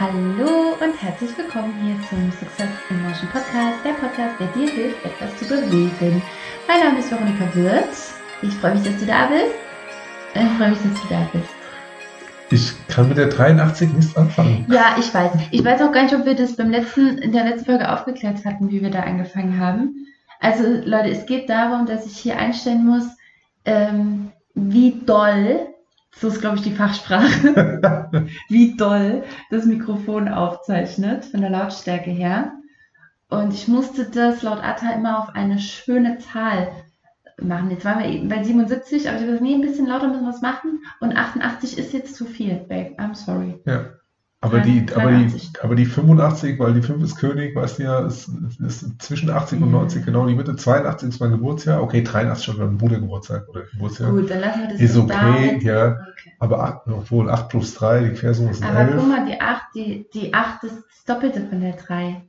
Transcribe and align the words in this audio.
Hallo 0.00 0.76
und 0.80 1.02
herzlich 1.02 1.36
willkommen 1.36 1.74
hier 1.82 1.96
zum 2.08 2.30
Success 2.30 2.68
in 2.88 3.02
Motion 3.02 3.28
Podcast, 3.30 3.84
der 3.84 3.94
Podcast, 3.94 4.38
der 4.38 4.46
dir 4.48 4.70
hilft, 4.70 5.04
etwas 5.04 5.36
zu 5.38 5.44
bewegen. 5.48 6.22
Mein 6.68 6.80
Name 6.84 7.00
ist 7.00 7.10
Veronika 7.10 7.52
Wirth. 7.54 8.12
Ich 8.40 8.54
freue 8.54 8.74
mich, 8.74 8.84
dass 8.84 8.96
du 9.00 9.06
da 9.06 9.26
bist. 9.26 9.56
Ich 10.34 10.56
freue 10.56 10.70
mich, 10.70 10.78
dass 10.78 11.02
du 11.02 11.08
da 11.08 11.28
bist. 11.32 11.48
Ich 12.50 12.86
kann 12.86 13.08
mit 13.08 13.18
der 13.18 13.26
83 13.26 13.92
nichts 13.92 14.16
anfangen. 14.16 14.66
Ja, 14.70 14.94
ich 15.00 15.12
weiß. 15.12 15.32
Ich 15.50 15.64
weiß 15.64 15.82
auch 15.82 15.90
gar 15.90 16.04
nicht, 16.04 16.14
ob 16.14 16.24
wir 16.24 16.36
das 16.36 16.54
beim 16.54 16.70
letzten, 16.70 17.18
in 17.18 17.32
der 17.32 17.46
letzten 17.46 17.66
Folge 17.66 17.92
aufgeklärt 17.92 18.44
hatten, 18.44 18.70
wie 18.70 18.80
wir 18.80 18.90
da 18.90 19.00
angefangen 19.00 19.58
haben. 19.58 20.06
Also, 20.38 20.62
Leute, 20.62 21.10
es 21.10 21.26
geht 21.26 21.50
darum, 21.50 21.86
dass 21.86 22.06
ich 22.06 22.16
hier 22.16 22.38
einstellen 22.38 22.86
muss, 22.86 23.08
ähm, 23.64 24.30
wie 24.54 25.00
doll 25.04 25.66
so 26.20 26.28
ist, 26.28 26.40
glaube 26.40 26.56
ich, 26.56 26.62
die 26.62 26.74
Fachsprache, 26.74 28.26
wie 28.48 28.76
doll 28.76 29.22
das 29.50 29.66
Mikrofon 29.66 30.28
aufzeichnet, 30.28 31.24
von 31.24 31.40
der 31.40 31.50
Lautstärke 31.50 32.10
her. 32.10 32.52
Und 33.28 33.52
ich 33.52 33.68
musste 33.68 34.04
das 34.04 34.42
laut 34.42 34.62
Atta 34.62 34.90
immer 34.92 35.18
auf 35.18 35.34
eine 35.34 35.58
schöne 35.58 36.18
Zahl 36.18 36.68
machen. 37.40 37.70
Jetzt 37.70 37.84
waren 37.84 38.00
wir 38.00 38.06
eben 38.06 38.28
bei 38.28 38.42
77, 38.42 39.08
aber 39.08 39.16
ich 39.16 39.22
habe 39.22 39.26
gesagt, 39.26 39.42
nee, 39.42 39.54
ein 39.54 39.60
bisschen 39.60 39.86
lauter 39.86 40.08
müssen 40.08 40.24
wir 40.24 40.32
was 40.32 40.42
machen. 40.42 40.82
Und 41.00 41.16
88 41.16 41.78
ist 41.78 41.92
jetzt 41.92 42.14
zu 42.14 42.24
viel, 42.24 42.54
babe. 42.54 42.96
I'm 42.98 43.14
sorry. 43.14 43.60
Ja. 43.64 43.86
Aber 44.40 44.60
die, 44.60 44.86
aber, 44.94 45.10
die, 45.10 45.34
aber 45.60 45.74
die 45.74 45.84
85, 45.84 46.60
weil 46.60 46.72
die 46.72 46.82
5 46.82 47.02
ist 47.02 47.16
König, 47.16 47.56
weißt 47.56 47.80
du 47.80 47.82
ja, 47.82 48.06
ist, 48.06 48.30
ist 48.60 49.02
zwischen 49.02 49.30
80 49.30 49.60
und 49.60 49.72
90 49.72 50.04
genau 50.04 50.28
die 50.28 50.36
Mitte. 50.36 50.54
82 50.54 51.08
ist 51.08 51.20
mein 51.20 51.32
Geburtsjahr. 51.32 51.82
Okay, 51.82 52.04
83 52.04 52.44
schon 52.44 52.58
mein 52.58 52.78
Brudergeburtstag 52.78 53.48
oder 53.48 53.62
Geburtsjahr. 53.62 54.12
Gut, 54.12 54.30
dann 54.30 54.40
lassen 54.40 54.60
wir 54.60 54.68
das 54.68 54.80
Ist 54.80 54.96
okay, 54.96 55.58
ja. 55.60 55.90
Okay. 55.90 56.32
Aber 56.38 56.62
8, 56.62 56.86
obwohl 56.86 57.28
8 57.28 57.48
plus 57.48 57.74
3, 57.74 58.04
die 58.04 58.14
Quersumme 58.14 58.50
ist 58.50 58.62
Aber 58.62 58.78
11. 58.78 58.96
guck 58.96 59.08
mal, 59.08 59.26
die 59.26 59.40
8, 59.40 59.62
die, 59.74 60.06
die 60.14 60.32
8 60.32 60.64
ist 60.64 60.76
das 60.76 61.04
Doppelte 61.04 61.44
von 61.48 61.60
der 61.60 61.72
3. 61.72 62.22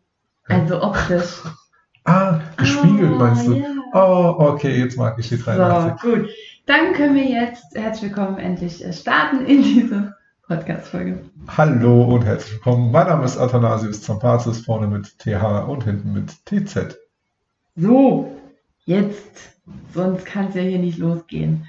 Also 0.47 0.81
optisch. 0.81 1.43
ah, 2.05 2.39
gespiegelt 2.57 3.11
oh, 3.13 3.19
meinst 3.19 3.45
du? 3.45 3.53
Yeah. 3.53 3.67
Oh, 3.93 4.35
okay, 4.39 4.79
jetzt 4.79 4.97
mag 4.97 5.19
ich 5.19 5.29
die 5.29 5.37
83. 5.37 6.01
So, 6.01 6.09
gut. 6.09 6.29
Dann 6.65 6.93
können 6.93 7.13
wir 7.13 7.25
jetzt 7.25 7.65
herzlich 7.75 8.15
willkommen 8.15 8.39
endlich 8.39 8.83
starten 8.95 9.45
in 9.45 9.61
diese 9.61 10.15
Podcast-Folge. 10.49 11.29
Hallo 11.47 12.05
und 12.05 12.25
herzlich 12.25 12.53
willkommen. 12.53 12.89
Mein 12.91 13.05
Name 13.05 13.23
ist 13.23 13.37
Athanasius 13.37 14.01
Zampazis, 14.01 14.65
vorne 14.65 14.87
mit 14.87 15.19
TH 15.19 15.69
und 15.69 15.83
hinten 15.83 16.11
mit 16.11 16.31
TZ. 16.45 16.97
So, 17.75 18.35
jetzt, 18.83 19.59
sonst 19.93 20.25
kann 20.25 20.47
es 20.47 20.55
ja 20.55 20.63
hier 20.63 20.79
nicht 20.79 20.97
losgehen. 20.97 21.67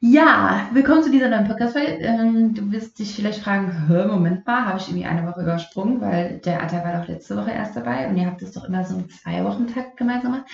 Ja, 0.00 0.68
willkommen 0.74 1.04
zu 1.04 1.10
dieser 1.10 1.30
neuen 1.30 1.48
Podcast-Folge. 1.48 1.92
Ähm, 2.02 2.52
du 2.52 2.70
wirst 2.70 2.98
dich 2.98 3.14
vielleicht 3.14 3.40
fragen, 3.40 3.86
Moment 3.88 4.46
mal, 4.46 4.66
habe 4.66 4.78
ich 4.78 4.88
irgendwie 4.88 5.06
eine 5.06 5.26
Woche 5.26 5.40
übersprungen, 5.40 6.02
weil 6.02 6.36
der 6.44 6.62
Atta 6.62 6.84
war 6.84 7.00
doch 7.00 7.08
letzte 7.08 7.34
Woche 7.34 7.52
erst 7.52 7.76
dabei 7.76 8.10
und 8.10 8.18
ihr 8.18 8.26
habt 8.26 8.42
es 8.42 8.52
doch 8.52 8.64
immer 8.64 8.84
so 8.84 8.96
einen 8.96 9.08
Zwei-Wochen-Takt 9.08 9.96
gemeinsam 9.96 10.32
gemacht. 10.32 10.50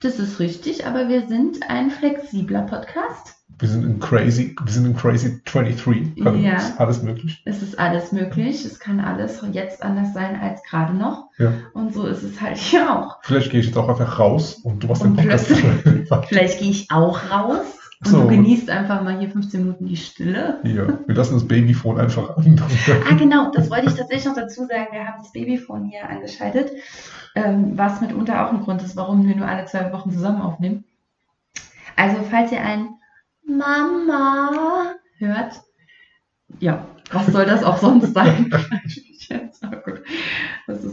Das 0.00 0.18
ist 0.18 0.40
richtig, 0.40 0.86
aber 0.86 1.10
wir 1.10 1.26
sind 1.26 1.68
ein 1.68 1.90
flexibler 1.90 2.62
Podcast. 2.62 3.35
Wir 3.58 3.68
sind 3.68 3.84
in 3.84 4.00
Crazy, 4.00 4.54
wir 4.62 4.72
sind 4.72 4.84
in 4.84 4.94
Crazy 4.94 5.40
23. 5.44 6.26
Also 6.26 6.38
ja. 6.38 6.56
Ist 6.56 6.78
alles 6.78 7.02
möglich. 7.02 7.42
Es 7.46 7.62
ist 7.62 7.78
alles 7.78 8.12
möglich. 8.12 8.64
Es 8.66 8.78
kann 8.78 9.00
alles 9.00 9.40
jetzt 9.52 9.82
anders 9.82 10.12
sein 10.12 10.38
als 10.38 10.62
gerade 10.62 10.92
noch. 10.92 11.30
Ja. 11.38 11.52
Und 11.72 11.94
so 11.94 12.06
ist 12.06 12.22
es 12.22 12.38
halt 12.40 12.58
hier 12.58 12.90
auch. 12.90 13.18
Vielleicht 13.22 13.50
gehe 13.50 13.60
ich 13.60 13.66
jetzt 13.66 13.78
auch 13.78 13.88
einfach 13.88 14.18
raus 14.18 14.60
und 14.62 14.82
du 14.82 14.88
machst 14.88 15.04
den 15.04 15.16
Podcast. 15.16 15.46
Vielleicht 16.28 16.58
gehe 16.58 16.70
ich 16.70 16.90
auch 16.90 17.30
raus. 17.30 17.64
Und 18.04 18.10
so. 18.10 18.22
du 18.22 18.28
genießt 18.28 18.68
einfach 18.68 19.02
mal 19.02 19.18
hier 19.18 19.30
15 19.30 19.60
Minuten 19.60 19.86
die 19.86 19.96
Stille. 19.96 20.60
Ja, 20.64 20.86
wir 21.06 21.14
lassen 21.14 21.32
das 21.32 21.48
Babyphone 21.48 21.98
einfach 21.98 22.36
an. 22.36 22.60
ah, 23.08 23.14
genau, 23.14 23.50
das 23.52 23.70
wollte 23.70 23.86
ich 23.86 23.94
tatsächlich 23.94 24.26
noch 24.26 24.34
dazu 24.34 24.66
sagen. 24.66 24.88
Wir 24.92 25.06
haben 25.06 25.22
das 25.22 25.32
Babyphone 25.32 25.86
hier 25.86 26.06
angeschaltet, 26.06 26.72
ähm, 27.34 27.72
was 27.74 28.02
mitunter 28.02 28.46
auch 28.46 28.52
ein 28.52 28.60
Grund 28.60 28.82
ist, 28.82 28.96
warum 28.96 29.26
wir 29.26 29.34
nur 29.34 29.48
alle 29.48 29.64
zwei 29.64 29.90
Wochen 29.94 30.10
zusammen 30.10 30.42
aufnehmen. 30.42 30.84
Also, 31.96 32.18
falls 32.30 32.52
ihr 32.52 32.60
ein 32.60 32.95
Mama 33.46 34.94
hört. 35.18 35.62
Ja, 36.58 36.86
was 37.10 37.26
soll 37.26 37.46
das 37.46 37.62
auch 37.62 37.78
sonst 37.78 38.14
sein? 38.14 38.50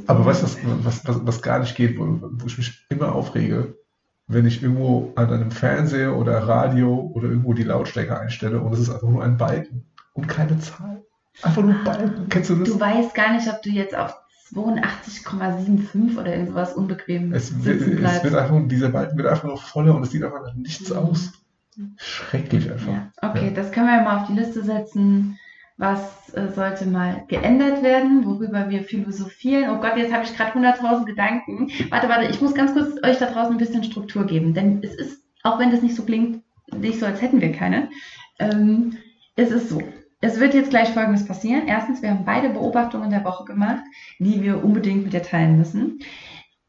Aber 0.07 0.25
weißt 0.25 0.41
du, 0.41 0.47
was, 0.83 1.05
was, 1.05 1.25
was, 1.25 1.41
gar 1.41 1.59
nicht 1.59 1.75
geht, 1.75 1.97
wo, 1.97 2.19
wo 2.21 2.45
ich 2.45 2.57
mich 2.57 2.85
immer 2.89 3.13
aufrege, 3.13 3.77
wenn 4.27 4.45
ich 4.45 4.61
irgendwo 4.61 5.11
an 5.15 5.31
einem 5.31 5.51
Fernseher 5.51 6.15
oder 6.15 6.47
Radio 6.47 7.11
oder 7.13 7.29
irgendwo 7.29 7.53
die 7.53 7.63
Lautstärke 7.63 8.19
einstelle 8.19 8.59
und 8.59 8.73
es 8.73 8.79
ist 8.79 8.89
einfach 8.89 9.09
nur 9.09 9.23
ein 9.23 9.37
Balken 9.37 9.85
und 10.13 10.27
keine 10.27 10.59
Zahl. 10.59 11.03
Einfach 11.41 11.63
nur 11.63 11.75
Balken. 11.83 12.29
Kennst 12.29 12.49
du 12.49 12.55
das? 12.55 12.69
Du 12.69 12.79
weißt 12.79 13.15
gar 13.15 13.33
nicht, 13.33 13.47
ob 13.49 13.61
du 13.63 13.69
jetzt 13.69 13.95
auf 13.95 14.15
82,75 14.53 16.17
oder 16.17 16.35
irgendwas 16.35 16.73
unbequem 16.73 17.33
es 17.33 17.63
wird, 17.63 17.79
sitzen 17.79 17.97
bleibst. 17.97 18.17
Es 18.17 18.31
wird 18.31 18.35
einfach, 18.35 18.67
dieser 18.67 18.89
Balken 18.89 19.17
wird 19.17 19.27
einfach 19.27 19.47
noch 19.47 19.63
voller 19.63 19.95
und 19.95 20.03
es 20.03 20.11
sieht 20.11 20.23
einfach 20.23 20.43
nach 20.43 20.53
nichts 20.53 20.89
mhm. 20.89 20.97
aus. 20.97 21.31
Schrecklich 21.97 22.71
einfach. 22.71 22.87
Ja. 22.87 23.11
Okay, 23.21 23.47
ja. 23.47 23.51
das 23.51 23.71
können 23.71 23.87
wir 23.87 24.01
mal 24.01 24.21
auf 24.21 24.27
die 24.27 24.33
Liste 24.33 24.63
setzen. 24.63 25.39
Was 25.75 26.29
äh, 26.35 26.49
sollte 26.53 26.85
mal 26.85 27.23
geändert 27.27 27.81
werden, 27.81 28.25
worüber 28.25 28.69
wir 28.69 28.83
philosophieren? 28.83 29.71
Oh 29.71 29.81
Gott, 29.81 29.97
jetzt 29.97 30.13
habe 30.13 30.23
ich 30.23 30.35
gerade 30.35 30.57
100.000 30.57 31.05
Gedanken. 31.05 31.71
Warte, 31.89 32.09
warte, 32.09 32.29
ich 32.29 32.39
muss 32.41 32.53
ganz 32.53 32.73
kurz 32.73 33.03
euch 33.03 33.17
da 33.17 33.25
draußen 33.25 33.53
ein 33.53 33.57
bisschen 33.57 33.83
Struktur 33.83 34.25
geben, 34.25 34.53
denn 34.53 34.83
es 34.83 34.93
ist, 34.93 35.23
auch 35.41 35.59
wenn 35.59 35.71
das 35.71 35.81
nicht 35.81 35.95
so 35.95 36.03
klingt, 36.03 36.43
nicht 36.71 36.99
so, 36.99 37.07
als 37.07 37.21
hätten 37.21 37.41
wir 37.41 37.51
keine, 37.51 37.89
ähm, 38.39 38.97
es 39.35 39.49
ist 39.51 39.69
so. 39.69 39.81
Es 40.21 40.39
wird 40.39 40.53
jetzt 40.53 40.69
gleich 40.69 40.89
Folgendes 40.89 41.25
passieren. 41.25 41.67
Erstens, 41.67 42.01
wir 42.01 42.11
haben 42.11 42.23
beide 42.23 42.49
Beobachtungen 42.49 43.09
der 43.09 43.25
Woche 43.25 43.43
gemacht, 43.43 43.83
die 44.19 44.41
wir 44.41 44.63
unbedingt 44.63 45.03
mit 45.03 45.11
dir 45.11 45.23
teilen 45.23 45.57
müssen. 45.57 45.99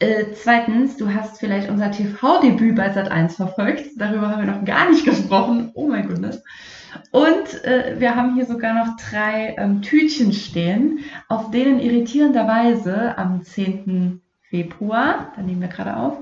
Äh, 0.05 0.35
zweitens, 0.35 0.99
du 0.99 1.15
hast 1.15 1.41
vielleicht 1.41 1.71
unser 1.71 1.91
TV-Debüt 1.91 2.77
bei 2.77 2.93
Sat1 2.93 3.37
verfolgt. 3.37 3.87
Darüber 3.97 4.29
haben 4.29 4.45
wir 4.45 4.53
noch 4.53 4.65
gar 4.67 4.91
nicht 4.91 5.05
gesprochen. 5.07 5.71
Oh 5.75 5.89
mein 5.89 6.07
Gott. 6.07 6.43
Und 7.11 7.65
äh, 7.65 7.97
wir 7.99 8.15
haben 8.15 8.35
hier 8.35 8.45
sogar 8.45 8.75
noch 8.75 8.97
drei 8.99 9.55
ähm, 9.57 9.81
Tütchen 9.81 10.35
stehen, 10.35 11.01
auf 11.29 11.51
denen 11.51 11.81
irritierenderweise 11.81 13.17
am 13.17 13.43
10. 13.43 14.21
Februar, 14.43 15.33
da 15.35 15.43
nehmen 15.43 15.63
wir 15.63 15.69
gerade 15.69 15.97
auf, 15.97 16.19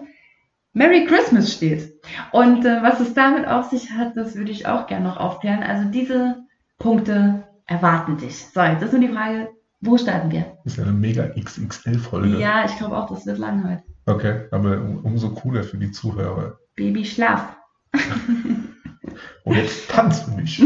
Merry 0.72 1.04
Christmas 1.04 1.52
steht. 1.52 1.92
Und 2.30 2.64
äh, 2.64 2.84
was 2.84 3.00
es 3.00 3.14
damit 3.14 3.48
auf 3.48 3.70
sich 3.70 3.90
hat, 3.90 4.16
das 4.16 4.36
würde 4.36 4.52
ich 4.52 4.66
auch 4.66 4.86
gerne 4.86 5.08
noch 5.08 5.16
aufklären. 5.16 5.64
Also 5.64 5.88
diese 5.90 6.44
Punkte 6.78 7.42
erwarten 7.66 8.16
dich. 8.16 8.46
So, 8.46 8.62
jetzt 8.62 8.82
ist 8.82 8.92
nur 8.92 9.00
die 9.00 9.08
Frage, 9.08 9.48
wo 9.82 9.98
starten 9.98 10.30
wir? 10.30 10.56
Das 10.64 10.74
ist 10.74 10.76
ja 10.78 10.84
eine 10.84 10.92
mega 10.92 11.28
XXL-Folge. 11.28 12.38
Ja, 12.38 12.64
ich 12.64 12.76
glaube 12.76 12.96
auch, 12.96 13.08
das 13.08 13.26
wird 13.26 13.38
lang 13.38 13.68
heute. 13.68 13.82
Okay, 14.06 14.46
aber 14.50 14.80
umso 15.02 15.30
cooler 15.30 15.64
für 15.64 15.76
die 15.76 15.90
Zuhörer. 15.90 16.58
Baby, 16.76 17.04
schlaf. 17.04 17.56
Und 19.44 19.56
jetzt 19.56 19.90
tanz 19.90 20.20
für 20.20 20.30
mich. 20.30 20.58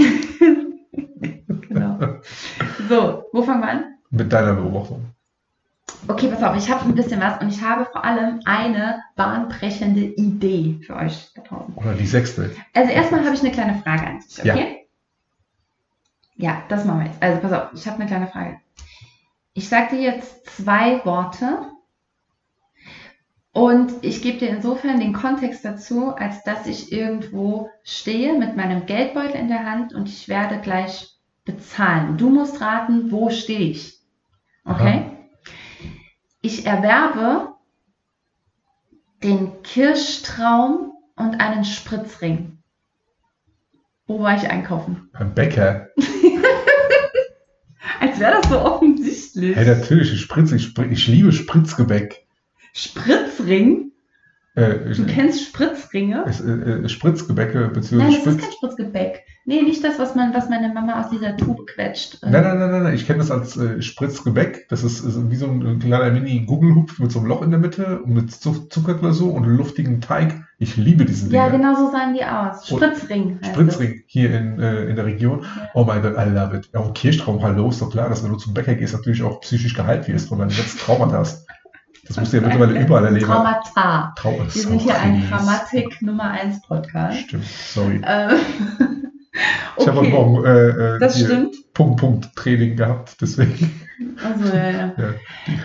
genau. 1.69 1.99
So, 2.89 3.25
wo 3.33 3.43
fangen 3.43 3.61
wir 3.61 3.69
an? 3.69 3.85
Mit 4.11 4.33
deiner 4.33 4.55
Beobachtung. 4.55 5.07
Okay, 6.09 6.29
pass 6.29 6.43
auf, 6.43 6.57
ich 6.57 6.71
habe 6.71 6.85
ein 6.85 6.95
bisschen 6.95 7.21
was 7.21 7.41
und 7.41 7.49
ich 7.49 7.61
habe 7.63 7.87
vor 7.87 8.05
allem 8.05 8.41
eine 8.45 9.03
bahnbrechende 9.17 10.03
Idee 10.03 10.79
für 10.87 10.95
euch 10.95 11.31
da 11.35 11.43
draußen. 11.43 11.75
Oder 11.75 11.95
die 11.95 12.07
sechste. 12.07 12.51
Also 12.75 12.93
erstmal 12.93 13.25
habe 13.25 13.35
ich 13.35 13.41
eine 13.41 13.51
kleine 13.51 13.81
Frage 13.83 14.07
an 14.07 14.21
dich, 14.21 14.39
okay? 14.39 14.87
Ja. 16.37 16.53
ja, 16.53 16.63
das 16.69 16.85
machen 16.85 17.01
wir 17.01 17.07
jetzt. 17.07 17.23
Also 17.23 17.41
pass 17.41 17.53
auf, 17.53 17.69
ich 17.75 17.87
habe 17.87 17.97
eine 17.97 18.07
kleine 18.07 18.29
Frage. 18.29 18.61
Ich 19.57 19.71
sage 19.71 19.97
dir 19.97 20.03
jetzt 20.03 20.45
zwei 20.45 21.03
Worte 21.07 21.71
und 23.53 23.91
ich 24.03 24.21
gebe 24.21 24.37
dir 24.37 24.51
insofern 24.51 25.01
den 25.01 25.15
Kontext 25.15 25.65
dazu, 25.65 26.15
als 26.15 26.45
dass 26.45 26.67
ich 26.67 26.93
irgendwo 26.93 27.71
stehe 27.83 28.39
mit 28.39 28.55
meinem 28.55 28.85
Geldbeutel 28.85 29.41
in 29.41 29.49
der 29.49 29.65
Hand 29.65 29.95
und 29.95 30.11
ich 30.11 30.29
werde 30.29 30.61
gleich 30.61 31.09
bezahlen. 31.47 32.19
Du 32.19 32.29
musst 32.29 32.61
raten, 32.61 33.11
wo 33.11 33.31
stehe 33.31 33.61
ich. 33.61 33.99
Okay? 34.67 35.07
Aha. 35.07 35.11
Ich 36.43 36.67
erwerbe 36.67 37.55
den 39.23 39.63
Kirschtraum 39.63 40.93
und 41.17 41.41
einen 41.41 41.65
Spritzring. 41.65 42.59
Wo 44.07 44.21
war 44.21 44.37
ich 44.37 44.51
einkaufen? 44.51 45.09
Beim 45.15 45.33
Bäcker. 45.33 45.89
Als 48.01 48.21
wäre 48.21 48.41
das 48.43 48.51
so 48.51 48.59
offensichtlich. 49.17 49.57
Hey, 49.57 49.67
natürlich, 49.67 50.13
ich, 50.13 50.21
spritze, 50.21 50.57
ich, 50.57 50.77
ich 50.79 51.07
liebe 51.09 51.33
Spritzgebäck. 51.33 52.27
Spritzring? 52.73 53.93
Äh, 54.55 54.95
Du 54.95 55.07
kennst 55.07 55.43
Spritzringe? 55.47 56.25
äh, 56.27 56.85
äh, 56.85 56.89
Spritzgebäcke 56.89 57.59
Nein, 57.61 57.73
beziehungsweise 57.73 58.17
das 58.25 58.27
ist 58.27 58.35
Spritz. 58.35 58.43
kein 58.43 58.53
Spritzgebäck. 58.53 59.23
Nee, 59.49 59.63
nicht 59.63 59.85
das, 59.85 59.97
was 60.01 60.17
man, 60.17 60.35
was 60.35 60.49
meine 60.49 60.75
Mama 60.75 61.01
aus 61.01 61.09
dieser 61.11 61.37
Tube 61.37 61.67
quetscht. 61.69 62.19
Nein, 62.23 62.33
nein, 62.33 62.59
nein, 62.59 62.71
nein, 62.73 62.83
nein, 62.83 62.95
ich 62.95 63.07
kenne 63.07 63.21
das 63.21 63.31
als 63.31 63.57
äh, 63.57 63.81
Spritzgebäck. 63.81 64.69
Das 64.71 64.83
ist, 64.83 65.05
ist 65.05 65.31
wie 65.31 65.37
so 65.37 65.47
ein 65.47 65.79
kleiner 65.79 66.11
Mini-Gugelhupf 66.11 66.99
mit 66.99 67.13
so 67.13 67.21
einem 67.21 67.29
Loch 67.29 67.43
in 67.43 67.51
der 67.53 67.61
Mitte 67.61 68.01
und 68.03 68.13
mit 68.13 68.33
Zu- 68.33 68.67
Zuckerglasur 68.69 69.33
und 69.33 69.45
luftigen 69.45 70.01
Teig. 70.01 70.35
Ich 70.59 70.77
liebe 70.77 71.05
diesen 71.05 71.31
Ja, 71.31 71.49
Dinger. 71.49 71.59
genau 71.59 71.75
so 71.87 71.93
sahen 71.93 72.15
die 72.15 72.25
aus. 72.25 72.67
Spritzring. 72.67 73.39
Spritzring 73.43 74.03
hier 74.07 74.37
in, 74.37 74.59
äh, 74.59 74.87
in 74.87 74.97
der 74.97 75.05
Region. 75.07 75.43
Ja. 75.43 75.69
Oh 75.75 75.85
mein 75.85 76.03
Gott, 76.03 76.15
I 76.19 76.29
love 76.29 76.57
it. 76.57 76.69
Ja, 76.75 76.81
und 76.81 76.95
Kirschtraum, 76.97 77.41
hallo, 77.41 77.69
ist 77.69 77.81
doch 77.81 77.91
klar, 77.91 78.09
dass 78.09 78.25
wenn 78.25 78.33
du 78.33 78.39
zum 78.39 78.53
Bäcker 78.53 78.75
gehst, 78.75 78.95
natürlich 78.95 79.23
auch 79.23 79.41
psychisch 79.43 79.75
geheilt 79.75 80.09
wirst 80.09 80.29
von 80.29 80.41
deinen 80.41 80.49
ganzen 80.51 80.79
Traumata 80.79 81.19
hast. 81.19 81.47
Das 82.09 82.17
musst 82.19 82.33
du 82.33 82.39
ja 82.39 82.43
mittlerweile 82.43 82.81
überall 82.81 83.05
erleben. 83.05 83.27
Traumata. 83.27 84.13
Trau 84.17 84.39
Wir 84.41 84.51
sind 84.51 84.81
hier 84.81 84.99
ein 84.99 85.25
Grammatik 85.29 86.03
Nummer 86.03 86.31
1 86.33 86.63
Podcast. 86.63 87.19
Stimmt, 87.21 87.45
sorry. 87.47 88.01
Ähm, 88.05 88.31
Ich 89.79 89.87
habe 89.87 90.01
heute 90.01 90.09
okay, 90.09 90.17
Morgen 90.17 90.45
äh, 90.45 90.97
äh, 90.97 90.99
das 90.99 91.21
stimmt. 91.21 91.57
Punkt, 91.75 92.01
Punkt 92.01 92.37
Training 92.37 92.77
gehabt, 92.77 93.17
deswegen. 93.21 93.81
Also, 94.23 94.55
ja, 94.55 94.71
ja. 94.71 94.95
Ja. 94.97 95.13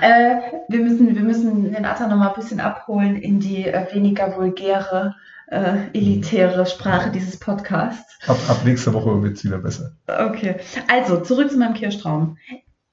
Äh, 0.01 0.41
wir, 0.69 0.79
müssen, 0.79 1.15
wir 1.15 1.21
müssen 1.21 1.71
den 1.71 1.85
Atta 1.85 2.07
noch 2.07 2.17
mal 2.17 2.29
ein 2.29 2.35
bisschen 2.35 2.59
abholen 2.59 3.15
in 3.15 3.39
die 3.39 3.65
äh, 3.65 3.85
weniger 3.93 4.35
vulgäre, 4.35 5.15
äh, 5.47 5.87
elitäre 5.93 6.65
Sprache 6.65 7.11
dieses 7.11 7.37
Podcasts. 7.37 8.17
Ab, 8.27 8.37
ab 8.47 8.61
nächster 8.65 8.93
Woche 8.93 9.21
wird 9.23 9.37
es 9.37 9.43
wieder 9.43 9.57
besser. 9.57 9.93
Okay, 10.07 10.55
also 10.87 11.21
zurück 11.21 11.49
zu 11.49 11.57
meinem 11.57 11.73
Kirschtraum. 11.73 12.37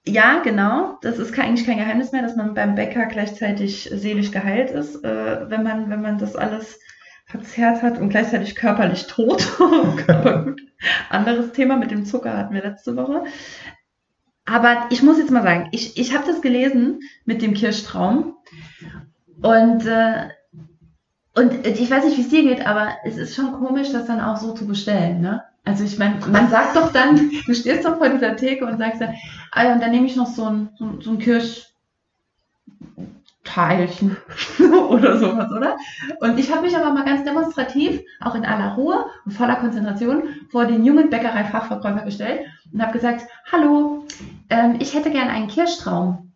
Ja, 0.07 0.41
genau. 0.43 0.99
Das 1.03 1.19
ist 1.19 1.39
eigentlich 1.39 1.67
kein 1.67 1.79
Geheimnis 1.79 2.13
mehr, 2.13 2.23
dass 2.23 2.37
man 2.37 2.55
beim 2.55 2.75
Bäcker 2.75 3.07
gleichzeitig 3.07 3.91
seelisch 3.93 4.31
geheilt 4.31 4.71
ist, 4.71 5.05
äh, 5.05 5.51
wenn, 5.51 5.63
man, 5.63 5.91
wenn 5.91 6.01
man 6.01 6.19
das 6.19 6.35
alles 6.35 6.79
verzehrt 7.29 7.83
hat 7.83 7.99
und 7.99 8.09
gleichzeitig 8.09 8.57
körperlich 8.57 9.07
tot. 9.07 9.47
Aber 10.09 10.45
gut, 10.45 10.63
anderes 11.11 11.53
Thema 11.53 11.77
mit 11.77 11.91
dem 11.91 12.05
Zucker 12.05 12.37
hatten 12.37 12.55
wir 12.55 12.63
letzte 12.63 12.97
Woche. 12.97 13.25
Aber 14.47 14.87
ich 14.91 15.03
muss 15.03 15.19
jetzt 15.19 15.31
mal 15.31 15.43
sagen, 15.43 15.69
ich, 15.73 15.99
ich 15.99 16.15
habe 16.15 16.27
das 16.27 16.41
gelesen 16.41 17.01
mit 17.27 17.43
dem 17.43 17.53
Kirschtraum 17.53 18.35
und, 19.43 19.85
äh, 19.85 20.29
und 21.35 21.67
ich 21.67 21.91
weiß 21.91 22.07
nicht, 22.07 22.17
wie 22.17 22.23
es 22.23 22.31
dir 22.31 22.43
geht, 22.43 22.67
aber 22.67 22.93
es 23.05 23.19
ist 23.19 23.37
schon 23.37 23.53
komisch, 23.53 23.93
das 23.93 24.07
dann 24.07 24.23
auch 24.23 24.39
so 24.39 24.55
zu 24.55 24.67
bestellen. 24.67 25.21
Ne? 25.21 25.43
Also 25.67 25.85
ich 25.85 25.99
meine, 25.99 26.15
man 26.33 26.49
sagt 26.49 26.77
doch 26.77 26.93
dann, 26.93 27.31
du 27.47 27.55
stehst 27.55 27.85
doch 27.85 27.99
vor 27.99 28.09
dieser 28.09 28.37
Theke 28.37 28.65
und 28.65 28.79
sagst 28.79 29.03
dann, 29.03 29.15
ah 29.53 29.65
ja, 29.65 29.75
und 29.75 29.83
dann 29.83 29.91
nehme 29.91 30.07
ich 30.07 30.17
noch 30.17 30.29
so 30.29 30.47
ein, 30.47 30.71
so, 30.79 30.99
so 31.03 31.11
ein 31.11 31.19
Kirschteilchen 33.49 34.17
oder 34.89 35.19
sowas, 35.19 35.51
oder? 35.51 35.77
Und 36.21 36.39
ich 36.39 36.53
habe 36.53 36.63
mich 36.63 36.77
aber 36.77 36.93
mal 36.93 37.05
ganz 37.05 37.25
demonstrativ, 37.25 38.01
auch 38.21 38.35
in 38.35 38.45
aller 38.45 38.75
Ruhe 38.75 39.07
und 39.25 39.33
voller 39.33 39.57
Konzentration, 39.57 40.25
vor 40.51 40.67
den 40.67 40.85
jungen 40.85 41.11
Bäckerei-Fachverkäufer 41.11 42.05
gestellt 42.05 42.41
und 42.73 42.83
habe 42.83 42.93
gesagt, 42.93 43.27
hallo, 43.51 44.05
ähm, 44.51 44.77
ich 44.81 44.95
hätte 44.95 45.11
gern 45.11 45.29
einen 45.29 45.49
Kirschtraum. 45.49 46.33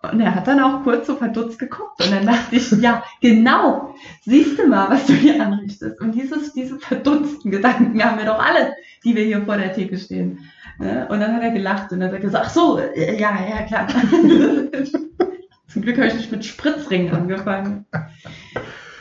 Und 0.00 0.20
er 0.20 0.32
hat 0.32 0.46
dann 0.46 0.60
auch 0.60 0.84
kurz 0.84 1.08
so 1.08 1.16
verdutzt 1.16 1.58
geguckt 1.58 2.00
und 2.00 2.12
dann 2.12 2.24
dachte 2.24 2.54
ich, 2.54 2.70
ja, 2.70 3.02
genau, 3.20 3.96
siehst 4.22 4.56
du 4.56 4.68
mal, 4.68 4.90
was 4.90 5.06
du 5.06 5.12
hier 5.12 5.42
anrichtest. 5.42 6.00
Und 6.00 6.12
dieses, 6.12 6.52
diese 6.52 6.78
verdutzten 6.78 7.50
Gedanken 7.50 8.00
haben 8.02 8.16
wir 8.16 8.26
doch 8.26 8.38
alle, 8.38 8.74
die 9.02 9.16
wir 9.16 9.24
hier 9.24 9.42
vor 9.44 9.56
der 9.56 9.74
Theke 9.74 9.98
stehen. 9.98 10.38
Ne? 10.78 11.08
Und 11.10 11.18
dann 11.18 11.34
hat 11.34 11.42
er 11.42 11.50
gelacht 11.50 11.90
und 11.90 11.98
dann 11.98 12.10
hat 12.10 12.14
er 12.14 12.20
gesagt, 12.20 12.46
ach 12.46 12.50
so, 12.50 12.78
äh, 12.78 13.20
ja, 13.20 13.36
ja, 13.44 13.62
klar. 13.62 13.88
Zum 15.68 15.82
Glück 15.82 15.96
habe 15.98 16.08
ich 16.08 16.14
nicht 16.14 16.32
mit 16.32 16.44
Spritzringen 16.44 17.14
angefangen. 17.14 17.86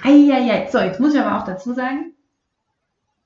Eieiei. 0.03 0.67
So, 0.69 0.79
jetzt 0.79 0.99
muss 0.99 1.13
ich 1.13 1.19
aber 1.19 1.37
auch 1.39 1.45
dazu 1.45 1.73
sagen, 1.73 2.13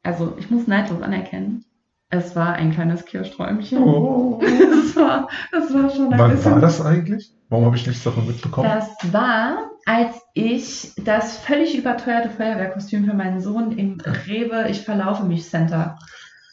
also 0.03 0.35
ich 0.39 0.49
muss 0.49 0.67
neidlos 0.67 1.01
anerkennen, 1.01 1.65
es 2.09 2.35
war 2.35 2.53
ein 2.53 2.71
kleines 2.73 3.05
Kirschträumchen. 3.05 3.81
Oh. 3.83 4.39
Es 4.91 4.97
war, 4.97 5.29
das 5.53 5.73
war 5.73 5.89
schon 5.89 6.11
ein 6.11 6.19
Wann 6.19 6.31
bisschen. 6.31 6.51
war 6.51 6.59
das 6.59 6.85
eigentlich? 6.85 7.31
Warum 7.47 7.65
habe 7.65 7.77
ich 7.77 7.87
nichts 7.87 8.03
davon 8.03 8.27
mitbekommen? 8.27 8.69
Das 8.69 8.89
war, 9.13 9.69
als 9.85 10.21
ich 10.33 10.91
das 10.97 11.37
völlig 11.37 11.77
überteuerte 11.77 12.29
Feuerwehrkostüm 12.29 13.05
für 13.05 13.13
meinen 13.13 13.39
Sohn 13.39 13.77
im 13.77 14.01
Rewe 14.27 14.67
Ich 14.69 14.81
verlaufe 14.81 15.23
mich 15.23 15.47
Center 15.47 15.97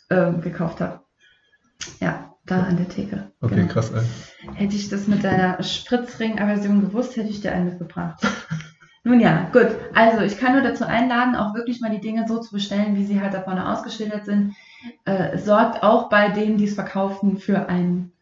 ähm, 0.09 0.41
gekauft 0.41 0.81
habe. 0.81 1.01
Ja, 1.99 2.28
da 2.51 2.63
an 2.63 2.77
der 2.77 2.89
Theke. 2.89 3.31
Okay, 3.41 3.55
Genau. 3.57 3.69
krass, 3.69 3.91
ey. 3.93 4.03
Hätte 4.55 4.77
ich 4.77 4.89
das 4.89 5.07
mit 5.07 5.25
deiner 5.25 5.63
Spritzring-Aversion 5.63 6.81
gewusst, 6.81 7.17
hätte 7.17 7.29
ich 7.31 7.41
dir 7.41 7.53
einen 7.53 7.67
mitgebracht. 7.67 8.21
Nun 9.05 9.21
ja, 9.21 9.49
gut. 9.53 9.69
Also 9.95 10.23
ich 10.23 10.39
kann 10.39 10.53
nur 10.53 10.63
dazu 10.63 10.85
einladen, 10.85 11.35
auch 11.37 11.55
wirklich 11.55 11.81
mal 11.81 11.91
die 11.91 12.01
Dinge 12.01 12.27
so 12.29 12.41
zu 12.41 12.53
bestellen, 12.53 12.97
wie 12.97 13.05
sie 13.07 13.21
halt 13.21 13.33
da 13.33 13.43
vorne 13.43 13.67
ausgeschildert 13.73 14.25
sind. 14.27 14.55
Äh, 15.05 15.39
sorgt 15.39 15.83
auch 15.83 16.09
bei 16.09 16.29
denen, 16.29 16.59
die 16.59 16.65
es 16.65 16.75
verkaufen, 16.75 17.39
für 17.39 17.69
einen, 17.69 18.13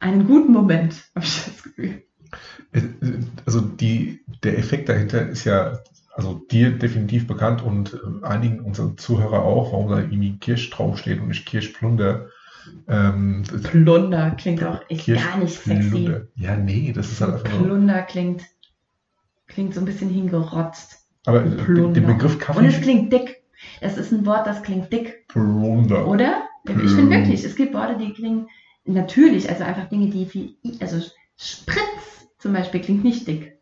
einen 0.00 0.26
guten 0.26 0.52
Moment, 0.52 0.94
habe 1.14 1.24
ich 1.24 1.44
das 1.44 1.62
Gefühl. 1.62 2.02
Äh, 2.72 2.80
Also 3.46 3.60
die, 3.60 4.20
der 4.42 4.58
Effekt 4.58 4.88
dahinter 4.88 5.26
ist 5.28 5.44
ja, 5.44 5.78
also 6.14 6.34
dir 6.50 6.78
definitiv 6.78 7.26
bekannt 7.26 7.62
und 7.62 7.94
äh, 7.94 8.26
einigen 8.26 8.60
unserer 8.60 8.96
Zuhörer 8.96 9.42
auch, 9.42 9.72
warum 9.72 9.90
da 9.90 9.98
irgendwie 9.98 10.36
Kirschtraum 10.38 10.96
steht 10.96 11.20
und 11.20 11.28
nicht 11.28 11.46
Kirschplunder. 11.46 12.26
Ähm, 12.88 13.42
Plunder 13.62 14.30
klingt 14.32 14.62
auch 14.64 14.80
echt 14.88 15.06
gar 15.06 15.38
nicht 15.38 15.54
sexy. 15.54 15.74
Kirschplunder. 15.74 16.26
Ja, 16.36 16.56
nee, 16.56 16.92
das 16.94 17.10
ist 17.12 17.20
halt 17.20 17.34
einfach. 17.34 17.58
Plunder 17.62 18.02
klingt, 18.02 18.42
klingt 19.46 19.74
so 19.74 19.80
ein 19.80 19.86
bisschen 19.86 20.10
hingerotzt. 20.10 21.06
Aber 21.26 21.40
Plunder. 21.40 22.00
den 22.00 22.06
Begriff 22.06 22.34
Und 22.34 22.40
es 22.64 22.74
Kaffee 22.74 22.80
klingt 22.82 23.12
dick. 23.12 23.42
Es 23.80 23.96
ist 23.96 24.12
ein 24.12 24.26
Wort, 24.26 24.46
das 24.46 24.62
klingt 24.62 24.92
dick, 24.92 25.26
Plunder. 25.28 26.06
oder? 26.06 26.42
Ich 26.66 26.72
Plum. 26.74 26.88
finde 26.88 27.16
wirklich, 27.16 27.44
es 27.44 27.56
gibt 27.56 27.72
Worte, 27.74 27.96
die 27.98 28.12
klingen 28.12 28.48
natürlich, 28.84 29.48
also 29.48 29.64
einfach 29.64 29.88
Dinge, 29.88 30.08
die 30.08 30.32
wie, 30.34 30.58
I- 30.64 30.78
also 30.80 31.00
Spritz 31.36 32.28
zum 32.38 32.52
Beispiel 32.52 32.80
klingt 32.80 33.04
nicht 33.04 33.26
dick. 33.26 33.58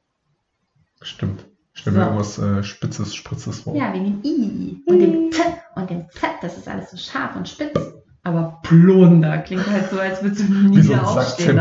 Stimmt. 1.03 1.45
Stell 1.75 1.93
mir 1.95 2.01
So. 2.01 2.05
irgendwas 2.07 2.39
äh, 2.39 2.63
Spitzes, 2.65 3.15
Spritzes 3.15 3.61
vor. 3.61 3.75
Ja, 3.77 3.93
wegen 3.95 4.21
dem 4.23 4.25
I 4.25 4.83
und 4.87 4.99
dem 4.99 5.31
T 5.31 5.39
und 5.77 5.89
dem 5.91 6.09
Z, 6.11 6.31
das 6.43 6.59
ist 6.59 6.69
alles 6.69 6.91
so 6.91 6.97
scharf 6.97 7.35
und 7.37 7.49
spitz. 7.49 7.95
Aber 8.25 8.61
Plunder 8.63 9.39
klingt 9.39 9.67
halt 9.67 9.91
so, 9.91 9.99
als 9.99 10.23
würdest 10.23 10.49
du 10.49 10.53
nie 10.53 10.77
Wie 10.77 10.83
so 10.83 10.91
wieder 10.91 11.01
ein 11.01 11.19
aufstehen. 11.19 11.57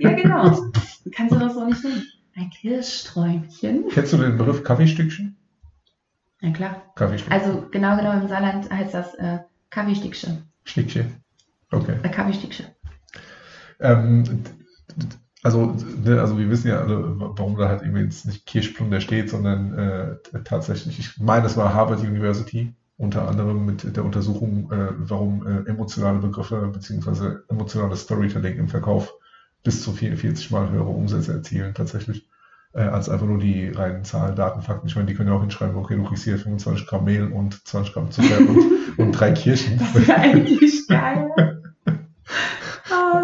Ja, 0.00 0.12
genau. 0.12 0.50
Du 0.50 1.10
kannst 1.14 1.34
du 1.34 1.38
das 1.38 1.54
so 1.54 1.64
nicht 1.64 1.82
nennen. 1.82 2.06
Ein 2.36 2.50
Kirschsträumchen. 2.50 3.88
Kennst 3.90 4.12
du 4.12 4.18
den 4.18 4.36
Begriff 4.36 4.62
Kaffeestückchen? 4.62 5.36
Ja, 6.42 6.50
klar. 6.50 6.82
Kaffeestückchen. 6.94 7.40
Also 7.40 7.66
genau 7.70 7.96
genau 7.96 8.12
im 8.12 8.28
Saarland 8.28 8.70
heißt 8.70 8.94
das 8.94 9.14
äh, 9.14 9.38
Kaffeestickchen. 9.70 10.44
Stückchen. 10.64 11.16
Okay. 11.70 11.96
Äh, 12.02 12.08
Kaffeestickchen. 12.08 12.66
Ähm, 13.80 14.44
also, 15.42 15.76
ne, 16.04 16.20
also 16.20 16.38
wir 16.38 16.50
wissen 16.50 16.68
ja 16.68 16.80
alle, 16.80 17.14
warum 17.18 17.56
da 17.56 17.68
halt 17.68 17.82
irgendwie 17.82 18.02
jetzt 18.02 18.26
nicht 18.26 18.46
Kirschplunder 18.46 19.00
steht, 19.00 19.30
sondern 19.30 19.74
äh, 19.78 20.16
tatsächlich, 20.44 20.98
ich 20.98 21.18
meine, 21.20 21.46
es 21.46 21.56
war 21.56 21.72
Harvard 21.72 22.00
University, 22.00 22.74
unter 22.98 23.28
anderem 23.28 23.66
mit 23.66 23.96
der 23.96 24.04
Untersuchung, 24.04 24.70
äh, 24.72 24.88
warum 24.96 25.46
äh, 25.46 25.68
emotionale 25.68 26.18
Begriffe 26.18 26.68
bzw. 26.72 27.38
emotionales 27.48 28.02
Storytelling 28.02 28.56
im 28.58 28.68
Verkauf 28.68 29.12
bis 29.62 29.82
zu 29.82 29.92
44 29.92 30.50
Mal 30.50 30.70
höhere 30.70 30.88
Umsätze 30.88 31.32
erzielen 31.32 31.74
tatsächlich, 31.74 32.28
äh, 32.72 32.80
als 32.80 33.08
einfach 33.08 33.26
nur 33.26 33.38
die 33.38 33.68
reinen 33.68 34.04
Zahlen, 34.04 34.36
Daten, 34.36 34.62
Fakten. 34.62 34.86
Ich 34.86 34.96
meine, 34.96 35.08
die 35.08 35.14
können 35.14 35.28
ja 35.28 35.34
auch 35.34 35.42
hinschreiben, 35.42 35.76
okay, 35.76 35.96
du 35.96 36.04
kriegst 36.04 36.24
hier 36.24 36.38
25 36.38 36.86
Gramm 36.86 37.04
Mehl 37.04 37.30
und 37.32 37.66
20 37.66 37.92
Gramm 37.92 38.10
Zucker 38.10 38.38
und, 38.38 38.64
und 38.98 39.12
drei 39.12 39.32
Kirschen. 39.32 39.78
Das 39.78 39.94
ist 39.94 40.10
eigentlich 40.10 40.88
geil. 40.88 41.55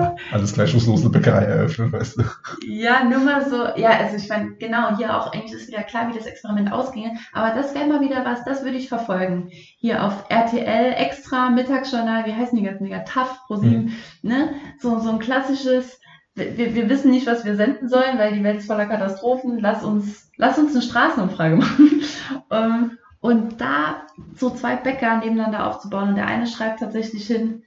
Alles 0.32 0.52
gleich 0.54 0.74
muss 0.74 0.86
los 0.86 1.00
eine 1.00 1.10
Bäckerei 1.10 1.44
eröffnen, 1.44 1.92
weißt 1.92 2.18
du. 2.18 2.24
ja, 2.66 3.04
nur 3.04 3.20
mal 3.20 3.48
so, 3.48 3.68
ja, 3.80 3.90
also 3.90 4.16
ich 4.16 4.28
meine, 4.28 4.52
genau, 4.56 4.96
hier 4.96 5.16
auch 5.16 5.32
eigentlich 5.32 5.52
ist 5.52 5.68
wieder 5.68 5.82
klar, 5.82 6.08
wie 6.08 6.16
das 6.18 6.26
Experiment 6.26 6.72
ausginge, 6.72 7.16
aber 7.32 7.54
das 7.54 7.74
wäre 7.74 7.86
mal 7.86 8.00
wieder 8.00 8.24
was, 8.24 8.44
das 8.44 8.64
würde 8.64 8.76
ich 8.76 8.88
verfolgen. 8.88 9.50
Hier 9.50 10.04
auf 10.04 10.24
RTL, 10.28 10.94
Extra, 10.94 11.50
Mittagsjournal, 11.50 12.26
wie 12.26 12.34
heißen 12.34 12.56
die 12.56 12.64
ganzen 12.64 12.84
Dinger? 12.84 13.04
TAF, 13.04 13.40
ProSieben, 13.46 13.92
ne? 14.22 14.50
So, 14.80 14.98
so 15.00 15.10
ein 15.10 15.18
klassisches, 15.18 16.00
wir, 16.34 16.56
wir 16.56 16.74
wir 16.74 16.88
wissen 16.88 17.10
nicht, 17.10 17.26
was 17.26 17.44
wir 17.44 17.56
senden 17.56 17.88
sollen, 17.88 18.18
weil 18.18 18.32
die 18.34 18.44
Welt 18.44 18.58
ist 18.58 18.66
voller 18.66 18.86
Katastrophen, 18.86 19.58
lass 19.58 19.82
uns, 19.84 20.30
lass 20.36 20.58
uns 20.58 20.72
eine 20.72 20.82
Straßenumfrage 20.82 21.56
machen. 21.64 22.02
Ähm, 22.50 22.98
Und 23.20 23.60
da 23.60 24.06
so 24.34 24.50
zwei 24.50 24.74
Bäcker 24.76 25.18
nebeneinander 25.18 25.66
aufzubauen 25.68 26.08
und 26.10 26.14
der 26.16 26.26
eine 26.26 26.46
schreibt 26.48 26.80
tatsächlich 26.80 27.26
hin, 27.26 27.62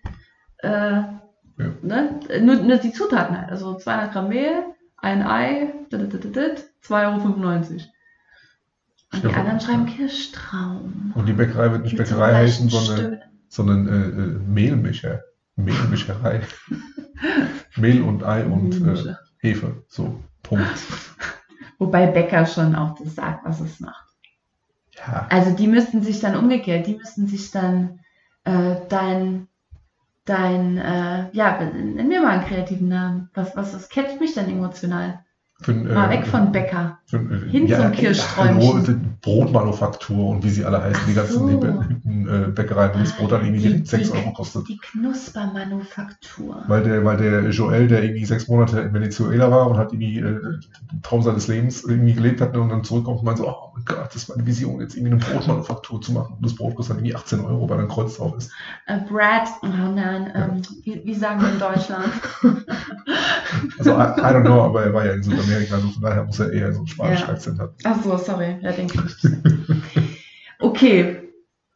äh, 0.57 1.03
ne, 1.57 2.19
nur, 2.41 2.55
nur 2.55 2.77
die 2.77 2.91
Zutaten 2.91 3.37
halt, 3.37 3.49
also 3.49 3.75
200 3.75 4.11
Gramm 4.13 4.29
Mehl, 4.29 4.63
ein 4.97 5.21
Ei, 5.23 5.73
dit, 5.91 6.01
dit, 6.01 6.23
dit, 6.23 6.35
dit, 6.35 6.69
2,95 6.83 6.91
Euro. 7.01 7.55
Und 9.13 9.23
die 9.23 9.33
anderen 9.33 9.59
schreiben 9.61 9.85
Kirschtraum. 9.85 11.13
Und 11.15 11.27
die 11.27 11.33
Bäckerei 11.33 11.71
wird 11.71 11.83
nicht 11.83 11.97
Mit 11.97 12.07
so 12.07 12.15
Bäckerei 12.15 12.35
heißen, 12.35 12.69
leichten 12.69 12.85
sondern, 12.85 13.21
sondern 13.47 13.87
äh, 13.87 14.07
äh, 14.07 14.39
Mehlmischer. 14.47 15.21
Mehlmischerei. 15.55 16.41
Mehl 17.77 18.01
und 18.01 18.23
Ei 18.23 18.45
und 18.45 18.75
äh. 18.85 19.15
Hefe. 19.37 19.83
So, 19.87 20.19
Punkt. 20.43 20.65
Wobei 21.77 22.07
Bäcker 22.07 22.45
schon 22.45 22.75
auch 22.75 22.95
das 22.95 23.15
sagt, 23.15 23.45
was 23.45 23.59
es 23.59 23.79
macht. 23.79 24.05
Ja. 24.97 25.27
Also 25.29 25.51
die 25.55 25.67
müssten 25.67 26.01
sich 26.01 26.19
dann 26.19 26.35
umgekehrt, 26.35 26.87
die 26.87 26.95
müssten 26.95 27.27
sich 27.27 27.51
dann 27.51 27.99
äh, 28.43 28.75
dein, 28.89 29.47
dein, 30.25 30.77
äh, 30.77 31.29
ja, 31.33 31.59
nenn 31.59 32.07
mir 32.07 32.21
mal 32.21 32.39
einen 32.39 32.45
kreativen 32.47 32.87
Namen. 32.89 33.29
Was, 33.33 33.55
was, 33.55 33.73
was 33.73 33.89
catcht 33.89 34.19
mich 34.19 34.33
dann 34.35 34.49
emotional? 34.49 35.24
Für, 35.61 35.73
Mal 35.73 36.11
äh, 36.11 36.17
weg 36.19 36.27
von 36.27 36.51
Bäcker. 36.51 36.99
für, 37.05 37.15
äh, 37.15 37.49
hin 37.49 37.67
zum 37.69 37.91
Kirschsträumchen. 37.93 38.55
hallo, 38.61 38.79
die 38.79 38.99
Brotmanufaktur 39.21 40.27
und 40.27 40.43
wie 40.43 40.49
sie 40.49 40.65
alle 40.65 40.81
heißen, 40.83 40.99
Ach 41.01 41.07
die 41.07 41.13
ganzen 41.13 41.39
so. 41.39 41.47
hippen 41.47 42.27
äh, 42.27 42.47
Bäckereien, 42.51 42.91
wo 42.93 42.99
das 42.99 43.13
Brot 43.13 43.31
dann 43.31 43.45
irgendwie 43.45 43.69
Die- 43.79 43.85
6 43.85 44.11
die- 44.11 44.17
Euro 44.17 44.33
kostet. 44.33 44.67
Die 44.67 44.77
Knuspermanufaktur. 44.77 46.61
Weil 46.67 46.83
der, 46.83 47.05
weil 47.05 47.15
der 47.15 47.49
Joel, 47.51 47.87
der 47.87 48.03
irgendwie 48.03 48.25
sechs 48.25 48.49
Monate 48.49 48.81
in 48.81 48.93
Venezuela 48.93 49.49
war 49.49 49.67
und 49.69 49.77
hat 49.77 49.93
irgendwie 49.93 50.19
äh, 50.19 50.23
den 50.91 51.01
Traum 51.01 51.21
seines 51.21 51.47
Lebens 51.47 51.85
irgendwie 51.85 52.13
gelebt 52.13 52.41
hat 52.41 52.55
und 52.57 52.67
dann 52.67 52.83
zurückkommt 52.83 53.19
und 53.19 53.25
meint 53.25 53.37
so, 53.37 53.47
oh 53.47 53.71
mein 53.73 53.85
Gott, 53.85 54.07
das 54.07 54.15
ist 54.17 54.27
meine 54.29 54.45
Vision, 54.45 54.81
jetzt 54.81 54.97
irgendwie 54.97 55.13
eine 55.13 55.21
Brotmanufaktur 55.23 56.01
zu 56.01 56.11
machen. 56.11 56.33
Und 56.35 56.45
das 56.45 56.53
Brot 56.53 56.75
kostet 56.75 56.97
dann 56.97 57.05
irgendwie 57.05 57.15
18 57.15 57.39
Euro, 57.39 57.69
weil 57.69 57.79
ein 57.79 57.87
Kreuz 57.87 58.17
drauf 58.17 58.35
ist. 58.37 58.51
Äh, 58.87 58.99
Brad, 59.09 59.47
oh 59.63 59.67
nein, 59.67 60.31
ähm, 60.35 60.61
wie, 60.83 61.01
wie 61.05 61.15
sagen 61.15 61.39
wir 61.41 61.49
in 61.53 61.59
Deutschland? 61.59 62.11
Also, 63.79 63.91
I, 63.91 63.93
I 63.93 64.33
don't 64.33 64.41
know, 64.43 64.61
aber 64.63 64.83
er 64.83 64.93
war 64.93 65.05
ja 65.05 65.13
in 65.13 65.23
Südamerika, 65.45 65.75
also 65.75 65.87
von 65.89 66.01
daher 66.01 66.23
muss 66.23 66.39
er 66.39 66.51
eher 66.51 66.71
so 66.73 66.79
einen 66.79 66.87
spanischen 66.87 67.27
Ja. 67.27 67.33
Akzent 67.33 67.59
haben. 67.59 67.73
Ach 67.83 68.03
so, 68.03 68.17
sorry, 68.17 68.57
ja, 68.61 68.71
denke 68.71 68.97
ich. 69.05 69.31
Okay, 70.59 71.17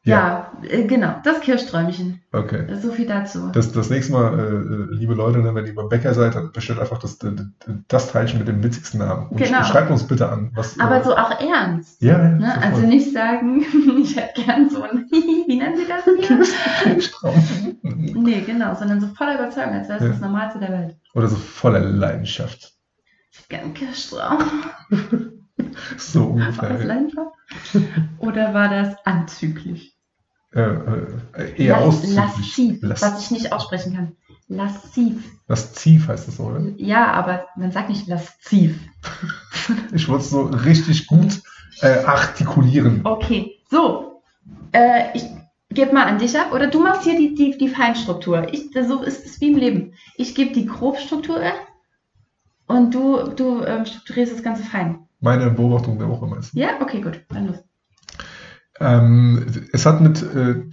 ja, 0.06 0.54
äh, 0.64 0.86
genau, 0.86 1.16
das 1.24 1.42
Kirschsträumchen. 1.42 2.22
Okay. 2.32 2.66
So 2.82 2.92
viel 2.92 3.06
dazu. 3.06 3.50
Das, 3.54 3.72
das 3.74 3.90
nächste 3.90 4.14
Mal, 4.14 4.40
äh, 4.40 4.44
äh, 4.44 4.96
liebe 4.96 5.14
Leute, 5.14 5.40
ne, 5.40 5.54
wenn 5.54 5.66
ihr 5.68 5.76
beim 5.76 5.90
Bäcker 5.90 6.14
seid, 6.14 6.34
dann 6.34 6.52
bestellt 6.54 6.80
einfach 6.80 6.98
das, 6.98 7.20
das, 7.90 8.12
Teilchen 8.12 8.40
mit 8.40 8.48
dem 8.48 8.64
witzigsten 8.64 9.00
Namen. 9.00 9.28
Und 9.28 9.38
Genau. 9.38 9.60
sch- 9.60 9.66
schreibt 9.66 9.92
uns 9.92 10.08
bitte 10.08 10.30
an. 10.30 10.52
Was, 10.56 10.80
Aber 10.80 11.02
äh, 11.02 11.04
so 11.04 11.16
auch 11.16 11.40
ernst. 11.42 12.02
Ja, 12.02 12.18
ja. 12.18 12.30
Ne? 12.30 12.62
Also 12.62 12.82
nicht 12.88 13.14
sagen, 13.14 13.64
ich 14.02 14.16
hätte 14.16 14.42
gern 14.42 14.70
so 14.70 14.82
ein, 14.82 15.06
wie 15.12 15.58
nennen 15.58 15.76
Sie 15.78 15.86
das 15.86 16.06
hier? 16.06 16.96
nicht. 16.96 17.14
Nee, 18.16 18.42
genau, 18.46 18.74
sondern 18.76 19.02
so 19.02 19.08
voller 19.08 19.36
Überzeugung, 19.36 19.74
als 19.74 19.90
wäre 19.90 19.98
es 20.00 20.04
Ja. 20.06 20.10
das 20.12 20.22
Normalste 20.22 20.60
der 20.60 20.70
Welt. 20.72 20.96
Oder 21.14 21.28
so 21.28 21.36
voller 21.36 21.82
Leidenschaft. 21.82 22.74
Kirschstrauch. 23.48 24.44
So 25.98 26.36
War 26.36 26.52
das 26.52 26.82
ungefähr. 26.84 27.32
Oder 28.20 28.54
war 28.54 28.70
das 28.70 28.96
anzüglich? 29.06 29.96
Äh, 30.54 30.62
äh, 30.62 31.56
eher 31.58 31.76
Las- 31.78 31.84
auszüglich. 31.86 32.16
Lassiv, 32.16 32.78
Las- 32.82 33.02
was 33.02 33.22
ich 33.24 33.32
nicht 33.32 33.54
aussprechen 33.54 33.94
kann. 33.96 34.16
Lassiv. 34.48 35.24
Lasziv 35.48 36.08
heißt 36.08 36.28
das, 36.28 36.38
so, 36.38 36.44
oder? 36.46 36.62
Ja, 36.78 37.12
aber 37.12 37.48
man 37.56 37.72
sagt 37.72 37.90
nicht 37.90 38.08
lasziv. 38.08 38.80
Ich 39.94 40.08
wollte 40.08 40.24
es 40.24 40.32
so 40.32 40.42
richtig 40.44 41.06
gut 41.08 41.42
äh, 41.82 42.04
artikulieren. 42.04 43.02
Okay, 43.04 43.58
so. 43.70 44.24
Äh, 44.72 45.16
ich 45.16 45.24
gebe 45.70 45.94
mal 45.94 46.06
an 46.06 46.18
dich 46.18 46.38
ab. 46.40 46.52
Oder 46.54 46.68
du 46.68 46.82
machst 46.82 47.04
hier 47.04 47.18
die, 47.18 47.36
die, 47.36 47.58
die 47.58 47.70
Feinstruktur. 47.70 48.52
Ich, 48.52 48.70
so 48.74 49.04
ist 49.04 49.26
es 49.26 49.40
wie 49.42 49.52
im 49.52 49.58
Leben. 49.58 49.94
Ich 50.16 50.34
gebe 50.34 50.54
die 50.54 50.66
Grobstruktur 50.66 51.38
ab 51.38 51.54
und 52.70 52.94
du, 52.94 53.30
du 53.36 53.64
ähm, 53.64 53.86
strukturierst 53.86 54.34
das 54.34 54.44
Ganze 54.44 54.64
fein. 54.64 55.00
Meine 55.20 55.50
Beobachtung 55.50 55.98
der 55.98 56.08
Woche 56.08 56.28
meinst 56.28 56.54
du? 56.54 56.60
Ja, 56.60 56.80
okay, 56.80 57.02
gut. 57.02 57.26
Dann 57.30 57.48
los. 57.48 57.58
Ähm, 58.80 59.68
es 59.74 59.86
hat 59.86 60.00
mit 60.00 60.22
äh, 60.22 60.64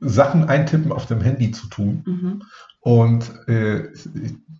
Sachen 0.00 0.48
eintippen 0.48 0.90
auf 0.90 1.06
dem 1.06 1.20
Handy 1.20 1.52
zu 1.52 1.68
tun. 1.68 2.02
Mhm. 2.06 2.42
Und 2.82 3.30
äh, 3.48 3.88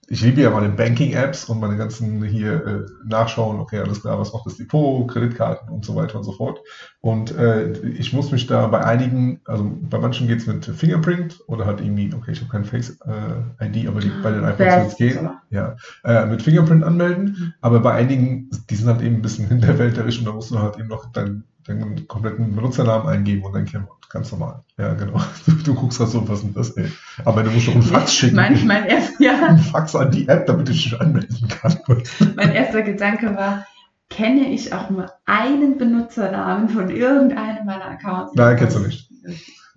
ich 0.09 0.21
liebe 0.21 0.43
ja 0.43 0.51
meine 0.51 0.69
Banking-Apps 0.69 1.47
und 1.47 1.59
meine 1.59 1.77
ganzen 1.77 2.23
hier 2.23 2.67
äh, 2.67 2.81
Nachschauen, 3.05 3.59
okay, 3.59 3.79
alles 3.79 4.03
klar, 4.03 4.19
was 4.19 4.33
macht 4.33 4.47
das 4.47 4.57
Depot, 4.57 5.11
Kreditkarten 5.11 5.71
und 5.71 5.85
so 5.85 5.97
weiter 5.97 6.19
und 6.19 6.25
so 6.25 6.33
fort. 6.33 6.61
Und 7.01 7.35
äh, 7.37 7.73
ich 7.89 8.13
muss 8.13 8.31
mich 8.31 8.47
da 8.47 8.67
bei 8.67 8.85
einigen, 8.85 9.41
also 9.47 9.65
bei 9.89 9.99
manchen 9.99 10.29
geht 10.29 10.41
es 10.41 10.47
mit 10.47 10.67
Fingerprint 10.67 11.41
oder 11.47 11.65
halt 11.65 11.81
irgendwie, 11.81 12.13
okay, 12.15 12.33
ich 12.33 12.41
habe 12.41 12.51
kein 12.51 12.65
Face-ID, 12.65 13.89
aber 13.89 14.01
die, 14.01 14.11
bei 14.23 14.31
den 14.31 14.45
iPhones 14.45 14.59
wird 14.59 14.87
es 14.89 14.97
gehen, 14.97 15.31
ja, 15.51 15.77
äh, 16.05 16.27
mit 16.27 16.43
Fingerprint 16.43 16.85
anmelden. 16.85 17.55
Aber 17.61 17.81
bei 17.81 17.93
einigen, 17.93 18.51
die 18.71 18.77
sind 18.77 18.89
halt 18.89 19.03
eben 19.03 19.17
ein 19.17 19.23
bisschen 19.23 19.49
in 19.51 19.63
der 19.63 19.79
Welt 19.79 19.97
erwischt 19.97 20.21
und 20.21 20.27
da 20.27 20.33
musst 20.33 20.51
du 20.51 20.59
halt 20.59 20.79
eben 20.79 20.89
noch 20.89 21.11
deinen, 21.13 21.45
deinen 21.67 22.07
kompletten 22.09 22.55
Benutzernamen 22.55 23.09
eingeben 23.09 23.45
und 23.45 23.53
dein 23.55 23.65
Kennwort. 23.65 23.99
Ganz 24.11 24.31
normal. 24.31 24.63
Ja, 24.77 24.93
genau. 24.95 25.21
Du, 25.47 25.53
du 25.53 25.75
guckst 25.75 25.99
halt 25.99 26.11
so, 26.11 26.29
was 26.29 26.39
ist 26.41 26.45
denn 26.45 26.55
das, 26.55 26.71
ey? 26.77 26.91
Aber 27.25 27.43
du 27.43 27.51
musst 27.51 27.69
doch 27.69 27.75
einen 27.75 27.83
Fax 27.83 28.15
schicken. 28.15 28.37
Mein, 28.37 28.67
mein, 28.67 28.85
erst, 28.87 29.13
ja, 29.21 29.47
Ein 29.47 29.59
Fax 29.59 29.97
an 29.97 30.11
die 30.11 30.29
App, 30.29 30.47
damit 30.47 30.69
ich 30.69 30.83
dich 30.85 31.01
anmelden 31.01 31.49
kann. 31.49 31.79
mein 32.37 32.53
erster 32.53 32.83
Gedanke 32.83 33.35
war, 33.35 33.67
kenne 34.11 34.53
ich 34.53 34.73
auch 34.75 34.91
nur 34.91 35.11
einen 35.25 35.79
Benutzernamen 35.79 36.69
von 36.69 36.91
irgendeinem 36.91 37.65
meiner 37.65 37.87
Accounts? 37.87 38.35
Nein, 38.35 38.57
kennst 38.57 38.77
du 38.77 38.81
nicht. 38.81 39.11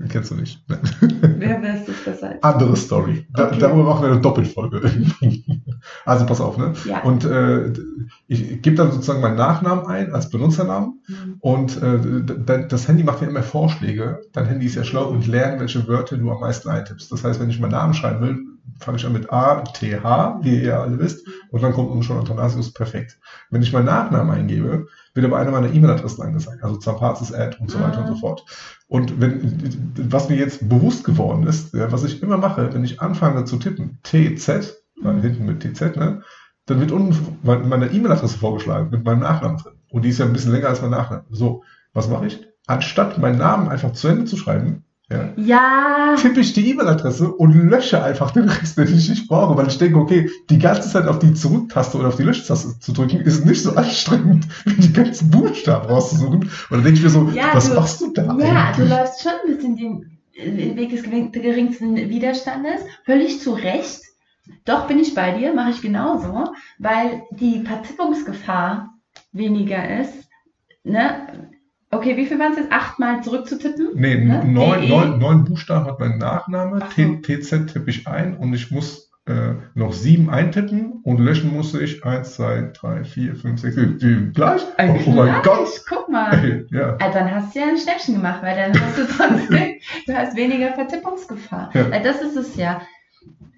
Kennst 0.09 0.29
du 0.31 0.35
nicht. 0.35 0.61
Wer 0.67 1.61
weiß 1.61 1.87
es 1.87 2.03
besser 2.03 2.31
als 2.31 2.43
Andere 2.43 2.75
Story. 2.75 3.25
Da, 3.33 3.47
Okay. 3.47 3.59
Darüber 3.59 3.83
machen 3.83 4.03
wir 4.03 4.11
eine 4.11 4.19
Doppelfolge. 4.19 4.81
also 6.05 6.25
pass 6.25 6.41
auf, 6.41 6.57
ne? 6.57 6.73
Ja. 6.85 7.03
Und 7.03 7.23
äh, 7.23 7.71
ich 8.27 8.61
gebe 8.61 8.75
dann 8.75 8.91
sozusagen 8.91 9.21
meinen 9.21 9.35
Nachnamen 9.37 9.85
ein 9.85 10.13
als 10.13 10.29
Benutzernamen 10.29 11.01
Mhm. 11.07 11.35
und 11.41 11.81
äh, 11.83 12.65
das 12.67 12.87
Handy 12.87 13.03
macht 13.03 13.21
mir 13.21 13.27
immer 13.27 13.43
Vorschläge. 13.43 14.21
Dein 14.33 14.45
Handy 14.45 14.65
ist 14.65 14.75
ja 14.75 14.83
schlau 14.83 15.09
und 15.09 15.27
lernt, 15.27 15.59
welche 15.59 15.87
Wörter 15.87 16.17
du 16.17 16.31
am 16.31 16.39
meisten 16.39 16.69
eintippst. 16.69 17.11
Das 17.11 17.23
heißt, 17.23 17.39
wenn 17.39 17.49
ich 17.51 17.59
meinen 17.59 17.71
Namen 17.71 17.93
schreiben 17.93 18.21
will, 18.21 18.39
fange 18.79 18.97
ich 18.97 19.05
an 19.05 19.13
mit 19.13 19.31
A, 19.31 19.61
T, 19.61 19.99
H, 20.01 20.39
wie 20.41 20.55
ihr 20.57 20.63
ja 20.63 20.81
alle 20.81 20.97
wisst, 20.99 21.27
und 21.51 21.61
dann 21.61 21.71
kommt 21.73 21.89
unten 21.91 22.01
schon 22.03 22.17
Athanasius 22.17 22.73
perfekt. 22.73 23.19
Wenn 23.51 23.61
ich 23.61 23.71
meinen 23.71 23.85
Nachnamen 23.85 24.35
eingebe, 24.35 24.87
wird 25.13 25.25
aber 25.25 25.37
eine 25.37 25.51
meiner 25.51 25.71
E-Mail-Adressen 25.71 26.23
angezeigt, 26.23 26.63
also 26.63 26.77
Zampazis 26.77 27.31
Ad 27.31 27.57
und 27.59 27.69
so 27.69 27.79
weiter 27.79 27.99
und 28.01 28.07
so 28.07 28.13
Ah. 28.13 28.19
fort. 28.19 28.45
Und 28.87 29.21
wenn, 29.21 29.93
was 30.09 30.29
mir 30.29 30.35
jetzt 30.37 30.67
bewusst 30.67 31.03
geworden 31.03 31.45
ist, 31.45 31.73
was 31.73 32.03
ich 32.03 32.21
immer 32.23 32.37
mache, 32.37 32.73
wenn 32.73 32.83
ich 32.83 32.99
anfange 33.01 33.45
zu 33.45 33.57
tippen, 33.57 33.99
TZ, 34.03 34.73
weil 35.01 35.13
Mhm. 35.13 35.21
hinten 35.21 35.45
mit 35.45 35.59
TZ, 35.61 35.95
ne, 35.95 36.21
dann 36.65 36.79
wird 36.79 36.91
unten 36.91 37.15
meine 37.43 37.87
E-Mail-Adresse 37.87 38.37
vorgeschlagen 38.37 38.89
mit 38.91 39.03
meinem 39.05 39.19
Nachnamen 39.19 39.57
drin. 39.57 39.73
Und 39.89 40.03
die 40.03 40.09
ist 40.09 40.19
ja 40.19 40.25
ein 40.25 40.33
bisschen 40.33 40.51
länger 40.51 40.69
als 40.69 40.81
mein 40.81 40.91
Nachname. 40.91 41.23
So, 41.29 41.63
was 41.93 42.09
mache 42.09 42.27
ich? 42.27 42.45
Anstatt 42.67 43.17
meinen 43.19 43.37
Namen 43.37 43.69
einfach 43.69 43.93
zu 43.93 44.07
Ende 44.07 44.25
zu 44.25 44.35
schreiben, 44.37 44.83
ja, 45.07 45.29
Ja, 45.37 46.15
tippe 46.19 46.39
ich 46.39 46.53
die 46.53 46.67
E-Mail-Adresse 46.71 47.31
und 47.31 47.53
lösche 47.53 48.03
einfach 48.03 48.31
den 48.31 48.49
Rest, 48.49 48.79
den 48.79 48.87
ich 48.87 49.07
nicht 49.07 49.27
brauche, 49.27 49.55
weil 49.55 49.67
ich 49.67 49.77
denke, 49.77 49.99
okay, 49.99 50.31
die 50.49 50.57
ganze 50.57 50.89
Zeit 50.89 51.07
auf 51.07 51.19
die 51.19 51.35
Zurücktaste 51.35 51.99
oder 51.99 52.07
auf 52.07 52.15
die 52.15 52.23
Löschtaste 52.23 52.79
zu 52.79 52.91
drücken, 52.91 53.17
ist 53.21 53.45
nicht 53.45 53.61
so 53.61 53.75
anstrengend, 53.75 54.47
wie 54.65 54.81
die 54.81 54.91
ganzen 54.93 55.29
Buchstaben 55.29 55.87
rauszusuchen. 55.87 56.39
Und 56.39 56.49
dann 56.71 56.83
denke 56.83 56.97
ich 56.97 57.03
mir 57.03 57.09
so, 57.11 57.29
Ja, 57.35 57.49
was 57.53 57.69
du- 57.69 57.75
machst 57.75 58.01
du 58.01 58.11
da 58.13 58.23
ja, 58.23 58.33
du 58.33 58.41
eigentlich? 58.41 58.89
läufst 58.89 59.21
schon 59.21 59.31
ein 59.45 59.55
bisschen 59.55 59.75
den 59.77 60.17
äh, 60.33 60.75
Weg 60.75 60.89
des 60.89 61.03
gering- 61.03 61.31
geringsten 61.31 61.95
Widerstandes. 61.95 62.81
Völlig 63.05 63.39
zu 63.39 63.53
Recht. 63.53 64.01
Doch 64.65 64.87
bin 64.87 64.99
ich 64.99 65.13
bei 65.15 65.31
dir, 65.31 65.53
mache 65.53 65.71
ich 65.71 65.81
genauso, 65.81 66.53
weil 66.79 67.23
die 67.31 67.61
Vertippungsgefahr 67.61 68.89
weniger 69.31 69.99
ist. 69.99 70.13
Ne? 70.83 71.49
Okay, 71.91 72.17
wie 72.17 72.25
viel 72.25 72.39
waren 72.39 72.51
es 72.53 72.57
jetzt? 72.59 72.71
Achtmal 72.71 73.23
zurückzutippen? 73.23 73.89
Nee, 73.95 74.15
Ne? 74.23 74.43
neun, 74.45 74.81
DE? 74.81 74.89
neun, 74.89 75.19
neun 75.19 75.45
Buchstaben 75.45 75.85
hat 75.85 75.99
mein 75.99 76.17
Nachname, 76.17 76.79
Ach 76.81 76.91
so. 76.91 77.15
TZ 77.21 77.67
tippe 77.71 77.89
ich 77.89 78.07
ein 78.07 78.35
und 78.37 78.53
ich 78.53 78.69
muss 78.71 79.11
äh, 79.27 79.53
noch 79.73 79.93
sieben 79.93 80.29
eintippen 80.29 81.01
und 81.03 81.19
löschen 81.19 81.51
muss 81.53 81.73
ich 81.73 82.03
eins, 82.05 82.35
zwei, 82.35 82.71
drei, 82.79 83.03
vier, 83.03 83.35
fünf, 83.35 83.59
sechs, 83.61 83.75
sieben. 83.75 84.33
Gleich? 84.33 84.61
Ein 84.77 84.91
oh, 84.91 84.99
oh 85.07 85.09
mein 85.11 85.41
Gott! 85.41 85.69
Guck 85.89 86.09
mal. 86.09 86.65
Ja. 86.69 86.95
Also 86.97 87.19
dann 87.19 87.33
hast 87.33 87.55
du 87.55 87.59
ja 87.59 87.65
ein 87.69 87.77
Schnäppchen 87.77 88.15
gemacht, 88.15 88.43
weil 88.43 88.55
dann 88.55 88.79
hast 88.79 88.97
du 88.97 89.05
trotzdem, 89.17 89.75
du 90.05 90.13
hast 90.13 90.35
weniger 90.35 90.73
Vertippungsgefahr. 90.73 91.71
Ja. 91.73 91.89
Weil 91.91 92.03
das 92.03 92.21
ist 92.21 92.35
es 92.35 92.55
ja. 92.55 92.81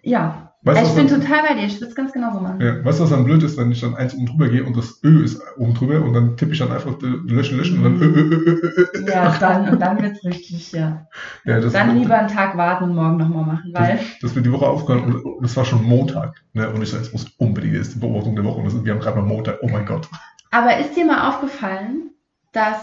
Ja, 0.04 0.47
Weißt, 0.64 0.82
ich 0.82 0.88
was 0.88 0.96
bin 0.96 1.08
dann, 1.08 1.22
total 1.22 1.44
bei 1.44 1.54
dir. 1.54 1.66
Ich 1.66 1.76
würde 1.76 1.88
es 1.88 1.96
ganz 1.96 2.12
genauso 2.12 2.40
machen. 2.42 2.60
ja, 2.60 2.84
weißt 2.84 3.00
du, 3.00 3.04
was 3.04 3.10
dann 3.12 3.24
blöd 3.24 3.42
ist, 3.44 3.58
wenn 3.58 3.72
ich 3.72 3.80
dann 3.80 3.96
eins 3.96 4.14
oben 4.16 4.26
drüber 4.26 4.50
gehe 4.50 4.66
und 4.66 4.76
das 4.76 5.00
Ö 5.04 5.24
ist 5.24 5.40
oben 5.58 5.74
drüber 5.76 6.02
und 6.02 6.14
dann 6.14 6.36
tippe 6.36 6.52
ich 6.52 6.60
dann 6.60 6.72
einfach 6.72 6.94
löschen, 7.02 7.58
löschen 7.58 7.78
und 7.78 7.84
dann 7.84 8.02
Ö, 8.02 8.06
Ö, 8.06 8.34
Ö, 8.34 8.88
Ö. 8.96 9.08
Ja, 9.10 9.38
dann, 9.40 9.70
und 9.70 9.80
dann 9.80 10.02
wird 10.02 10.18
es 10.18 10.26
richtig, 10.26 10.72
ja. 10.74 11.08
Ja, 11.46 11.60
das, 11.62 11.72
Dann 11.74 11.98
lieber 11.98 12.18
einen 12.18 12.28
Tag 12.28 12.58
warten 12.58 12.86
und 12.86 12.96
morgen 12.96 13.18
nochmal 13.18 13.46
machen, 13.46 13.72
weil. 13.74 14.00
das 14.22 14.36
wird 14.36 14.46
die 14.46 14.52
Woche 14.52 14.68
aufgehört 14.68 15.06
und, 15.06 15.16
und 15.24 15.46
es 15.46 15.56
war 15.56 15.64
schon 15.64 15.84
Montag. 15.84 16.34
Ne? 16.54 16.70
Und 16.70 16.82
ich 16.82 16.90
sage, 16.90 17.04
es 17.04 17.14
muss 17.14 17.26
unbedingt, 17.38 17.76
das 17.76 17.88
ist 17.88 17.96
die 17.96 18.00
Beobachtung 18.00 18.36
der 18.36 18.44
Woche 18.44 18.58
und 18.58 18.66
das 18.66 18.74
ist, 18.74 18.84
wir 18.84 18.92
haben 18.94 19.00
gerade 19.00 19.18
mal 19.22 19.26
Montag. 19.28 19.60
Oh 19.62 19.70
mein 19.70 19.86
Gott. 19.86 20.10
Aber 20.52 20.78
ist 20.78 20.96
dir 20.98 21.06
mal 21.06 21.30
aufgefallen, 21.30 22.10
dass, 22.52 22.78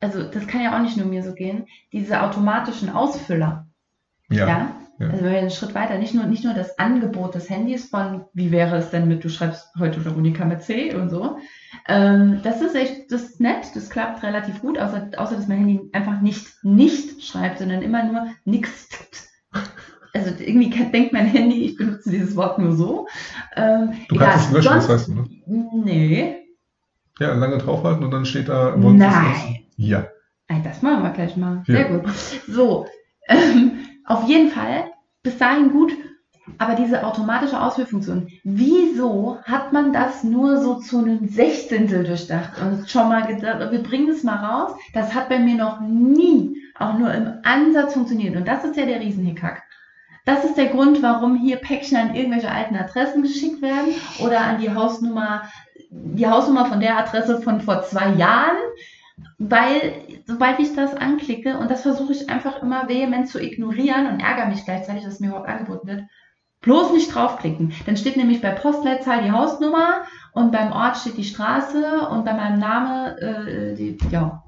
also 0.00 0.22
das 0.24 0.46
kann 0.46 0.62
ja 0.62 0.74
auch 0.76 0.82
nicht 0.82 0.96
nur 0.96 1.06
mir 1.06 1.22
so 1.22 1.34
gehen, 1.34 1.66
diese 1.92 2.22
automatischen 2.22 2.88
Ausfüller, 2.90 3.66
Ja. 4.30 4.48
ja? 4.48 4.70
Ja. 4.98 5.10
Also 5.10 5.24
wenn 5.24 5.32
wir 5.32 5.38
einen 5.38 5.50
Schritt 5.50 5.74
weiter, 5.74 5.96
nicht 5.98 6.14
nur, 6.14 6.24
nicht 6.24 6.44
nur 6.44 6.54
das 6.54 6.78
Angebot 6.78 7.34
des 7.34 7.48
Handys 7.48 7.88
von, 7.88 8.24
wie 8.34 8.50
wäre 8.50 8.76
es 8.76 8.90
denn 8.90 9.06
mit, 9.06 9.22
du 9.22 9.28
schreibst 9.28 9.68
heute 9.78 10.04
Veronika 10.04 10.44
mit 10.44 10.62
C 10.62 10.94
und 10.94 11.08
so. 11.08 11.38
Ähm, 11.86 12.40
das 12.42 12.60
ist 12.60 12.74
echt, 12.74 13.12
das 13.12 13.22
ist 13.22 13.40
nett, 13.40 13.66
das 13.74 13.90
klappt 13.90 14.22
relativ 14.24 14.60
gut, 14.60 14.78
außer, 14.78 15.10
außer 15.16 15.36
dass 15.36 15.46
mein 15.46 15.58
Handy 15.58 15.80
einfach 15.92 16.20
nicht 16.20 16.46
nicht 16.64 17.22
schreibt, 17.22 17.58
sondern 17.60 17.82
immer 17.82 18.02
nur 18.04 18.26
nix 18.44 18.88
tippt. 18.88 19.28
Also 20.14 20.32
irgendwie 20.38 20.70
denkt 20.90 21.12
mein 21.12 21.26
Handy, 21.26 21.66
ich 21.66 21.76
benutze 21.76 22.10
dieses 22.10 22.34
Wort 22.34 22.58
nur 22.58 22.74
so. 22.74 23.06
Ähm, 23.54 23.92
Du 24.08 24.16
kannst 24.16 24.46
es 24.46 24.52
löschen, 24.52 24.80
sonst, 24.80 24.88
das 24.88 24.94
weißt 24.94 25.08
du, 25.08 25.14
ne? 25.14 25.68
Nee. 25.74 26.36
Ja, 27.20 27.34
lange 27.34 27.58
draufhalten 27.58 28.04
und 28.04 28.10
dann 28.10 28.24
steht 28.24 28.48
da, 28.48 28.76
Nein. 28.76 29.66
Ja. 29.76 30.08
Das 30.64 30.82
machen 30.82 31.02
wir 31.02 31.10
gleich 31.10 31.36
mal. 31.36 31.62
Ja. 31.66 31.74
Sehr 31.74 31.84
gut. 31.84 32.08
So, 32.48 32.86
ähm, 33.28 33.78
auf 34.08 34.28
jeden 34.28 34.50
Fall, 34.50 34.90
bis 35.22 35.38
dahin 35.38 35.70
gut. 35.70 35.92
Aber 36.56 36.74
diese 36.74 37.04
automatische 37.04 37.60
Ausführfunktion, 37.60 38.28
wieso 38.42 39.38
hat 39.44 39.72
man 39.74 39.92
das 39.92 40.24
nur 40.24 40.62
so 40.62 40.76
zu 40.76 40.98
einem 40.98 41.28
Sechzehntel 41.28 42.04
durchdacht 42.04 42.52
und 42.62 42.90
schon 42.90 43.08
mal 43.08 43.26
gedacht, 43.26 43.70
wir 43.70 43.82
bringen 43.82 44.08
es 44.08 44.22
mal 44.24 44.36
raus? 44.36 44.72
Das 44.94 45.14
hat 45.14 45.28
bei 45.28 45.38
mir 45.38 45.56
noch 45.56 45.80
nie, 45.80 46.56
auch 46.78 46.94
nur 46.94 47.12
im 47.12 47.34
Ansatz 47.42 47.92
funktioniert. 47.92 48.34
Und 48.34 48.48
das 48.48 48.64
ist 48.64 48.76
ja 48.76 48.86
der 48.86 49.00
Riesenhickhack. 49.00 49.62
Das 50.24 50.44
ist 50.44 50.56
der 50.56 50.66
Grund, 50.66 51.02
warum 51.02 51.36
hier 51.36 51.56
Päckchen 51.56 51.96
an 51.96 52.14
irgendwelche 52.14 52.50
alten 52.50 52.76
Adressen 52.76 53.22
geschickt 53.22 53.62
werden 53.62 53.94
oder 54.20 54.40
an 54.40 54.60
die 54.60 54.74
Hausnummer, 54.74 55.42
die 55.90 56.26
Hausnummer 56.26 56.66
von 56.66 56.80
der 56.80 56.98
Adresse 56.98 57.40
von 57.40 57.60
vor 57.60 57.82
zwei 57.82 58.10
Jahren, 58.12 58.56
weil 59.38 59.92
sobald 60.26 60.58
ich 60.60 60.74
das 60.74 60.94
anklicke 60.94 61.58
und 61.58 61.70
das 61.70 61.82
versuche 61.82 62.12
ich 62.12 62.28
einfach 62.28 62.62
immer 62.62 62.88
vehement 62.88 63.28
zu 63.28 63.40
ignorieren 63.40 64.06
und 64.06 64.20
ärgere 64.20 64.46
mich 64.48 64.64
gleichzeitig, 64.64 65.04
dass 65.04 65.14
es 65.14 65.20
mir 65.20 65.28
überhaupt 65.28 65.48
angeboten 65.48 65.86
wird, 65.88 66.02
bloß 66.60 66.92
nicht 66.92 67.14
draufklicken. 67.14 67.72
Dann 67.86 67.96
steht 67.96 68.16
nämlich 68.16 68.40
bei 68.40 68.50
Postleitzahl 68.50 69.22
die 69.22 69.30
Hausnummer 69.30 70.02
und 70.32 70.50
beim 70.52 70.72
Ort 70.72 70.96
steht 70.96 71.16
die 71.16 71.24
Straße 71.24 72.08
und 72.10 72.24
bei 72.24 72.32
meinem 72.34 72.58
Name 72.58 73.16
äh, 73.20 73.74
die, 73.74 73.96
ja, 74.10 74.42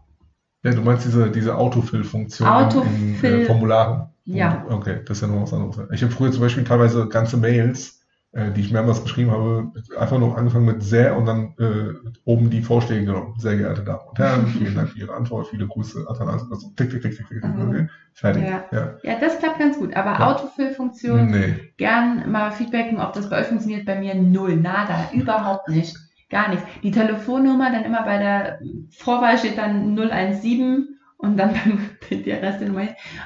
Ja, 0.64 0.72
du 0.72 0.82
meinst 0.82 1.06
diese, 1.06 1.30
diese 1.30 1.56
Autofill-Funktion 1.56 2.46
in, 2.48 2.54
in 2.54 2.66
Autofill. 2.66 3.40
äh, 3.42 3.44
Formularen. 3.46 4.08
Ja. 4.24 4.64
Okay, 4.68 5.00
das 5.06 5.18
ist 5.18 5.22
ja 5.22 5.28
noch 5.28 5.42
was 5.42 5.52
anderes. 5.54 5.78
Ich 5.92 6.02
habe 6.02 6.12
früher 6.12 6.30
zum 6.30 6.42
Beispiel 6.42 6.64
teilweise 6.64 7.08
ganze 7.08 7.36
Mails, 7.36 7.99
äh, 8.32 8.52
die 8.52 8.60
ich 8.60 8.72
mehrmals 8.72 9.02
geschrieben 9.02 9.30
habe, 9.32 9.72
einfach 9.98 10.18
nur 10.18 10.38
angefangen 10.38 10.66
mit 10.66 10.82
sehr 10.82 11.16
und 11.16 11.26
dann 11.26 11.54
äh, 11.58 11.94
oben 12.24 12.48
die 12.50 12.62
Vorschläge 12.62 13.04
genommen. 13.04 13.34
Sehr 13.38 13.56
geehrte 13.56 13.82
Damen 13.82 14.02
und 14.08 14.18
Herren, 14.18 14.46
vielen 14.46 14.74
Dank 14.74 14.90
für 14.90 14.98
Ihre 15.00 15.14
Antwort, 15.14 15.48
viele 15.48 15.66
Grüße, 15.66 16.06
Athanas, 16.08 16.46
also 16.50 16.72
tick, 16.76 16.90
tick, 16.90 17.02
tick, 17.02 17.16
tick, 17.16 17.28
tick, 17.28 17.44
Mhm. 17.44 17.68
okay, 17.68 17.88
fertig. 18.14 18.44
Ja. 18.44 18.64
Ja. 18.70 18.94
ja, 19.02 19.18
das 19.20 19.38
klappt 19.38 19.58
ganz 19.58 19.78
gut. 19.78 19.94
Aber 19.96 20.12
Ja. 20.12 20.32
Autofill-Funktion, 20.32 21.30
Nee. 21.30 21.72
gern 21.76 22.30
mal 22.30 22.52
feedbacken, 22.52 23.00
ob 23.00 23.12
das 23.14 23.28
bei 23.28 23.40
euch 23.40 23.46
funktioniert. 23.48 23.84
Bei 23.84 23.98
mir 23.98 24.14
null, 24.14 24.56
nada, 24.56 25.10
überhaupt 25.12 25.68
nicht. 25.68 25.96
Gar 26.30 26.50
nichts. 26.50 26.64
Die 26.84 26.92
Telefonnummer, 26.92 27.72
dann 27.72 27.82
immer 27.84 28.04
bei 28.04 28.18
der 28.18 28.60
Vorwahl 28.96 29.36
steht 29.36 29.58
dann 29.58 29.96
017 29.96 30.96
und 31.18 31.36
dann 31.36 31.52
beim 32.10 32.24
der 32.24 32.40
Rest 32.42 32.60
Nummer. 32.60 32.82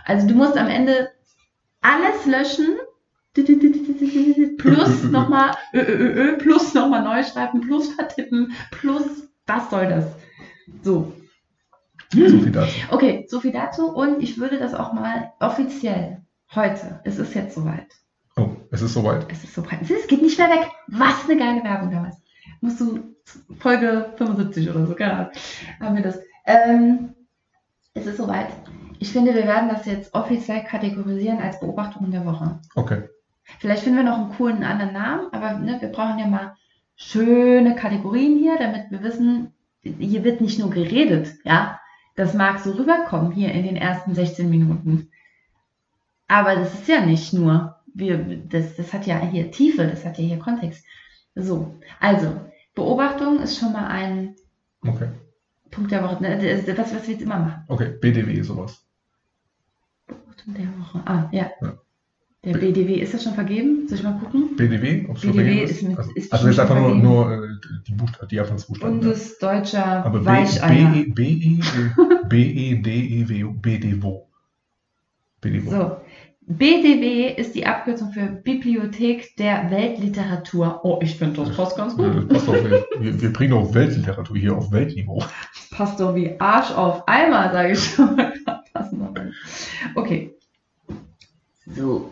Also 0.06 0.26
du 0.26 0.34
musst 0.34 0.56
am 0.56 0.68
Ende 0.68 1.08
alles 1.82 2.24
löschen, 2.24 2.76
plus 4.58 5.04
nochmal 5.04 5.54
ö, 5.74 5.78
ö, 5.80 5.82
ö, 5.82 6.30
ö, 6.34 6.38
plus 6.38 6.74
nochmal 6.74 7.02
neu 7.02 7.22
schreiben, 7.24 7.60
plus 7.60 7.92
vertippen, 7.94 8.52
plus 8.70 9.28
was 9.46 9.70
soll 9.70 9.86
das? 9.88 10.06
So. 10.82 11.12
So 12.12 12.20
viel 12.38 12.52
dazu. 12.52 12.70
Okay, 12.90 13.26
so 13.28 13.40
viel 13.40 13.52
dazu 13.52 13.88
und 13.90 14.22
ich 14.22 14.38
würde 14.38 14.58
das 14.58 14.72
auch 14.74 14.92
mal 14.92 15.32
offiziell 15.40 16.22
heute, 16.54 17.00
es 17.04 17.18
ist 17.18 17.34
jetzt 17.34 17.54
soweit, 17.56 17.88
Oh, 18.36 18.50
es 18.70 18.82
ist 18.82 18.94
soweit. 18.94 19.26
es 19.30 19.42
ist 19.44 19.54
so 19.54 19.62
breit, 19.62 19.80
es 19.82 20.06
geht 20.06 20.22
nicht 20.22 20.38
mehr 20.38 20.48
weg. 20.50 20.70
Was 20.88 21.24
eine 21.28 21.36
geile 21.38 21.64
Werbung 21.64 21.90
damals. 21.90 22.16
Musst 22.60 22.80
du 22.80 23.14
Folge 23.58 24.12
75 24.16 24.70
oder 24.70 24.86
so, 24.86 24.94
keine 24.94 25.12
Ahnung, 25.14 25.32
haben 25.80 25.96
wir 25.96 26.02
das. 26.02 26.20
Ähm, 26.46 27.14
es 27.94 28.06
ist 28.06 28.18
soweit. 28.18 28.48
Ich 29.00 29.12
finde, 29.12 29.34
wir 29.34 29.46
werden 29.46 29.68
das 29.68 29.86
jetzt 29.86 30.14
offiziell 30.14 30.62
kategorisieren 30.64 31.38
als 31.40 31.58
Beobachtung 31.60 32.10
der 32.10 32.24
Woche. 32.24 32.60
Okay. 32.74 33.02
Vielleicht 33.58 33.82
finden 33.82 33.98
wir 33.98 34.04
noch 34.04 34.18
einen 34.18 34.32
coolen 34.32 34.64
anderen 34.64 34.92
Namen, 34.92 35.32
aber 35.32 35.54
ne, 35.58 35.80
wir 35.80 35.88
brauchen 35.90 36.18
ja 36.18 36.26
mal 36.26 36.56
schöne 36.96 37.74
Kategorien 37.74 38.38
hier, 38.38 38.56
damit 38.58 38.90
wir 38.90 39.02
wissen, 39.02 39.52
hier 39.82 40.24
wird 40.24 40.40
nicht 40.40 40.58
nur 40.58 40.70
geredet, 40.70 41.34
ja. 41.44 41.78
Das 42.16 42.32
mag 42.32 42.60
so 42.60 42.70
rüberkommen 42.72 43.32
hier 43.32 43.50
in 43.52 43.64
den 43.64 43.76
ersten 43.76 44.14
16 44.14 44.48
Minuten. 44.48 45.10
Aber 46.28 46.54
das 46.54 46.72
ist 46.74 46.88
ja 46.88 47.04
nicht 47.04 47.32
nur, 47.32 47.76
wir, 47.92 48.18
das, 48.48 48.76
das 48.76 48.92
hat 48.92 49.06
ja 49.06 49.18
hier 49.20 49.50
Tiefe, 49.50 49.86
das 49.86 50.04
hat 50.04 50.16
ja 50.18 50.24
hier 50.24 50.38
Kontext. 50.38 50.84
So, 51.34 51.74
also, 52.00 52.40
Beobachtung 52.74 53.40
ist 53.40 53.58
schon 53.58 53.72
mal 53.72 53.86
ein 53.88 54.36
Okay. 54.86 55.08
Punkt 55.70 55.90
der 55.90 56.04
Woche, 56.04 56.22
ne, 56.22 56.38
das- 56.38 56.78
was, 56.78 56.94
was 56.94 57.06
wir 57.08 57.14
jetzt 57.14 57.22
immer 57.22 57.38
machen. 57.40 57.64
Okay. 57.68 57.96
BDW, 58.00 58.40
sowas. 58.42 58.86
Beobachtung 60.06 60.54
der 60.54 60.68
Woche. 60.78 61.02
Ah, 61.04 61.28
ja. 61.32 61.50
Ja. 61.60 61.74
Der 62.44 62.58
BDW, 62.58 62.94
ist 62.96 63.14
das 63.14 63.22
schon 63.24 63.34
vergeben? 63.34 63.88
Soll 63.88 63.98
ich 63.98 64.04
mal 64.04 64.18
gucken? 64.18 64.54
BDW? 64.56 65.06
Ob's 65.08 65.22
schon 65.22 65.32
BDW 65.32 65.66
vergeben 65.66 65.70
ist 65.70 65.82
mit- 65.82 65.98
also, 65.98 66.10
ist 66.14 66.32
also 66.32 66.46
jetzt 66.46 66.56
schon 66.56 66.64
einfach 66.66 66.76
nur, 66.78 66.94
nur 66.96 67.32
äh, 67.32 67.38
die, 67.88 67.92
Buchst 67.94 68.18
die 68.30 68.40
Anfangsbuchstaben. 68.40 69.00
Bundesdeutscher 69.00 70.04
Aber 70.04 70.18
B, 70.20 70.26
Weicheier. 70.26 70.92
B, 70.92 71.04
B, 71.04 71.22
E, 71.24 71.60
B, 72.28 72.42
E, 72.42 72.74
D, 72.82 72.90
E, 72.90 73.28
W, 73.28 73.44
BDWO. 73.44 74.28
BDWO. 75.40 75.70
So. 75.70 75.96
BDW 76.46 77.32
ist 77.40 77.54
die 77.54 77.64
Abkürzung 77.64 78.12
für 78.12 78.26
Bibliothek 78.26 79.34
der 79.38 79.70
Weltliteratur. 79.70 80.80
Oh, 80.82 80.98
ich 81.02 81.16
finde, 81.16 81.40
das 81.42 81.56
passt 81.56 81.74
ganz 81.78 81.96
gut. 81.96 82.28
Passt 82.28 82.46
auf, 82.46 82.56
wir, 82.98 83.22
wir 83.22 83.32
bringen 83.32 83.54
auch 83.54 83.72
Weltliteratur 83.72 84.36
hier 84.36 84.54
auf 84.54 84.70
Weltniveau. 84.70 85.22
Passt 85.70 85.98
doch 86.00 86.14
wie 86.14 86.38
Arsch 86.38 86.70
auf 86.72 87.08
Eimer, 87.08 87.50
sage 87.50 87.72
ich 87.72 87.82
schon 87.82 88.14
mal. 88.16 88.34
Passen 88.74 88.98
wir 88.98 89.18
rein. 89.18 89.32
Okay. 89.94 90.34
So. 91.74 92.10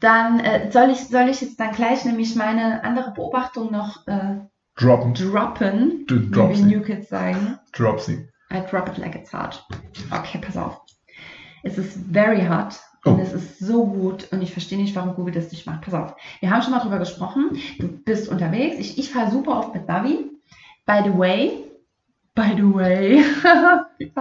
Dann 0.00 0.40
äh, 0.40 0.70
soll, 0.70 0.90
ich, 0.90 1.08
soll 1.08 1.28
ich 1.28 1.40
jetzt 1.40 1.58
dann 1.58 1.72
gleich 1.72 2.04
nämlich 2.04 2.34
meine 2.36 2.84
andere 2.84 3.10
Beobachtung 3.12 3.72
noch 3.72 4.06
äh, 4.06 4.36
Droppen. 4.76 5.14
droppen, 5.14 6.06
D- 6.06 6.20
wie 6.22 6.30
Drop 6.30 6.50
wir 6.50 6.56
sie. 6.56 6.62
New 6.64 6.82
Kids 6.82 7.08
sagen. 7.08 7.58
Drop 7.72 8.00
sie. 8.00 8.28
I 8.52 8.60
drop 8.70 8.88
it 8.88 8.98
like 8.98 9.14
it's 9.16 9.32
hot. 9.32 9.66
Okay, 10.10 10.38
pass 10.40 10.56
auf. 10.56 10.80
Es 11.64 11.76
ist 11.78 11.98
very 12.12 12.40
hot 12.46 12.78
und 13.04 13.18
Oh. 13.18 13.18
es 13.22 13.32
ist 13.32 13.58
so 13.58 13.86
gut 13.86 14.28
und 14.32 14.42
ich 14.42 14.52
verstehe 14.52 14.78
nicht, 14.78 14.94
warum 14.96 15.14
Google 15.14 15.34
das 15.34 15.50
nicht 15.50 15.66
macht. 15.66 15.82
Pass 15.82 15.94
auf. 15.94 16.14
Wir 16.40 16.50
haben 16.50 16.62
schon 16.62 16.70
mal 16.72 16.80
drüber 16.80 16.98
gesprochen. 16.98 17.58
Du 17.78 17.88
bist 17.88 18.28
unterwegs. 18.28 18.76
Ich, 18.78 18.98
ich 18.98 19.10
fahre 19.12 19.30
super 19.30 19.58
oft 19.58 19.74
mit 19.74 19.86
Navi. 19.88 20.30
By 20.86 21.00
the 21.04 21.16
way, 21.18 21.64
by 22.34 22.54
the 22.56 22.62
way, 22.74 23.22
wie. 23.98 24.12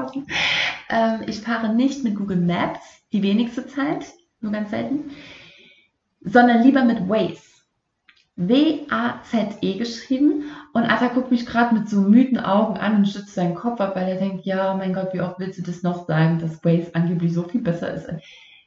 Ähm, 0.89 1.21
ich 1.27 1.39
fahre 1.41 1.73
nicht 1.73 2.03
mit 2.03 2.15
Google 2.15 2.37
Maps, 2.37 2.79
die 3.13 3.21
wenigste 3.23 3.67
Zeit, 3.67 4.05
nur 4.41 4.51
ganz 4.51 4.69
selten, 4.71 5.11
sondern 6.27 6.63
lieber 6.63 6.83
mit 6.83 7.07
Waze. 7.09 7.41
W-A-Z-E 8.35 9.77
geschrieben 9.79 10.43
und 10.73 10.83
Arthur 10.83 11.09
guckt 11.09 11.31
mich 11.31 11.47
gerade 11.47 11.73
mit 11.73 11.89
so 11.89 12.01
müden 12.01 12.39
Augen 12.39 12.77
an 12.77 12.97
und 12.97 13.07
stützt 13.07 13.33
seinen 13.33 13.55
Kopf 13.55 13.81
ab, 13.81 13.95
weil 13.95 14.07
er 14.07 14.19
denkt, 14.19 14.45
ja, 14.45 14.75
mein 14.75 14.93
Gott, 14.93 15.11
wie 15.13 15.21
oft 15.21 15.39
willst 15.39 15.57
du 15.57 15.63
das 15.63 15.81
noch 15.81 16.05
sagen, 16.05 16.37
dass 16.37 16.63
Waze 16.63 16.93
angeblich 16.93 17.33
so 17.33 17.43
viel 17.43 17.61
besser 17.61 17.91
ist. 17.93 18.07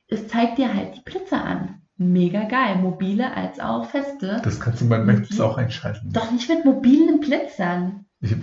Es 0.08 0.26
zeigt 0.26 0.58
dir 0.58 0.74
halt 0.74 0.96
die 0.96 1.02
Blitze 1.02 1.36
an. 1.36 1.82
Mega 1.96 2.44
geil. 2.44 2.76
Mobile 2.76 3.32
als 3.36 3.60
auch 3.60 3.84
feste. 3.84 4.40
Das 4.42 4.58
kannst 4.58 4.80
du 4.80 4.88
bei 4.88 4.98
Maps 4.98 5.38
auch 5.38 5.56
einschalten. 5.56 6.12
Doch 6.12 6.32
nicht 6.32 6.48
mit 6.48 6.64
mobilen 6.64 7.20
Blitzern. 7.20 8.06
Ich, 8.20 8.32
äh, 8.32 8.36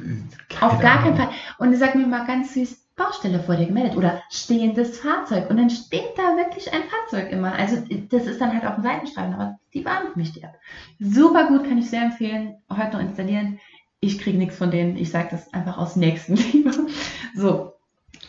Auf 0.61 0.79
gar 0.79 1.01
keinen. 1.01 1.17
Fall. 1.17 1.29
Und 1.57 1.73
er 1.73 1.77
sagt 1.77 1.95
mir 1.95 2.07
mal 2.07 2.25
ganz 2.25 2.53
süß, 2.53 2.86
Baustelle 2.97 3.39
vor 3.39 3.55
dir 3.55 3.67
gemeldet 3.67 3.95
oder 3.95 4.21
stehendes 4.29 4.99
Fahrzeug. 4.99 5.49
Und 5.49 5.57
dann 5.57 5.69
steht 5.69 6.17
da 6.17 6.35
wirklich 6.35 6.73
ein 6.73 6.81
Fahrzeug 6.89 7.31
immer. 7.31 7.53
Also 7.53 7.77
das 8.09 8.25
ist 8.25 8.41
dann 8.41 8.53
halt 8.53 8.65
auf 8.65 8.75
dem 8.75 8.83
Seitenstreifen, 8.83 9.33
aber 9.35 9.59
die 9.73 9.85
warnt 9.85 10.17
mich 10.17 10.33
die 10.33 10.43
ab. 10.43 10.55
Super 10.99 11.47
gut, 11.47 11.63
kann 11.63 11.77
ich 11.77 11.89
sehr 11.89 12.01
empfehlen. 12.01 12.55
Heute 12.69 12.97
noch 12.97 13.03
installieren. 13.03 13.59
Ich 13.99 14.19
kriege 14.19 14.37
nichts 14.37 14.57
von 14.57 14.71
denen. 14.71 14.97
Ich 14.97 15.11
sage 15.11 15.29
das 15.31 15.53
einfach 15.53 15.77
aus 15.77 15.95
Nächstenliebe. 15.95 16.71
So, 17.35 17.73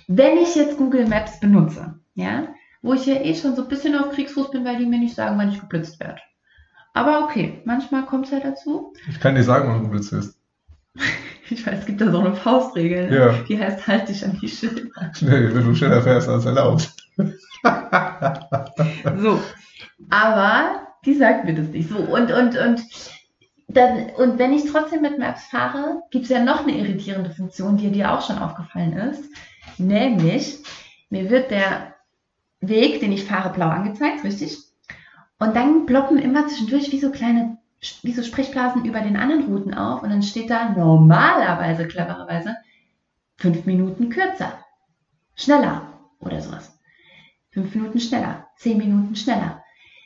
wenn 0.06 0.36
ich 0.36 0.54
jetzt 0.54 0.76
Google 0.76 1.06
Maps 1.06 1.40
benutze, 1.40 1.98
ja, 2.14 2.48
wo 2.82 2.92
ich 2.92 3.06
ja 3.06 3.14
eh 3.14 3.34
schon 3.34 3.56
so 3.56 3.62
ein 3.62 3.68
bisschen 3.68 3.94
auf 3.96 4.10
Kriegsfuß 4.12 4.50
bin, 4.50 4.66
weil 4.66 4.76
die 4.76 4.84
mir 4.84 4.98
nicht 4.98 5.14
sagen, 5.14 5.38
wann 5.38 5.48
ich 5.48 5.60
geblitzt 5.60 5.98
werde. 5.98 6.20
Aber 6.92 7.24
okay, 7.24 7.62
manchmal 7.64 8.04
kommt 8.04 8.26
es 8.26 8.32
halt 8.32 8.44
dazu. 8.44 8.92
Ich 9.08 9.18
kann 9.18 9.34
dir 9.34 9.44
sagen, 9.44 9.70
wann 9.70 9.84
du 9.84 9.92
willst 9.92 10.10
bist. 10.10 10.38
Ich 11.50 11.66
weiß, 11.66 11.80
es 11.80 11.86
gibt 11.86 12.00
da 12.00 12.10
so 12.10 12.20
eine 12.20 12.34
Faustregel, 12.34 13.08
ne? 13.08 13.16
Ja. 13.16 13.32
die 13.48 13.58
heißt, 13.58 13.86
halt 13.86 14.08
dich 14.08 14.24
an 14.24 14.38
die 14.40 14.48
Schilder. 14.48 14.90
Schnell, 15.14 15.54
wenn 15.54 15.64
du 15.64 15.74
schneller 15.74 16.02
fährst 16.02 16.28
als 16.28 16.44
erlaubt. 16.44 16.90
So, 19.16 19.40
aber 20.10 20.86
die 21.04 21.14
sagt 21.14 21.44
mir 21.44 21.54
das 21.54 21.68
nicht 21.68 21.88
so. 21.88 21.96
Und, 21.96 22.30
und, 22.30 22.56
und, 22.56 22.80
dann, 23.68 24.10
und 24.16 24.38
wenn 24.38 24.52
ich 24.52 24.70
trotzdem 24.70 25.02
mit 25.02 25.18
Maps 25.18 25.46
fahre, 25.46 26.02
gibt 26.10 26.24
es 26.24 26.30
ja 26.30 26.42
noch 26.42 26.62
eine 26.62 26.76
irritierende 26.76 27.30
Funktion, 27.30 27.76
die 27.76 27.90
dir 27.90 28.12
auch 28.12 28.26
schon 28.26 28.38
aufgefallen 28.38 28.92
ist. 28.92 29.24
Nämlich, 29.78 30.58
mir 31.10 31.30
wird 31.30 31.50
der 31.50 31.94
Weg, 32.60 33.00
den 33.00 33.12
ich 33.12 33.24
fahre, 33.24 33.52
blau 33.52 33.68
angezeigt, 33.68 34.24
richtig? 34.24 34.58
Und 35.38 35.54
dann 35.54 35.86
ploppen 35.86 36.18
immer 36.18 36.48
zwischendurch 36.48 36.90
wie 36.90 36.98
so 36.98 37.10
kleine, 37.10 37.57
wie 38.02 38.12
so 38.12 38.22
Sprechblasen 38.22 38.84
über 38.84 39.00
den 39.00 39.16
anderen 39.16 39.44
Routen 39.44 39.74
auf. 39.74 40.02
Und 40.02 40.10
dann 40.10 40.22
steht 40.22 40.50
da 40.50 40.70
normalerweise, 40.70 41.86
clevererweise, 41.86 42.56
fünf 43.36 43.64
Minuten 43.66 44.08
kürzer, 44.08 44.52
schneller 45.34 45.82
oder 46.18 46.40
sowas. 46.40 46.78
Fünf 47.50 47.74
Minuten 47.74 48.00
schneller, 48.00 48.46
zehn 48.56 48.78
Minuten 48.78 49.16
schneller. 49.16 49.62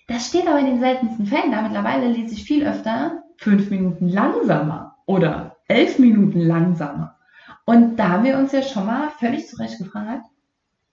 Das 0.09 0.29
steht 0.29 0.47
aber 0.47 0.59
in 0.59 0.67
den 0.67 0.81
seltensten 0.81 1.27
Fällen 1.27 1.53
da. 1.53 1.63
Mittlerweile 1.63 2.09
lese 2.09 2.35
ich 2.35 2.45
viel 2.45 2.67
öfter 2.67 3.23
fünf 3.39 3.71
Minuten 3.71 4.09
langsamer 4.09 4.97
oder 5.07 5.57
elf 5.69 5.99
Minuten 5.99 6.41
langsamer. 6.41 7.17
Und 7.65 7.97
da 7.97 8.11
haben 8.11 8.25
wir 8.25 8.39
uns 8.39 8.53
ja 8.53 8.63
schon 8.63 8.87
mal 8.87 9.11
völlig 9.19 9.47
zurecht 9.49 9.79
gefragt, 9.79 10.27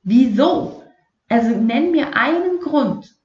wieso? 0.03 0.83
Also 1.27 1.49
nenn 1.55 1.91
mir 1.91 2.15
einen 2.15 2.59
Grund, 2.59 3.15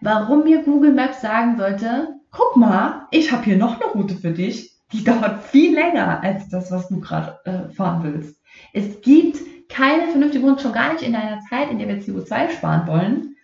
warum 0.00 0.44
mir 0.44 0.62
Google 0.62 0.92
Maps 0.92 1.20
sagen 1.20 1.56
sollte, 1.56 2.14
guck 2.32 2.56
mal, 2.56 3.06
ich 3.10 3.30
habe 3.30 3.44
hier 3.44 3.56
noch 3.56 3.80
eine 3.80 3.92
Route 3.92 4.16
für 4.16 4.32
dich, 4.32 4.72
die 4.92 5.04
dauert 5.04 5.44
viel 5.44 5.74
länger 5.74 6.22
als 6.22 6.48
das, 6.48 6.70
was 6.70 6.88
du 6.88 7.00
gerade 7.00 7.38
äh, 7.44 7.72
fahren 7.72 8.02
willst. 8.02 8.40
Es 8.72 9.00
gibt 9.00 9.38
keine 9.68 10.08
vernünftige 10.08 10.44
Grund, 10.44 10.60
schon 10.60 10.72
gar 10.72 10.92
nicht 10.92 11.04
in 11.04 11.14
einer 11.14 11.40
Zeit, 11.48 11.70
in 11.70 11.78
der 11.78 11.88
wir 11.88 12.02
CO2 12.02 12.50
sparen 12.50 12.86
wollen, 12.86 13.36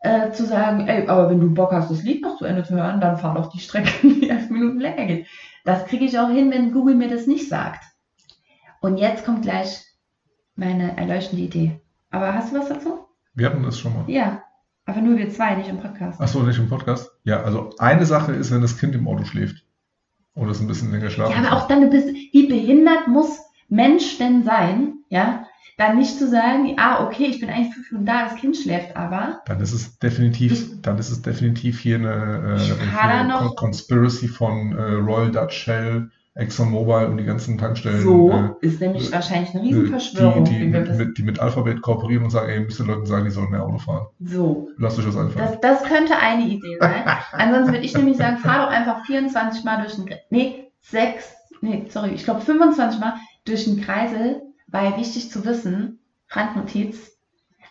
äh, 0.00 0.30
zu 0.32 0.44
sagen, 0.44 0.86
ey, 0.86 1.08
aber 1.08 1.30
wenn 1.30 1.40
du 1.40 1.54
Bock 1.54 1.72
hast, 1.72 1.90
das 1.90 2.02
Lied 2.02 2.22
noch 2.22 2.36
zu 2.36 2.44
Ende 2.44 2.62
zu 2.64 2.74
hören, 2.74 3.00
dann 3.00 3.18
fahr 3.18 3.34
doch 3.34 3.50
die 3.50 3.60
Strecke, 3.60 3.90
die 4.02 4.28
elf 4.28 4.50
Minuten 4.50 4.80
länger 4.80 5.06
geht. 5.06 5.26
Das 5.64 5.86
kriege 5.86 6.04
ich 6.04 6.18
auch 6.18 6.28
hin, 6.28 6.50
wenn 6.50 6.72
Google 6.72 6.94
mir 6.94 7.08
das 7.08 7.26
nicht 7.26 7.48
sagt. 7.48 7.84
Und 8.80 8.98
jetzt 8.98 9.24
kommt 9.24 9.42
gleich 9.42 9.84
meine 10.56 10.96
erleuchtende 10.96 11.44
Idee. 11.44 11.80
Aber 12.10 12.34
hast 12.34 12.52
du 12.52 12.58
was 12.58 12.68
dazu? 12.68 13.06
Wir 13.34 13.46
hatten 13.46 13.62
das 13.62 13.78
schon 13.78 13.94
mal. 13.94 14.04
Ja, 14.08 14.41
aber 14.84 15.00
nur 15.00 15.16
wir 15.16 15.30
zwei, 15.30 15.54
nicht 15.54 15.68
im 15.68 15.80
Podcast. 15.80 16.20
Ach 16.20 16.28
so, 16.28 16.42
nicht 16.42 16.58
im 16.58 16.68
Podcast? 16.68 17.10
Ja, 17.24 17.42
also 17.42 17.70
eine 17.78 18.04
Sache 18.06 18.32
ist, 18.32 18.50
wenn 18.50 18.62
das 18.62 18.78
Kind 18.78 18.94
im 18.94 19.06
Auto 19.06 19.24
schläft. 19.24 19.64
Oder 20.34 20.50
es 20.50 20.60
ein 20.60 20.66
bisschen 20.66 20.90
länger 20.90 21.10
schlafen 21.10 21.32
Ja, 21.32 21.50
aber 21.50 21.56
auch 21.56 21.68
dann, 21.68 21.82
du 21.82 21.90
bist, 21.90 22.08
wie 22.08 22.46
behindert 22.46 23.06
muss 23.06 23.38
Mensch 23.68 24.18
denn 24.18 24.44
sein, 24.44 24.94
ja? 25.08 25.46
Dann 25.78 25.98
nicht 25.98 26.18
zu 26.18 26.28
sagen, 26.28 26.74
ah, 26.78 27.06
okay, 27.06 27.26
ich 27.26 27.40
bin 27.40 27.48
eigentlich 27.48 27.74
fünf 27.74 27.90
Minuten 27.90 28.06
da, 28.06 28.24
das 28.24 28.36
Kind 28.36 28.56
schläft 28.56 28.96
aber. 28.96 29.40
Dann 29.46 29.60
ist 29.60 29.72
es 29.72 29.98
definitiv, 29.98 30.80
dann 30.82 30.98
ist 30.98 31.10
es 31.10 31.22
definitiv 31.22 31.80
hier 31.80 31.96
eine, 31.96 32.56
äh, 32.58 32.62
Ich 32.62 32.72
hier 32.72 33.02
eine 33.02 33.50
Conspiracy 33.56 34.28
von 34.28 34.76
äh, 34.76 34.82
Royal 34.82 35.30
Dutch 35.30 35.56
Shell, 35.56 36.10
ExxonMobil 36.34 37.06
und 37.08 37.18
die 37.18 37.24
ganzen 37.24 37.58
Tankstellen, 37.58 38.00
So 38.00 38.56
ist 38.62 38.80
nämlich 38.80 39.12
wahrscheinlich 39.12 39.50
eine 39.54 39.60
äh, 39.60 39.66
Riesenverschwörung. 39.66 40.44
die, 40.44 40.58
die, 40.60 40.64
mit, 40.66 40.96
mit, 40.96 41.18
die 41.18 41.22
mit 41.24 41.38
Alphabet 41.40 41.82
kooperieren 41.82 42.24
und 42.24 42.30
sagen, 42.30 42.48
ey, 42.48 42.60
müsst 42.60 42.78
den 42.78 42.86
Leuten 42.86 43.04
sagen, 43.04 43.24
die 43.26 43.30
sollen 43.30 43.50
mehr 43.50 43.62
Auto 43.62 43.78
fahren. 43.78 44.06
so, 44.20 44.70
Lasst 44.78 44.98
euch 44.98 45.04
das 45.04 45.16
einfallen. 45.16 45.58
das, 45.60 45.60
das 45.60 45.82
könnte 45.88 46.16
eine 46.16 46.44
Idee 46.46 46.78
sein. 46.80 47.04
Ansonsten 47.32 47.72
würde 47.74 47.84
ich 47.84 47.94
nämlich 47.94 48.16
sagen, 48.16 48.38
fahr 48.38 48.66
doch 48.66 48.72
einfach 48.72 49.04
24 49.04 49.62
Mal 49.64 49.82
durch 49.82 49.94
den 49.94 50.06
Kreisel. 50.06 50.22
Nee, 50.30 50.70
6, 50.80 51.32
nee, 51.60 51.84
sorry, 51.90 52.10
ich 52.14 52.24
glaube 52.24 52.40
25 52.40 52.98
Mal 52.98 53.14
durch 53.44 53.64
den 53.66 53.80
Kreisel, 53.82 54.40
weil 54.68 54.96
wichtig 54.96 55.30
zu 55.30 55.44
wissen, 55.44 55.98
Randnotiz, 56.30 57.10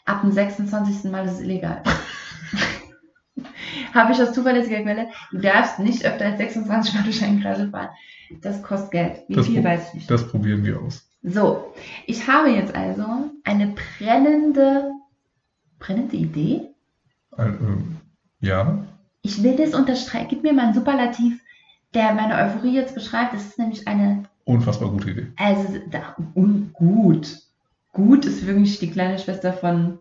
ab 0.05 0.21
dem 0.21 0.31
26. 0.31 1.09
Mal 1.11 1.25
ist 1.25 1.33
es 1.33 1.41
illegal. 1.41 1.81
Habe 3.93 4.13
ich 4.13 4.21
aus 4.21 4.33
zuverlässiger 4.33 4.81
Quelle. 4.81 5.07
Du 5.31 5.39
darfst 5.39 5.79
nicht 5.79 6.05
öfter 6.05 6.25
als 6.25 6.37
26 6.37 6.93
Mal 6.93 7.03
durch 7.05 7.23
einen 7.23 7.41
Kreisel 7.41 7.69
fahren. 7.69 7.89
Das 8.41 8.61
kostet 8.63 8.91
Geld. 8.91 9.23
Wie 9.27 9.35
Das 9.35 9.47
viel 9.47 9.63
weiß 9.63 9.87
ich 9.89 9.93
nicht. 9.95 10.11
Das 10.11 10.27
probieren 10.27 10.63
wir 10.63 10.79
aus. 10.81 11.07
So, 11.23 11.73
ich 12.07 12.27
habe 12.27 12.49
jetzt 12.49 12.73
also 12.73 13.05
eine 13.43 13.75
brennende, 13.99 14.91
brennende 15.79 16.15
Idee. 16.15 16.61
Ein, 17.37 17.57
ähm, 17.61 17.97
ja, 18.39 18.85
Ich 19.21 19.43
will 19.43 19.55
das 19.55 19.73
unterstreichen. 19.75 20.27
Gib 20.29 20.43
mir 20.43 20.53
mal 20.53 20.67
ein 20.67 20.73
Superlativ, 20.73 21.39
der 21.93 22.13
meine 22.13 22.35
Euphorie 22.35 22.73
jetzt 22.73 22.95
beschreibt. 22.95 23.33
Das 23.33 23.45
ist 23.45 23.59
nämlich 23.59 23.87
eine, 23.87 24.23
unfassbar 24.45 24.89
gute 24.89 25.11
Idee. 25.11 25.27
also 25.37 25.79
da, 25.91 26.15
un, 26.33 26.71
gut. 26.73 27.37
Gut 27.93 28.25
ist 28.25 28.47
wirklich 28.47 28.79
die 28.79 28.89
kleine 28.89 29.19
Schwester 29.19 29.53
von 29.53 29.99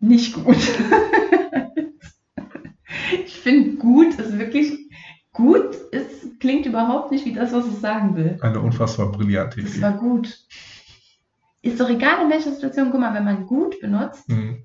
nicht 0.00 0.34
gut. 0.34 0.56
ich 3.24 3.34
finde, 3.40 3.76
gut 3.76 4.14
ist 4.14 4.38
wirklich, 4.38 4.78
gut 5.32 5.74
ist, 5.92 6.40
klingt 6.40 6.66
überhaupt 6.66 7.10
nicht 7.10 7.24
wie 7.24 7.32
das, 7.32 7.52
was 7.52 7.66
es 7.66 7.80
sagen 7.80 8.16
will. 8.16 8.38
Eine 8.40 8.60
unfassbar 8.60 9.10
brillante 9.12 9.60
Das 9.62 9.72
Idee. 9.72 9.82
war 9.82 9.92
gut. 9.92 10.38
Ist 11.62 11.80
doch 11.80 11.88
egal 11.88 12.24
in 12.24 12.30
welcher 12.30 12.52
Situation, 12.52 12.90
guck 12.90 13.00
mal, 13.00 13.14
wenn 13.14 13.24
man 13.24 13.46
gut 13.46 13.80
benutzt, 13.80 14.28
Mhm. 14.28 14.64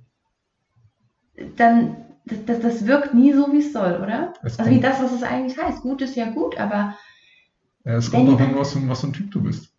dann 1.55 1.95
das, 2.25 2.45
das, 2.45 2.59
das 2.59 2.85
wirkt 2.85 3.13
nie 3.13 3.33
so, 3.33 3.51
wie 3.53 3.59
es 3.59 3.73
soll, 3.73 3.95
oder? 4.03 4.33
Es 4.43 4.59
Also 4.59 4.69
wie 4.71 4.79
das, 4.79 5.01
was 5.01 5.11
es 5.13 5.23
eigentlich 5.23 5.57
heißt. 5.57 5.81
Gut 5.81 6.01
ist 6.01 6.15
ja 6.15 6.29
gut, 6.29 6.57
aber 6.59 6.95
ja, 7.85 7.93
es 7.95 8.11
kommt 8.11 8.29
auch 8.29 8.39
an, 8.39 8.55
was, 8.55 8.75
was 8.87 9.01
für 9.01 9.07
ein 9.07 9.13
Typ 9.13 9.31
du 9.31 9.41
bist. 9.41 9.73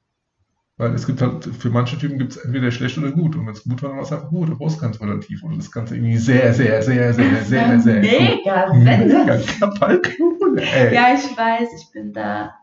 Weil 0.80 0.94
es 0.94 1.06
gibt 1.06 1.20
halt, 1.20 1.44
für 1.44 1.68
manche 1.68 1.98
Typen 1.98 2.18
gibt 2.18 2.32
es 2.32 2.38
entweder 2.38 2.70
schlecht 2.70 2.96
oder 2.96 3.10
gut. 3.10 3.36
Und 3.36 3.44
wenn 3.46 3.52
es 3.52 3.64
gut 3.64 3.82
war, 3.82 3.90
dann 3.90 3.98
war 3.98 4.04
es 4.04 4.12
einfach 4.12 4.30
gut. 4.30 4.48
Da 4.48 4.54
brauchst 4.54 4.78
du 4.78 4.80
kein 4.80 4.94
Superlativ. 4.94 5.44
Oder 5.44 5.56
das 5.56 5.70
Ganze 5.70 5.94
irgendwie 5.94 6.16
sehr, 6.16 6.54
sehr, 6.54 6.82
sehr, 6.82 7.12
sehr, 7.12 7.44
sehr, 7.44 7.80
sehr, 7.80 8.00
mega 8.00 8.70
gut. 8.70 8.78
Mega. 8.82 9.36
Kapalknudel, 9.58 10.58
ey. 10.58 10.94
Ja, 10.94 11.12
ich 11.12 11.36
weiß, 11.36 11.68
ich 11.78 11.92
bin 11.92 12.14
da 12.14 12.54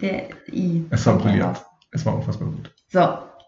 der 0.00 0.28
I. 0.52 0.84
Es 0.90 1.06
war 1.06 1.18
brillant. 1.18 1.60
Es 1.90 2.06
war 2.06 2.14
unfassbar 2.14 2.48
gut. 2.48 2.72
So, 2.86 3.00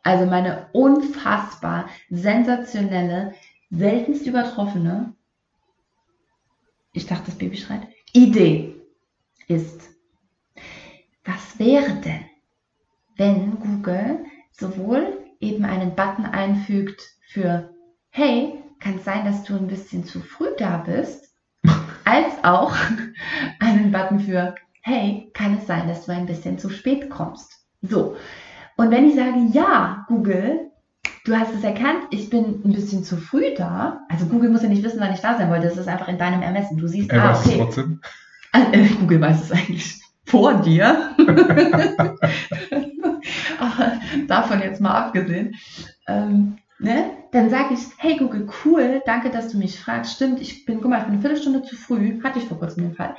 also 0.03 0.27
meine 0.27 0.67
unfassbar 0.73 1.89
sensationelle, 2.11 3.35
seltenst 3.71 4.27
übertroffene, 4.27 5.15
ich 6.93 7.07
dachte, 7.07 7.27
das 7.27 7.37
Baby 7.37 7.57
schreit, 7.57 7.83
Idee 8.15 8.75
ist, 9.47 9.91
was 11.25 11.57
wäre 11.61 11.95
denn, 12.05 12.28
wenn 13.19 13.59
Google 13.59 14.25
sowohl 14.53 15.19
eben 15.41 15.65
einen 15.65 15.95
Button 15.95 16.25
einfügt 16.25 17.03
für, 17.31 17.71
hey, 18.11 18.55
kann 18.81 18.97
es 18.97 19.05
sein, 19.05 19.25
dass 19.25 19.45
du 19.45 19.57
ein 19.57 19.67
bisschen 19.67 20.05
zu 20.05 20.21
früh 20.21 20.49
da 20.57 20.79
bist, 20.79 21.35
als 22.05 22.33
auch 22.43 22.75
einen 23.61 23.93
Button 23.93 24.21
für, 24.21 24.55
hey, 24.83 25.31
kann 25.35 25.59
es 25.59 25.67
sein, 25.67 25.89
dass 25.89 26.07
du 26.07 26.13
ein 26.13 26.27
bisschen 26.27 26.59
zu 26.59 26.71
spät 26.71 27.11
kommst. 27.11 27.53
So, 27.83 28.17
und 28.77 28.91
wenn 28.91 29.09
ich 29.09 29.17
sage, 29.17 29.49
ja, 29.53 30.05
Google, 30.09 30.71
du 31.25 31.37
hast 31.37 31.55
es 31.55 31.65
erkannt, 31.65 32.07
ich 32.11 32.31
bin 32.31 32.63
ein 32.65 32.73
bisschen 32.73 33.03
zu 33.05 33.17
früh 33.17 33.55
da. 33.57 34.07
Also 34.09 34.27
Google 34.27 34.51
muss 34.51 34.63
ja 34.63 34.69
nicht 34.69 34.85
wissen, 34.85 35.01
wann 35.01 35.13
ich 35.13 35.21
da 35.21 35.37
sein 35.37 35.51
wollte. 35.51 35.67
Das 35.69 35.77
ist 35.77 35.89
einfach 35.89 36.09
in 36.09 36.19
deinem 36.19 36.43
Ermessen. 36.43 36.79
Du 36.79 36.87
siehst, 36.87 37.11
Er 37.11 37.25
ah, 37.25 37.39
okay. 37.39 37.57
trotzdem. 37.59 38.01
Äh, 38.53 38.87
Google 39.01 39.21
weiß 39.21 39.43
es 39.43 39.53
eigentlich 39.53 40.01
vor 40.25 40.55
dir. 40.63 41.11
Davon 44.29 44.61
jetzt 44.61 44.81
mal 44.81 44.93
abgesehen. 44.95 45.55
Ähm, 46.07 46.57
ne? 46.79 47.11
Dann 47.33 47.51
sage 47.51 47.75
ich, 47.75 47.81
hey 47.99 48.17
Google, 48.17 48.49
cool, 48.65 49.03
danke, 49.05 49.31
dass 49.31 49.49
du 49.53 49.59
mich 49.59 49.79
fragst. 49.79 50.15
Stimmt, 50.15 50.41
ich 50.41 50.65
bin, 50.65 50.81
guck 50.81 50.91
mal, 50.91 50.99
ich 50.99 51.05
bin 51.05 51.13
eine 51.15 51.21
Viertelstunde 51.21 51.63
zu 51.63 51.77
früh. 51.77 52.23
Hatte 52.23 52.39
ich 52.39 52.47
vor 52.47 52.59
kurzem 52.59 52.85
den 52.85 52.95
Fall. 52.95 53.15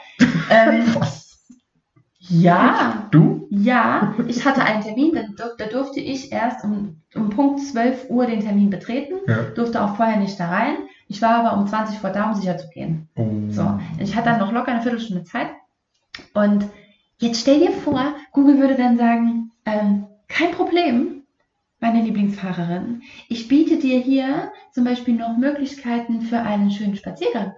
Ähm, 0.50 0.84
ja, 2.20 3.08
Du? 3.12 3.48
ja, 3.50 4.14
ich 4.28 4.46
hatte 4.46 4.62
einen 4.64 4.82
Termin, 4.84 5.12
da, 5.14 5.22
dur- 5.22 5.56
da 5.58 5.66
durfte 5.66 6.00
ich 6.00 6.32
erst 6.32 6.64
um, 6.64 7.02
um 7.16 7.30
Punkt 7.30 7.62
12 7.62 8.10
Uhr 8.10 8.26
den 8.26 8.42
Termin 8.42 8.70
betreten, 8.70 9.16
Ja. 9.28 9.44
durfte 9.56 9.82
auch 9.84 9.96
vorher 9.96 10.18
nicht 10.18 10.40
da 10.40 10.50
rein. 10.50 10.76
Ich 11.08 11.22
war 11.22 11.36
aber 11.44 11.58
um 11.60 11.66
20 11.68 11.98
vor 12.00 12.12
da, 12.12 12.30
um 12.30 12.36
sicher 12.36 12.58
zu 12.58 12.70
gehen. 12.70 13.08
Oh. 13.16 13.28
So, 13.50 13.80
ich 14.00 14.16
hatte 14.16 14.30
dann 14.30 14.40
noch 14.40 14.52
locker 14.52 14.72
eine 14.72 14.82
Viertelstunde 14.82 15.24
Zeit. 15.24 15.48
Und 16.34 16.66
jetzt 17.18 17.42
stell 17.42 17.60
dir 17.60 17.72
vor, 17.72 18.14
Google 18.32 18.60
würde 18.60 18.76
dann 18.76 18.98
sagen, 18.98 19.52
ähm, 19.66 20.06
kein 20.30 20.52
Problem, 20.52 21.24
meine 21.82 22.02
Lieblingsfahrerin. 22.02 23.02
Ich 23.28 23.48
biete 23.48 23.78
dir 23.78 24.00
hier 24.00 24.52
zum 24.72 24.86
Beispiel 24.86 25.16
noch 25.16 25.38
Möglichkeiten 25.38 26.22
für 26.22 26.40
einen 26.40 26.72
schönen 26.72 26.96
Spaziergang. 26.96 27.54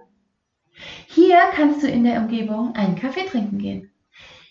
Hier 1.06 1.38
kannst 1.54 1.82
du 1.82 1.86
in 1.86 2.02
der 2.02 2.20
Umgebung 2.20 2.74
einen 2.74 2.96
Kaffee 2.96 3.26
trinken 3.26 3.58
gehen. 3.58 3.90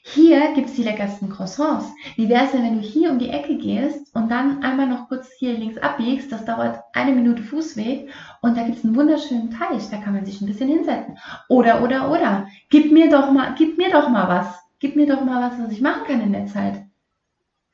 Hier 0.03 0.53
gibt 0.55 0.69
es 0.69 0.75
die 0.75 0.83
leckersten 0.83 1.29
Croissants. 1.29 1.85
Wie 2.15 2.27
wäre 2.27 2.45
es 2.45 2.51
denn, 2.51 2.63
wenn 2.63 2.81
du 2.81 2.81
hier 2.81 3.11
um 3.11 3.19
die 3.19 3.29
Ecke 3.29 3.57
gehst 3.57 4.15
und 4.15 4.29
dann 4.31 4.63
einmal 4.63 4.87
noch 4.87 5.07
kurz 5.07 5.29
hier 5.37 5.53
links 5.53 5.77
abbiegst? 5.77 6.31
Das 6.31 6.43
dauert 6.43 6.79
eine 6.93 7.11
Minute 7.11 7.43
Fußweg 7.43 8.09
und 8.41 8.57
da 8.57 8.63
gibt 8.63 8.79
es 8.79 8.85
einen 8.85 8.95
wunderschönen 8.95 9.51
Teich, 9.51 9.89
da 9.89 9.97
kann 9.97 10.13
man 10.13 10.25
sich 10.25 10.41
ein 10.41 10.47
bisschen 10.47 10.69
hinsetzen. 10.69 11.17
Oder, 11.49 11.83
oder, 11.83 12.11
oder. 12.11 12.47
Gib 12.69 12.91
mir 12.91 13.09
doch 13.09 13.31
mal, 13.31 13.53
gib 13.57 13.77
mir 13.77 13.91
doch 13.91 14.09
mal 14.09 14.27
was. 14.27 14.59
Gib 14.79 14.95
mir 14.95 15.05
doch 15.05 15.23
mal 15.23 15.49
was, 15.49 15.59
was 15.59 15.71
ich 15.71 15.81
machen 15.81 16.03
kann 16.07 16.21
in 16.21 16.33
der 16.33 16.47
Zeit. 16.47 16.81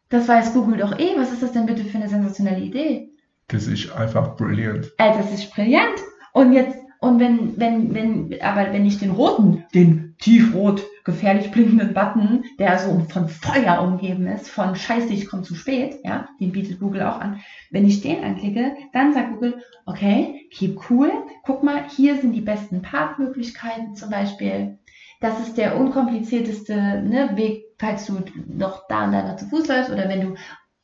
Das 0.09 0.27
weiß 0.27 0.53
Google 0.53 0.77
doch 0.77 0.97
eh. 0.97 1.17
Was 1.17 1.31
ist 1.31 1.43
das 1.43 1.51
denn 1.51 1.65
bitte 1.65 1.83
für 1.83 1.97
eine 1.97 2.09
sensationelle 2.09 2.61
Idee? 2.61 3.09
Das 3.49 3.67
ist 3.67 3.91
einfach 3.91 4.35
brilliant. 4.35 4.91
Ey, 4.97 5.13
das 5.17 5.31
ist 5.31 5.53
brillant. 5.53 5.99
Und 6.33 6.53
jetzt, 6.53 6.77
und 6.99 7.19
wenn, 7.19 7.57
wenn, 7.57 7.93
wenn, 7.93 8.41
aber 8.41 8.73
wenn 8.73 8.85
ich 8.85 8.99
den 8.99 9.11
roten, 9.11 9.63
den 9.73 10.15
tiefrot, 10.19 10.83
gefährlich 11.05 11.51
blinkenden 11.51 11.93
Button, 11.93 12.43
der 12.59 12.77
so 12.79 13.05
von 13.09 13.29
Feuer 13.29 13.81
umgeben 13.81 14.27
ist, 14.27 14.49
von 14.49 14.75
Scheiße, 14.75 15.13
ich 15.13 15.29
komme 15.29 15.43
zu 15.43 15.55
spät, 15.55 15.99
ja, 16.03 16.27
den 16.41 16.51
bietet 16.51 16.79
Google 16.79 17.03
auch 17.03 17.19
an. 17.19 17.39
Wenn 17.71 17.87
ich 17.87 18.01
den 18.01 18.23
anklicke, 18.23 18.75
dann 18.93 19.13
sagt 19.13 19.33
Google, 19.33 19.61
okay, 19.85 20.47
keep 20.51 20.89
cool, 20.89 21.11
guck 21.43 21.63
mal, 21.63 21.87
hier 21.95 22.19
sind 22.19 22.33
die 22.33 22.41
besten 22.41 22.81
Parkmöglichkeiten 22.81 23.95
zum 23.95 24.09
Beispiel. 24.09 24.77
Das 25.21 25.39
ist 25.39 25.57
der 25.57 25.77
unkomplizierteste 25.79 26.75
ne, 26.75 27.31
Weg, 27.35 27.63
falls 27.79 28.05
du 28.05 28.23
noch 28.47 28.87
da 28.87 29.05
und 29.05 29.11
da 29.11 29.23
noch 29.23 29.37
zu 29.37 29.47
Fuß 29.47 29.67
läufst 29.67 29.91
oder 29.91 30.09
wenn 30.09 30.21
du 30.21 30.35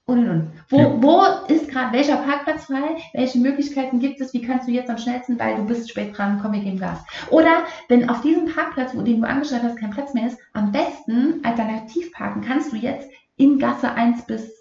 und 0.05 0.19
und 0.19 0.29
und. 0.29 0.51
Wo, 0.69 0.79
Ja. 0.79 1.01
wo 1.01 1.53
ist 1.53 1.69
gerade 1.69 1.93
welcher 1.93 2.17
Parkplatz 2.17 2.65
frei? 2.65 2.97
Welche 3.13 3.39
Möglichkeiten 3.39 3.99
gibt 3.99 4.19
es? 4.19 4.33
Wie 4.33 4.41
kannst 4.41 4.67
du 4.67 4.71
jetzt 4.71 4.89
am 4.89 4.97
schnellsten, 4.97 5.39
weil 5.39 5.55
du 5.55 5.65
bist 5.65 5.89
spät 5.89 6.17
dran, 6.17 6.39
komm, 6.41 6.51
wir 6.51 6.59
geben 6.59 6.77
Gas. 6.79 6.99
Oder 7.29 7.63
wenn 7.87 8.09
auf 8.09 8.21
diesem 8.21 8.45
Parkplatz, 8.53 8.93
wo 8.93 9.01
den 9.01 9.21
du 9.21 9.27
angeschaut 9.27 9.63
hast, 9.63 9.77
kein 9.77 9.91
Platz 9.91 10.13
mehr 10.13 10.27
ist, 10.27 10.37
am 10.51 10.73
besten 10.73 11.39
alternativ 11.43 12.11
parken 12.11 12.41
kannst 12.41 12.73
du 12.73 12.75
jetzt 12.75 13.09
in 13.37 13.57
Gasse 13.59 13.91
1 13.93 14.25
bis 14.25 14.51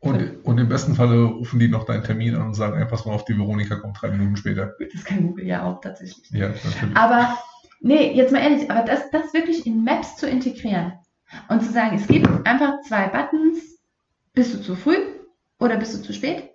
Und, 0.00 0.44
und 0.44 0.58
im 0.58 0.68
besten 0.68 0.96
Falle 0.96 1.22
rufen 1.26 1.60
die 1.60 1.68
noch 1.68 1.84
deinen 1.84 2.02
Termin 2.02 2.34
an 2.34 2.48
und 2.48 2.54
sagen, 2.54 2.76
ey, 2.76 2.86
pass 2.86 3.04
mal 3.06 3.12
auf, 3.12 3.24
die 3.26 3.38
Veronika 3.38 3.76
kommt 3.76 4.02
drei 4.02 4.10
Minuten 4.10 4.36
später. 4.36 4.74
Das 4.92 5.04
kann 5.04 5.28
Google 5.28 5.46
ja 5.46 5.62
auch 5.62 5.80
tatsächlich. 5.80 6.28
Ja, 6.30 6.48
natürlich. 6.48 6.96
Aber, 6.96 7.38
nee, 7.80 8.12
jetzt 8.14 8.32
mal 8.32 8.40
ehrlich, 8.42 8.68
aber 8.68 8.82
das, 8.82 9.10
das 9.12 9.32
wirklich 9.32 9.64
in 9.64 9.84
Maps 9.84 10.16
zu 10.16 10.26
integrieren 10.28 10.94
und 11.48 11.62
zu 11.62 11.72
sagen, 11.72 11.96
es 11.96 12.06
gibt 12.06 12.28
einfach 12.46 12.80
zwei 12.82 13.08
Buttons, 13.08 13.78
bist 14.34 14.54
du 14.54 14.62
zu 14.62 14.76
früh 14.76 14.96
oder 15.58 15.76
bist 15.76 15.94
du 15.94 16.02
zu 16.02 16.12
spät? 16.12 16.50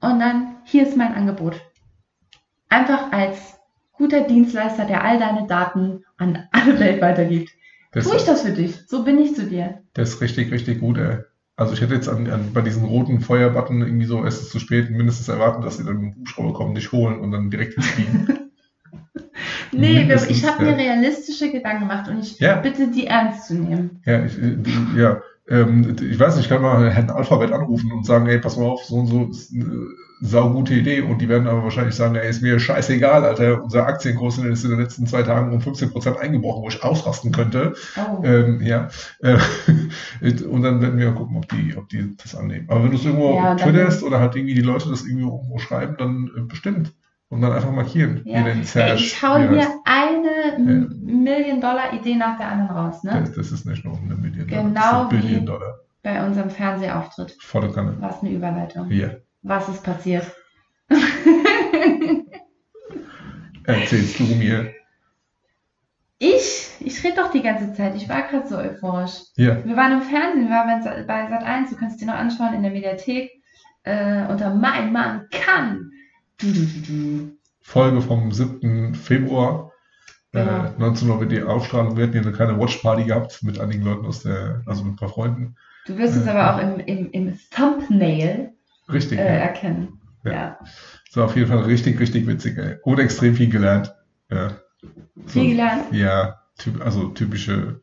Und 0.00 0.20
dann, 0.20 0.56
hier 0.64 0.86
ist 0.86 0.96
mein 0.96 1.14
Angebot. 1.14 1.60
Einfach 2.68 3.12
als 3.12 3.58
guter 3.92 4.22
Dienstleister, 4.22 4.86
der 4.86 5.04
all 5.04 5.18
deine 5.18 5.46
Daten 5.46 6.04
an 6.16 6.48
alle 6.52 6.78
Welt 6.80 7.02
weitergibt. 7.02 7.50
Das, 7.92 8.04
Tue 8.06 8.16
ich 8.16 8.24
das 8.24 8.42
für 8.42 8.52
dich? 8.52 8.86
So 8.86 9.04
bin 9.04 9.18
ich 9.18 9.34
zu 9.34 9.46
dir. 9.46 9.82
das 9.94 10.10
ist 10.10 10.20
richtig, 10.20 10.52
richtig 10.52 10.80
gut, 10.80 10.96
ey. 10.96 11.18
Also 11.56 11.74
ich 11.74 11.82
hätte 11.82 11.94
jetzt 11.94 12.08
an, 12.08 12.26
an, 12.30 12.54
bei 12.54 12.62
diesen 12.62 12.84
roten 12.84 13.20
Feuerbutton 13.20 13.82
irgendwie 13.82 14.06
so, 14.06 14.24
es 14.24 14.40
ist 14.40 14.50
zu 14.50 14.58
spät, 14.58 14.90
mindestens 14.90 15.28
erwarten, 15.28 15.60
dass 15.60 15.76
sie 15.76 15.84
dann 15.84 15.98
mit 15.98 16.14
dem 16.14 16.20
Hubschrauber 16.20 16.54
kommen, 16.54 16.74
dich 16.74 16.90
holen 16.92 17.20
und 17.20 17.32
dann 17.32 17.50
direkt 17.50 17.74
hinfliegen. 17.74 18.38
Nee, 19.72 20.00
Mindestens, 20.00 20.38
ich 20.38 20.44
habe 20.46 20.64
mir 20.64 20.76
realistische 20.76 21.50
Gedanken 21.50 21.88
gemacht 21.88 22.08
und 22.08 22.20
ich 22.20 22.38
Ja. 22.40 22.56
bitte 22.56 22.88
die 22.88 23.06
ernst 23.06 23.46
zu 23.46 23.54
nehmen. 23.54 24.02
Ja, 24.04 24.24
ich, 24.24 24.36
äh, 24.38 24.56
ja. 24.96 25.20
Ähm, 25.48 25.96
ich 26.00 26.18
weiß 26.18 26.36
nicht, 26.36 26.44
ich 26.44 26.48
kann 26.50 26.62
mal 26.62 26.90
Herrn 26.90 27.10
Alphabet 27.10 27.52
anrufen 27.52 27.90
und 27.92 28.06
sagen, 28.06 28.26
ey, 28.26 28.38
pass 28.38 28.56
mal 28.56 28.66
auf, 28.66 28.84
so 28.84 28.96
und 28.96 29.06
so 29.08 29.28
ist 29.30 29.52
eine 29.52 29.88
saugute 30.20 30.74
Idee. 30.74 31.00
Und 31.00 31.18
die 31.20 31.28
werden 31.28 31.48
aber 31.48 31.64
wahrscheinlich 31.64 31.94
sagen, 31.94 32.14
ey, 32.14 32.28
ist 32.28 32.42
mir 32.42 32.60
scheißegal, 32.60 33.24
Alter, 33.24 33.62
unser 33.62 33.86
Aktienkurs 33.86 34.38
ist 34.38 34.64
in 34.64 34.70
den 34.70 34.78
letzten 34.78 35.06
zwei 35.06 35.22
Tagen 35.22 35.52
um 35.52 35.60
15% 35.60 36.16
eingebrochen, 36.18 36.62
wo 36.62 36.68
ich 36.68 36.84
ausrasten 36.84 37.32
könnte. 37.32 37.74
Oh. 37.96 38.22
Ähm, 38.24 38.60
ja. 38.62 38.88
Äh, 39.20 39.38
und 40.48 40.62
dann 40.62 40.80
werden 40.80 40.98
wir 40.98 41.10
gucken, 41.12 41.36
ob 41.36 41.48
die, 41.48 41.74
ob 41.76 41.88
die 41.88 42.16
das 42.16 42.36
annehmen. 42.36 42.66
Aber 42.68 42.84
wenn 42.84 42.90
du 42.90 42.96
es 42.96 43.04
irgendwo 43.04 43.34
Ja, 43.34 43.54
twitterst 43.56 44.02
oder 44.04 44.20
halt 44.20 44.36
irgendwie 44.36 44.54
die 44.54 44.60
Leute 44.60 44.88
das 44.88 45.02
irgendwie 45.04 45.24
irgendwo 45.24 45.58
schreiben, 45.58 45.96
dann 45.98 46.30
äh, 46.36 46.40
bestimmt. 46.42 46.92
Und 47.30 47.40
dann 47.42 47.52
einfach 47.52 47.70
markieren. 47.70 48.22
Ja. 48.24 48.40
Wie 48.40 48.44
den 48.52 48.64
Serge, 48.64 48.94
ich 49.00 49.22
hau 49.22 49.36
er 49.36 49.48
hier 49.48 49.68
eine 49.84 50.54
M- 50.56 51.00
Million-Dollar-Idee 51.04 52.16
nach 52.16 52.36
der 52.36 52.48
anderen 52.48 52.70
raus, 52.76 53.02
ne? 53.04 53.12
Das, 53.20 53.32
das 53.32 53.52
ist 53.52 53.64
nicht 53.66 53.84
nur 53.84 53.96
eine 53.96 54.16
Million 54.16 54.46
Genau 54.48 54.64
Dollar, 54.64 54.82
das 55.04 55.10
sind 55.10 55.12
wie- 55.12 55.26
Billion 55.26 55.46
Dollar. 55.46 55.74
Bei 56.02 56.26
unserem 56.26 56.50
Fernsehauftritt. 56.50 57.36
Volle 57.40 57.70
Kanne. 57.70 57.96
Was 58.00 58.20
eine 58.22 58.30
Überleitung. 58.32 58.90
Ja. 58.90 59.10
Was 59.42 59.68
ist 59.68 59.82
passiert? 59.84 60.26
Erzählst 63.64 64.18
du 64.18 64.24
mir. 64.24 64.72
ich, 66.18 66.68
ich 66.80 67.04
rede 67.04 67.16
doch 67.16 67.30
die 67.30 67.42
ganze 67.42 67.72
Zeit. 67.74 67.94
Ich 67.94 68.08
war 68.08 68.22
gerade 68.22 68.48
so 68.48 68.56
euphorisch. 68.56 69.20
Ja. 69.36 69.64
Wir 69.64 69.76
waren 69.76 69.92
im 69.92 70.02
Fernsehen, 70.02 70.48
wir 70.48 70.56
waren 70.56 70.82
bei, 70.82 71.02
bei 71.04 71.28
Sat 71.28 71.44
1, 71.44 71.70
du 71.70 71.76
kannst 71.76 72.00
dir 72.00 72.06
noch 72.06 72.14
anschauen 72.14 72.54
in 72.54 72.62
der 72.62 72.72
Mediathek. 72.72 73.30
Äh, 73.82 74.26
unter 74.26 74.54
Mein 74.54 74.92
Mann 74.92 75.26
kann. 75.30 75.89
Folge 77.62 78.00
vom 78.02 78.32
7. 78.32 78.94
Februar. 78.94 79.72
Genau. 80.32 80.64
Äh, 80.66 80.72
19 80.78 81.10
Uhr 81.10 81.20
wird 81.20 81.32
die 81.32 81.42
Ausstrahlung. 81.42 81.96
Wir 81.96 82.04
hatten 82.04 82.14
ja 82.16 82.22
eine 82.22 82.32
kleine 82.32 82.58
Watchparty 82.58 83.04
gehabt 83.04 83.42
mit 83.42 83.58
einigen 83.58 83.82
Leuten 83.84 84.06
aus 84.06 84.22
der, 84.22 84.62
also 84.66 84.84
mit 84.84 84.92
ein 84.94 84.96
paar 84.96 85.08
Freunden. 85.08 85.56
Du 85.86 85.96
wirst 85.98 86.16
es 86.16 86.24
Ja. 86.26 86.34
aber 86.34 86.54
auch 86.56 86.60
im, 86.62 86.78
im, 86.80 87.10
im 87.10 87.38
Thumbnail 87.50 88.52
Richtig. 88.92 89.18
äh, 89.18 89.24
ja. 89.24 89.30
erkennen. 89.40 90.00
Ja. 90.24 90.32
Ja. 90.32 90.58
Das 91.06 91.16
war 91.16 91.24
auf 91.24 91.36
jeden 91.36 91.48
Fall 91.48 91.62
richtig, 91.62 91.98
richtig 91.98 92.26
witzig, 92.26 92.56
ey. 92.58 92.76
Und 92.84 93.00
extrem 93.00 93.34
viel 93.34 93.48
gelernt. 93.48 93.92
Ja. 94.30 94.52
So, 95.26 95.40
Viel 95.40 95.50
gelernt, 95.50 95.92
Ja, 95.92 96.40
typ, 96.58 96.84
also 96.84 97.08
typische, 97.08 97.80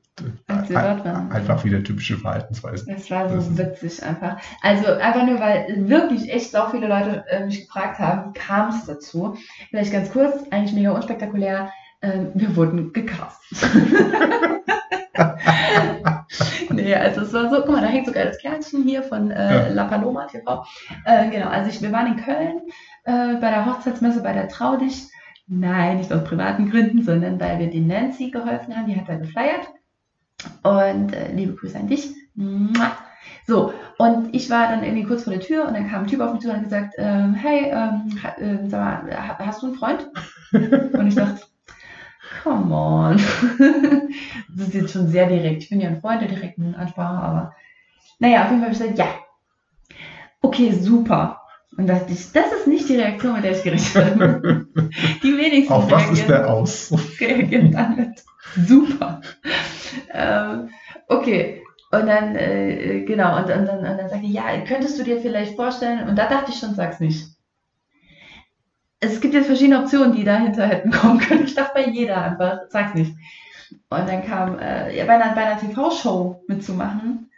einfach 1.30 1.64
wieder 1.64 1.84
typische 1.84 2.18
Verhaltensweisen. 2.18 2.94
Es 2.94 3.10
war 3.12 3.24
Das 3.28 3.46
so 3.46 3.52
ist- 3.52 3.58
witzig 3.58 4.04
einfach. 4.04 4.38
Also 4.62 4.88
einfach 4.94 5.26
nur, 5.26 5.40
weil 5.40 5.68
wirklich 5.90 6.32
echt 6.34 6.52
so 6.52 6.66
viele 6.72 6.88
Leute 6.88 7.24
äh, 7.30 7.46
mich 7.46 7.66
gefragt 7.68 8.00
haben, 8.00 8.34
wie 8.34 8.40
kam 8.40 8.70
es 8.70 8.86
dazu? 8.86 9.38
Vielleicht 9.70 9.92
ganz 9.92 10.12
kurz, 10.12 10.44
eigentlich 10.52 10.74
mega 10.74 10.92
unspektakulär. 10.92 11.70
Ähm, 12.02 12.30
wir 12.36 12.56
wurden 12.56 12.94
gecastet. 12.94 13.58
nee, 16.70 16.94
also 16.96 17.22
es 17.22 17.34
war 17.34 17.50
so, 17.50 17.58
guck 17.62 17.72
mal, 17.72 17.82
da 17.82 17.88
hängt 17.88 18.06
sogar 18.06 18.26
das 18.26 18.38
Kärtchen 18.40 18.84
hier 18.84 19.04
von 19.04 19.32
äh, 19.32 19.68
Ja. 19.68 19.74
La 19.74 19.86
Paloma 19.86 20.26
TV. 20.28 20.66
Äh, 21.06 21.30
genau, 21.30 21.48
also 21.48 21.70
ich, 21.70 21.82
wir 21.82 21.92
waren 21.92 22.08
in 22.08 22.18
Köln 22.24 22.62
äh, 23.06 23.36
bei 23.40 23.50
der 23.50 23.66
Hochzeitsmesse 23.66 24.22
bei 24.22 24.34
der 24.34 24.48
Trau 24.48 24.78
dich. 24.78 25.08
Nein, 25.48 25.98
nicht 25.98 26.12
aus 26.12 26.24
privaten 26.26 26.70
Gründen, 26.70 27.04
sondern 27.04 27.40
weil 27.40 27.60
wir 27.60 27.70
den 27.70 27.88
Nancy 27.88 28.32
geholfen 28.32 28.76
haben, 28.76 28.88
die 28.88 28.98
hat 29.00 29.08
da 29.08 29.16
gefeiert. 29.16 29.68
Und 30.64 31.14
äh, 31.14 31.32
liebe 31.34 31.56
Grüße 31.56 31.78
an 31.78 31.88
dich. 31.88 32.10
So, 33.48 33.74
und 33.98 34.36
ich 34.36 34.50
war 34.50 34.68
dann 34.70 34.84
irgendwie 34.84 35.06
kurz 35.06 35.24
vor 35.24 35.34
der 35.34 35.42
Tür 35.42 35.68
und 35.68 35.74
dann 35.74 35.90
kam 35.90 36.04
ein 36.04 36.08
Typ 36.08 36.20
auf 36.20 36.34
mich 36.34 36.42
zu 36.42 36.50
und 36.50 36.56
hat 36.56 36.64
gesagt, 36.64 36.94
ähm, 36.98 37.34
hey, 37.34 37.72
ähm, 37.72 38.20
ähm, 38.40 38.70
sag 38.70 39.04
mal, 39.06 39.18
ha, 39.18 39.38
hast 39.40 39.62
du 39.62 39.68
einen 39.68 39.76
Freund? 39.76 40.08
Und 40.52 41.08
ich 41.08 41.16
dachte, 41.16 41.42
come 42.44 42.76
on. 42.76 43.18
das 44.56 44.68
ist 44.68 44.74
jetzt 44.74 44.94
schon 44.94 45.08
sehr 45.08 45.28
direkt. 45.28 45.64
Ich 45.64 45.70
bin 45.70 45.82
ja 45.82 45.90
ein 45.90 46.02
Freund 46.02 46.22
der 46.22 46.30
direkten 46.30 46.76
Ansprache, 46.76 47.24
aber 47.24 47.56
naja, 48.20 48.44
auf 48.44 48.52
jeden 48.52 48.62
Fall 48.62 48.70
habe 48.70 48.74
ich 48.74 48.80
gesagt, 48.80 49.00
ja. 49.00 49.08
Okay, 50.42 50.72
super. 50.72 51.42
Und 51.78 51.88
dachte 51.88 52.12
ich, 52.12 52.32
das 52.32 52.52
ist 52.52 52.68
nicht 52.68 52.90
die 52.90 52.96
Reaktion, 52.98 53.34
mit 53.34 53.44
der 53.44 53.52
ich 53.52 53.64
gerechnet 53.64 54.06
habe. 54.06 54.68
Die 55.24 55.38
wenigsten 55.38 55.74
Auf 55.74 55.92
was 55.92 56.04
ist 56.04 56.10
reagieren 56.10 56.28
der 56.28 56.50
aus? 56.50 56.94
reagiert 57.20 57.74
dann 57.74 57.96
mit 57.96 58.24
super. 58.56 59.22
Ähm, 60.14 60.70
okay. 61.08 61.64
Und 61.92 62.08
dann, 62.08 62.36
äh, 62.36 63.06
genau, 63.06 63.38
und, 63.38 63.44
und, 63.44 63.66
dann, 63.66 63.80
und 63.80 63.98
dann 63.98 64.10
sagte 64.10 64.26
ich, 64.26 64.34
ja, 64.34 64.44
könntest 64.68 65.00
du 65.00 65.04
dir 65.04 65.22
vielleicht 65.22 65.56
vorstellen, 65.56 66.08
und 66.08 66.18
da 66.18 66.28
dachte 66.28 66.52
ich 66.52 66.60
schon, 66.60 66.76
sag's 66.76 67.00
nicht. 67.00 67.28
Es 69.00 69.22
gibt 69.22 69.34
jetzt 69.34 69.46
verschiedene 69.46 69.80
Optionen, 69.80 70.14
die 70.14 70.24
dahinter 70.24 70.68
hätten 70.68 70.92
kommen 70.92 71.20
können. 71.20 71.46
Ich 71.46 71.56
dachte 71.56 71.72
bei 71.76 71.88
jeder 71.88 72.22
einfach, 72.22 72.62
sag's 72.70 72.94
nicht. 72.94 73.16
Und 73.90 74.10
dann 74.10 74.26
kam, 74.26 74.60
äh, 74.60 74.96
ja, 74.98 75.06
bei 75.06 75.16
einer, 75.16 75.34
bei 75.34 75.46
einer 75.46 75.60
TV-Show 75.60 76.44
mitzumachen. 76.48 77.30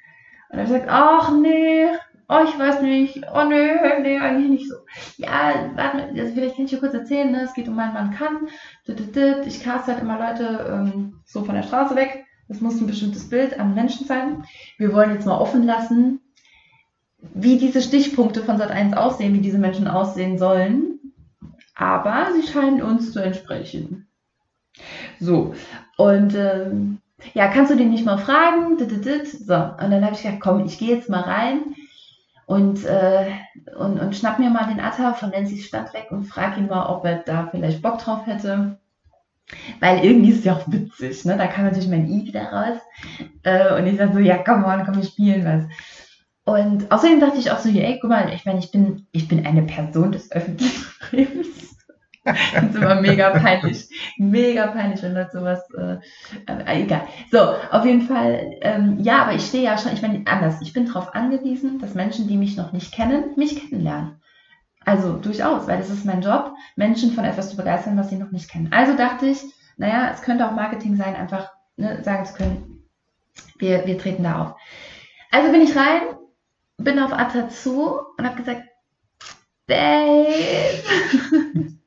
Und 0.49 0.57
dann 0.57 0.59
habe 0.59 0.77
ich 0.77 0.81
gesagt, 0.81 0.89
ach 0.89 1.31
nee, 1.39 1.87
oh, 2.29 2.43
ich 2.47 2.57
weiß 2.57 2.81
nicht, 2.81 3.23
oh 3.33 3.43
nee, 3.49 3.71
nee, 4.01 4.19
eigentlich 4.19 4.49
nicht 4.49 4.69
so. 4.69 4.75
Ja, 5.17 5.71
warte 5.75 6.09
also 6.15 6.33
vielleicht 6.33 6.55
kann 6.55 6.65
ich 6.65 6.71
dir 6.71 6.79
kurz 6.79 6.93
erzählen, 6.93 7.31
ne? 7.31 7.41
es 7.41 7.53
geht 7.53 7.67
um 7.67 7.75
meinen 7.75 7.93
Mann 7.93 8.11
kann. 8.11 8.47
Ich 9.45 9.63
cast 9.63 9.87
halt 9.87 10.01
immer 10.01 10.19
Leute 10.19 10.65
ähm, 10.71 11.21
so 11.25 11.43
von 11.43 11.55
der 11.55 11.63
Straße 11.63 11.95
weg. 11.95 12.25
Das 12.47 12.61
muss 12.61 12.79
ein 12.79 12.87
bestimmtes 12.87 13.29
Bild 13.29 13.59
an 13.59 13.73
Menschen 13.75 14.05
sein. 14.05 14.43
Wir 14.77 14.93
wollen 14.93 15.11
jetzt 15.11 15.25
mal 15.25 15.37
offen 15.37 15.63
lassen, 15.63 16.21
wie 17.33 17.57
diese 17.57 17.81
Stichpunkte 17.81 18.43
von 18.43 18.57
Sat 18.57 18.71
1 18.71 18.95
aussehen, 18.95 19.33
wie 19.33 19.41
diese 19.41 19.57
Menschen 19.57 19.87
aussehen 19.87 20.37
sollen. 20.37 20.99
Aber 21.75 22.27
sie 22.33 22.47
scheinen 22.47 22.81
uns 22.81 23.11
zu 23.11 23.19
entsprechen. 23.19 24.07
So, 25.19 25.55
und 25.97 26.35
ähm, 26.35 26.99
ja, 27.33 27.47
kannst 27.47 27.71
du 27.71 27.75
den 27.75 27.89
nicht 27.89 28.05
mal 28.05 28.17
fragen? 28.17 28.77
So, 28.77 28.85
und 28.85 29.91
dann 29.91 30.05
habe 30.05 30.13
ich 30.13 30.21
gedacht, 30.21 30.39
komm, 30.39 30.65
ich 30.65 30.77
gehe 30.77 30.95
jetzt 30.95 31.09
mal 31.09 31.21
rein 31.21 31.75
und, 32.49 32.83
äh, 32.83 33.27
und, 33.77 33.99
und 33.99 34.15
schnapp 34.15 34.39
mir 34.39 34.49
mal 34.49 34.65
den 34.65 34.79
Atta 34.79 35.13
von 35.13 35.29
Nancy's 35.29 35.67
Stand 35.67 35.93
weg 35.93 36.07
und 36.09 36.23
frag 36.23 36.57
ihn 36.57 36.65
mal, 36.65 36.87
ob 36.87 37.05
er 37.05 37.17
da 37.19 37.47
vielleicht 37.51 37.83
Bock 37.83 37.99
drauf 37.99 38.25
hätte. 38.25 38.79
Weil 39.79 40.03
irgendwie 40.03 40.31
ist 40.31 40.39
es 40.39 40.45
ja 40.45 40.55
auch 40.55 40.63
witzig, 40.65 41.25
ne? 41.25 41.37
Da 41.37 41.45
kam 41.45 41.65
natürlich 41.65 41.87
mein 41.87 42.07
I 42.07 42.25
wieder 42.25 42.51
raus. 42.51 42.79
Äh, 43.43 43.75
und 43.75 43.85
ich 43.85 43.97
sag 43.97 44.13
so, 44.13 44.19
ja, 44.19 44.39
komm 44.39 44.63
on, 44.63 44.83
komm, 44.83 44.95
wir 44.95 45.03
spielen 45.03 45.45
was. 45.45 45.65
Und 46.43 46.91
außerdem 46.91 47.19
dachte 47.19 47.37
ich 47.37 47.51
auch 47.51 47.59
so, 47.59 47.69
ey, 47.69 47.99
guck 48.01 48.09
mal, 48.09 48.33
ich 48.33 48.45
meine, 48.45 48.57
ich 48.57 48.71
bin, 48.71 49.05
ich 49.11 49.27
bin 49.27 49.45
eine 49.45 49.61
Person 49.61 50.11
des 50.11 50.31
öffentlichen 50.31 50.85
Lebens. 51.11 51.77
Das 52.53 52.63
ist 52.63 52.75
immer 52.75 53.01
mega 53.01 53.29
peinlich. 53.31 53.89
Mega 54.17 54.67
peinlich, 54.67 55.01
wenn 55.01 55.13
Leute 55.13 55.31
sowas, 55.31 55.61
äh, 55.77 55.97
äh, 56.51 56.83
egal. 56.83 57.07
So, 57.31 57.39
auf 57.71 57.85
jeden 57.85 58.01
Fall, 58.01 58.57
ähm, 58.61 58.99
ja, 58.99 59.23
aber 59.23 59.33
ich 59.33 59.45
stehe 59.45 59.63
ja 59.63 59.77
schon, 59.77 59.93
ich 59.93 60.01
meine, 60.01 60.23
anders. 60.25 60.61
Ich 60.61 60.73
bin 60.73 60.85
darauf 60.85 61.15
angewiesen, 61.15 61.79
dass 61.79 61.95
Menschen, 61.95 62.27
die 62.27 62.37
mich 62.37 62.57
noch 62.57 62.71
nicht 62.71 62.93
kennen, 62.93 63.35
mich 63.35 63.55
kennenlernen. 63.55 64.21
Also 64.85 65.17
durchaus, 65.17 65.67
weil 65.67 65.77
das 65.77 65.89
ist 65.89 66.05
mein 66.05 66.21
Job, 66.21 66.53
Menschen 66.75 67.11
von 67.11 67.25
etwas 67.25 67.49
zu 67.49 67.57
begeistern, 67.57 67.97
was 67.97 68.09
sie 68.09 68.17
noch 68.17 68.31
nicht 68.31 68.49
kennen. 68.49 68.69
Also 68.71 68.95
dachte 68.95 69.27
ich, 69.27 69.39
naja, 69.77 70.11
es 70.13 70.21
könnte 70.21 70.47
auch 70.47 70.53
Marketing 70.53 70.95
sein, 70.95 71.15
einfach 71.15 71.51
ne, 71.77 72.03
sagen 72.03 72.25
zu 72.25 72.33
können, 72.33 72.83
wir, 73.57 73.85
wir 73.85 73.97
treten 73.97 74.23
da 74.23 74.41
auf. 74.41 74.55
Also 75.31 75.51
bin 75.51 75.61
ich 75.61 75.75
rein, 75.75 76.01
bin 76.77 76.99
auf 76.99 77.13
Atta 77.13 77.49
zu 77.49 77.99
und 78.17 78.25
habe 78.25 78.37
gesagt, 78.37 78.63
Babe, 79.67 80.33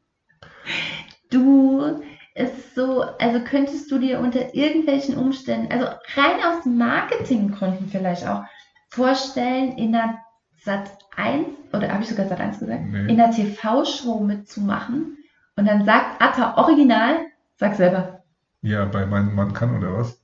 du 1.31 2.03
ist 2.35 2.75
so, 2.75 3.03
also 3.19 3.41
könntest 3.45 3.91
du 3.91 3.99
dir 3.99 4.19
unter 4.21 4.55
irgendwelchen 4.55 5.17
Umständen, 5.19 5.71
also 5.73 5.87
rein 6.17 6.43
aus 6.45 6.65
Marketinggründen 6.65 7.89
vielleicht 7.89 8.27
auch, 8.27 8.43
vorstellen, 8.89 9.73
in 9.79 9.93
der 9.93 10.19
Sat 10.65 10.91
1, 11.17 11.47
oder 11.73 11.91
habe 11.93 12.03
ich 12.03 12.09
sogar 12.09 12.29
Sat 12.29 12.41
1 12.41 12.59
gesagt, 12.61 12.83
Nee. 12.85 13.11
in 13.11 13.17
der 13.17 13.31
TV-Show 13.31 14.21
mitzumachen 14.21 15.19
und 15.57 15.67
dann 15.67 15.85
sagt 15.85 16.23
Atta 16.23 16.57
original, 16.57 17.17
sag 17.57 17.75
selber, 17.75 18.23
Ja, 18.63 18.85
bei 18.87 19.05
meinem 19.07 19.35
Mann 19.35 19.53
kann 19.53 19.77
oder 19.77 19.99
was? 19.99 20.19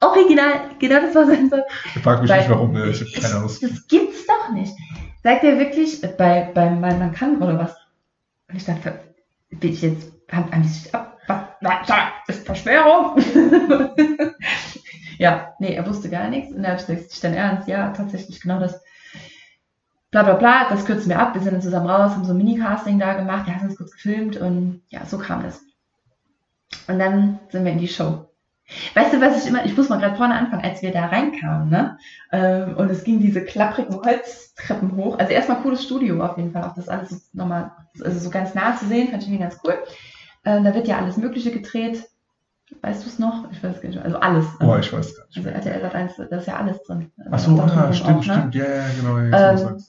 Original, 0.00 0.70
genau 0.80 1.00
das 1.00 1.14
war 1.14 1.26
sein 1.26 1.48
Satz. 1.48 1.64
Ich 1.94 2.02
frage 2.02 2.22
mich 2.22 2.30
Weil- 2.30 2.40
nicht, 2.40 2.50
warum. 2.50 2.72
Ne? 2.72 2.90
Ich 2.90 3.00
habe 3.00 3.10
keine 3.22 3.34
Ahnung. 3.36 3.48
das 3.60 3.86
gibt's 3.86 4.26
doch 4.26 4.50
nicht. 4.52 4.74
Sagt 5.22 5.44
er 5.44 5.58
wirklich, 5.58 6.02
äh, 6.02 6.08
bei, 6.08 6.50
bei 6.52 6.68
mein 6.70 6.98
man 6.98 7.12
kann 7.12 7.40
oder 7.40 7.56
was? 7.58 7.76
Und 8.50 8.56
ich 8.56 8.64
dachte, 8.64 8.98
bin 9.60 9.72
ich 9.72 9.82
jetzt, 9.82 10.12
die 10.32 10.68
sich 10.68 10.94
ab, 10.94 11.18
das 11.60 12.36
ist 12.36 12.46
Verschwörung. 12.46 13.16
ja, 15.18 15.54
nee, 15.58 15.74
er 15.74 15.86
wusste 15.86 16.10
gar 16.10 16.28
nichts. 16.28 16.52
Und 16.52 16.62
da 16.62 16.70
habe 16.70 16.80
ich 16.80 16.86
gesagt, 16.86 17.12
ist 17.12 17.24
dein 17.24 17.34
Ernst? 17.34 17.68
Ja, 17.68 17.90
tatsächlich 17.90 18.40
genau 18.40 18.58
das. 18.58 18.82
Bla 20.10 20.24
bla 20.24 20.34
bla, 20.34 20.68
das 20.68 20.84
kürzen 20.84 21.08
wir 21.08 21.18
ab. 21.18 21.34
Wir 21.34 21.42
sind 21.42 21.52
dann 21.54 21.62
zusammen 21.62 21.88
raus, 21.88 22.12
haben 22.12 22.24
so 22.24 22.32
ein 22.32 22.38
Mini-Casting 22.38 22.98
da 22.98 23.14
gemacht, 23.14 23.46
wir 23.46 23.54
haben 23.54 23.68
uns 23.68 23.78
kurz 23.78 23.92
gefilmt 23.92 24.36
und 24.36 24.82
ja, 24.88 25.06
so 25.06 25.16
kam 25.16 25.44
es. 25.44 25.62
Und 26.86 26.98
dann 26.98 27.40
sind 27.48 27.64
wir 27.64 27.72
in 27.72 27.78
die 27.78 27.88
Show. 27.88 28.28
Weißt 28.94 29.12
du, 29.12 29.20
was 29.20 29.42
ich 29.42 29.48
immer, 29.48 29.64
ich 29.64 29.76
muss 29.76 29.88
mal 29.88 29.98
gerade 29.98 30.16
vorne 30.16 30.34
anfangen, 30.34 30.64
als 30.64 30.82
wir 30.82 30.92
da 30.92 31.06
reinkamen, 31.06 31.68
ne? 31.68 31.98
Ähm, 32.30 32.76
und 32.76 32.90
es 32.90 33.04
ging 33.04 33.20
diese 33.20 33.44
klapprigen 33.44 33.96
Holztreppen 34.02 34.96
hoch. 34.96 35.18
Also 35.18 35.32
erstmal 35.32 35.58
cooles 35.62 35.84
Studio 35.84 36.24
auf 36.24 36.36
jeden 36.36 36.52
Fall, 36.52 36.64
auch 36.64 36.74
das 36.74 36.88
alles 36.88 37.30
nochmal, 37.32 37.72
also 38.02 38.18
so 38.18 38.30
ganz 38.30 38.54
nah 38.54 38.76
zu 38.76 38.86
sehen, 38.86 39.08
fand 39.08 39.22
ich 39.22 39.28
irgendwie 39.28 39.44
ganz 39.44 39.58
cool. 39.64 39.74
Ähm, 40.44 40.64
da 40.64 40.74
wird 40.74 40.88
ja 40.88 40.98
alles 40.98 41.16
Mögliche 41.16 41.50
gedreht. 41.50 42.04
Weißt 42.80 43.04
du 43.04 43.08
es 43.08 43.18
noch? 43.18 43.50
Ich 43.52 43.62
weiß 43.62 43.80
gar 43.80 43.88
nicht. 43.88 44.02
Also 44.02 44.18
alles. 44.18 44.46
Boah, 44.58 44.78
ich 44.78 44.92
weiß 44.92 45.14
gar 45.16 45.26
nicht. 45.26 45.36
Also 45.36 45.48
RTL 45.50 45.84
hat 45.84 45.94
eins, 45.94 46.16
da 46.16 46.36
ist 46.36 46.46
ja 46.46 46.56
alles 46.56 46.82
drin. 46.84 47.12
Ach 47.30 47.38
so, 47.38 47.60
ah, 47.60 47.92
stimmt, 47.92 48.10
auch, 48.10 48.26
ne? 48.26 48.34
stimmt. 48.34 48.54
Ja, 48.54 48.64
ja, 48.64 48.84
genau. 48.98 49.18
Ja, 49.18 49.52
Ähm. 49.52 49.84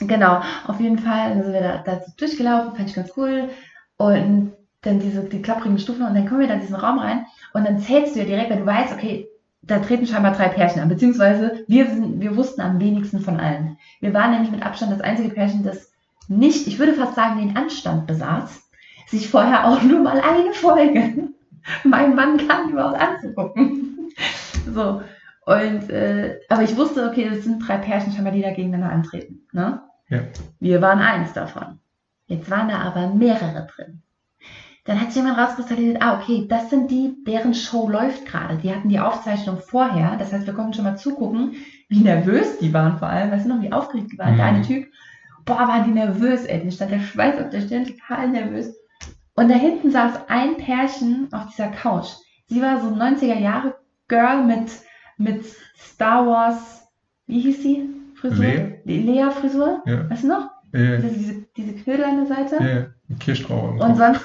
Genau, 0.00 0.40
auf 0.66 0.80
jeden 0.80 0.98
Fall 0.98 1.30
dann 1.30 1.42
sind 1.42 1.52
wir 1.52 1.60
da, 1.60 1.82
da 1.84 2.00
durchgelaufen, 2.16 2.74
fand 2.74 2.88
ich 2.88 2.94
ganz 2.94 3.12
cool. 3.16 3.50
Und 3.98 4.52
dann 4.82 5.00
diese 5.00 5.24
die 5.24 5.42
klapprigen 5.42 5.78
Stufen 5.78 6.06
und 6.06 6.14
dann 6.14 6.26
kommen 6.26 6.40
wir 6.40 6.48
da 6.48 6.54
in 6.54 6.60
diesen 6.60 6.76
Raum 6.76 6.98
rein 6.98 7.26
und 7.52 7.64
dann 7.64 7.80
zählst 7.80 8.14
du 8.14 8.20
ja 8.20 8.24
direkt, 8.24 8.50
weil 8.50 8.60
du 8.60 8.66
weißt, 8.66 8.94
okay, 8.94 9.28
da 9.62 9.78
treten 9.78 10.06
scheinbar 10.06 10.32
drei 10.32 10.48
Pärchen 10.48 10.80
an, 10.80 10.88
beziehungsweise 10.88 11.64
wir, 11.68 11.86
sind, 11.86 12.20
wir 12.20 12.36
wussten 12.36 12.62
am 12.62 12.80
wenigsten 12.80 13.20
von 13.20 13.38
allen. 13.38 13.76
Wir 14.00 14.14
waren 14.14 14.30
nämlich 14.30 14.50
mit 14.50 14.64
Abstand 14.64 14.92
das 14.92 15.02
einzige 15.02 15.28
Pärchen, 15.28 15.64
das 15.64 15.92
nicht, 16.28 16.66
ich 16.66 16.78
würde 16.78 16.94
fast 16.94 17.14
sagen, 17.14 17.38
den 17.40 17.56
Anstand 17.56 18.06
besaß, 18.06 18.62
sich 19.08 19.28
vorher 19.28 19.68
auch 19.68 19.82
nur 19.82 20.00
mal 20.00 20.20
eine 20.20 20.54
Folge 20.54 21.28
mein 21.84 22.14
Mann 22.14 22.36
kann 22.46 22.70
überhaupt 22.70 23.00
anzugucken. 23.00 23.86
So. 24.72 25.02
Und, 25.46 25.90
äh, 25.90 26.38
aber 26.48 26.62
ich 26.62 26.76
wusste, 26.76 27.08
okay, 27.08 27.28
das 27.28 27.44
sind 27.44 27.66
drei 27.66 27.78
Pärchen 27.78 28.12
scheinbar, 28.12 28.32
die 28.32 28.42
da 28.42 28.50
gegeneinander 28.50 28.94
antreten. 28.94 29.46
Ne? 29.52 29.80
Ja. 30.08 30.20
Wir 30.60 30.82
waren 30.82 30.98
eins 30.98 31.32
davon. 31.32 31.80
Jetzt 32.26 32.50
waren 32.50 32.68
da 32.68 32.80
aber 32.80 33.08
mehrere 33.08 33.66
drin. 33.74 34.02
Dann 34.84 34.98
hat 35.00 35.08
sich 35.12 35.16
jemand 35.22 35.38
rauskristallisiert, 35.38 36.00
ah, 36.00 36.18
okay, 36.20 36.46
das 36.48 36.70
sind 36.70 36.90
die, 36.90 37.14
deren 37.26 37.54
Show 37.54 37.88
läuft 37.88 38.24
gerade. 38.26 38.56
Die 38.56 38.74
hatten 38.74 38.88
die 38.88 38.98
Aufzeichnung 38.98 39.58
vorher. 39.58 40.16
Das 40.18 40.32
heißt, 40.32 40.46
wir 40.46 40.54
konnten 40.54 40.72
schon 40.72 40.84
mal 40.84 40.96
zugucken, 40.96 41.54
wie 41.88 42.00
nervös 42.00 42.58
die 42.58 42.72
waren 42.72 42.98
vor 42.98 43.08
allem. 43.08 43.30
Weißt 43.30 43.44
du 43.44 43.50
noch, 43.50 43.62
wie 43.62 43.72
aufgeregt 43.72 44.12
die 44.12 44.18
waren? 44.18 44.36
Der 44.36 44.46
Mhm. 44.50 44.54
eine 44.56 44.66
Typ, 44.66 44.86
boah, 45.44 45.68
waren 45.68 45.84
die 45.84 45.90
nervös, 45.90 46.44
ey. 46.46 46.60
Den 46.60 46.72
stand 46.72 46.92
der 46.92 47.00
Schweiß 47.00 47.40
auf 47.40 47.50
der 47.50 47.60
Stirn, 47.60 47.84
total 47.86 48.28
nervös. 48.28 48.74
Und 49.34 49.48
da 49.50 49.54
hinten 49.54 49.90
saß 49.90 50.28
ein 50.28 50.56
Pärchen 50.56 51.28
auf 51.32 51.46
dieser 51.50 51.68
Couch. 51.68 52.08
Sie 52.46 52.60
war 52.62 52.80
so 52.80 52.88
ein 52.88 52.96
90er 53.16 53.38
Jahre 53.38 53.76
Girl 54.08 54.44
mit, 54.44 54.70
mit 55.18 55.44
Star 55.76 56.26
Wars, 56.26 56.88
wie 57.26 57.40
hieß 57.40 57.62
sie? 57.62 57.88
Frisur? 58.14 58.44
Lea? 58.44 58.76
Lea 58.84 59.30
Frisur? 59.30 59.82
Ja, 59.86 60.10
Weißt 60.10 60.24
du 60.24 60.28
noch? 60.28 60.50
ja, 60.72 60.96
Diese, 60.96 61.46
diese, 61.56 61.72
Knödel 61.74 62.04
an 62.04 62.16
der 62.16 62.26
Seite. 62.26 62.54
ja, 62.56 62.86
dem 63.08 63.18
Und 63.80 63.96
sonst. 63.96 64.20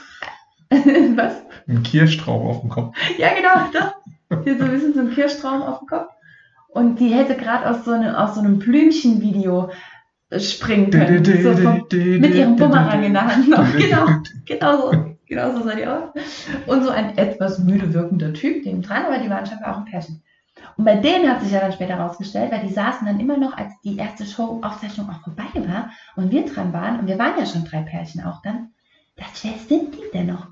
Was? 1.16 1.36
Ein 1.68 1.84
Kirschstrauch 1.84 2.44
auf 2.44 2.62
dem 2.62 2.70
Kopf. 2.70 2.98
Ja, 3.18 3.30
genau, 3.34 3.70
das. 3.74 4.44
Hier 4.44 4.58
so 4.58 4.66
ein 4.66 4.72
bisschen 4.72 4.94
so 4.94 5.00
ein 5.02 5.12
Kirschtraum 5.12 5.62
auf 5.62 5.80
dem 5.80 5.88
Kopf. 5.88 6.10
Und 6.70 7.00
die 7.00 7.10
hätte 7.14 7.36
gerade 7.36 7.70
aus, 7.70 7.86
so 7.86 7.92
einem- 7.92 8.16
aus 8.16 8.36
so 8.36 8.42
einem 8.42 8.60
Blümchenvideo 8.60 9.70
äh, 10.30 10.40
springen 10.40 10.90
können. 11.06 11.24
So 11.44 11.54
vom, 11.64 11.76
mit 12.22 12.34
ihrem 12.36 12.56
Bumerang 12.58 13.04
in 13.04 13.14
der 13.14 13.28
Hand 13.36 13.48
noch. 13.50 13.72
Genau, 13.78 14.06
genau 14.46 14.92
so. 14.92 15.16
Genau 15.28 15.52
so 15.56 15.64
sah 15.64 15.76
die 15.76 15.88
aus. 15.88 16.10
Und 16.68 16.84
so 16.84 16.90
ein 16.90 17.18
etwas 17.18 17.58
müde 17.60 17.94
wirkender 17.94 18.34
Typ 18.34 18.64
neben 18.66 18.82
dran, 18.84 19.06
aber 19.06 19.18
die 19.20 19.30
waren 19.30 19.46
scheinbar 19.46 19.74
auch 19.74 19.78
ein 19.80 19.86
Pärchen. 19.86 20.22
Und 20.78 20.86
bei 20.86 20.96
denen 20.98 21.30
hat 21.30 21.42
sich 21.42 21.52
ja 21.52 21.60
dann 21.62 21.72
später 21.72 21.96
rausgestellt, 21.96 22.52
weil 22.52 22.62
die 22.68 22.74
saßen 22.74 23.08
dann 23.08 23.20
immer 23.20 23.38
noch, 23.38 23.58
als 23.58 23.72
die 23.84 23.98
erste 23.98 24.26
Show-Aufzeichnung 24.26 25.10
auch 25.10 25.22
vorbei 25.24 25.46
war 25.68 25.90
und 26.16 26.32
wir 26.32 26.46
dran 26.46 26.74
waren, 26.74 27.00
und 27.00 27.08
wir 27.08 27.18
waren 27.18 27.40
ja 27.40 27.46
schon 27.46 27.66
drei 27.66 27.82
Pärchen 27.82 28.24
auch 28.24 28.42
dann, 28.44 28.70
ich, 29.16 29.44
wer 29.44 29.54
sind 29.68 29.96
die 29.96 30.12
denn 30.14 30.28
noch? 30.28 30.48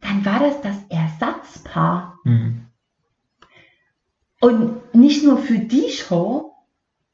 Dann 0.00 0.24
war 0.24 0.40
das 0.40 0.60
das 0.62 0.76
Ersatzpaar. 0.88 2.18
Hm. 2.24 2.66
Und 4.40 4.94
nicht 4.94 5.24
nur 5.24 5.38
für 5.38 5.58
die 5.58 5.90
Show, 5.90 6.54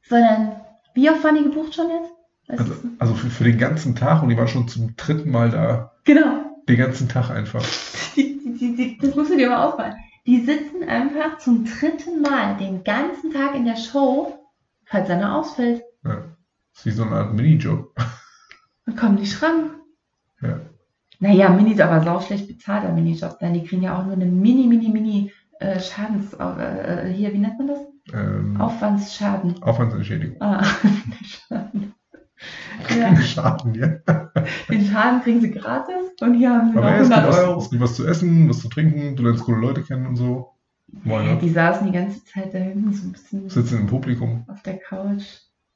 sondern 0.03 0.61
wie 0.93 1.09
oft 1.09 1.23
waren 1.23 1.37
die 1.37 1.43
gebucht 1.43 1.73
schon 1.73 1.89
jetzt? 1.89 2.11
Also, 2.47 2.73
also 2.99 3.13
für, 3.15 3.29
für 3.29 3.43
den 3.45 3.57
ganzen 3.57 3.95
Tag 3.95 4.21
und 4.21 4.29
die 4.29 4.37
waren 4.37 4.47
schon 4.47 4.67
zum 4.67 4.95
dritten 4.95 5.31
Mal 5.31 5.49
da. 5.49 5.93
Genau. 6.03 6.61
Den 6.67 6.77
ganzen 6.77 7.09
Tag 7.09 7.29
einfach. 7.29 7.63
Die, 8.15 8.39
die, 8.43 8.53
die, 8.57 8.75
die, 8.75 8.97
das 8.99 9.15
musst 9.15 9.31
du 9.31 9.37
dir 9.37 9.49
mal 9.49 9.67
ausmalen. 9.67 9.95
Die 10.25 10.41
sitzen 10.41 10.83
einfach 10.87 11.37
zum 11.39 11.65
dritten 11.65 12.21
Mal 12.21 12.57
den 12.57 12.83
ganzen 12.83 13.33
Tag 13.33 13.55
in 13.55 13.65
der 13.65 13.75
Show, 13.75 14.39
falls 14.85 15.09
einer 15.09 15.37
ausfällt, 15.37 15.83
Ja. 16.03 16.23
Das 16.73 16.79
ist 16.79 16.85
wie 16.85 16.91
so 16.91 17.03
eine 17.03 17.15
Art 17.15 17.33
Minijob. 17.33 17.95
und 18.85 18.97
kommen 18.97 19.15
nicht 19.15 19.41
ran. 19.41 19.71
Ja. 20.41 20.59
Naja, 21.23 21.49
Mini, 21.49 21.81
aber 21.81 22.01
sau 22.03 22.19
schlecht 22.19 22.47
bezahlter 22.49 22.91
Minijob. 22.91 23.39
Dann 23.39 23.53
die 23.53 23.63
kriegen 23.63 23.81
ja 23.83 23.97
auch 23.97 24.03
nur 24.05 24.13
eine 24.13 24.25
Mini, 24.25 24.67
Mini, 24.67 24.89
Mini 24.89 25.31
äh, 25.59 25.79
Schadens, 25.79 26.33
äh, 26.33 27.07
hier, 27.13 27.31
wie 27.33 27.37
nennt 27.37 27.57
man 27.57 27.67
das? 27.67 27.79
Ähm, 28.13 28.59
Aufwandsschaden. 28.59 29.63
Aufwandsentschädigung. 29.63 30.35
Ah, 30.41 30.63
Schaden. 31.23 31.93
Ja, 32.89 33.15
Schaden, 33.21 33.73
ja. 33.75 33.87
den 34.69 34.85
Schaden 34.85 35.21
kriegen 35.21 35.39
sie 35.39 35.51
gratis 35.51 36.11
und 36.19 36.33
hier 36.33 36.51
haben 36.51 36.71
sie 36.73 36.77
Aber 36.77 36.91
noch 36.91 36.97
ja, 36.97 37.01
es 37.03 37.07
gibt, 37.09 37.17
100 37.17 37.29
was, 37.29 37.39
Euro. 37.39 37.59
es 37.61 37.69
gibt 37.69 37.81
was 37.81 37.95
zu 37.95 38.05
essen, 38.05 38.49
was 38.49 38.59
zu 38.59 38.67
trinken, 38.67 39.15
du 39.15 39.23
lernst 39.23 39.45
coole 39.45 39.61
Leute 39.61 39.81
kennen 39.83 40.05
und 40.07 40.17
so. 40.17 40.49
Ja, 41.05 41.35
die 41.35 41.49
saßen 41.49 41.87
die 41.87 41.93
ganze 41.93 42.23
Zeit 42.25 42.53
da 42.53 42.57
hinten 42.59 42.91
so 42.93 43.07
ein 43.07 43.13
bisschen 43.13 43.49
Sitzen 43.49 43.79
im 43.79 43.87
Publikum. 43.87 44.43
auf 44.49 44.61
der 44.63 44.77
Couch. 44.79 45.23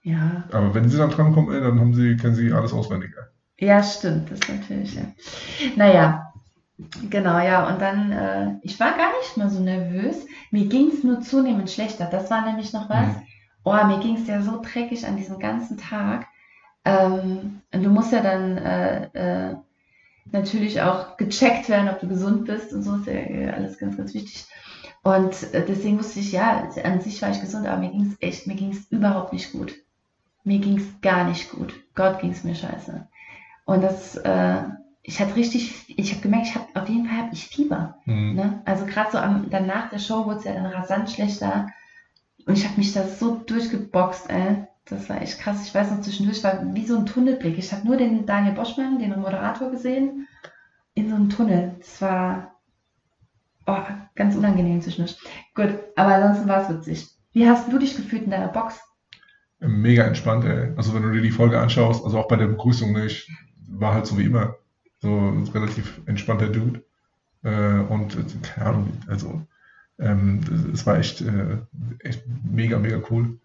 Ja, 0.03 0.43
Aber 0.51 0.73
wenn 0.75 0.89
sie 0.89 0.97
dann 0.97 1.10
drankommen, 1.10 1.53
ey, 1.55 1.62
dann 1.62 1.79
haben 1.79 1.93
sie, 1.93 2.17
kennen 2.17 2.36
sie 2.36 2.51
alles 2.51 2.73
auswendig. 2.73 3.12
ey. 3.17 3.23
Ja, 3.60 3.84
stimmt, 3.84 4.32
das 4.32 4.39
natürlich. 4.48 4.96
Ja. 4.96 5.04
Naja, 5.76 6.34
genau, 7.10 7.39
ja. 7.39 7.67
Und 7.67 7.82
dann, 7.82 8.12
äh, 8.12 8.56
ich 8.62 8.80
war 8.80 8.91
gar 8.98 9.12
nicht 9.20 9.38
mal 9.38 9.50
so 9.50 9.60
nervös. 9.60 10.26
Mir 10.52 10.65
ging 10.65 10.89
es 10.89 11.04
nur 11.04 11.22
zunehmend 11.22 11.70
schlechter. 11.70 12.06
Das 12.06 12.30
war 12.30 12.46
nämlich 12.46 12.74
noch 12.74 12.89
was. 12.89 13.08
Mhm. 13.08 13.24
Oh, 13.63 13.84
mir 13.86 14.00
ging 14.00 14.15
es 14.15 14.28
ja 14.28 14.41
so 14.41 14.62
dreckig 14.62 15.06
an 15.06 15.17
diesem 15.17 15.39
ganzen 15.39 15.78
Tag. 15.78 16.28
Ähm, 16.86 17.62
und 17.74 17.84
du 17.84 17.89
musst 17.89 18.13
ja 18.13 18.22
dann 18.22 18.58
äh, 18.58 19.50
äh, 19.50 19.56
natürlich 20.32 20.82
auch 20.82 21.17
gecheckt 21.17 21.67
werden, 21.67 21.89
ob 21.89 22.00
du 22.00 22.08
gesund 22.08 22.46
bist 22.46 22.72
und 22.74 22.84
so 22.84 22.96
ist 22.96 23.08
ja 23.08 23.13
äh, 23.13 23.50
alles 23.50 23.78
ganz, 23.78 23.98
ganz 23.98 24.13
wichtig. 24.13 24.46
Und 25.04 25.54
äh, 25.54 25.65
deswegen 25.65 26.00
wusste 26.00 26.20
ich, 26.20 26.32
ja, 26.32 26.70
an 26.84 27.02
sich 27.02 27.22
war 27.22 27.32
ich 27.32 27.41
gesund, 27.41 27.67
aber 27.67 27.78
mir 27.78 27.91
ging 27.91 28.06
es 28.06 28.22
echt, 28.22 28.48
mir 28.48 28.56
ging 28.56 28.72
es 28.72 28.91
überhaupt 28.91 29.34
nicht 29.34 29.52
gut. 29.52 29.74
Mir 30.43 30.60
ging 30.60 30.78
es 30.78 31.02
gar 31.02 31.26
nicht 31.26 31.52
gut. 31.52 31.74
Gott 31.93 32.20
ging 32.20 32.32
es 32.32 32.43
mir 32.43 32.56
scheiße. 32.56 33.08
Und 33.67 33.84
das, 33.84 34.15
äh, 34.15 34.63
ich 35.03 35.19
hatte 35.19 35.36
richtig, 35.36 35.86
ich 35.89 36.12
habe 36.12 36.21
gemerkt, 36.21 36.47
ich 36.47 36.56
habe 36.56 36.67
auf 36.73 36.88
jeden 36.88 37.06
Fall 37.06 37.17
hab 37.17 37.34
ich 37.34 37.47
Fieber. 37.47 37.97
Mhm. 38.06 38.34
Ne? 38.34 38.62
Also 38.63 38.86
gerade 38.86 39.12
so 39.12 39.17
am, 39.17 39.49
dann 39.49 39.67
nach 39.67 39.89
der 39.89 39.99
Show 39.99 40.25
wurde 40.25 40.39
es 40.39 40.45
ja 40.45 40.53
dann 40.53 40.67
rasant 40.67 41.12
schlechter. 41.12 41.67
Und 42.45 42.58
ich 42.58 42.65
habe 42.65 42.77
mich 42.77 42.93
da 42.93 43.06
so 43.06 43.36
durchgeboxt, 43.36 44.30
ey. 44.30 44.65
Das 44.86 45.10
war 45.10 45.21
echt 45.21 45.39
krass. 45.39 45.67
Ich 45.67 45.75
weiß 45.75 45.91
noch, 45.91 45.99
zwischendurch 45.99 46.41
war 46.45 46.73
wie 46.73 46.86
so 46.86 46.97
ein 46.97 47.06
Tunnelblick. 47.06 47.58
Ich 47.58 47.73
habe 47.73 47.86
nur 47.86 47.97
den 47.97 48.25
Daniel 48.25 48.56
Boschmann, 48.56 48.99
den 48.99 49.19
Moderator, 49.19 49.69
gesehen, 49.69 50.30
in 50.93 51.10
so 51.10 51.15
einem 51.15 51.30
Tunnel. 51.30 51.75
Das 51.80 52.01
war 52.01 52.56
oh, 53.65 53.84
ganz 54.15 54.34
unangenehm 54.38 54.82
zwischendurch. 54.82 55.17
Gut, 55.56 55.77
aber 55.97 56.15
ansonsten 56.15 56.47
war 56.47 56.62
es 56.62 56.69
witzig. 56.69 57.10
Wie 57.34 57.49
hast 57.49 57.69
du 57.69 57.77
dich 57.77 57.97
gefühlt 57.97 58.23
in 58.23 58.32
deiner 58.32 58.47
Box? 58.47 58.80
Mega 59.60 60.03
entspannt, 60.03 60.45
ey. 60.45 60.71
Also 60.77 60.93
wenn 60.93 61.03
du 61.03 61.12
dir 61.12 61.21
die 61.21 61.32
Folge 61.32 61.60
anschaust, 61.60 62.06
also 62.06 62.17
auch 62.17 62.30
bei 62.30 62.38
der 62.38 62.47
Begrüßung, 62.47 62.93
ne, 62.93 63.08
ich 63.08 63.27
war 63.67 63.93
halt 63.93 64.08
so 64.08 64.17
wie 64.17 64.25
immer. 64.25 64.56
So 65.01 65.10
ein 65.10 65.47
relativ 65.53 66.01
entspannter 66.06 66.50
Dude. 66.50 66.83
Äh, 67.44 67.79
und 67.81 68.15
äh, 68.15 68.23
keine 68.44 68.67
Ahnung, 68.69 68.94
also 69.08 69.42
ähm, 70.00 70.42
es 70.73 70.85
war 70.87 70.98
echt, 71.00 71.21
äh, 71.21 71.58
echt 72.00 72.23
mega, 72.44 72.79
mega 72.79 73.02
cool. 73.12 73.39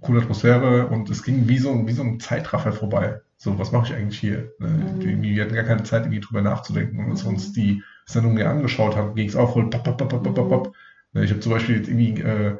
Coole 0.00 0.20
Atmosphäre 0.22 0.86
und 0.88 1.10
es 1.10 1.22
ging 1.22 1.48
wie 1.48 1.58
so, 1.58 1.70
ein- 1.72 1.86
wie 1.88 1.92
so 1.92 2.02
ein 2.02 2.20
Zeitraffer 2.20 2.72
vorbei. 2.72 3.20
So, 3.38 3.58
was 3.58 3.72
mache 3.72 3.86
ich 3.92 3.94
eigentlich 3.98 4.18
hier? 4.20 4.52
Ne? 4.58 4.68
Mhm. 4.68 5.22
Wir 5.22 5.44
hatten 5.44 5.54
gar 5.54 5.64
keine 5.64 5.82
Zeit, 5.84 6.02
irgendwie 6.04 6.20
drüber 6.20 6.42
nachzudenken. 6.42 6.98
Und 7.04 7.10
als 7.10 7.24
wir 7.24 7.30
Mhm. 7.30 7.36
uns 7.36 7.52
die 7.52 7.82
Sendung 8.06 8.34
mir 8.34 8.48
angeschaut 8.48 8.94
haben, 8.96 9.14
ging 9.14 9.28
es 9.28 9.36
auch 9.36 9.52
voll 9.54 9.68
pop, 9.70 9.84
pop, 9.84 9.98
pop, 9.98 10.08
pop, 10.10 10.22
pop, 10.22 10.34
pop, 10.34 10.48
pop. 10.48 10.74
Ne, 11.12 11.24
Ich 11.24 11.30
habe 11.30 11.40
zum 11.40 11.52
Beispiel 11.52 11.76
jetzt 11.76 11.88
irgendwie 11.88 12.20
äh, 12.22 12.46
äh, 12.52 12.58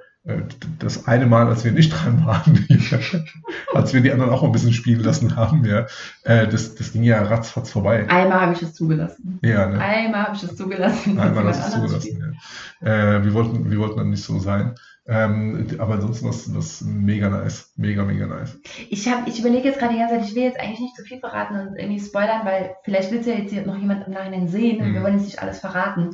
das 0.80 1.06
eine 1.06 1.26
Mal, 1.26 1.46
als 1.46 1.64
wir 1.64 1.72
nicht 1.72 1.90
dran 1.90 2.26
waren, 2.26 2.66
als 3.74 3.94
wir 3.94 4.00
die 4.00 4.10
anderen 4.10 4.32
auch 4.32 4.42
ein 4.42 4.52
bisschen 4.52 4.72
spielen 4.72 5.00
lassen 5.00 5.36
haben, 5.36 5.64
ja, 5.64 5.86
äh, 6.24 6.48
das, 6.48 6.74
das 6.74 6.92
ging 6.92 7.04
ja 7.04 7.22
ratzfatz 7.22 7.70
vorbei. 7.70 8.08
Einmal 8.08 8.40
habe 8.40 8.52
ich 8.52 8.62
es 8.62 8.74
zugelassen. 8.74 9.38
Ja, 9.42 9.68
ne? 9.68 9.78
Einmal 9.78 10.24
habe 10.24 10.36
ich 10.36 10.42
es 10.42 10.56
zugelassen. 10.56 11.18
Einmal 11.18 11.46
hast 11.46 11.62
du 11.62 11.66
es 11.66 11.74
zugelassen, 11.74 12.34
ja. 12.82 13.16
Äh, 13.18 13.24
wir, 13.24 13.34
wollten, 13.34 13.70
wir 13.70 13.78
wollten 13.78 13.98
dann 13.98 14.10
nicht 14.10 14.24
so 14.24 14.38
sein. 14.40 14.74
Ähm, 15.08 15.68
aber 15.78 15.94
ansonsten 15.94 16.28
was, 16.28 16.52
was 16.52 16.80
mega 16.80 17.28
nice. 17.28 17.72
Mega, 17.76 18.02
mega 18.02 18.26
nice. 18.26 18.58
Ich, 18.90 19.08
hab, 19.08 19.28
ich 19.28 19.38
überlege 19.38 19.68
jetzt 19.68 19.78
gerade 19.78 19.94
die 19.94 20.00
ganze 20.00 20.16
Zeit, 20.16 20.28
ich 20.28 20.34
will 20.34 20.42
jetzt 20.42 20.58
eigentlich 20.58 20.80
nicht 20.80 20.96
zu 20.96 21.04
viel 21.04 21.20
verraten 21.20 21.60
und 21.60 21.76
irgendwie 21.76 22.00
spoilern, 22.00 22.44
weil 22.44 22.74
vielleicht 22.82 23.12
will 23.12 23.20
es 23.20 23.26
ja 23.26 23.34
jetzt 23.34 23.52
hier 23.52 23.64
noch 23.64 23.78
jemand 23.78 24.06
im 24.08 24.12
Nachhinein 24.12 24.48
sehen 24.48 24.80
und 24.80 24.88
mhm. 24.88 24.94
wir 24.94 25.02
wollen 25.02 25.18
jetzt 25.18 25.26
nicht 25.26 25.42
alles 25.42 25.60
verraten. 25.60 26.10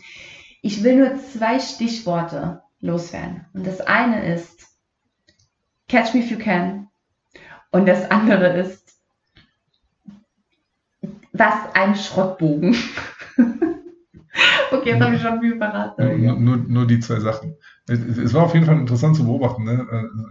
Ich 0.60 0.84
will 0.84 0.96
nur 0.96 1.18
zwei 1.32 1.58
Stichworte 1.58 2.61
loswerden. 2.82 3.46
Und 3.54 3.66
das 3.66 3.80
eine 3.80 4.34
ist 4.34 4.68
Catch 5.88 6.14
Me 6.14 6.20
If 6.20 6.30
You 6.30 6.38
Can. 6.38 6.88
Und 7.70 7.86
das 7.86 8.10
andere 8.10 8.58
ist 8.58 8.82
Was 11.32 11.74
ein 11.74 11.94
Schrottbogen. 11.96 12.76
okay, 14.72 14.90
jetzt 14.90 15.00
habe 15.00 15.14
ich 15.14 15.22
schon 15.22 15.40
viel 15.40 15.56
verraten. 15.56 16.24
Nur, 16.24 16.36
nur, 16.38 16.56
nur, 16.56 16.86
die 16.86 17.00
zwei 17.00 17.20
Sachen. 17.20 17.56
Es, 17.86 18.34
war 18.34 18.44
auf 18.44 18.54
jeden 18.54 18.66
Fall 18.66 18.78
interessant 18.78 19.16
zu 19.16 19.24
beobachten. 19.24 19.64
Ne? 19.64 19.86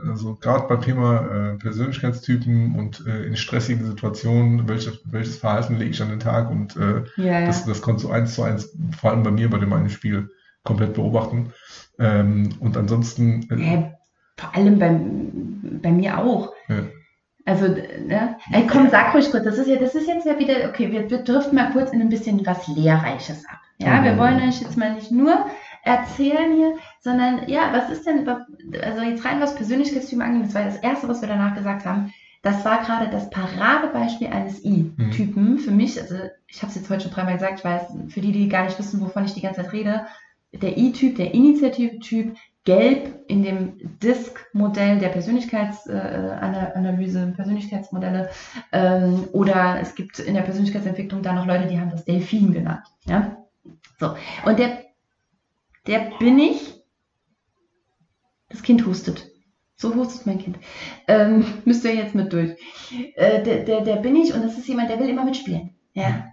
Also 0.07 0.35
gerade 0.35 0.67
beim 0.67 0.81
Thema 0.81 1.53
äh, 1.53 1.57
Persönlichkeitstypen 1.57 2.75
und 2.77 3.05
äh, 3.07 3.23
in 3.23 3.35
stressigen 3.35 3.85
Situationen, 3.85 4.67
welche, 4.67 4.99
welches 5.05 5.37
Verhalten 5.37 5.77
lege 5.77 5.91
ich 5.91 6.01
an 6.01 6.09
den 6.09 6.19
Tag 6.19 6.49
und 6.51 6.75
äh, 6.75 7.03
ja, 7.17 7.39
ja. 7.39 7.45
Das, 7.47 7.65
das 7.65 7.81
konnte 7.81 8.03
so 8.03 8.11
eins 8.11 8.35
zu 8.35 8.43
eins, 8.43 8.77
vor 8.99 9.11
allem 9.11 9.23
bei 9.23 9.31
mir 9.31 9.49
bei 9.49 9.57
dem 9.57 9.73
einen 9.73 9.89
Spiel, 9.89 10.29
komplett 10.63 10.93
beobachten. 10.93 11.53
Ähm, 11.99 12.49
und 12.59 12.77
ansonsten. 12.77 13.47
Äh, 13.51 13.73
ja, 13.73 13.91
vor 14.37 14.55
allem 14.55 14.79
bei, 14.79 14.99
bei 15.81 15.91
mir 15.91 16.17
auch. 16.17 16.53
Ja. 16.67 16.83
Also, 17.45 17.67
ne? 17.67 18.37
Ey, 18.51 18.67
komm, 18.67 18.89
sag 18.89 19.13
ruhig 19.13 19.31
kurz, 19.31 19.43
das 19.43 19.57
ist 19.57 19.67
ja, 19.67 19.77
das 19.77 19.95
ist 19.95 20.07
jetzt 20.07 20.25
ja 20.25 20.37
wieder, 20.37 20.69
okay, 20.69 20.91
wir, 20.91 21.09
wir 21.09 21.23
driften 21.23 21.55
mal 21.55 21.71
kurz 21.71 21.91
in 21.91 22.01
ein 22.01 22.09
bisschen 22.09 22.45
was 22.45 22.67
Lehrreiches 22.67 23.45
ab. 23.47 23.59
Ja, 23.79 23.99
mhm. 23.99 24.03
wir 24.05 24.17
wollen 24.17 24.47
euch 24.47 24.61
jetzt 24.61 24.77
mal 24.77 24.93
nicht 24.93 25.11
nur 25.11 25.45
erzählen 25.83 26.53
hier, 26.53 26.75
sondern 26.99 27.47
ja, 27.47 27.71
was 27.73 27.89
ist 27.89 28.05
denn, 28.05 28.27
also 28.27 29.01
jetzt 29.01 29.25
rein 29.25 29.41
was 29.41 29.55
Persönlichkeitstypen 29.55 30.21
angeht, 30.21 30.47
das 30.47 30.53
war 30.53 30.65
das 30.65 30.77
erste, 30.77 31.07
was 31.07 31.21
wir 31.21 31.27
danach 31.27 31.55
gesagt 31.55 31.85
haben, 31.85 32.13
das 32.43 32.63
war 32.65 32.83
gerade 32.83 33.09
das 33.09 33.29
Paradebeispiel 33.29 34.27
eines 34.27 34.63
I-Typen 34.63 35.53
mhm. 35.53 35.57
für 35.59 35.71
mich. 35.71 35.99
Also 35.99 36.15
ich 36.47 36.61
habe 36.61 36.69
es 36.69 36.75
jetzt 36.75 36.89
heute 36.89 37.03
schon 37.03 37.11
dreimal 37.11 37.35
gesagt, 37.35 37.59
ich 37.59 37.65
weiß, 37.65 37.81
für 38.09 38.21
die, 38.21 38.31
die 38.31 38.49
gar 38.49 38.65
nicht 38.65 38.77
wissen, 38.79 39.01
wovon 39.01 39.25
ich 39.25 39.33
die 39.33 39.41
ganze 39.41 39.61
Zeit 39.61 39.73
rede, 39.73 40.05
der 40.53 40.77
I-Typ, 40.77 41.15
der 41.15 41.33
Initiative-Typ, 41.33 42.35
gelb 42.63 43.23
in 43.27 43.43
dem 43.43 43.97
DISC-Modell 43.99 44.99
der 44.99 45.09
Persönlichkeitsanalyse, 45.09 47.23
äh, 47.23 47.31
Persönlichkeitsmodelle, 47.31 48.29
ähm, 48.71 49.27
oder 49.31 49.79
es 49.81 49.95
gibt 49.95 50.19
in 50.19 50.35
der 50.35 50.43
Persönlichkeitsentwicklung 50.43 51.23
da 51.23 51.33
noch 51.33 51.47
Leute, 51.47 51.65
die 51.67 51.79
haben 51.79 51.89
das 51.89 52.05
Delfin 52.05 52.53
genannt. 52.53 52.85
Ja? 53.05 53.35
So. 53.99 54.15
Und 54.45 54.59
der, 54.59 54.83
der 55.87 56.11
bin 56.19 56.37
ich, 56.37 56.75
das 58.49 58.61
Kind 58.61 58.85
hustet. 58.85 59.27
So 59.75 59.95
hustet 59.95 60.27
mein 60.27 60.37
Kind. 60.37 60.59
Ähm, 61.07 61.43
müsst 61.65 61.83
ihr 61.83 61.95
jetzt 61.95 62.13
mit 62.13 62.31
durch. 62.31 62.55
Äh, 63.15 63.41
der, 63.41 63.63
der, 63.63 63.81
der 63.81 63.95
bin 63.95 64.15
ich 64.15 64.35
und 64.35 64.43
das 64.43 64.55
ist 64.57 64.67
jemand, 64.67 64.91
der 64.91 64.99
will 64.99 65.09
immer 65.09 65.25
mitspielen. 65.25 65.75
Ja 65.93 66.30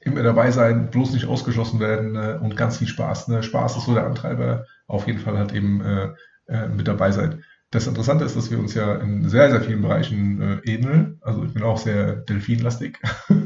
immer 0.00 0.22
dabei 0.22 0.50
sein, 0.50 0.90
bloß 0.90 1.12
nicht 1.12 1.26
ausgeschlossen 1.26 1.80
werden 1.80 2.16
äh, 2.16 2.38
und 2.40 2.56
ganz 2.56 2.78
viel 2.78 2.88
Spaß. 2.88 3.28
Ne? 3.28 3.42
Spaß 3.42 3.76
ist 3.76 3.84
so 3.84 3.94
der 3.94 4.06
Antreiber, 4.06 4.66
auf 4.86 5.06
jeden 5.06 5.18
Fall 5.18 5.36
halt 5.36 5.52
eben 5.52 5.80
äh, 5.82 6.08
äh, 6.48 6.68
mit 6.68 6.88
dabei 6.88 7.10
sein. 7.12 7.44
Das 7.70 7.86
Interessante 7.86 8.24
ist, 8.24 8.36
dass 8.36 8.50
wir 8.50 8.58
uns 8.58 8.74
ja 8.74 8.96
in 8.96 9.28
sehr, 9.28 9.50
sehr 9.50 9.60
vielen 9.60 9.82
Bereichen 9.82 10.42
äh, 10.42 10.56
ähneln. 10.64 11.18
Also 11.20 11.44
ich 11.44 11.54
bin 11.54 11.62
auch 11.62 11.78
sehr 11.78 12.16
delfinlastig 12.16 12.98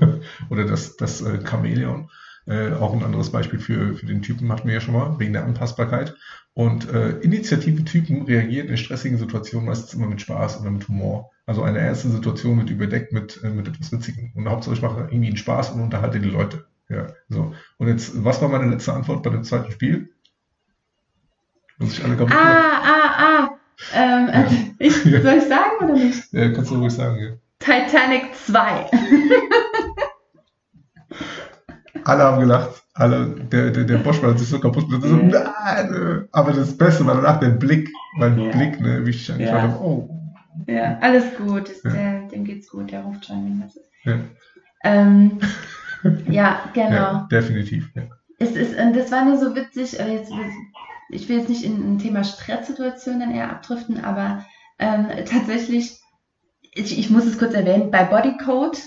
oder 0.49 0.65
das, 0.65 0.97
das 0.97 1.21
äh, 1.21 1.45
Chamäleon. 1.45 2.09
Äh, 2.47 2.73
auch 2.73 2.93
ein 2.95 3.03
anderes 3.03 3.31
Beispiel 3.31 3.59
für, 3.59 3.95
für 3.95 4.07
den 4.07 4.23
Typen 4.23 4.51
hatten 4.51 4.67
wir 4.67 4.75
ja 4.75 4.81
schon 4.81 4.95
mal, 4.95 5.19
wegen 5.19 5.33
der 5.33 5.45
Anpassbarkeit. 5.45 6.15
Und 6.55 6.89
äh, 6.91 7.19
Initiative-Typen 7.19 8.23
reagieren 8.23 8.69
in 8.69 8.77
stressigen 8.77 9.19
Situationen 9.19 9.67
meistens 9.67 9.95
immer 9.95 10.07
mit 10.07 10.21
Spaß 10.21 10.61
oder 10.61 10.71
mit 10.71 10.89
Humor. 10.89 11.31
Also 11.47 11.63
eine 11.63 11.79
ernste 11.79 12.09
Situation 12.09 12.59
wird 12.59 12.71
überdeckt 12.71 13.13
mit, 13.13 13.43
äh, 13.43 13.51
mit 13.51 13.69
etwas 13.69 13.93
Witzigem. 13.93 14.33
Und 14.35 14.49
Hauptsache 14.49 14.75
ich 14.75 14.83
mache 14.83 15.09
irgendwie 15.11 15.29
einen 15.29 15.37
Spaß 15.37 15.71
und 15.71 15.83
unterhalte 15.83 16.21
die 16.21 16.31
Leute. 16.31 16.65
Ja, 16.89 17.09
so. 17.29 17.55
Und 17.79 17.89
jetzt, 17.89 18.25
was 18.25 18.41
war 18.41 18.49
meine 18.49 18.71
letzte 18.71 18.93
Antwort 18.93 19.23
bei 19.23 19.31
dem 19.31 19.45
zweiten 19.45 19.71
Spiel? 19.73 20.11
Muss 21.79 21.99
ich 21.99 22.05
alle 22.05 22.17
kaputt 22.17 22.35
Ah, 22.35 22.81
ah, 22.83 23.11
ah. 23.19 23.51
Ähm, 23.93 24.29
ja. 24.33 24.47
ich, 24.79 25.03
soll 25.03 25.13
ich 25.13 25.45
sagen 25.45 25.73
oder 25.83 25.95
nicht? 25.95 26.33
Ja, 26.33 26.51
kannst 26.53 26.71
du 26.71 26.77
ruhig 26.77 26.93
sagen, 26.93 27.19
ja. 27.19 27.31
Titanic 27.59 28.35
2. 28.35 28.91
alle 32.05 32.23
haben 32.23 32.41
gelacht. 32.41 32.83
Alle, 32.95 33.27
der, 33.27 33.71
der, 33.71 33.85
der 33.85 33.99
Bosch 33.99 34.23
war 34.23 34.39
sich 34.39 34.49
so 34.49 34.61
kaputt. 34.61 34.87
So, 34.89 35.17
nein, 35.17 35.95
äh. 35.95 36.29
aber 36.31 36.53
das 36.53 36.77
Beste 36.77 37.05
war 37.07 37.17
danach 37.17 37.41
der 37.41 37.49
Blick. 37.49 37.91
Mein 38.17 38.39
ja. 38.39 38.51
Blick, 38.53 38.81
ne, 38.81 39.05
wie 39.05 39.11
ich 39.11 39.33
angeschaut 39.33 39.55
ja. 39.55 39.63
habe. 39.63 39.81
Oh. 39.81 40.24
Ja, 40.67 40.99
alles 41.01 41.25
gut. 41.37 41.71
Ja. 41.85 41.91
Der, 41.91 42.29
dem 42.29 42.45
geht's 42.45 42.69
gut. 42.69 42.91
Der 42.91 43.03
ruft 43.03 43.27
schon. 43.27 43.71
Ja. 44.05 44.19
Ähm, 44.85 45.39
ja, 46.29 46.71
genau. 46.73 46.91
Ja, 46.91 47.29
definitiv. 47.31 47.91
Ja. 47.95 48.05
Es 48.39 48.53
ist, 48.53 48.79
und 48.79 48.95
das 48.95 49.11
war 49.11 49.25
nur 49.25 49.39
so 49.39 49.55
witzig. 49.55 49.99
Äh, 49.99 50.15
jetzt, 50.15 50.33
ich 51.11 51.29
will 51.29 51.39
jetzt 51.39 51.49
nicht 51.49 51.65
in 51.65 51.95
ein 51.95 51.99
Thema 51.99 52.25
Stresssituationen 52.25 53.33
eher 53.33 53.51
abdriften, 53.51 54.05
aber 54.05 54.45
ähm, 54.79 55.09
tatsächlich, 55.27 56.01
ich, 56.73 56.99
ich 56.99 57.11
muss 57.11 57.27
es 57.27 57.39
kurz 57.39 57.55
erwähnen, 57.55 57.91
bei 57.91 58.05
Bodycode 58.05 58.79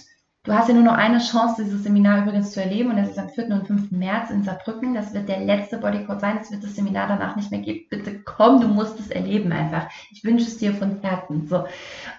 Du 0.47 0.53
hast 0.53 0.69
ja 0.69 0.73
nur 0.73 0.83
noch 0.83 0.93
eine 0.93 1.17
Chance, 1.19 1.61
dieses 1.61 1.83
Seminar 1.83 2.23
übrigens 2.23 2.53
zu 2.53 2.61
erleben 2.61 2.89
und 2.89 2.95
das 2.95 3.09
ist 3.09 3.19
am 3.19 3.27
4. 3.27 3.47
und 3.47 3.67
5. 3.67 3.91
März 3.91 4.29
in 4.29 4.43
Saarbrücken. 4.43 4.93
Das 4.93 5.13
wird 5.13 5.27
der 5.27 5.41
letzte 5.41 5.77
Bodycode 5.77 6.21
sein. 6.21 6.39
Es 6.41 6.49
wird 6.49 6.63
das 6.63 6.73
Seminar 6.73 7.09
danach 7.09 7.35
nicht 7.35 7.51
mehr 7.51 7.59
geben. 7.59 7.85
Bitte 7.89 8.21
komm, 8.23 8.61
du 8.61 8.69
musst 8.69 8.97
es 8.97 9.11
erleben 9.11 9.51
einfach. 9.51 9.89
Ich 10.09 10.23
wünsche 10.23 10.45
es 10.45 10.57
dir 10.57 10.73
von 10.73 11.01
Herzen. 11.01 11.47
So. 11.47 11.65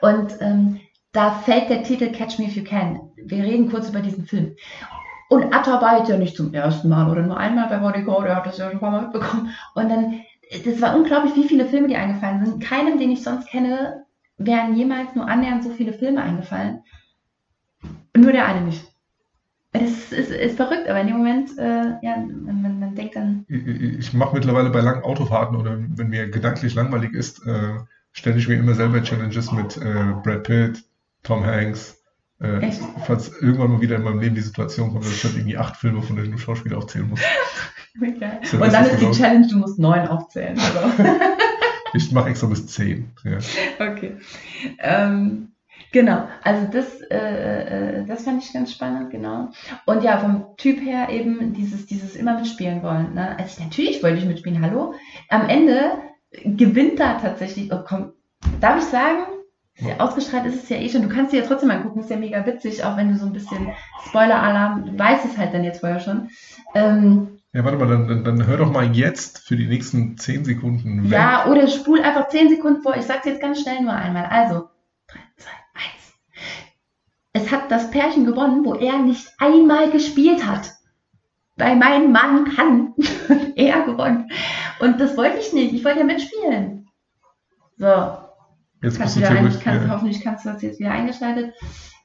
Und 0.02 0.36
ähm, 0.40 0.78
da 1.12 1.30
fällt 1.30 1.70
der 1.70 1.84
Titel 1.84 2.12
Catch 2.12 2.38
Me 2.38 2.44
If 2.44 2.56
You 2.56 2.64
Can. 2.64 3.00
Wir 3.16 3.44
reden 3.44 3.70
kurz 3.70 3.88
über 3.88 4.00
diesen 4.00 4.26
Film. 4.26 4.56
Und 5.30 5.54
Atabait 5.54 6.06
ja 6.06 6.18
nicht 6.18 6.36
zum 6.36 6.52
ersten 6.52 6.90
Mal 6.90 7.10
oder 7.10 7.22
nur 7.22 7.38
einmal 7.38 7.68
bei 7.70 7.78
Bodycode, 7.78 8.26
er 8.26 8.36
hat 8.36 8.46
das 8.46 8.58
ja 8.58 8.70
schon 8.70 8.78
Mal 8.78 9.04
mitbekommen. 9.04 9.54
Und 9.74 9.88
dann, 9.88 10.20
das 10.66 10.82
war 10.82 10.94
unglaublich, 10.94 11.34
wie 11.34 11.48
viele 11.48 11.64
Filme 11.64 11.88
die 11.88 11.96
eingefallen 11.96 12.44
sind. 12.44 12.62
Keinem, 12.62 12.98
den 12.98 13.10
ich 13.10 13.22
sonst 13.22 13.48
kenne, 13.48 14.04
wären 14.36 14.76
jemals 14.76 15.14
nur 15.14 15.26
annähernd 15.26 15.64
so 15.64 15.70
viele 15.70 15.94
Filme 15.94 16.20
eingefallen. 16.20 16.82
Nur 18.16 18.32
der 18.32 18.46
eine 18.46 18.62
nicht. 18.62 18.84
Das 19.72 19.82
ist, 19.82 20.12
ist, 20.12 20.30
ist 20.30 20.56
verrückt, 20.56 20.88
aber 20.88 21.00
in 21.00 21.08
dem 21.08 21.18
Moment, 21.18 21.58
äh, 21.58 21.92
ja, 22.02 22.16
man, 22.16 22.80
man, 22.80 22.94
denkt 22.94 23.16
dann. 23.16 23.44
Ich, 23.48 23.66
ich 23.66 24.14
mache 24.14 24.34
mittlerweile 24.34 24.70
bei 24.70 24.80
langen 24.80 25.02
Autofahrten 25.02 25.56
oder 25.56 25.78
wenn 25.78 26.08
mir 26.08 26.30
gedanklich 26.30 26.74
langweilig 26.74 27.12
ist, 27.12 27.46
äh, 27.46 27.78
stelle 28.12 28.38
ich 28.38 28.48
mir 28.48 28.56
immer 28.56 28.74
selber 28.74 29.02
Challenges 29.02 29.52
mit 29.52 29.76
äh, 29.76 30.14
Brad 30.22 30.44
Pitt, 30.44 30.84
Tom 31.22 31.44
Hanks. 31.44 32.02
Äh, 32.40 32.60
Echt? 32.60 32.80
Falls 33.04 33.28
irgendwann 33.40 33.72
mal 33.72 33.80
wieder 33.80 33.96
in 33.96 34.04
meinem 34.04 34.20
Leben 34.20 34.34
die 34.34 34.40
Situation 34.40 34.90
kommt, 34.90 35.04
dass 35.04 35.12
ich 35.12 35.22
dann 35.22 35.32
irgendwie 35.36 35.58
acht 35.58 35.76
Filme 35.76 36.02
von 36.02 36.16
den 36.16 36.38
Schauspielern 36.38 36.78
aufzählen 36.78 37.08
muss. 37.08 37.20
Okay. 38.00 38.38
Und 38.52 38.72
dann 38.72 38.86
ist 38.86 39.00
die 39.00 39.10
Challenge, 39.10 39.48
du 39.48 39.56
musst 39.56 39.76
neun 39.76 40.06
aufzählen. 40.06 40.56
Also. 40.56 41.02
ich 41.94 42.12
mache 42.12 42.28
extra 42.28 42.46
bis 42.46 42.64
zehn. 42.68 43.10
Ja. 43.24 43.38
Okay. 43.80 44.18
Ähm, 44.78 45.48
Genau, 45.92 46.28
also 46.42 46.66
das, 46.70 47.00
äh, 47.10 48.00
äh, 48.00 48.06
das 48.06 48.24
fand 48.24 48.42
ich 48.42 48.52
ganz 48.52 48.72
spannend, 48.72 49.10
genau. 49.10 49.48
Und 49.86 50.02
ja, 50.02 50.18
vom 50.18 50.56
Typ 50.56 50.80
her 50.80 51.08
eben 51.08 51.54
dieses, 51.54 51.86
dieses 51.86 52.14
immer 52.14 52.38
mitspielen 52.38 52.82
wollen. 52.82 53.14
Ne? 53.14 53.36
Also 53.38 53.62
natürlich 53.62 54.02
wollte 54.02 54.18
ich 54.18 54.26
mitspielen, 54.26 54.62
hallo. 54.62 54.94
Am 55.28 55.48
Ende 55.48 55.92
gewinnt 56.44 57.00
da 57.00 57.14
tatsächlich, 57.14 57.72
oh 57.72 57.82
komm, 57.86 58.12
darf 58.60 58.78
ich 58.78 58.84
sagen, 58.84 59.24
ausgestrahlt 59.98 60.46
ist 60.46 60.62
es 60.64 60.68
ja 60.68 60.76
eh 60.76 60.88
schon, 60.88 61.02
du 61.02 61.08
kannst 61.08 61.32
dir 61.32 61.40
ja 61.40 61.46
trotzdem 61.46 61.70
angucken, 61.70 62.00
ist 62.00 62.10
ja 62.10 62.16
mega 62.16 62.44
witzig, 62.44 62.84
auch 62.84 62.96
wenn 62.96 63.10
du 63.10 63.16
so 63.16 63.26
ein 63.26 63.32
bisschen 63.32 63.68
Spoiler-Alarm, 64.06 64.86
du 64.86 64.98
weißt 64.98 65.24
es 65.24 65.38
halt 65.38 65.54
dann 65.54 65.64
jetzt 65.64 65.80
vorher 65.80 66.00
schon. 66.00 66.28
Ähm, 66.74 67.38
ja, 67.52 67.64
warte 67.64 67.78
mal, 67.78 67.88
dann, 67.88 68.08
dann, 68.08 68.24
dann, 68.24 68.46
hör 68.46 68.58
doch 68.58 68.70
mal 68.70 68.94
jetzt 68.94 69.38
für 69.38 69.56
die 69.56 69.66
nächsten 69.66 70.18
10 70.18 70.44
Sekunden 70.44 71.04
weg. 71.04 71.12
Ja, 71.12 71.46
oder 71.46 71.66
spul 71.66 72.02
einfach 72.02 72.28
10 72.28 72.50
Sekunden 72.50 72.82
vor. 72.82 72.96
Ich 72.96 73.04
sag's 73.04 73.24
jetzt 73.24 73.40
ganz 73.40 73.62
schnell 73.62 73.80
nur 73.80 73.92
einmal. 73.92 74.26
Also, 74.26 74.64
3, 74.66 74.66
2, 74.66 74.77
es 77.38 77.50
hat 77.50 77.70
das 77.70 77.90
Pärchen 77.90 78.24
gewonnen, 78.24 78.64
wo 78.64 78.74
er 78.74 78.98
nicht 78.98 79.28
einmal 79.38 79.90
gespielt 79.90 80.46
hat. 80.46 80.72
Weil 81.56 81.76
mein 81.76 82.12
Mann 82.12 82.44
kann. 82.54 82.94
er 83.56 83.82
gewonnen. 83.82 84.30
Und 84.80 85.00
das 85.00 85.16
wollte 85.16 85.38
ich 85.38 85.52
nicht. 85.52 85.72
Ich 85.72 85.84
wollte 85.84 86.00
ja 86.00 86.04
mitspielen. 86.04 86.88
So. 87.76 88.18
Jetzt 88.80 88.98
kannst 88.98 89.16
du 89.16 89.20
wieder 89.20 89.30
ein, 89.30 89.60
kannst. 89.60 89.88
Hoffentlich 89.88 90.22
kannst 90.22 90.44
du 90.44 90.50
das 90.50 90.62
jetzt 90.62 90.78
wieder 90.78 90.92
eingeschaltet. 90.92 91.52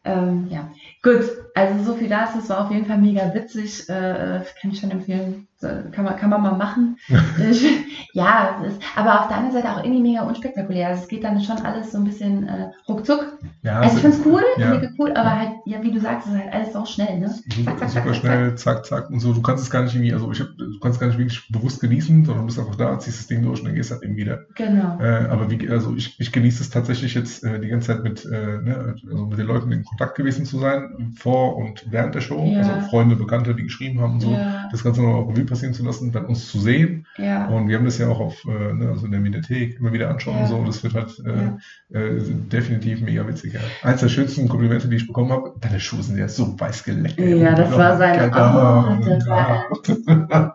Ähm, 0.05 0.47
ja, 0.49 0.71
gut. 1.03 1.29
Also 1.53 1.83
so 1.83 1.93
viel 1.93 2.09
dazu. 2.09 2.39
Es 2.39 2.49
war 2.49 2.65
auf 2.65 2.71
jeden 2.71 2.85
Fall 2.85 2.97
mega 2.97 3.33
witzig. 3.33 3.87
Äh, 3.89 4.41
kann 4.59 4.71
ich 4.71 4.79
schon 4.79 4.91
empfehlen. 4.91 5.47
Kann, 5.91 6.05
man, 6.05 6.15
kann 6.17 6.29
man 6.29 6.41
mal 6.41 6.55
machen. 6.55 6.97
ja, 8.13 8.57
es 8.61 8.73
ist, 8.73 8.81
aber 8.95 9.21
auf 9.21 9.27
der 9.27 9.37
anderen 9.37 9.53
Seite 9.53 9.71
auch 9.71 9.83
irgendwie 9.83 10.01
mega 10.01 10.23
unspektakulär. 10.23 10.89
Also 10.89 11.03
es 11.03 11.07
geht 11.07 11.23
dann 11.23 11.41
schon 11.41 11.57
alles 11.57 11.91
so 11.91 11.97
ein 11.97 12.03
bisschen 12.03 12.47
äh, 12.47 12.71
ruckzuck. 12.87 13.39
Ja, 13.61 13.79
Also 13.79 13.97
ich 13.97 14.01
finde 14.01 14.17
es 14.17 14.25
cool, 14.25 14.43
ja. 14.57 14.69
mega 14.71 14.89
cool, 14.99 15.13
aber 15.13 15.39
halt, 15.39 15.51
ja, 15.65 15.81
wie 15.81 15.91
du 15.91 15.99
sagst, 15.99 16.27
es 16.27 16.33
ist 16.33 16.39
halt 16.39 16.53
alles 16.53 16.75
auch 16.75 16.87
schnell, 16.87 17.19
ne? 17.19 17.29
Super, 17.29 17.77
Zack, 17.77 17.79
zack, 17.79 17.89
super 17.89 18.05
zack, 18.05 18.15
schnell, 18.15 18.55
zack, 18.55 18.85
zack 18.85 19.09
und 19.09 19.19
so. 19.19 19.33
Du 19.33 19.41
kannst 19.41 19.63
es 19.63 19.69
gar 19.69 19.83
nicht 19.83 19.95
irgendwie, 19.95 20.13
also 20.13 20.31
ich 20.31 20.39
hab, 20.39 20.47
du 20.57 20.79
kannst 20.79 20.97
es 20.97 20.99
gar 20.99 21.07
nicht 21.07 21.17
wirklich 21.17 21.49
bewusst 21.49 21.81
genießen, 21.81 22.25
sondern 22.25 22.43
du 22.43 22.47
bist 22.47 22.59
einfach 22.59 22.75
da, 22.75 22.99
ziehst 22.99 23.19
das 23.19 23.27
Ding 23.27 23.43
durch 23.43 23.59
und 23.59 23.67
dann 23.67 23.75
gehst 23.75 23.91
halt 23.91 24.03
eben 24.03 24.15
wieder. 24.15 24.45
Genau. 24.55 24.99
Äh, 24.99 25.27
aber 25.29 25.49
wie, 25.49 25.69
also 25.69 25.95
ich, 25.95 26.19
ich 26.19 26.31
genieße 26.31 26.61
es 26.61 26.69
tatsächlich 26.69 27.13
jetzt 27.13 27.43
äh, 27.43 27.59
die 27.59 27.69
ganze 27.69 27.87
Zeit 27.87 28.03
mit, 28.03 28.25
äh, 28.25 28.29
ne, 28.29 28.95
also 29.03 29.25
mit 29.25 29.39
den 29.39 29.47
Leuten 29.47 29.71
in 29.71 29.83
Kontakt 29.83 30.15
gewesen 30.15 30.45
zu 30.45 30.59
sein, 30.59 31.13
vor 31.17 31.57
und 31.57 31.85
während 31.91 32.15
der 32.15 32.21
Show. 32.21 32.43
Ja. 32.45 32.59
Also 32.59 32.89
Freunde, 32.89 33.15
Bekannte, 33.15 33.55
die 33.55 33.63
geschrieben 33.63 34.01
haben 34.01 34.13
und 34.13 34.19
so. 34.21 34.37
Das 34.71 34.83
Ganze 34.83 35.01
nochmal 35.01 35.23
Revue 35.23 35.45
passieren 35.53 35.73
zu 35.73 35.83
lassen, 35.85 36.11
dann 36.11 36.25
uns 36.25 36.49
zu 36.51 36.59
sehen. 36.59 37.05
ja. 37.17 37.47
Und 37.47 37.67
wir 37.69 37.77
haben 37.77 37.85
das 37.85 37.97
ja 37.97 38.07
auch 38.09 38.19
auf, 38.19 38.43
äh, 38.45 38.73
ne, 38.73 38.89
also 38.89 39.05
in 39.05 39.11
der 39.11 39.21
Mediathek 39.21 39.79
immer 39.79 39.93
wieder 39.93 40.09
anschauen 40.09 40.35
Ja. 40.35 40.41
und 40.43 40.47
so. 40.47 40.55
Und 40.57 40.67
das 40.67 40.83
wird 40.83 40.93
halt 40.95 41.11
äh, 41.25 41.97
äh, 41.97 42.21
definitiv 42.51 43.01
mega 43.01 43.27
witzig. 43.27 43.53
Ja. 43.53 43.59
Eins 43.83 44.01
der 44.01 44.09
schönsten 44.09 44.47
Komplimente, 44.49 44.87
die 44.87 44.95
ich 44.97 45.07
bekommen 45.07 45.31
habe, 45.31 45.53
deine 45.61 45.79
Schuhe 45.79 46.03
sind 46.03 46.17
ja 46.17 46.27
so 46.27 46.59
weiß 46.59 46.83
geleckt. 46.83 47.19
Ja, 47.19 47.53
das 47.55 47.71
war 47.77 47.97
sein- 47.97 48.15
Ja, 48.15 48.97
oh, 48.99 49.05
das 49.05 49.27
war- 49.27 49.65
ja. 50.07 50.53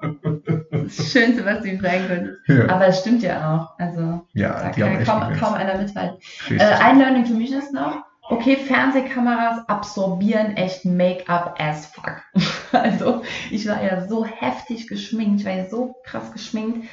Das 0.70 1.12
Schönste, 1.12 1.44
was 1.44 1.60
du 1.62 1.68
ihm 1.68 1.80
sagen 1.80 2.04
könntest. 2.08 2.38
ja. 2.48 2.68
Aber 2.68 2.86
es 2.86 3.00
stimmt 3.00 3.22
ja 3.22 3.56
auch. 3.56 3.78
Also, 3.78 4.22
ja, 4.32 4.48
da 4.62 4.70
die 4.70 4.82
haben 4.82 5.04
kann 5.04 5.32
echt 5.32 5.40
kaum, 5.40 5.50
kaum 5.50 5.54
einer 5.54 5.76
mithalten. 5.78 6.18
Äh, 6.50 6.58
ein 6.60 6.98
Learning 6.98 7.26
für 7.26 7.34
mich 7.34 7.52
ist 7.52 7.72
noch, 7.72 7.96
okay, 8.30 8.56
Fernsehkameras 8.56 9.68
absorbieren 9.68 10.56
echt 10.56 10.84
Make-up 10.84 11.56
as 11.58 11.86
fuck. 11.86 12.22
Also, 12.70 13.22
ich 13.50 13.66
war 13.66 13.82
ja 13.82 14.06
so 14.06 14.26
heftig 14.26 14.88
geschminkt, 14.88 15.40
ich 15.40 15.46
war 15.46 15.54
ja 15.54 15.70
so 15.70 15.96
krass 16.04 16.30
geschminkt, 16.32 16.86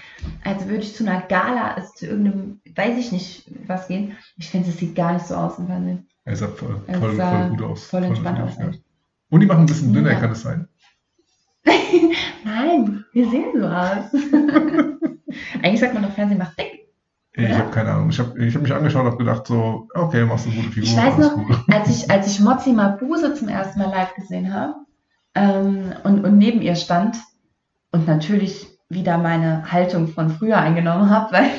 als 0.45 0.65
würde 0.67 0.83
ich 0.83 0.95
zu 0.95 1.05
einer 1.05 1.19
Gala, 1.23 1.73
also 1.73 1.89
zu 1.95 2.05
irgendeinem, 2.07 2.61
weiß 2.73 2.97
ich 2.97 3.11
nicht, 3.11 3.51
was 3.67 3.89
gehen. 3.89 4.15
Ich 4.38 4.49
finde, 4.49 4.69
es 4.69 4.77
sieht 4.77 4.95
gar 4.95 5.11
nicht 5.11 5.25
so 5.27 5.36
aus 5.36 5.59
im 5.59 5.67
Fernsehen. 5.67 6.07
Er 6.23 6.38
sah 6.38 6.47
voll, 6.47 6.81
Es 6.88 6.97
voll, 6.97 7.15
sah 7.17 7.29
voll 7.39 7.49
gut 7.49 7.61
aus. 7.63 7.83
voll 7.88 8.03
entspannt 8.05 8.39
aus, 8.39 8.57
ja. 8.57 8.71
Und 9.29 9.39
die 9.41 9.45
machen 9.47 9.61
ein 9.61 9.65
bisschen 9.65 9.91
dünner, 9.91 10.13
Ja. 10.13 10.19
kann 10.21 10.31
es 10.31 10.43
sein? 10.43 10.69
Nein, 12.45 13.03
wir 13.11 13.29
sehen 13.29 13.51
so 13.59 13.65
aus. 13.67 14.13
Eigentlich 15.61 15.79
sagt 15.81 15.93
man 15.93 16.03
doch, 16.03 16.11
Fernsehen 16.13 16.38
macht 16.38 16.57
dick. 16.57 16.84
Ich 17.38 17.53
habe 17.53 17.71
keine 17.71 17.91
Ahnung. 17.91 18.09
Ich 18.09 18.19
habe 18.19 18.43
ich 18.43 18.55
hab 18.55 18.61
mich 18.61 18.73
angeschaut 18.73 19.01
und 19.01 19.11
habe 19.11 19.17
gedacht 19.17 19.47
so, 19.47 19.88
okay, 19.93 20.25
machst 20.25 20.45
du 20.45 20.51
eine 20.51 20.59
gute 20.61 20.71
Figur. 20.71 20.89
Ich 20.89 20.97
weiß 20.97 21.17
noch, 21.17 21.36
gut. 21.36 21.57
als 21.71 21.89
ich, 21.89 22.09
als 22.09 22.27
ich 22.27 22.39
Mozzi 22.39 22.71
Mabuse 22.71 23.33
zum 23.33 23.49
ersten 23.49 23.79
Mal 23.79 23.89
live 23.89 24.15
gesehen 24.15 24.53
habe 24.53 24.75
ähm, 25.33 25.93
und, 26.03 26.23
und 26.23 26.38
neben 26.38 26.61
ihr 26.61 26.75
stand 26.75 27.17
und 27.91 28.07
natürlich 28.07 28.67
wieder 28.88 29.17
meine 29.17 29.71
Haltung 29.71 30.07
von 30.07 30.29
früher 30.29 30.57
eingenommen 30.57 31.09
habe, 31.09 31.31
weil 31.33 31.49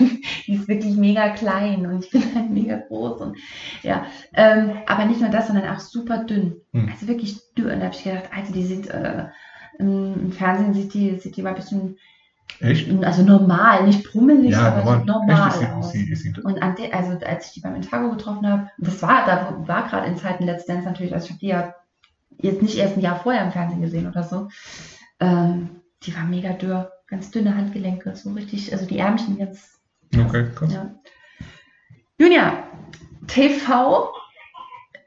die 0.46 0.54
ist 0.54 0.68
wirklich 0.68 0.96
mega 0.96 1.30
klein 1.30 1.86
und 1.86 2.04
ich 2.04 2.10
bin 2.10 2.22
halt 2.34 2.50
mega 2.50 2.76
groß 2.76 3.20
und 3.20 3.36
ja, 3.82 4.06
ähm, 4.32 4.72
aber 4.86 5.04
nicht 5.04 5.20
nur 5.20 5.30
das, 5.30 5.48
sondern 5.48 5.68
auch 5.68 5.80
super 5.80 6.24
dünn. 6.24 6.56
Hm. 6.72 6.88
Also 6.90 7.08
wirklich 7.08 7.38
dünn. 7.56 7.80
Da 7.80 7.86
habe 7.86 7.94
ich 7.94 8.04
gedacht, 8.04 8.30
also 8.34 8.52
die 8.52 8.64
sieht 8.64 8.88
äh, 8.88 9.26
im 9.78 10.14
im 10.14 10.32
Fernsehen 10.32 10.72
sieht 10.72 10.94
die, 10.94 11.18
sieht 11.18 11.36
die 11.36 11.42
mal 11.42 11.50
ein 11.50 11.56
bisschen, 11.56 11.98
Echt? 12.60 12.90
also 13.04 13.22
normal, 13.22 13.84
nicht 13.84 14.10
brummelig, 14.10 14.52
Ja, 14.52 14.74
aber 14.74 15.04
normal. 15.04 15.48
Echt, 15.48 15.56
ist 15.56 15.60
sie, 15.60 15.66
aus. 15.66 15.86
ist 15.86 15.92
sie, 15.92 16.12
ist 16.12 16.22
sie, 16.22 16.42
Und 16.42 16.60
de, 16.78 16.92
also 16.92 17.18
als 17.24 17.46
ich 17.48 17.52
die 17.52 17.60
beim 17.60 17.74
Intago 17.74 18.10
getroffen 18.10 18.48
habe, 18.48 18.70
das 18.78 19.02
war, 19.02 19.26
da 19.26 19.62
war 19.66 19.88
gerade 19.88 20.06
in 20.06 20.16
Zeiten 20.16 20.44
Let's 20.44 20.66
Dance 20.66 20.86
natürlich, 20.86 21.12
also 21.12 21.26
ich 21.26 21.30
habe 21.32 21.40
die 21.40 21.48
ja 21.48 21.74
jetzt 22.38 22.62
nicht 22.62 22.76
erst 22.78 22.96
ein 22.96 23.00
Jahr 23.00 23.20
vorher 23.20 23.44
im 23.44 23.52
Fernsehen 23.52 23.82
gesehen 23.82 24.06
oder 24.06 24.22
so. 24.22 24.48
Ähm, 25.20 25.80
die 26.02 26.14
war 26.16 26.24
mega 26.24 26.52
dürr, 26.52 26.92
ganz 27.06 27.30
dünne 27.30 27.56
Handgelenke, 27.56 28.14
so 28.16 28.32
richtig, 28.32 28.72
also 28.72 28.86
die 28.86 28.98
Ärmchen 28.98 29.38
ganz. 29.38 29.78
Okay, 30.16 30.48
krass. 30.54 30.72
Ja. 30.72 30.94
Junia, 32.18 32.64
TV. 33.26 34.10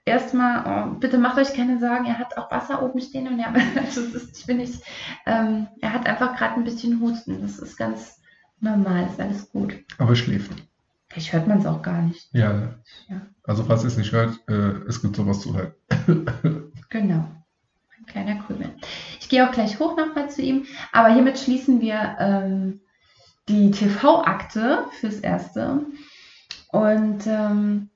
Erstmal, 0.10 0.90
oh, 0.90 1.00
bitte 1.00 1.18
macht 1.18 1.38
euch 1.38 1.54
keine 1.54 1.80
Sorgen, 1.80 2.06
er 2.06 2.18
hat 2.18 2.38
auch 2.38 2.52
Wasser 2.52 2.84
oben 2.84 3.00
stehen 3.00 3.28
und 3.28 3.40
er, 3.40 3.54
also 3.78 4.02
ist, 4.02 4.38
ich 4.38 4.46
bin 4.46 4.58
nicht, 4.58 4.82
ähm, 5.26 5.68
er 5.82 5.94
hat 5.94 6.06
einfach 6.06 6.36
gerade 6.36 6.56
ein 6.56 6.64
bisschen 6.64 7.00
Husten. 7.00 7.42
Das 7.42 7.60
ist 7.60 7.78
ganz 7.78 8.20
normal, 8.60 9.08
ist 9.08 9.20
alles 9.20 9.52
gut. 9.52 9.76
Aber 9.98 10.12
es 10.12 10.20
schläft. 10.20 10.52
Vielleicht 11.08 11.34
hört 11.34 11.48
man 11.48 11.60
es 11.60 11.66
auch 11.66 11.82
gar 11.82 12.02
nicht. 12.02 12.30
Ja? 12.34 12.76
Ja. 13.08 13.22
Also 13.44 13.64
falls 13.64 13.84
ihr 13.84 13.88
es 13.88 13.98
nicht 13.98 14.12
hört, 14.12 14.40
äh, 14.48 14.88
es 14.88 15.02
gibt 15.02 15.16
sowas 15.16 15.42
zu 15.42 15.56
hören. 15.56 15.74
Genau. 16.92 17.24
Ein 17.96 18.06
kleiner 18.08 18.42
Krümel. 18.42 18.72
Ich 19.20 19.30
gehe 19.30 19.48
auch 19.48 19.52
gleich 19.52 19.80
hoch 19.80 19.96
nochmal 19.96 20.28
zu 20.32 20.42
ihm, 20.42 20.66
aber 20.92 21.14
hiermit 21.14 21.38
schließen 21.38 21.82
wir 21.82 22.16
ähm, 22.18 22.82
die 23.48 23.70
TV-Akte 23.70 24.86
fürs 25.00 25.20
Erste. 25.20 25.82
Und 26.72 27.28
ähm, 27.28 27.90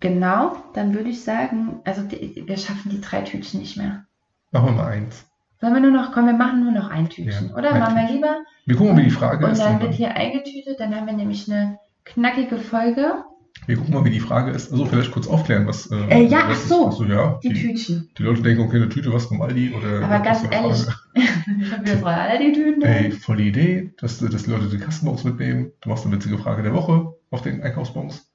genau, 0.00 0.56
dann 0.74 0.94
würde 0.94 1.10
ich 1.10 1.22
sagen, 1.22 1.80
also 1.84 2.02
die, 2.02 2.44
wir 2.46 2.56
schaffen 2.56 2.90
die 2.90 3.00
drei 3.00 3.22
Tütchen 3.22 3.60
nicht 3.60 3.76
mehr. 3.76 4.04
Machen 4.50 4.66
wir 4.66 4.72
mal 4.82 4.86
eins. 4.92 5.24
Sollen 5.60 5.74
wir 5.74 5.80
nur 5.80 5.90
noch, 5.90 6.12
komm, 6.12 6.26
wir 6.26 6.34
machen 6.34 6.62
nur 6.62 6.72
noch 6.72 6.88
ein 6.90 7.08
Tütchen, 7.08 7.48
Ja, 7.50 7.56
oder? 7.56 7.72
ein 7.72 7.80
Machen 7.80 7.94
wir 7.96 8.02
Tütchen. 8.02 8.16
lieber. 8.16 8.36
Wir 8.66 8.76
gucken 8.76 8.94
mal, 8.94 9.00
wie 9.00 9.04
die 9.04 9.10
Frage 9.10 9.44
Und 9.44 9.52
ist. 9.52 9.60
dann 9.60 9.74
und 9.74 9.80
wird 9.80 9.90
dann, 9.92 9.96
hier 9.96 10.14
eingetütet, 10.14 10.78
dann 10.78 10.94
haben 10.94 11.06
wir 11.06 11.14
nämlich 11.14 11.50
eine 11.50 11.78
knackige 12.04 12.58
Folge. 12.58 13.24
wir 13.66 13.76
gucken 13.76 13.92
mal, 13.94 14.04
wie 14.04 14.10
die 14.10 14.20
Frage 14.20 14.52
ist. 14.52 14.70
Also 14.70 14.86
vielleicht 14.86 15.10
kurz 15.10 15.26
aufklären, 15.26 15.66
was. 15.66 15.90
Äh, 15.90 16.22
ja, 16.26 16.44
was 16.48 16.62
ach 16.64 16.68
so. 16.68 16.86
ach 16.88 16.92
so 16.92 17.04
ja, 17.04 17.40
Die 17.42 17.48
die, 17.48 17.54
Tütchen. 17.60 18.08
die 18.16 18.22
Leute 18.22 18.42
denken, 18.42 18.62
okay, 18.62 18.76
eine 18.76 18.88
Tüte, 18.88 19.12
was 19.12 19.26
vom 19.26 19.42
Aldi 19.42 19.74
oder. 19.74 20.04
Aber 20.04 20.20
ganz 20.20 20.44
ehrlich, 20.50 20.86
ich 21.14 21.72
habe 21.72 21.84
jetzt 21.90 22.04
alle 22.04 22.38
die 22.38 22.52
Tüten. 22.52 22.82
Ey, 22.82 23.10
voll 23.10 23.38
die 23.38 23.48
Idee, 23.48 23.92
dass, 24.00 24.18
dass 24.20 24.44
die 24.44 24.50
Leute 24.50 24.68
die 24.68 24.78
Kastenbox 24.78 25.24
mitnehmen. 25.24 25.72
Du 25.80 25.88
machst 25.88 26.06
eine 26.06 26.14
witzige 26.14 26.38
Frage 26.38 26.62
der 26.62 26.72
Woche 26.74 27.14
auf 27.30 27.42
den 27.42 27.62
Einkaufsbons. 27.62 28.27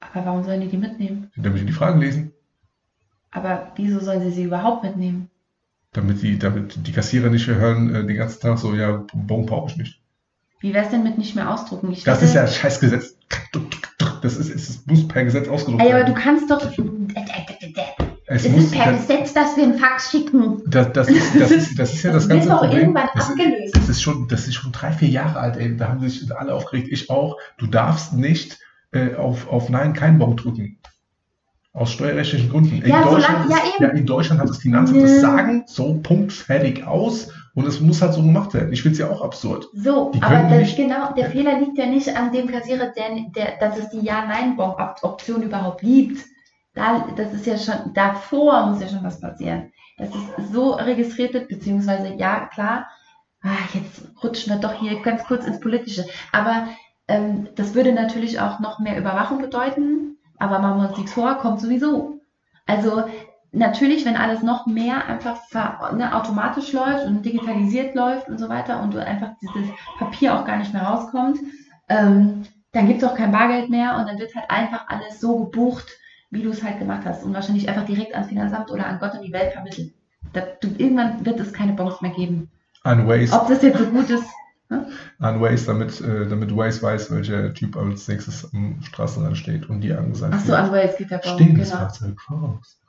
Aber 0.00 0.24
warum 0.26 0.44
sollen 0.44 0.60
die 0.60 0.68
die 0.68 0.76
mitnehmen? 0.76 1.30
Damit 1.36 1.62
die 1.62 1.66
die 1.66 1.72
Fragen 1.72 2.00
lesen. 2.00 2.32
Aber 3.30 3.72
wieso 3.76 4.00
sollen 4.00 4.22
sie 4.22 4.30
sie 4.30 4.44
überhaupt 4.44 4.82
mitnehmen? 4.84 5.28
Damit 5.92 6.22
die, 6.22 6.38
damit 6.38 6.86
die 6.86 6.92
Kassierer 6.92 7.30
nicht 7.30 7.46
hören 7.46 7.94
äh, 7.94 8.06
den 8.06 8.16
ganzen 8.16 8.40
Tag 8.40 8.58
so, 8.58 8.74
ja, 8.74 9.04
Bon 9.14 9.44
brauche 9.46 9.70
ich 9.70 9.76
nicht. 9.76 10.00
Wie 10.60 10.74
wäre 10.74 10.84
es 10.84 10.90
denn 10.90 11.02
mit 11.04 11.18
nicht 11.18 11.34
mehr 11.34 11.52
ausdrucken? 11.52 11.90
Ich 11.92 12.04
Das 12.04 12.16
wette- 12.18 12.24
ist 12.26 12.34
ja 12.34 12.42
ein 12.42 12.48
scheiß 12.48 12.80
Gesetz. 12.80 13.16
Das 14.22 14.36
ist, 14.36 14.50
es 14.50 14.68
ist, 14.68 14.86
muss 14.90 15.06
per 15.06 15.24
Gesetz 15.24 15.48
ausgedruckt 15.48 15.82
Ey, 15.84 15.92
aber 15.92 16.00
du 16.04 16.08
werden. 16.12 16.22
kannst 16.22 16.50
doch. 16.50 16.60
Es 18.26 18.44
Es 18.44 18.50
muss, 18.52 18.64
ist 18.64 18.72
per 18.72 18.92
das, 18.92 19.06
Gesetz, 19.06 19.32
dass 19.32 19.56
wir 19.56 19.64
einen 19.64 19.78
Fax 19.78 20.10
schicken. 20.10 20.62
das, 20.66 20.92
das, 20.92 21.08
ist, 21.08 21.34
das, 21.40 21.50
ist, 21.50 21.78
das 21.78 21.94
ist 21.94 22.02
ja 22.02 22.12
das 22.12 22.28
Das 22.28 22.46
ganze 22.46 22.48
Problem. 22.56 22.80
irgendwann 22.80 23.08
Das 23.14 23.24
ist, 23.24 23.30
abgelöst. 23.30 23.76
das, 23.76 23.88
ist 23.88 24.02
schon, 24.02 24.28
das 24.28 24.48
ist 24.48 24.54
schon 24.54 24.72
drei, 24.72 24.92
vier 24.92 25.08
Jahre 25.08 25.38
alt, 25.38 25.56
ey. 25.56 25.76
Da 25.76 25.88
haben 25.88 26.00
sich 26.00 26.34
alle 26.36 26.52
aufgeregt, 26.54 26.88
ich 26.90 27.08
auch. 27.10 27.38
Du 27.58 27.66
darfst 27.66 28.12
nicht 28.12 28.58
äh, 28.92 29.14
auf, 29.14 29.48
auf 29.48 29.68
Nein 29.68 29.92
kein 29.92 30.18
Bon 30.18 30.36
drücken. 30.36 30.78
Aus 31.72 31.92
steuerrechtlichen 31.92 32.48
Gründen. 32.50 32.82
In, 32.82 32.88
Ja, 32.90 33.02
Deutschland, 33.02 33.44
solange- 33.44 33.50
ja, 33.50 33.56
ist, 33.58 33.74
eben. 33.76 33.84
ja, 33.84 33.88
in 33.90 34.06
Deutschland 34.06 34.40
hat 34.40 34.48
das 34.48 34.58
Finanzamt 34.58 35.02
das 35.02 35.12
Ja. 35.12 35.20
Sagen, 35.20 35.64
so, 35.66 35.94
Punkt, 36.02 36.32
fertig, 36.32 36.84
aus. 36.86 37.30
Und 37.54 37.66
es 37.66 37.80
muss 37.80 38.00
halt 38.02 38.14
so 38.14 38.22
gemacht 38.22 38.54
werden. 38.54 38.72
Ich 38.72 38.82
finde 38.82 38.92
es 38.94 38.98
ja 38.98 39.10
auch 39.10 39.20
absurd. 39.22 39.66
So, 39.74 40.12
aber 40.20 40.42
das, 40.48 40.50
nicht- 40.58 40.76
genau, 40.76 41.12
der 41.14 41.30
Fehler 41.30 41.58
liegt 41.60 41.76
ja 41.76 41.86
nicht 41.86 42.08
an 42.16 42.32
dem 42.32 42.46
Kassierer, 42.48 42.92
der, 42.96 43.08
der, 43.34 43.58
dass 43.60 43.78
es 43.78 43.90
die 43.90 44.00
Ja-Nein-Option 44.00 45.42
überhaupt 45.42 45.80
gibt. 45.80 46.24
Da, 46.74 47.04
das 47.16 47.32
ist 47.32 47.46
ja 47.46 47.58
schon, 47.58 47.92
davor 47.94 48.66
muss 48.66 48.80
ja 48.80 48.88
schon 48.88 49.02
was 49.04 49.20
passieren. 49.20 49.72
Dass 49.98 50.08
es 50.10 50.52
so 50.52 50.72
registriert 50.72 51.34
wird, 51.34 51.48
beziehungsweise, 51.48 52.14
ja, 52.14 52.46
klar, 52.46 52.86
ah, 53.42 53.48
jetzt 53.74 54.02
rutschen 54.22 54.52
wir 54.52 54.60
doch 54.60 54.74
hier 54.80 55.00
ganz 55.02 55.24
kurz 55.24 55.44
ins 55.44 55.58
Politische. 55.60 56.04
Aber 56.32 56.68
ähm, 57.08 57.48
das 57.56 57.74
würde 57.74 57.92
natürlich 57.92 58.38
auch 58.40 58.60
noch 58.60 58.78
mehr 58.78 58.98
Überwachung 58.98 59.40
bedeuten, 59.40 60.18
aber 60.38 60.58
machen 60.58 60.80
wir 60.80 60.88
uns 60.88 60.98
nichts 60.98 61.12
vor, 61.12 61.34
kommt 61.36 61.60
sowieso. 61.60 62.20
Also 62.66 63.04
natürlich, 63.50 64.04
wenn 64.04 64.16
alles 64.16 64.42
noch 64.42 64.66
mehr 64.66 65.06
einfach 65.06 65.40
ne, 65.94 66.14
automatisch 66.14 66.72
läuft 66.72 67.06
und 67.06 67.24
digitalisiert 67.24 67.94
läuft 67.94 68.28
und 68.28 68.38
so 68.38 68.48
weiter 68.48 68.82
und 68.82 68.94
du 68.94 69.04
einfach 69.04 69.30
dieses 69.40 69.70
Papier 69.98 70.34
auch 70.38 70.44
gar 70.44 70.58
nicht 70.58 70.72
mehr 70.72 70.82
rauskommt, 70.82 71.38
ähm, 71.88 72.44
dann 72.72 72.86
gibt 72.86 73.02
es 73.02 73.08
auch 73.08 73.16
kein 73.16 73.32
Bargeld 73.32 73.70
mehr 73.70 73.96
und 73.96 74.06
dann 74.06 74.18
wird 74.18 74.34
halt 74.34 74.50
einfach 74.50 74.86
alles 74.88 75.20
so 75.20 75.44
gebucht, 75.44 75.88
wie 76.30 76.42
du 76.42 76.50
es 76.50 76.62
halt 76.62 76.78
gemacht 76.78 77.02
hast 77.06 77.24
und 77.24 77.32
wahrscheinlich 77.32 77.68
einfach 77.68 77.86
direkt 77.86 78.14
ans 78.14 78.28
Finanzamt 78.28 78.70
oder 78.70 78.86
an 78.86 78.98
Gott 78.98 79.14
und 79.14 79.22
die 79.22 79.32
Welt 79.32 79.52
vermittelt. 79.52 79.94
Da, 80.34 80.42
du, 80.60 80.68
irgendwann 80.76 81.24
wird 81.24 81.40
es 81.40 81.54
keine 81.54 81.72
Bons 81.72 82.02
mehr 82.02 82.10
geben. 82.10 82.50
An 82.82 83.08
Waze, 83.08 83.32
Ob 83.32 83.48
das 83.48 83.62
jetzt 83.62 83.78
so 83.78 83.86
gut 83.86 84.10
ist, 84.10 84.28
an 85.18 85.40
Waze 85.40 85.66
damit, 85.66 86.00
äh, 86.00 86.28
damit 86.28 86.54
Waze 86.54 86.82
weiß, 86.82 87.10
welcher 87.10 87.54
Typ 87.54 87.76
als 87.76 88.06
nächstes 88.06 88.52
am 88.52 88.82
Straßenrand 88.82 89.36
steht 89.36 89.68
und 89.68 89.80
die 89.80 89.92
angesagt 89.92 90.34
ach 90.36 90.40
so, 90.40 90.54
an 90.54 90.70
Waze 90.70 90.96
geht 90.98 91.10
der. 91.10 91.22
Stehendes 91.22 91.70
Genau. 91.70 91.80
Fahrzeug 91.80 92.20
voraus. 92.20 92.80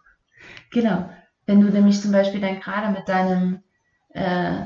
Genau. 0.71 1.09
Wenn 1.45 1.61
du 1.61 1.69
nämlich 1.69 2.01
zum 2.01 2.11
Beispiel 2.11 2.41
dann 2.41 2.59
gerade 2.59 2.91
mit 2.91 3.07
deinem, 3.07 3.59
äh, 4.13 4.65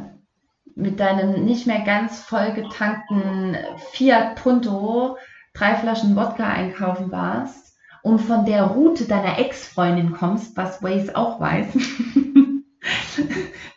mit 0.75 0.99
deinem 0.99 1.45
nicht 1.45 1.67
mehr 1.67 1.81
ganz 1.81 2.19
voll 2.21 2.51
getankten 2.53 3.55
Fiat 3.91 4.35
Punto 4.35 5.17
drei 5.53 5.75
Flaschen 5.75 6.15
Wodka 6.15 6.47
einkaufen 6.47 7.11
warst 7.11 7.77
und 8.01 8.19
von 8.19 8.45
der 8.45 8.63
Route 8.63 9.05
deiner 9.05 9.39
Ex-Freundin 9.39 10.13
kommst, 10.13 10.57
was 10.57 10.81
Waze 10.81 11.15
auch 11.15 11.39
weiß, 11.39 11.67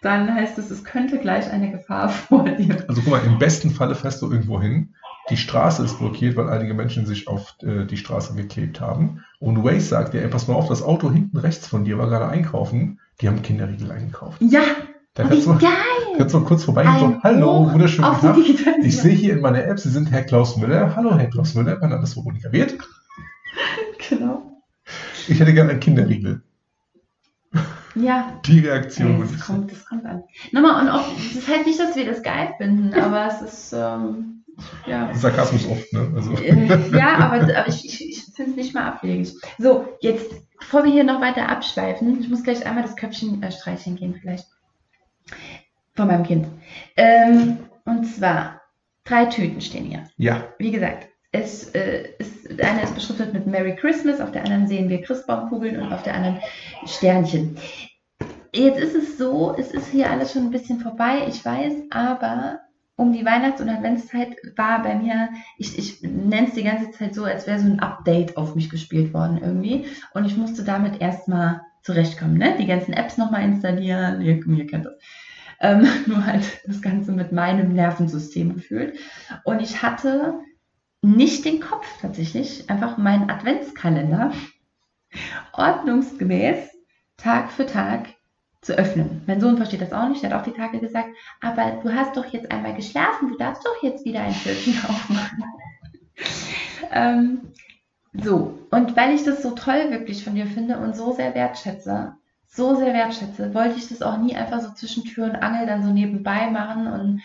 dann 0.03 0.32
heißt 0.34 0.59
es, 0.59 0.70
es 0.70 0.84
könnte 0.84 1.18
gleich 1.18 1.51
eine 1.51 1.70
Gefahr 1.70 2.09
vor 2.28 2.44
dir. 2.44 2.84
Also 2.88 3.03
guck 3.03 3.11
mal, 3.11 3.22
im 3.24 3.38
besten 3.38 3.70
Falle 3.70 3.94
fährst 3.94 4.22
du 4.22 4.30
irgendwo 4.30 4.61
hin, 4.61 4.94
die 5.30 5.36
Straße 5.36 5.84
ist 5.84 5.99
blockiert, 5.99 6.36
weil 6.36 6.49
einige 6.49 6.74
Menschen 6.74 7.05
sich 7.07 7.26
auf 7.28 7.57
äh, 7.62 7.84
die 7.84 7.97
Straße 7.97 8.34
geklebt 8.34 8.80
haben. 8.80 9.24
Und 9.40 9.64
Waze 9.64 9.80
sagt 9.80 10.14
dir, 10.14 10.22
ey, 10.22 10.28
pass 10.28 10.47
mal 10.47 10.55
auf, 10.55 10.68
das 10.68 10.82
Auto 10.82 11.11
hinten 11.11 11.36
rechts 11.36 11.66
von 11.66 11.84
dir 11.84 11.99
war 11.99 12.09
gerade 12.09 12.28
einkaufen, 12.28 13.01
die 13.20 13.28
haben 13.28 13.42
Kinderriegel 13.42 13.90
eingekauft. 13.90 14.40
Ja, 14.40 14.62
Da 15.14 15.24
kannst 15.24 15.47
du, 15.47 15.59
geil! 15.59 15.70
kannst 16.16 16.34
du 16.34 16.44
kurz 16.44 16.64
vorbeigehen 16.64 17.01
und 17.01 17.14
so, 17.14 17.22
hallo, 17.22 17.70
Tag. 18.20 18.36
Digitalisierung. 18.36 18.82
Ich 18.84 18.99
sehe 18.99 19.14
hier 19.14 19.32
in 19.34 19.40
meiner 19.40 19.64
App, 19.64 19.80
Sie 19.80 19.90
sind 19.90 20.11
Herr 20.11 20.22
Klaus 20.22 20.57
Müller. 20.57 20.94
Hallo, 20.94 21.16
Herr 21.18 21.26
Klaus 21.28 21.55
Müller, 21.55 21.78
mein 21.80 21.90
Name 21.90 22.05
ist 22.05 22.16
Veronika 22.16 22.53
Wirth. 22.53 22.76
Genau. 24.09 24.62
Ich 25.26 25.40
hätte 25.40 25.53
gerne 25.53 25.70
einen 25.70 25.80
Kinderriegel. 25.80 26.42
Ja, 27.97 28.40
Die 28.44 28.61
Reaktion. 28.61 29.20
das 29.20 29.40
kommt, 29.40 29.72
das 29.72 29.84
kommt 29.86 30.05
an. 30.05 30.22
Nochmal, 30.53 30.82
und 30.82 30.88
auch, 30.90 31.05
das 31.34 31.49
heißt 31.49 31.66
nicht, 31.66 31.80
dass 31.80 31.97
wir 31.97 32.05
das 32.07 32.22
geil 32.22 32.55
finden, 32.59 32.92
aber 32.94 33.26
es 33.26 33.40
ist, 33.42 33.72
ähm, 33.72 34.44
ja. 34.86 35.12
Sarkasmus 35.14 35.66
oft, 35.66 35.92
ne? 35.92 36.12
Also, 36.14 36.32
Äh, 36.36 36.90
ja, 36.97 37.16
aber, 37.16 37.42
aber 37.42 37.68
ich, 37.68 37.84
ich, 37.84 38.09
ich 38.09 38.24
finde 38.34 38.51
es 38.53 38.57
nicht 38.57 38.74
mal 38.74 38.84
abwegig. 38.86 39.34
So, 39.59 39.88
jetzt, 40.01 40.30
bevor 40.59 40.84
wir 40.84 40.92
hier 40.92 41.05
noch 41.05 41.20
weiter 41.20 41.49
abschweifen, 41.49 42.20
ich 42.20 42.28
muss 42.28 42.42
gleich 42.42 42.64
einmal 42.66 42.82
das 42.82 42.97
Köpfchen 42.97 43.42
äh, 43.42 43.51
streicheln 43.51 43.97
gehen, 43.97 44.14
vielleicht. 44.20 44.47
Von 45.94 46.07
meinem 46.09 46.22
Kind. 46.24 46.47
Ähm, 46.97 47.59
und 47.86 48.05
zwar, 48.05 48.61
drei 49.05 49.24
Tüten 49.26 49.61
stehen 49.61 49.84
hier. 49.86 50.05
ja, 50.18 50.44
Wie 50.59 50.70
gesagt, 50.70 51.09
es 51.41 51.70
äh, 51.74 52.09
ist, 52.18 52.61
eine 52.61 52.82
ist 52.82 52.95
beschriftet 52.95 53.32
mit 53.32 53.47
Merry 53.47 53.76
Christmas, 53.76 54.20
auf 54.20 54.32
der 54.32 54.45
anderen 54.45 54.66
sehen 54.66 54.89
wir 54.89 55.03
Christbaumkugeln 55.03 55.80
und 55.80 55.93
auf 55.93 56.03
der 56.03 56.14
anderen 56.14 56.41
Sternchen. 56.87 57.57
Jetzt 58.53 58.78
ist 58.78 58.95
es 58.95 59.18
so, 59.18 59.55
es 59.57 59.72
ist 59.72 59.89
hier 59.89 60.11
alles 60.11 60.32
schon 60.32 60.45
ein 60.45 60.51
bisschen 60.51 60.80
vorbei, 60.80 61.26
ich 61.28 61.45
weiß, 61.45 61.74
aber 61.91 62.61
um 62.97 63.12
die 63.12 63.26
Weihnachts- 63.26 63.61
und 63.61 63.68
Adventszeit 63.68 64.37
war 64.57 64.82
bei 64.82 64.95
mir, 64.95 65.28
ich, 65.59 65.78
ich 65.78 66.03
nenne 66.03 66.49
es 66.49 66.55
die 66.55 66.64
ganze 66.64 66.91
Zeit 66.93 67.14
so, 67.14 67.24
als 67.24 67.47
wäre 67.47 67.59
so 67.59 67.66
ein 67.66 67.80
Update 67.80 68.39
auf 68.39 68.55
mich 68.55 68.70
gespielt 68.70 69.12
worden 69.12 69.39
irgendwie. 69.43 69.84
Und 70.14 70.24
ich 70.24 70.37
musste 70.39 70.64
damit 70.64 71.03
erstmal 71.03 71.61
zurechtkommen, 71.82 72.39
ne? 72.39 72.57
Die 72.59 72.66
ganzen 72.66 72.95
Apps 72.95 73.18
nochmal 73.18 73.45
installieren, 73.45 74.22
ihr, 74.22 74.43
ihr 74.47 74.66
kennt 74.66 74.87
das. 74.87 74.95
Ähm, 75.61 75.87
nur 76.07 76.24
halt 76.24 76.45
das 76.66 76.80
Ganze 76.80 77.12
mit 77.12 77.32
meinem 77.32 77.74
Nervensystem 77.74 78.55
gefühlt. 78.55 78.99
Und 79.45 79.61
ich 79.61 79.82
hatte 79.82 80.41
nicht 81.07 81.44
den 81.44 81.61
Kopf 81.61 81.86
tatsächlich, 82.00 82.68
einfach 82.68 82.98
meinen 82.98 83.30
Adventskalender 83.30 84.32
ordnungsgemäß 85.52 86.70
Tag 87.16 87.50
für 87.50 87.66
Tag 87.66 88.09
zu 88.61 88.74
öffnen. 88.74 89.22
Mein 89.26 89.40
Sohn 89.40 89.57
versteht 89.57 89.80
das 89.80 89.92
auch 89.92 90.09
nicht, 90.09 90.22
der 90.22 90.30
hat 90.30 90.40
auch 90.40 90.44
die 90.44 90.59
Tage 90.59 90.80
gesagt, 90.80 91.09
aber 91.40 91.80
du 91.82 91.94
hast 91.94 92.16
doch 92.16 92.26
jetzt 92.26 92.50
einmal 92.50 92.74
geschlafen, 92.74 93.28
du 93.28 93.36
darfst 93.36 93.64
doch 93.64 93.82
jetzt 93.82 94.04
wieder 94.04 94.20
ein 94.20 94.34
Türchen 94.34 94.74
aufmachen. 94.88 95.44
ähm, 96.90 97.40
so, 98.12 98.59
und 98.70 98.96
weil 98.96 99.14
ich 99.14 99.22
das 99.24 99.42
so 99.42 99.52
toll 99.52 99.90
wirklich 99.90 100.24
von 100.24 100.34
dir 100.34 100.46
finde 100.46 100.78
und 100.78 100.96
so 100.96 101.12
sehr 101.12 101.34
wertschätze, 101.34 102.14
so 102.48 102.74
sehr 102.74 102.92
wertschätze, 102.92 103.54
wollte 103.54 103.78
ich 103.78 103.88
das 103.88 104.02
auch 104.02 104.18
nie 104.18 104.34
einfach 104.34 104.61
so 104.61 104.72
zwischen 104.72 105.04
Tür 105.04 105.26
und 105.26 105.36
Angel 105.36 105.66
dann 105.66 105.84
so 105.84 105.90
nebenbei 105.90 106.50
machen 106.50 106.88
und 106.88 107.22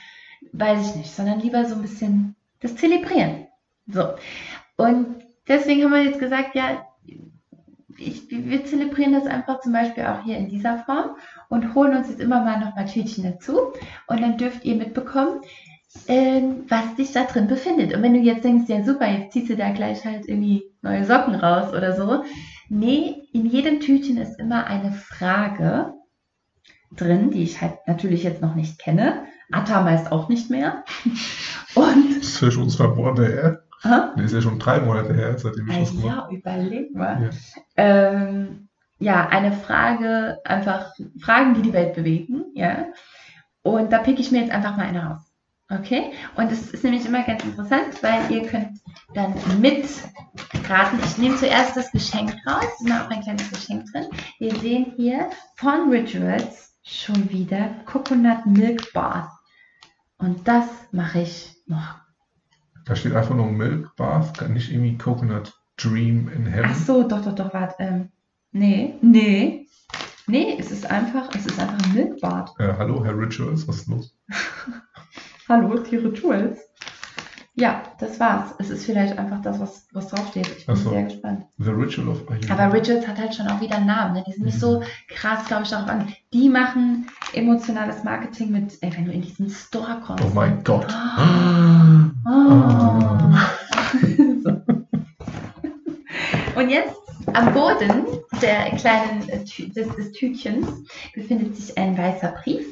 weiß 0.52 0.90
ich 0.90 0.96
nicht, 0.96 1.12
sondern 1.12 1.40
lieber 1.40 1.66
so 1.66 1.76
ein 1.76 1.82
bisschen 1.82 2.36
das 2.60 2.76
zelebrieren. 2.76 3.48
So. 3.92 4.14
Und 4.78 5.24
deswegen 5.48 5.84
haben 5.84 5.92
wir 5.92 6.04
jetzt 6.04 6.20
gesagt, 6.20 6.56
ja, 6.56 6.86
ich, 7.98 8.30
wir 8.30 8.66
zelebrieren 8.66 9.14
das 9.14 9.28
einfach 9.28 9.60
zum 9.60 9.74
Beispiel 9.74 10.06
auch 10.06 10.24
hier 10.24 10.38
in 10.38 10.50
dieser 10.50 10.80
Form 10.80 11.18
und 11.50 11.76
holen 11.76 11.96
uns 11.96 12.10
jetzt 12.10 12.22
immer 12.22 12.44
mal 12.44 12.60
noch 12.60 12.76
mal 12.76 12.86
Tütchen 12.86 13.24
dazu. 13.24 13.74
Und 14.08 14.22
dann 14.22 14.38
dürft 14.38 14.66
ihr 14.66 14.76
mitbekommen, 14.76 15.42
ähm, 16.08 16.66
was 16.68 16.96
sich 16.96 17.12
da 17.12 17.26
drin 17.26 17.48
befindet. 17.48 17.94
Und 17.94 18.02
wenn 18.02 18.14
du 18.14 18.20
jetzt 18.20 18.44
denkst, 18.44 18.70
ja 18.70 18.84
super, 18.84 19.08
jetzt 19.08 19.34
ziehst 19.34 19.50
du 19.50 19.56
da 19.56 19.72
gleich 19.72 20.06
halt 20.06 20.28
irgendwie 20.28 20.64
neue 20.82 21.06
Socken 21.06 21.36
raus 21.36 21.74
oder 21.74 21.96
so. 21.96 22.24
Nee, 22.70 23.24
in 23.34 23.46
jedem 23.46 23.82
Tütchen 23.82 24.18
ist 24.18 24.40
immer 24.40 24.66
eine 24.66 24.94
Frage 24.94 25.94
drin, 26.96 27.32
die 27.32 27.44
ich 27.44 27.62
halt 27.62 27.76
natürlich 27.88 28.24
jetzt 28.24 28.42
noch 28.42 28.56
nicht 28.56 28.80
kenne. 28.80 29.26
Atta 29.52 29.82
meist 29.82 30.12
auch 30.12 30.30
nicht 30.30 30.50
mehr. 30.50 30.84
Und 31.76 32.18
das 32.18 32.28
ist 32.28 32.42
ja 32.42 32.52
Nee, 34.16 34.24
ist 34.24 34.34
ja 34.34 34.42
schon 34.42 34.60
drei 34.60 34.80
Monate 34.80 35.14
her, 35.14 35.38
seitdem 35.38 35.68
ich 35.68 35.76
Ah, 35.76 35.80
das 35.80 35.92
gemacht 35.92 36.06
ja, 36.32 36.38
überleg 36.38 36.96
mal. 36.96 37.16
habe. 37.16 37.26
Ja. 37.26 37.32
Ähm, 37.78 38.68
ja, 39.00 39.28
eine 39.30 39.52
Frage, 39.52 40.40
einfach 40.46 40.94
Fragen, 41.20 41.56
die 41.56 41.64
die 41.64 41.74
Welt 41.74 41.96
bewegen, 41.96 42.46
ja. 42.54 42.86
Und 43.64 43.92
da 43.92 43.98
picke 44.00 44.22
ich 44.22 44.32
mir 44.32 44.42
jetzt 44.42 44.52
einfach 44.52 44.78
mal 44.78 44.86
eine 44.86 45.04
raus. 45.04 45.22
Okay? 45.70 46.12
Und 46.36 46.52
es 46.52 46.72
ist 46.72 46.84
nämlich 46.84 47.06
immer 47.06 47.24
ganz 47.24 47.44
interessant, 47.44 48.04
weil 48.04 48.30
ihr 48.30 48.46
könnt 48.46 48.80
dann 49.14 49.34
mitraten. 49.60 51.00
Ich 51.04 51.18
nehme 51.18 51.38
zuerst 51.38 51.76
das 51.78 51.92
Geschenk 51.92 52.36
raus, 52.46 52.66
ist 52.80 52.86
immer 52.86 53.04
auch 53.06 53.10
ein 53.10 53.22
kleines 53.22 53.50
Geschenk 53.50 53.86
drin. 53.92 54.06
Wir 54.38 54.54
sehen 54.56 54.94
hier 54.98 55.30
von 55.56 55.90
Rituals 55.90 56.78
schon 56.84 57.30
wieder 57.32 57.70
Coconut 57.86 58.46
Milk 58.46 58.92
Bath. 58.94 59.30
Und 60.18 60.48
das 60.48 60.66
mache 60.92 61.22
ich 61.22 61.56
noch. 61.68 61.96
Da 62.92 62.98
steht 62.98 63.16
einfach 63.16 63.34
nur 63.34 63.50
Milk 63.50 63.96
Bath, 63.96 64.50
nicht 64.50 64.70
irgendwie 64.70 64.98
Coconut 64.98 65.58
Dream 65.78 66.28
in 66.28 66.46
Ach 66.46 66.54
Heaven. 66.54 66.76
so, 66.76 67.08
doch, 67.08 67.24
doch, 67.24 67.34
doch, 67.34 67.54
warte. 67.54 67.76
Ähm, 67.80 68.10
nee, 68.52 68.96
nee. 69.02 69.66
Nee, 70.28 70.58
es 70.60 70.72
ist 70.72 70.92
einfach, 70.92 71.34
es 71.34 71.46
ist 71.46 71.58
einfach 71.58 71.82
ein 71.86 71.94
Milchbad. 71.94 72.52
Äh, 72.60 72.74
hallo, 72.78 73.02
Herr 73.06 73.18
Rituals, 73.18 73.66
was 73.66 73.78
ist 73.78 73.88
los? 73.88 74.14
Hallo, 75.48 75.80
die 75.80 75.96
Rituals. 75.96 76.60
Ja, 77.56 77.84
das 78.00 78.18
war's. 78.20 78.54
Es 78.60 78.70
ist 78.70 78.86
vielleicht 78.86 79.18
einfach 79.18 79.42
das, 79.42 79.60
was, 79.60 79.86
was 79.92 80.08
draufsteht. 80.08 80.48
Ich 80.58 80.66
bin 80.66 80.76
so. 80.78 80.90
sehr 80.90 81.04
gespannt. 81.04 81.44
The 81.58 81.70
Ritual 81.72 82.08
of 82.08 82.30
Ayurveda. 82.30 82.54
Aber 82.54 82.74
Rituals 82.74 83.06
hat 83.08 83.18
halt 83.20 83.36
schon 83.36 83.48
auch 83.48 83.60
wieder 83.60 83.76
einen 83.76 83.88
Namen. 83.88 84.14
Ne? 84.14 84.24
Die 84.26 84.32
sind 84.32 84.46
nicht 84.46 84.56
Mhm. 84.56 84.60
so 84.60 84.84
krass, 85.10 85.46
glaube 85.48 85.64
ich, 85.64 85.70
darauf 85.70 85.90
an. 85.90 86.08
Die 86.34 86.48
machen 86.48 87.08
emotionales 87.34 88.04
Marketing 88.06 88.52
mit, 88.52 88.78
ey, 88.82 88.94
wenn 88.96 89.06
du 89.06 89.12
in 89.12 89.22
diesen 89.22 89.50
Store 89.50 90.00
kommst. 90.06 90.24
Oh 90.24 90.32
mein 90.34 90.64
Gott. 90.64 90.88
Ah. 90.90 92.10
Ah. 92.26 93.50
so. 94.44 94.62
Und 96.56 96.70
jetzt 96.70 96.96
am 97.34 97.54
Boden 97.54 98.06
der 98.42 98.72
kleinen 98.78 99.28
des, 99.28 99.76
des 99.96 100.12
Tütchens 100.14 100.68
befindet 101.14 101.56
sich 101.56 101.78
ein 101.78 101.98
weißer 101.98 102.34
Brief. 102.44 102.66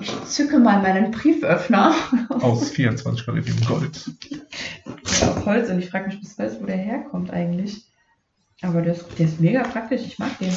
Ich 0.00 0.24
zücke 0.24 0.58
mal 0.58 0.80
meinen 0.80 1.10
Brieföffner 1.10 1.94
Aus 2.28 2.70
24 2.70 3.26
Karat 3.26 3.44
Gold. 3.66 4.10
Aus 4.94 5.46
Holz 5.46 5.68
und 5.70 5.78
ich 5.78 5.90
frage 5.90 6.08
mich 6.08 6.20
bis 6.20 6.38
heute, 6.38 6.60
wo 6.60 6.66
der 6.66 6.76
herkommt 6.76 7.30
eigentlich. 7.30 7.84
Aber 8.62 8.82
der 8.82 8.94
ist, 8.94 9.06
der 9.18 9.26
ist 9.26 9.40
mega 9.40 9.62
praktisch, 9.62 10.02
ich 10.02 10.18
mag 10.18 10.38
den. 10.38 10.52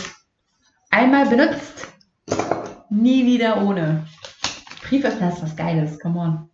Einmal 0.89 1.27
benutzt, 1.27 1.87
nie 2.89 3.25
wieder 3.25 3.61
ohne. 3.61 4.05
Brieföffner 4.87 5.33
ist 5.33 5.41
was 5.41 5.55
Geiles, 5.55 5.99
come 5.99 6.19
on. 6.19 6.49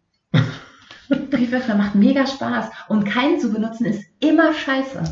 Brieföffner 1.30 1.76
macht 1.76 1.96
mega 1.96 2.26
Spaß 2.26 2.70
und 2.88 3.04
keinen 3.04 3.40
zu 3.40 3.52
benutzen 3.52 3.86
ist 3.86 4.06
immer 4.20 4.54
scheiße. 4.54 5.04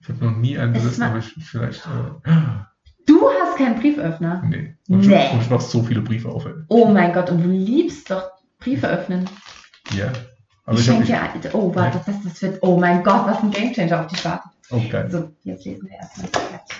Ich 0.00 0.08
habe 0.08 0.24
noch 0.24 0.36
nie 0.36 0.58
einen 0.58 0.74
Es 0.74 0.82
benutzt, 0.82 1.02
aber 1.02 1.18
ich 1.18 1.34
vielleicht. 1.44 1.86
Äh, 2.24 2.69
Du 3.10 3.28
hast 3.28 3.56
keinen 3.56 3.80
Brieföffner. 3.80 4.44
nee. 4.48 4.76
Und, 4.88 5.06
Nee. 5.06 5.26
Ich, 5.26 5.32
und 5.32 5.42
ich 5.42 5.50
mache 5.50 5.62
so 5.62 5.82
viele 5.82 6.00
Briefe 6.00 6.28
auf. 6.28 6.46
Ey. 6.46 6.52
Oh 6.68 6.86
mein 6.86 7.12
Gott, 7.12 7.28
und 7.30 7.42
du 7.42 7.48
liebst 7.48 8.08
doch 8.08 8.30
Briefe 8.58 8.88
öffnen. 8.88 9.28
Ja. 9.96 10.12
Aber 10.64 10.78
ich 10.78 10.88
ich 10.88 11.06
dir, 11.06 11.54
oh, 11.54 11.74
warte, 11.74 12.00
das, 12.06 12.22
das 12.22 12.42
wird, 12.42 12.62
oh 12.62 12.78
mein 12.78 13.02
Gott, 13.02 13.26
was 13.26 13.42
ein 13.42 13.50
Gamechanger 13.50 14.00
auf 14.00 14.06
dich 14.06 14.24
wartet. 14.24 14.52
Oh, 14.70 14.80
geil. 14.88 15.10
So, 15.10 15.30
jetzt 15.42 15.64
lesen 15.64 15.88
wir 15.88 15.96
erstmal 15.96 16.26
die 16.26 16.32
Karte. 16.32 16.74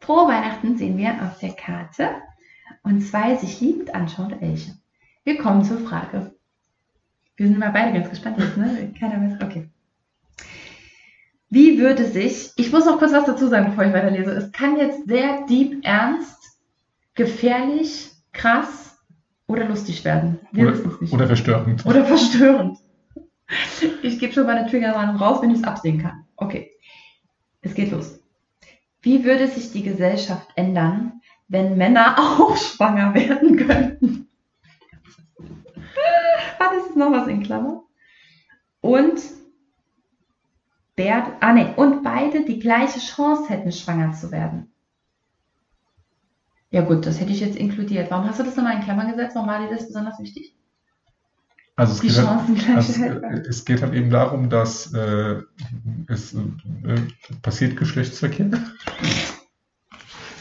Frohe 0.00 0.28
Weihnachten 0.28 0.78
sehen 0.78 0.96
wir 0.96 1.10
auf 1.22 1.38
der 1.38 1.52
Karte 1.52 2.08
und 2.82 3.02
zwei 3.02 3.36
sich 3.36 3.60
liebend 3.60 3.94
anschauende 3.94 4.40
Elche. 4.40 4.72
Wir 5.24 5.36
kommen 5.36 5.62
zur 5.62 5.80
Frage. 5.80 6.34
Wir 7.36 7.46
sind 7.46 7.58
mal 7.58 7.72
beide 7.72 7.92
ganz 7.92 8.08
gespannt 8.08 8.38
jetzt, 8.38 8.56
ne? 8.56 8.90
Keiner 8.98 9.20
weiß. 9.22 9.42
Okay. 9.42 9.68
Wie 11.50 11.78
würde 11.80 12.04
sich, 12.06 12.52
ich 12.56 12.70
muss 12.72 12.86
noch 12.86 12.98
kurz 12.98 13.12
was 13.12 13.24
dazu 13.26 13.48
sagen, 13.48 13.66
bevor 13.70 13.84
ich 13.84 13.92
weiterlese. 13.92 14.30
Es 14.30 14.52
kann 14.52 14.76
jetzt 14.76 15.06
sehr 15.08 15.44
deep 15.46 15.84
ernst, 15.84 16.38
gefährlich, 17.14 18.10
krass 18.32 18.96
oder 19.48 19.64
lustig 19.66 20.04
werden. 20.04 20.38
Wir 20.52 20.64
Oder, 20.68 20.72
wissen 20.74 20.90
es 20.92 21.00
nicht. 21.00 21.12
oder 21.12 21.26
verstörend. 21.26 21.84
Oder 21.86 22.04
verstörend. 22.04 22.78
Ich 24.02 24.20
gebe 24.20 24.32
schon 24.32 24.46
meine 24.46 24.70
Triggerwarnung 24.70 25.16
raus, 25.16 25.42
wenn 25.42 25.50
ich 25.50 25.58
es 25.58 25.64
absehen 25.64 26.00
kann. 26.00 26.24
Okay. 26.36 26.70
Es 27.62 27.74
geht 27.74 27.90
los. 27.90 28.20
Wie 29.02 29.24
würde 29.24 29.48
sich 29.48 29.72
die 29.72 29.82
Gesellschaft 29.82 30.46
ändern, 30.54 31.20
wenn 31.48 31.76
Männer 31.76 32.14
auch 32.18 32.56
schwanger 32.56 33.12
werden 33.14 33.56
könnten? 33.56 34.28
Was 36.58 36.86
ist 36.86 36.96
noch 36.96 37.10
was 37.10 37.26
in 37.26 37.42
Klammer? 37.42 37.82
Und 38.80 39.20
Bert, 41.00 41.28
ah 41.40 41.54
nee, 41.54 41.72
und 41.76 42.02
beide 42.02 42.44
die 42.44 42.58
gleiche 42.58 43.00
Chance 43.00 43.48
hätten, 43.48 43.72
schwanger 43.72 44.12
zu 44.12 44.30
werden. 44.30 44.70
Ja 46.70 46.82
gut, 46.82 47.06
das 47.06 47.18
hätte 47.18 47.32
ich 47.32 47.40
jetzt 47.40 47.56
inkludiert. 47.56 48.10
Warum 48.10 48.28
hast 48.28 48.38
du 48.38 48.42
das 48.42 48.54
nochmal 48.54 48.76
in 48.76 48.82
Klammern 48.82 49.10
gesetzt? 49.10 49.34
Warum 49.34 49.48
war 49.48 49.66
dir 49.66 49.74
das 49.74 49.86
besonders 49.86 50.20
wichtig? 50.20 50.54
Also 51.74 51.94
es, 51.94 52.00
Die 52.00 52.08
geht 52.08 52.18
halt, 52.18 52.76
also 52.76 53.02
es, 53.02 53.48
es 53.48 53.64
geht 53.64 53.80
halt 53.80 53.94
eben 53.94 54.10
darum, 54.10 54.50
dass 54.50 54.92
äh, 54.92 55.40
es 56.06 56.34
äh, 56.34 56.38
passiert 57.40 57.78
Geschlechtsverkehr. 57.78 58.50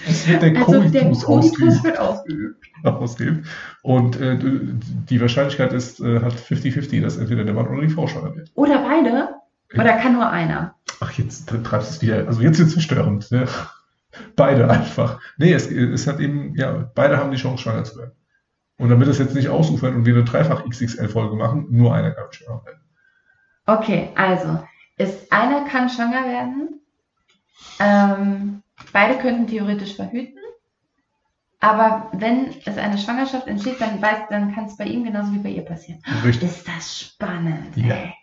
Es 0.05 0.27
wird 0.27 0.41
der 0.41 0.57
also 0.57 0.81
der 0.89 1.03
Koitus 1.03 1.23
ausgeübt. 1.23 2.57
ausgeübt. 2.83 3.47
Und 3.81 4.19
äh, 4.19 4.37
die 4.37 5.21
Wahrscheinlichkeit 5.21 5.71
ist 5.71 6.01
äh, 6.01 6.19
halt 6.19 6.33
50-50, 6.33 7.01
dass 7.01 7.15
entweder 7.15 7.45
der 7.45 7.53
Mann 7.53 7.67
oder 7.67 7.81
die 7.81 7.89
Frau 7.89 8.07
schwanger 8.07 8.35
wird. 8.35 8.51
Oder 8.55 8.79
beide? 8.79 9.38
Oder 9.73 9.97
kann 9.97 10.13
nur 10.13 10.29
einer? 10.29 10.75
Ach, 10.99 11.11
jetzt 11.11 11.47
treibst 11.63 11.89
du 11.89 11.95
es 11.95 12.01
wieder. 12.01 12.27
Also 12.27 12.41
jetzt 12.41 12.57
wird 12.57 12.67
es 12.67 12.73
verstörend. 12.73 13.31
Ne? 13.31 13.47
Beide 14.35 14.69
einfach. 14.69 15.19
Nee, 15.37 15.53
es, 15.53 15.67
es 15.67 16.07
hat 16.07 16.19
eben, 16.19 16.55
ja, 16.55 16.89
beide 16.95 17.17
haben 17.17 17.29
die 17.31 17.37
Chance, 17.37 17.61
schwanger 17.63 17.83
zu 17.83 17.97
werden. 17.99 18.11
Und 18.77 18.89
damit 18.89 19.07
es 19.07 19.19
jetzt 19.19 19.35
nicht 19.35 19.49
ausufert 19.49 19.93
und 19.93 20.05
wir 20.05 20.15
eine 20.15 20.23
Dreifach-XXL-Folge 20.23 21.35
machen, 21.35 21.67
nur 21.69 21.93
einer 21.93 22.11
kann 22.11 22.31
schwanger 22.31 22.65
werden. 22.65 22.81
Okay, 23.67 24.09
also 24.15 24.63
ist 24.97 25.31
einer 25.31 25.65
kann 25.65 25.89
schwanger 25.89 26.25
werden. 26.25 26.81
Ähm, 27.79 28.63
beide 28.91 29.19
könnten 29.19 29.47
theoretisch 29.47 29.95
verhüten. 29.95 30.39
Aber 31.59 32.09
wenn 32.13 32.53
es 32.65 32.77
eine 32.77 32.97
Schwangerschaft 32.97 33.47
entsteht, 33.47 33.79
dann 33.81 34.01
weiß, 34.01 34.29
dann 34.29 34.55
kann 34.55 34.65
es 34.65 34.77
bei 34.77 34.85
ihm 34.85 35.03
genauso 35.03 35.33
wie 35.33 35.39
bei 35.39 35.49
ihr 35.49 35.63
passieren. 35.65 36.01
Richtig. 36.23 36.49
Ist 36.49 36.67
das 36.67 36.99
spannend, 36.99 37.75
Ja. 37.75 37.95
ey. 37.95 38.13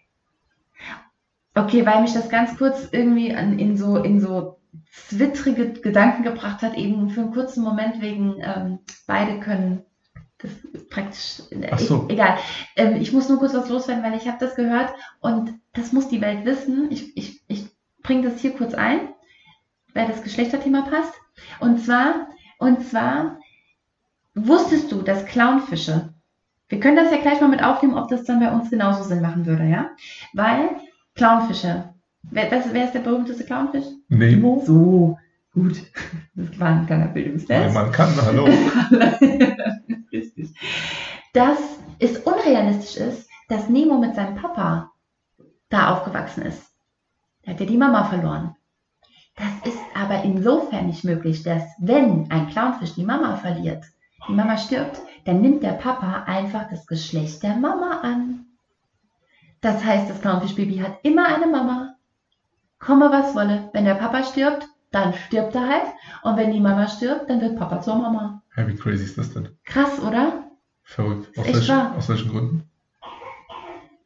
Okay, 1.56 1.86
weil 1.86 2.02
mich 2.02 2.12
das 2.12 2.28
ganz 2.28 2.56
kurz 2.58 2.88
irgendwie 2.92 3.34
an, 3.34 3.58
in 3.58 3.76
so 3.76 3.96
in 3.96 4.20
so 4.20 4.58
zwittrige 4.90 5.72
Gedanken 5.72 6.22
gebracht 6.22 6.62
hat, 6.62 6.76
eben 6.76 7.08
für 7.10 7.22
einen 7.22 7.32
kurzen 7.32 7.64
Moment 7.64 8.00
wegen 8.00 8.36
ähm, 8.42 8.78
beide 9.06 9.40
können 9.40 9.82
das 10.38 10.50
ist 10.72 10.90
praktisch 10.90 11.42
Ach 11.70 11.78
so. 11.78 12.04
ich, 12.08 12.14
egal. 12.14 12.36
Ähm, 12.76 12.96
ich 12.96 13.12
muss 13.14 13.30
nur 13.30 13.38
kurz 13.38 13.54
was 13.54 13.70
loswerden, 13.70 14.04
weil 14.04 14.18
ich 14.18 14.28
habe 14.28 14.36
das 14.38 14.54
gehört 14.54 14.92
und 15.20 15.54
das 15.72 15.92
muss 15.92 16.08
die 16.08 16.20
Welt 16.20 16.44
wissen. 16.44 16.90
Ich, 16.90 17.16
ich, 17.16 17.40
ich 17.48 17.66
bringe 18.02 18.28
das 18.28 18.40
hier 18.40 18.52
kurz 18.52 18.74
ein, 18.74 19.08
weil 19.94 20.06
das 20.06 20.22
Geschlechterthema 20.22 20.82
passt. 20.82 21.14
Und 21.58 21.80
zwar, 21.82 22.28
und 22.58 22.86
zwar 22.86 23.38
wusstest 24.34 24.92
du, 24.92 25.00
dass 25.00 25.24
Clownfische 25.24 26.12
wir 26.68 26.80
können 26.80 26.96
das 26.96 27.12
ja 27.12 27.18
gleich 27.18 27.40
mal 27.40 27.48
mit 27.48 27.62
aufnehmen, 27.62 27.96
ob 27.96 28.08
das 28.08 28.24
dann 28.24 28.40
bei 28.40 28.50
uns 28.50 28.70
genauso 28.70 29.04
Sinn 29.04 29.22
machen 29.22 29.46
würde, 29.46 29.64
ja? 29.64 29.90
Weil 30.32 30.70
Clownfische. 31.16 31.94
Wer, 32.30 32.50
was, 32.50 32.72
wer 32.72 32.84
ist 32.84 32.92
der 32.92 33.00
berühmteste 33.00 33.44
Clownfisch? 33.44 33.86
Nemo? 34.08 34.62
So, 34.64 35.18
gut. 35.52 35.82
Das 36.34 36.60
war 36.60 36.68
ein 36.68 36.86
kleiner 36.86 37.08
Bildungstest. 37.08 37.74
Mann 37.74 37.90
kann, 37.90 38.14
hallo. 38.22 38.44
Richtig. 40.12 40.54
Dass 41.32 41.58
es 41.98 42.18
unrealistisch 42.18 42.96
ist, 42.96 43.28
dass 43.48 43.68
Nemo 43.68 43.98
mit 43.98 44.14
seinem 44.14 44.36
Papa 44.36 44.92
da 45.68 45.94
aufgewachsen 45.94 46.42
ist. 46.42 46.62
Er 47.42 47.54
hat 47.54 47.60
ja 47.60 47.66
die 47.66 47.76
Mama 47.76 48.04
verloren. 48.04 48.56
Das 49.36 49.72
ist 49.72 49.78
aber 49.94 50.22
insofern 50.24 50.86
nicht 50.86 51.04
möglich, 51.04 51.42
dass 51.42 51.62
wenn 51.78 52.30
ein 52.30 52.48
Clownfisch 52.48 52.94
die 52.94 53.04
Mama 53.04 53.36
verliert, 53.36 53.84
die 54.28 54.32
Mama 54.32 54.56
stirbt, 54.56 55.00
dann 55.24 55.40
nimmt 55.40 55.62
der 55.62 55.72
Papa 55.72 56.24
einfach 56.24 56.68
das 56.70 56.86
Geschlecht 56.86 57.42
der 57.42 57.56
Mama 57.56 58.00
an. 58.02 58.45
Das 59.60 59.84
heißt, 59.84 60.08
das 60.10 60.20
Clownfischbaby 60.20 60.78
hat 60.78 60.98
immer 61.02 61.26
eine 61.26 61.46
Mama. 61.46 61.94
Komme 62.78 63.10
was 63.10 63.34
wolle. 63.34 63.70
Wenn 63.72 63.84
der 63.84 63.94
Papa 63.94 64.22
stirbt, 64.22 64.66
dann 64.90 65.14
stirbt 65.14 65.54
er 65.54 65.66
halt. 65.68 65.82
Und 66.22 66.36
wenn 66.36 66.52
die 66.52 66.60
Mama 66.60 66.86
stirbt, 66.88 67.28
dann 67.30 67.40
wird 67.40 67.56
Papa 67.58 67.80
zur 67.80 67.96
Mama. 67.96 68.42
Ja, 68.56 68.66
wie 68.68 68.74
crazy 68.76 69.04
ist 69.04 69.18
das 69.18 69.32
denn? 69.32 69.48
Krass, 69.64 69.98
oder? 70.00 70.44
Verrückt. 70.82 71.36
Aus, 71.38 71.46
welchen, 71.46 71.80
aus 71.96 72.08
welchen 72.08 72.30
Gründen? 72.30 72.62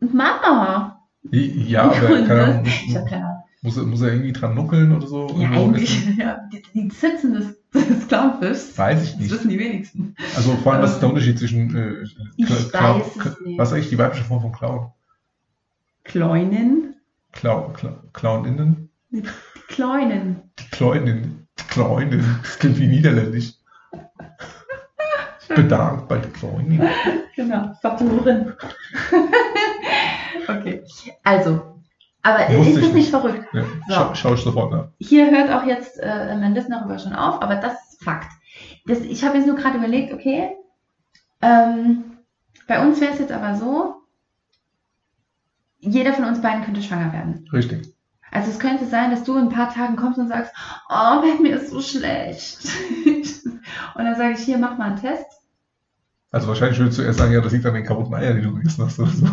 Mama. 0.01 1.01
Ja, 1.31 1.83
aber 1.85 1.97
Gründe? 1.99 2.27
keine 2.27 2.45
Ahnung, 2.45 2.65
Ich 2.67 2.97
habe 2.97 3.07
keine 3.09 3.25
Ahnung. 3.27 3.43
muss, 3.63 3.77
er- 3.77 3.83
muss 3.85 4.01
er 4.01 4.13
irgendwie 4.13 4.33
dran 4.33 4.55
nuckeln 4.55 4.97
oder 4.97 5.07
so? 5.07 5.27
Ja, 5.37 5.51
eigentlich. 5.51 6.07
Ja, 6.17 6.39
die, 6.53 6.63
die 6.75 6.89
Zitzen 6.89 7.35
des, 7.35 7.61
des 7.75 8.09
Clownfischs. 8.09 8.79
Weiß 8.79 9.03
ich 9.03 9.11
Das 9.13 9.21
nicht. 9.21 9.31
wissen 9.33 9.49
die 9.51 9.59
wenigsten. 9.59 10.15
Also 10.37 10.53
vor 10.57 10.73
allem, 10.73 10.83
was 10.83 10.93
ist 10.93 11.01
der 11.01 11.09
Unterschied 11.11 11.39
zwischen 11.39 11.77
äh, 11.77 12.03
Ich 12.37 12.47
Cl- 12.47 12.51
weiß 12.51 12.71
Clown-. 13.19 13.59
Was 13.59 13.69
ist 13.69 13.75
eigentlich 13.75 13.91
die 13.91 13.99
weibliche 13.99 14.25
Form 14.25 14.41
von 14.41 14.53
Clown? 14.53 14.91
Kleunen. 16.11 16.97
Clown, 17.31 17.73
Clown, 17.73 17.99
Clowninnen? 18.13 18.91
Die 19.11 19.23
Kleunen. 19.69 20.51
Die 20.59 20.65
Clowninnen. 20.71 21.47
Die 21.57 21.65
Clowninnen. 21.69 22.41
Das 22.43 22.59
klingt 22.59 22.79
wie 22.81 22.89
niederländisch. 22.89 23.53
Bedankt 25.49 26.09
bei 26.09 26.19
den 26.19 26.33
Clowninnen. 26.33 26.89
Genau, 27.37 27.73
verloren. 27.81 28.57
okay, 30.49 30.83
also, 31.23 31.77
aber 32.23 32.39
Wusste 32.49 32.71
ist 32.71 32.77
ich 32.79 32.85
das 32.85 32.93
nicht 32.93 33.11
verrückt? 33.11 33.45
Ja, 33.53 33.63
So. 33.63 33.95
schau, 33.95 34.15
schau 34.15 34.35
ich 34.35 34.41
sofort 34.41 34.73
nach. 34.73 34.89
Hier 34.99 35.31
hört 35.31 35.49
auch 35.53 35.65
jetzt 35.65 35.97
äh, 36.01 36.37
mein 36.37 36.57
Wissen 36.57 36.73
darüber 36.73 36.99
schon 36.99 37.13
auf, 37.15 37.41
aber 37.41 37.55
das 37.55 37.75
ist 37.89 38.03
Fakt. 38.03 38.33
Das, 38.87 38.99
ich 38.99 39.23
habe 39.25 39.37
jetzt 39.39 39.47
nur 39.47 39.55
gerade 39.57 39.79
überlegt, 39.79 40.13
okay, 40.13 40.57
ähm, 41.41 42.19
bei 42.67 42.85
uns 42.85 43.01
wäre 43.01 43.13
es 43.13 43.21
jetzt 43.21 43.33
aber 43.33 43.55
so, 43.55 44.00
jeder 45.81 46.13
von 46.13 46.25
uns 46.25 46.41
beiden 46.41 46.65
könnte 46.65 46.83
schwanger 46.83 47.13
werden. 47.13 47.49
Richtig. 47.53 47.95
Also 48.33 48.51
es 48.51 48.59
könnte 48.61 48.87
sein, 48.87 49.11
dass 49.11 49.25
du 49.25 49.37
in 49.37 49.47
ein 49.47 49.49
paar 49.49 49.73
Tagen 49.75 49.97
kommst 49.97 50.19
und 50.19 50.29
sagst, 50.29 50.53
oh, 50.89 51.21
bei 51.21 51.43
mir 51.43 51.57
ist 51.61 51.71
so 51.71 51.81
schlecht. 51.81 52.61
und 53.07 54.05
dann 54.05 54.15
sage 54.17 54.35
ich, 54.35 54.41
hier, 54.41 54.59
mach 54.59 54.79
mal 54.79 54.91
einen 54.91 55.01
Test. 55.01 55.27
Also 56.31 56.47
wahrscheinlich 56.47 56.79
würdest 56.79 56.99
du 56.99 57.03
erst 57.03 57.19
sagen, 57.19 57.33
ja, 57.33 57.41
das 57.41 57.53
liegt 57.53 57.67
an 57.67 57.75
den 57.75 57.85
kaputten 57.85 58.15
Eiern, 58.15 58.37
die 58.37 58.43
du 58.43 58.55
gegessen 58.55 58.85
hast 58.85 59.01
oder 59.01 59.11
so. 59.11 59.27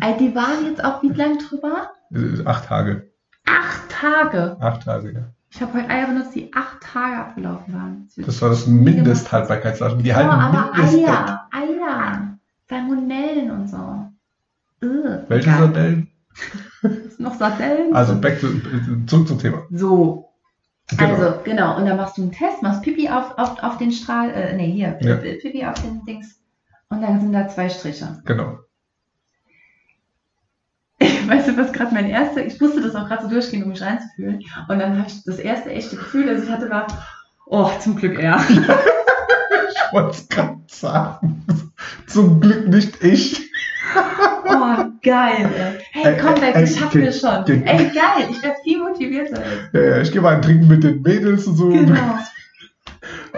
Ey, 0.00 0.16
die 0.18 0.34
waren 0.34 0.66
jetzt 0.66 0.84
auch 0.84 1.02
wie 1.02 1.08
lang 1.08 1.38
drüber? 1.38 1.92
Äh, 2.12 2.44
Acht 2.44 2.66
Tage. 2.66 3.10
Acht 3.46 3.88
Tage. 3.88 4.56
Acht 4.60 4.82
Tage, 4.82 5.12
ja. 5.14 5.20
Ich 5.52 5.60
habe 5.62 5.72
heute 5.72 5.88
Eier 5.88 6.06
benutzt, 6.06 6.34
die 6.34 6.52
acht 6.54 6.80
Tage 6.82 7.16
abgelaufen 7.16 7.74
waren. 7.74 8.08
Das 8.18 8.40
war 8.42 8.50
das 8.50 8.66
Mindesthaltbarkeitsdatum. 8.66 10.02
Die 10.02 10.10
Ja, 10.10 10.16
halten 10.16 10.30
aber 10.30 10.72
Mindest. 10.76 11.08
Eier, 11.08 11.48
Eier, 11.52 12.38
Salmonellen 12.68 13.50
und 13.50 13.68
so. 13.68 14.09
Ugh, 14.82 15.24
Welche 15.28 15.48
egal. 15.48 15.58
Sardellen? 15.60 16.08
Noch 17.18 17.34
Sardellen? 17.34 17.94
Also 17.94 18.18
back 18.20 18.40
to, 18.40 18.48
zurück 19.06 19.28
zum 19.28 19.38
Thema. 19.38 19.62
so, 19.70 20.26
Genau. 20.96 21.14
also 21.14 21.40
genau. 21.44 21.76
Und 21.76 21.86
dann 21.86 21.96
machst 21.96 22.18
du 22.18 22.22
einen 22.22 22.32
Test, 22.32 22.62
machst 22.62 22.82
Pipi 22.82 23.08
auf, 23.08 23.38
auf, 23.38 23.62
auf 23.62 23.78
den 23.78 23.92
Strahl, 23.92 24.30
äh, 24.30 24.56
nee, 24.56 24.72
hier, 24.72 24.98
Ja. 25.02 25.16
Pipi 25.16 25.64
auf 25.64 25.80
den 25.80 26.04
Dings. 26.04 26.40
Und 26.88 27.02
dann 27.02 27.20
sind 27.20 27.32
da 27.32 27.46
zwei 27.48 27.68
Striche. 27.68 28.20
Genau. 28.24 28.58
Weißt 31.28 31.46
du, 31.48 31.56
was 31.56 31.72
gerade 31.72 31.94
mein 31.94 32.06
erster, 32.06 32.44
ich 32.44 32.60
musste 32.60 32.80
das 32.82 32.94
auch 32.96 33.06
gerade 33.06 33.22
so 33.22 33.28
durchgehen, 33.30 33.62
um 33.62 33.68
mich 33.70 33.80
reinzufühlen. 33.82 34.42
Und 34.68 34.78
dann 34.80 34.98
habe 34.98 35.06
ich 35.08 35.22
das 35.24 35.38
erste 35.38 35.70
echte 35.70 35.96
Gefühl, 35.96 36.26
das 36.26 36.42
ich 36.44 36.50
hatte, 36.50 36.68
war, 36.70 36.86
oh, 37.46 37.70
zum 37.80 37.96
Glück 37.96 38.18
er. 38.18 38.40
Ich 39.72 39.92
wollte 39.94 40.10
es 40.10 40.28
gerade 40.28 40.60
sagen. 40.68 41.44
Zum 42.06 42.40
Glück 42.40 42.68
nicht 42.68 43.02
ich. 43.02 43.49
Oh, 44.52 44.84
geil, 45.02 45.48
ey. 45.56 45.78
Hey, 45.92 46.14
Ey, 46.14 46.20
komm 46.20 46.34
das 46.40 46.76
schaffen 46.76 47.02
wir 47.02 47.12
schon. 47.12 47.46
Ey, 47.46 47.84
geil, 47.90 48.28
ich 48.30 48.42
wäre 48.42 48.54
viel 48.64 48.78
motivierter. 48.82 49.42
Ja, 49.72 49.80
ja, 49.80 50.00
ich 50.00 50.10
gehe 50.12 50.20
mal 50.20 50.34
ein 50.36 50.42
Trinken 50.42 50.68
mit 50.68 50.82
den 50.82 51.02
Mädels 51.02 51.46
und 51.46 51.54
so. 51.56 51.68
Genau. 51.68 52.18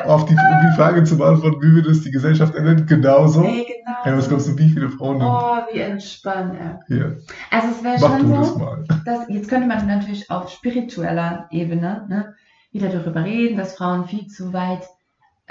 Auf 0.05 0.25
die, 0.25 0.33
um 0.35 0.71
die 0.71 0.77
Frage 0.77 1.05
zu 1.05 1.17
beantworten, 1.19 1.61
wie 1.63 1.77
wir 1.77 1.83
das 1.83 2.01
die 2.01 2.11
Gesellschaft 2.11 2.55
ändern, 2.55 2.87
genauso. 2.87 3.45
Ey, 3.45 3.65
genau. 3.67 3.99
Ey, 4.05 4.17
was 4.17 4.29
glaubst 4.29 4.49
du, 4.49 4.59
wie 4.59 4.69
viele 4.69 4.89
Frauen 4.89 5.21
du 5.21 5.27
Oh, 5.27 5.59
wie 5.73 5.81
entspannt, 5.81 6.55
ey. 6.59 6.77
hier? 6.97 7.19
Also 7.51 7.69
es 7.77 7.85
wäre 7.85 7.99
schon 7.99 8.31
du 8.31 8.37
das 8.39 8.49
so, 8.49 8.59
mal. 8.59 8.85
dass, 9.05 9.29
jetzt 9.29 9.49
könnte 9.49 9.69
man 9.69 9.87
natürlich 9.87 10.31
auf 10.31 10.51
spiritueller 10.51 11.47
Ebene 11.51 12.07
ne, 12.09 12.35
wieder 12.73 12.89
darüber 12.89 13.25
reden, 13.25 13.57
dass 13.59 13.77
Frauen 13.77 14.07
viel 14.07 14.27
zu 14.27 14.53
weit 14.53 14.83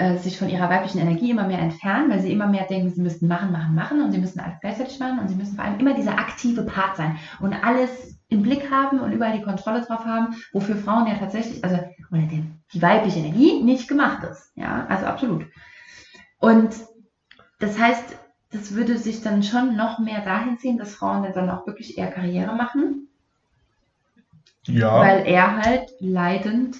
äh, 0.02 0.18
sich 0.18 0.36
von 0.36 0.48
ihrer 0.48 0.68
weiblichen 0.68 0.98
Energie 0.98 1.30
immer 1.30 1.46
mehr 1.46 1.60
entfernen, 1.60 2.10
weil 2.10 2.20
sie 2.20 2.32
immer 2.32 2.48
mehr 2.48 2.66
denken, 2.66 2.90
sie 2.90 3.00
müssten 3.00 3.28
machen, 3.28 3.52
machen, 3.52 3.74
machen 3.74 4.02
und 4.02 4.10
sie 4.10 4.18
müssen 4.18 4.40
alles 4.40 4.58
gleichzeitig 4.60 4.98
machen 4.98 5.20
und 5.20 5.28
sie 5.28 5.36
müssen 5.36 5.54
vor 5.54 5.64
allem 5.64 5.78
immer 5.78 5.94
dieser 5.94 6.18
aktive 6.18 6.62
Part 6.62 6.96
sein 6.96 7.18
und 7.38 7.52
alles 7.52 8.18
im 8.28 8.42
Blick 8.42 8.68
haben 8.70 8.98
und 8.98 9.12
überall 9.12 9.38
die 9.38 9.44
Kontrolle 9.44 9.82
drauf 9.82 10.04
haben, 10.04 10.34
wofür 10.52 10.74
Frauen 10.74 11.06
ja 11.06 11.14
tatsächlich, 11.14 11.62
also 11.62 11.76
oder 12.10 12.22
die, 12.22 12.44
die 12.72 12.82
weibliche 12.82 13.20
Energie 13.20 13.62
nicht 13.62 13.86
gemacht 13.86 14.24
ist. 14.24 14.50
Ja, 14.56 14.86
also 14.88 15.06
absolut. 15.06 15.46
Und 16.38 16.74
das 17.60 17.78
heißt, 17.78 18.16
das 18.50 18.74
würde 18.74 18.98
sich 18.98 19.22
dann 19.22 19.44
schon 19.44 19.76
noch 19.76 20.00
mehr 20.00 20.22
dahin 20.22 20.58
ziehen, 20.58 20.78
dass 20.78 20.96
Frauen 20.96 21.30
dann 21.32 21.48
auch 21.48 21.66
wirklich 21.66 21.96
eher 21.96 22.10
Karriere 22.10 22.56
machen, 22.56 23.08
Ja, 24.66 24.98
weil 24.98 25.26
er 25.26 25.58
halt 25.58 25.90
leidend, 26.00 26.76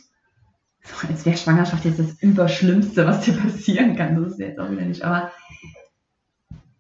so 1.01 1.09
als 1.09 1.25
wäre 1.25 1.37
Schwangerschaft 1.37 1.85
jetzt 1.85 1.99
das 1.99 2.21
Überschlimmste, 2.21 3.07
was 3.07 3.21
dir 3.21 3.35
passieren 3.35 3.97
kann. 3.97 4.23
Das 4.23 4.33
ist 4.33 4.39
jetzt 4.39 4.59
auch 4.59 4.71
wieder 4.71 4.85
nicht, 4.85 5.03
aber, 5.03 5.31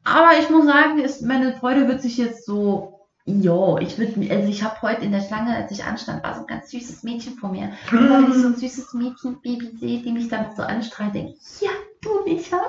aber 0.04 0.30
ich 0.40 0.50
muss 0.50 0.66
sagen, 0.66 0.98
ist, 0.98 1.22
meine 1.22 1.54
Freude 1.54 1.88
wird 1.88 2.02
sich 2.02 2.16
jetzt 2.16 2.44
so 2.44 2.92
Jo, 3.24 3.78
ich 3.80 3.98
würde, 3.98 4.34
also 4.34 4.48
ich 4.48 4.64
habe 4.64 4.82
heute 4.82 5.04
in 5.04 5.12
der 5.12 5.20
Schlange, 5.20 5.54
als 5.54 5.70
ich 5.70 5.84
anstand, 5.84 6.24
war 6.24 6.34
so 6.34 6.40
ein 6.40 6.48
ganz 6.48 6.70
süßes 6.70 7.04
Mädchen 7.04 7.34
vor 7.34 7.50
mir. 7.52 7.72
Und 7.92 8.10
wenn 8.10 8.30
ich 8.30 8.34
so 8.34 8.48
ein 8.48 8.56
süßes 8.56 8.94
Mädchen, 8.94 9.40
Baby 9.40 9.76
sehe, 9.78 10.02
die 10.02 10.10
mich 10.10 10.28
dann 10.28 10.56
so 10.56 10.62
anstrahlt, 10.62 11.14
denke 11.14 11.34
ich, 11.34 11.60
ja, 11.60 11.70
du 12.00 12.24
Micha. 12.24 12.60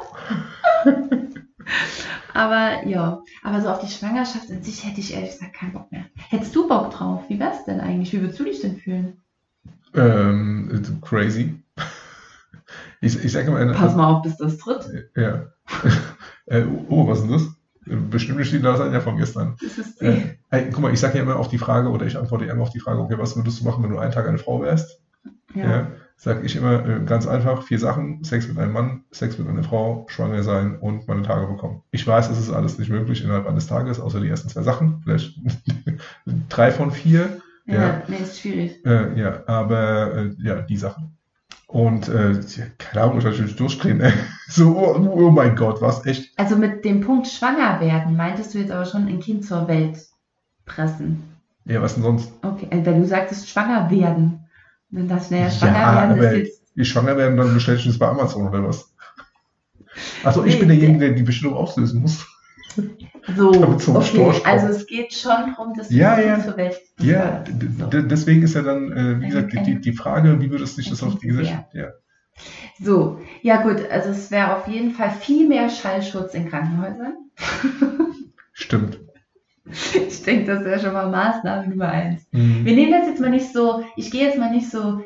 aber 2.36 2.86
ja, 2.88 3.24
aber 3.42 3.62
so 3.62 3.70
auf 3.70 3.80
die 3.80 3.92
Schwangerschaft 3.92 4.48
in 4.52 4.62
sich 4.62 4.86
hätte 4.86 5.00
ich 5.00 5.16
ehrlich 5.16 5.32
gesagt 5.32 5.56
keinen 5.56 5.74
Bock 5.74 5.92
mehr. 5.92 6.06
Hättest 6.30 6.56
du 6.56 6.68
Bock 6.68 6.92
drauf? 6.92 7.24
Wie 7.30 7.40
wär's 7.40 7.66
denn 7.66 7.82
eigentlich? 7.82 8.14
Wie 8.14 8.22
würdest 8.22 8.40
du 8.40 8.44
dich 8.44 8.62
denn 8.62 8.78
fühlen? 8.78 9.23
Ähm, 9.96 11.00
crazy. 11.02 11.64
Ich, 13.02 13.24
ich 13.24 13.32
sage 13.32 13.52
mal, 13.52 13.72
Pass 13.74 13.96
mal 13.96 14.08
auf, 14.08 14.22
bis 14.22 14.38
das 14.38 14.58
tritt. 14.58 15.10
Ja. 15.16 15.48
oh, 16.90 17.08
was 17.08 17.20
ist 17.20 17.26
denn 17.26 17.34
das? 17.34 17.48
Bestimmt 18.10 18.40
nicht 18.40 18.54
die 18.54 18.60
Lasagne 18.60 19.02
von 19.02 19.18
gestern. 19.18 19.58
Das 19.62 19.78
ist 19.78 20.00
die. 20.00 20.06
Äh, 20.06 20.38
hey, 20.50 20.70
guck 20.72 20.82
mal, 20.82 20.94
ich 20.94 21.00
sage 21.00 21.18
ja 21.18 21.24
immer 21.24 21.36
auf 21.36 21.50
die 21.50 21.58
Frage, 21.58 21.90
oder 21.90 22.06
ich 22.06 22.18
antworte 22.18 22.46
immer 22.46 22.62
auf 22.62 22.70
die 22.70 22.80
Frage, 22.80 23.02
okay, 23.02 23.18
was 23.18 23.36
würdest 23.36 23.60
du 23.60 23.66
machen, 23.66 23.84
wenn 23.84 23.92
du 23.92 23.98
einen 23.98 24.14
Tag 24.14 24.28
eine 24.28 24.38
Frau 24.38 24.62
wärst? 24.62 25.02
ja. 25.54 25.70
Ja. 25.70 25.88
Sag 26.16 26.44
ich 26.46 26.56
immer 26.56 26.86
äh, 26.88 27.04
ganz 27.06 27.28
einfach, 27.28 27.64
vier 27.64 27.80
Sachen, 27.80 28.24
Sex 28.24 28.48
mit 28.48 28.58
einem 28.58 28.72
Mann, 28.72 29.04
Sex 29.12 29.38
mit 29.38 29.48
einer 29.48 29.64
Frau, 29.64 30.06
schwanger 30.08 30.44
sein 30.44 30.78
und 30.80 31.08
meine 31.08 31.24
Tage 31.24 31.48
bekommen. 31.48 31.82
Ich 31.92 32.08
weiß, 32.08 32.30
es 32.30 32.40
ist 32.40 32.52
alles 32.52 32.78
nicht 32.78 32.90
möglich 32.90 33.24
innerhalb 33.24 33.48
eines 33.48 33.68
Tages, 33.68 34.00
außer 34.00 34.22
die 34.22 34.30
ersten 34.30 34.48
zwei 34.48 34.62
Sachen, 34.62 35.02
vielleicht 35.04 35.38
drei 36.50 36.72
von 36.72 36.92
vier. 36.92 37.42
Ja, 37.66 37.74
Ja. 37.76 38.02
nee, 38.08 38.18
ist 38.18 38.40
schwierig. 38.40 38.86
Äh, 38.86 39.18
ja, 39.20 39.44
aber 39.48 40.16
äh, 40.16 40.30
ja, 40.40 40.62
die 40.62 40.78
Sachen. 40.78 41.18
Und 41.68 42.08
äh, 42.10 42.40
keine 42.78 43.04
Ahnung, 43.06 43.18
ich 43.20 43.24
natürlich 43.24 43.56
durchdrehen. 43.56 44.02
Ey. 44.02 44.14
So, 44.50 44.78
oh, 44.78 44.96
oh 45.16 45.32
mein 45.32 45.56
Gott, 45.56 45.82
was 45.82 46.06
echt. 46.06 46.38
Also 46.38 46.56
mit 46.58 46.86
dem 46.86 47.02
Punkt 47.02 47.28
schwanger 47.28 47.80
werden, 47.80 48.16
meintest 48.16 48.54
du 48.54 48.60
jetzt 48.60 48.72
aber 48.72 48.86
schon 48.86 49.08
ein 49.08 49.20
Kind 49.20 49.46
zur 49.46 49.68
Welt 49.68 49.98
pressen. 50.66 51.24
Ja, 51.66 51.82
was 51.82 51.96
denn 51.96 52.04
sonst? 52.04 52.32
Okay, 52.44 52.68
also 52.70 52.86
wenn 52.86 53.02
du 53.02 53.08
sagtest 53.08 53.50
schwanger 53.50 53.90
werden, 53.90 54.42
dann 54.92 55.08
das 55.08 55.32
naja, 55.32 55.46
Ja, 55.46 55.50
schwanger 55.52 55.96
werden 55.96 56.12
aber- 56.12 56.32
ist 56.34 56.38
jetzt. 56.38 56.62
Wie 56.76 56.86
schwanger 56.86 57.18
werden, 57.18 57.38
dann 57.38 57.54
bestelle 57.54 57.78
ich 57.78 57.86
das 57.86 57.98
bei 57.98 58.08
Amazon 58.08 58.48
oder 58.48 58.68
was? 58.68 58.94
Also 60.24 60.44
ich 60.44 60.54
Nee, 60.56 60.60
bin 60.60 60.68
derjenige, 60.70 61.00
der 61.00 61.12
die 61.14 61.24
Bestellung 61.24 61.56
auslösen 61.56 62.02
muss. 62.02 62.26
So, 63.36 63.50
okay, 63.52 64.42
also 64.44 64.68
es 64.68 64.86
geht 64.88 65.14
schon 65.14 65.32
darum, 65.56 65.74
Ja, 65.90 66.16
das 66.16 66.26
ja. 66.26 66.34
Kind 66.34 66.44
zur 66.46 66.58
Welt 66.58 66.78
Ja, 67.00 67.44
So. 67.80 68.02
deswegen 68.02 68.44
ist 68.44 68.56
ja 68.56 68.62
dann, 68.62 68.92
äh, 68.92 69.22
wie 69.22 69.28
gesagt, 69.28 69.54
die, 69.54 69.80
die, 69.80 69.94
Frage, 69.94 70.40
wie 70.42 70.50
würdest 70.52 70.78
du 70.78 70.82
dich 70.82 70.90
das 70.90 71.04
auf 71.04 71.18
die 71.20 71.28
Gesellschaft. 71.28 71.74
Ja. 71.74 71.88
So, 72.82 73.20
ja 73.42 73.62
gut, 73.62 73.90
also 73.92 74.10
es 74.10 74.30
wäre 74.32 74.56
auf 74.58 74.68
jeden 74.68 74.92
Fall 74.92 75.12
viel 75.12 75.48
mehr 75.48 75.70
Schallschutz 75.70 76.34
in 76.34 76.50
Krankenhäusern. 76.50 77.14
Stimmt. 78.54 79.00
Ich 79.66 80.24
denke, 80.24 80.46
das 80.54 80.66
wäre 80.66 80.80
schon 80.80 80.94
mal 80.94 81.10
Maßnahme 81.10 81.70
Nummer 81.70 81.88
eins. 81.90 82.28
Mhm. 82.32 82.66
Wir 82.66 82.76
nehmen 82.76 82.92
das 82.92 83.08
jetzt 83.08 83.22
mal 83.22 83.30
nicht 83.30 83.54
so, 83.54 83.84
ich 83.96 84.12
gehe 84.12 84.26
jetzt 84.26 84.38
mal 84.38 84.52
nicht 84.52 84.70
so 84.70 85.00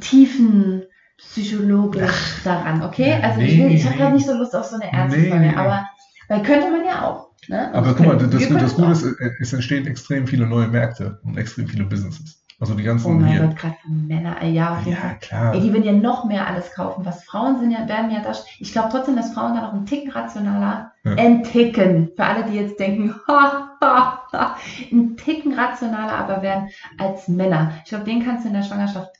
tiefen 0.00 0.82
psychologisch 1.16 2.42
daran, 2.44 2.82
okay? 2.82 3.18
Also 3.22 3.40
ich, 3.40 3.56
will- 3.58 3.72
ich 3.72 3.84
habe 3.84 3.94
Nee. 3.94 4.00
gerade 4.02 4.14
nicht 4.16 4.26
so 4.26 4.34
Lust 4.34 4.54
auf 4.54 4.66
so 4.66 4.76
eine 4.76 4.92
Ärzte-Folge, 4.92 5.36
Nee, 5.40 5.50
nee. 5.52 5.56
aber 5.56 5.86
weil 6.28 6.42
könnte 6.42 6.70
man 6.70 6.84
ja 6.84 7.06
auch. 7.08 7.30
Ne? 7.48 7.72
Aber 7.74 7.94
guck 7.94 8.06
mal, 8.06 8.16
das, 8.16 8.30
das, 8.30 8.48
das 8.48 8.74
Gute 8.74 8.90
ist, 8.92 9.04
es 9.40 9.52
entstehen 9.52 9.86
extrem 9.86 10.26
viele 10.26 10.46
neue 10.46 10.68
Märkte 10.68 11.20
und 11.24 11.36
extrem 11.36 11.68
viele 11.68 11.84
Businesses. 11.84 12.40
Also 12.60 12.74
die 12.74 12.84
ganzen 12.84 13.06
Oh 13.08 13.14
mein 13.14 13.30
hier. 13.32 13.40
Gott, 13.42 13.56
gerade 13.56 13.76
Männer, 13.86 14.42
ja, 14.44 14.80
Ja, 14.86 14.96
Fall. 14.96 15.18
klar. 15.20 15.54
Ey, 15.54 15.60
die 15.60 15.72
werden 15.72 15.84
ja 15.84 15.92
noch 15.92 16.24
mehr 16.24 16.46
alles 16.46 16.72
kaufen. 16.72 17.04
Was 17.04 17.24
Frauen 17.24 17.58
sind 17.58 17.72
ja, 17.72 17.86
werden 17.88 18.10
ja 18.12 18.20
das. 18.22 18.46
Ich 18.60 18.72
glaube 18.72 18.88
trotzdem, 18.90 19.16
dass 19.16 19.34
Frauen 19.34 19.54
da 19.54 19.62
noch 19.62 19.72
einen 19.74 19.86
Ticken 19.86 20.10
rationaler, 20.12 20.92
Ja. 21.04 21.14
ein 21.16 21.42
Ticken, 21.42 22.12
für 22.16 22.24
alle, 22.24 22.44
die 22.44 22.54
jetzt 22.56 22.78
denken, 22.78 23.14
ha, 23.28 23.76
ha, 23.82 24.22
ha, 24.32 24.56
ein 24.92 25.16
Ticken 25.16 25.52
rationaler 25.52 26.12
aber 26.14 26.42
werden 26.42 26.68
als 26.96 27.28
Männer. 27.28 27.72
Ich 27.84 27.90
glaube, 27.90 28.04
denen 28.04 28.24
kannst 28.24 28.44
du 28.44 28.48
in 28.48 28.54
der 28.54 28.62
Schwangerschaft 28.62 29.10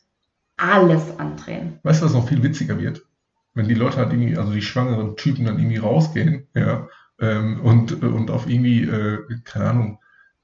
alles 0.56 1.18
andrehen. 1.18 1.80
Weißt 1.82 2.00
du, 2.00 2.06
was 2.06 2.14
noch 2.14 2.28
viel 2.28 2.42
witziger 2.42 2.78
wird? 2.78 3.02
Wenn 3.54 3.68
die 3.68 3.74
Leute 3.74 3.98
halt 3.98 4.12
irgendwie, 4.12 4.36
also 4.36 4.52
die 4.52 4.62
schwangeren 4.62 5.16
Typen 5.16 5.44
dann 5.44 5.58
irgendwie 5.58 5.78
rausgehen, 5.78 6.48
ja, 6.54 6.88
ähm, 7.20 7.60
und, 7.60 8.02
und 8.02 8.30
auf 8.30 8.48
irgendwie, 8.48 8.82
äh, 8.82 9.18
keine 9.44 9.70
Ahnung, 9.70 9.98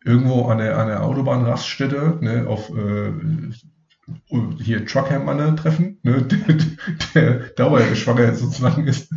irgendwo 0.04 0.46
an 0.46 0.58
der, 0.58 0.78
an 0.78 0.88
der 0.88 1.02
Autobahnraststätte, 1.02 2.18
ne, 2.20 2.46
auf 2.46 2.70
äh, 2.70 3.12
hier 4.58 4.86
Truckermanne 4.86 5.56
treffen, 5.56 5.98
ne, 6.02 6.22
der, 7.14 7.24
der 7.30 7.34
Dauerschwanger 7.56 8.34
sozusagen 8.34 8.86
ist 8.86 9.10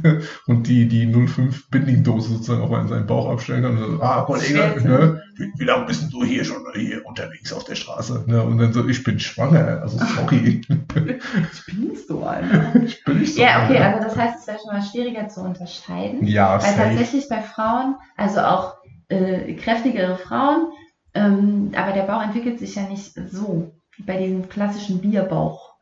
und 0.47 0.67
die, 0.67 0.87
die 0.87 1.11
05 1.11 1.69
Bindingdose 1.69 2.29
sozusagen 2.29 2.61
auf 2.61 2.71
einen, 2.71 2.87
seinen 2.87 3.07
Bauch 3.07 3.29
abstellen 3.29 3.63
kann 3.63 3.77
und 3.77 3.97
so, 3.97 4.01
ah, 4.01 4.23
Kollege, 4.23 4.81
ne, 4.83 5.21
wie, 5.35 5.51
wie 5.57 5.63
lange 5.63 5.85
bist 5.85 6.11
du 6.11 6.23
hier 6.23 6.43
schon 6.43 6.63
hier 6.73 7.05
unterwegs 7.05 7.53
auf 7.53 7.63
der 7.65 7.75
Straße? 7.75 8.23
Ne, 8.27 8.43
und 8.43 8.57
dann 8.57 8.73
so, 8.73 8.87
ich 8.87 9.03
bin 9.03 9.19
schwanger, 9.19 9.81
also 9.81 9.97
sorry. 9.97 10.61
Ich 11.53 11.65
bin 11.65 11.89
nicht 11.89 12.07
so, 12.07 12.23
Alter. 12.23 12.81
Ich 12.83 13.03
bin 13.03 13.19
nicht 13.19 13.35
so 13.35 13.41
Ja, 13.41 13.63
okay, 13.63 13.77
also 13.77 14.03
das 14.03 14.17
heißt, 14.17 14.39
es 14.39 14.47
wäre 14.47 14.59
schon 14.59 14.73
mal 14.73 14.83
schwieriger 14.83 15.27
zu 15.27 15.41
unterscheiden. 15.41 16.25
Ja, 16.25 16.53
Weil 16.53 16.61
safe. 16.61 16.77
tatsächlich 16.77 17.29
bei 17.29 17.41
Frauen, 17.41 17.95
also 18.15 18.41
auch 18.41 18.75
äh, 19.09 19.53
kräftigere 19.55 20.17
Frauen, 20.17 20.71
ähm, 21.13 21.71
aber 21.75 21.93
der 21.93 22.03
Bauch 22.03 22.23
entwickelt 22.23 22.59
sich 22.59 22.75
ja 22.75 22.83
nicht 22.83 23.13
so 23.29 23.73
wie 23.97 24.03
bei 24.03 24.17
diesem 24.17 24.49
klassischen 24.49 24.99
Bierbauch. 25.01 25.73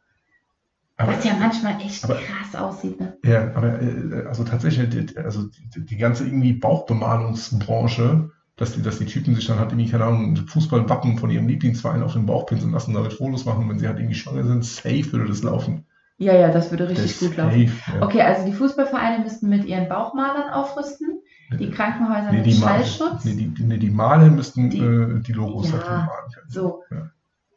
Aber, 0.98 1.14
was 1.14 1.24
ja 1.26 1.34
manchmal 1.40 1.82
echt 1.82 2.04
aber- 2.04 2.16
krass 2.16 2.56
aussieht. 2.56 3.00
Ne? 3.00 3.18
ja, 3.26 3.44
aber 3.56 3.82
äh, 3.82 4.26
also 4.28 4.44
tatsächlich, 4.44 4.90
die, 4.90 5.18
also 5.18 5.48
die, 5.76 5.84
die 5.86 5.98
ganze 5.98 6.26
irgendwie 6.26 6.54
Bauchbemalungsbranche, 6.54 8.30
dass 8.58 8.74
die, 8.74 8.82
dass 8.82 9.00
die 9.00 9.06
Typen 9.06 9.34
sich 9.36 9.48
dann 9.48 9.58
halt 9.60 9.72
irgendwie, 9.72 9.90
keine 9.90 10.06
Ahnung, 10.06 10.36
Fußballwappen 10.36 11.18
von 11.18 11.32
ihrem 11.32 11.48
Lieblingsverein 11.48 12.04
auf 12.04 12.14
den 12.14 12.26
Bauch 12.28 12.46
pinseln 12.46 12.72
lassen, 12.72 12.94
damit 12.94 13.14
Fotos 13.14 13.46
machen, 13.46 13.68
wenn 13.70 13.80
sie 13.80 13.88
halt 13.88 13.98
irgendwie 13.98 14.16
schwanger 14.16 14.44
sind, 14.44 14.64
safe 14.66 15.12
würde 15.12 15.28
das 15.28 15.42
laufen. 15.42 15.86
Ja, 16.18 16.36
ja, 16.36 16.52
das 16.52 16.70
würde 16.70 16.88
richtig 16.88 17.18
Das 17.18 17.28
gut 17.30 17.38
laufen. 17.38 17.68
safe, 17.68 17.98
ja. 17.98 18.06
Okay, 18.06 18.22
also 18.22 18.46
die 18.46 18.54
Fußballvereine 18.54 19.24
müssten 19.24 19.50
mit 19.50 19.66
ihren 19.66 19.90
Bauchmalern 19.90 20.52
aufrüsten, 20.54 21.20
die 21.60 21.72
Krankenhäuser 21.72 22.32
Nee, 22.32 22.38
mit 22.38 22.46
die, 22.46 22.54
Schallschutz. 22.54 23.26
nee, 23.26 23.34
die, 23.34 23.64
nee, 23.64 23.78
die 23.78 23.90
Maler 23.90 24.30
müssten 24.30 24.70
Die- 24.70 24.80
äh, 24.80 25.20
die 25.22 25.34
Logos 25.34 25.70
Ja, 25.72 25.78
halt 25.78 25.86
malen 25.88 26.32
können. 26.34 26.50
So. 26.50 26.84
Ja. 26.92 27.10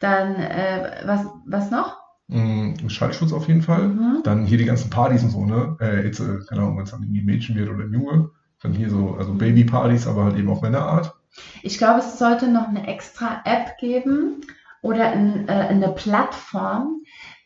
Dann, 0.04 0.34
äh, 0.36 1.00
was, 1.06 1.24
was 1.46 1.70
noch? 1.70 1.96
Mm, 2.28 2.74
Schallschutz 2.88 3.32
auf 3.32 3.48
jeden 3.48 3.62
Fall. 3.62 3.88
Mhm. 3.88 4.20
Dann 4.22 4.44
hier 4.44 4.58
die 4.58 4.66
ganzen 4.66 4.90
Partys 4.90 5.22
und 5.24 5.30
so, 5.30 5.46
ne? 5.46 5.78
Äh, 5.80 6.04
jetzt, 6.04 6.20
äh, 6.20 6.40
keine 6.46 6.60
Ahnung, 6.60 6.76
wenn 6.76 6.84
es 6.84 6.90
dann 6.90 7.02
irgendwie 7.02 7.22
ein 7.22 7.24
Mädchen 7.24 7.56
wird 7.56 7.70
oder 7.70 7.84
ein 7.84 7.92
Junge. 7.94 8.30
Dann 8.62 8.74
hier 8.74 8.90
so, 8.90 9.14
also 9.18 9.32
Babypartys, 9.32 10.06
aber 10.06 10.24
halt 10.24 10.36
eben 10.36 10.50
auf 10.50 10.60
Männerart. 10.60 11.14
Ich 11.62 11.78
glaube, 11.78 12.00
es 12.00 12.18
sollte 12.18 12.48
noch 12.48 12.68
eine 12.68 12.86
extra 12.86 13.40
App 13.46 13.78
geben 13.78 14.42
oder 14.82 15.08
ein, 15.10 15.48
äh, 15.48 15.52
eine 15.52 15.88
Plattform 15.88 17.00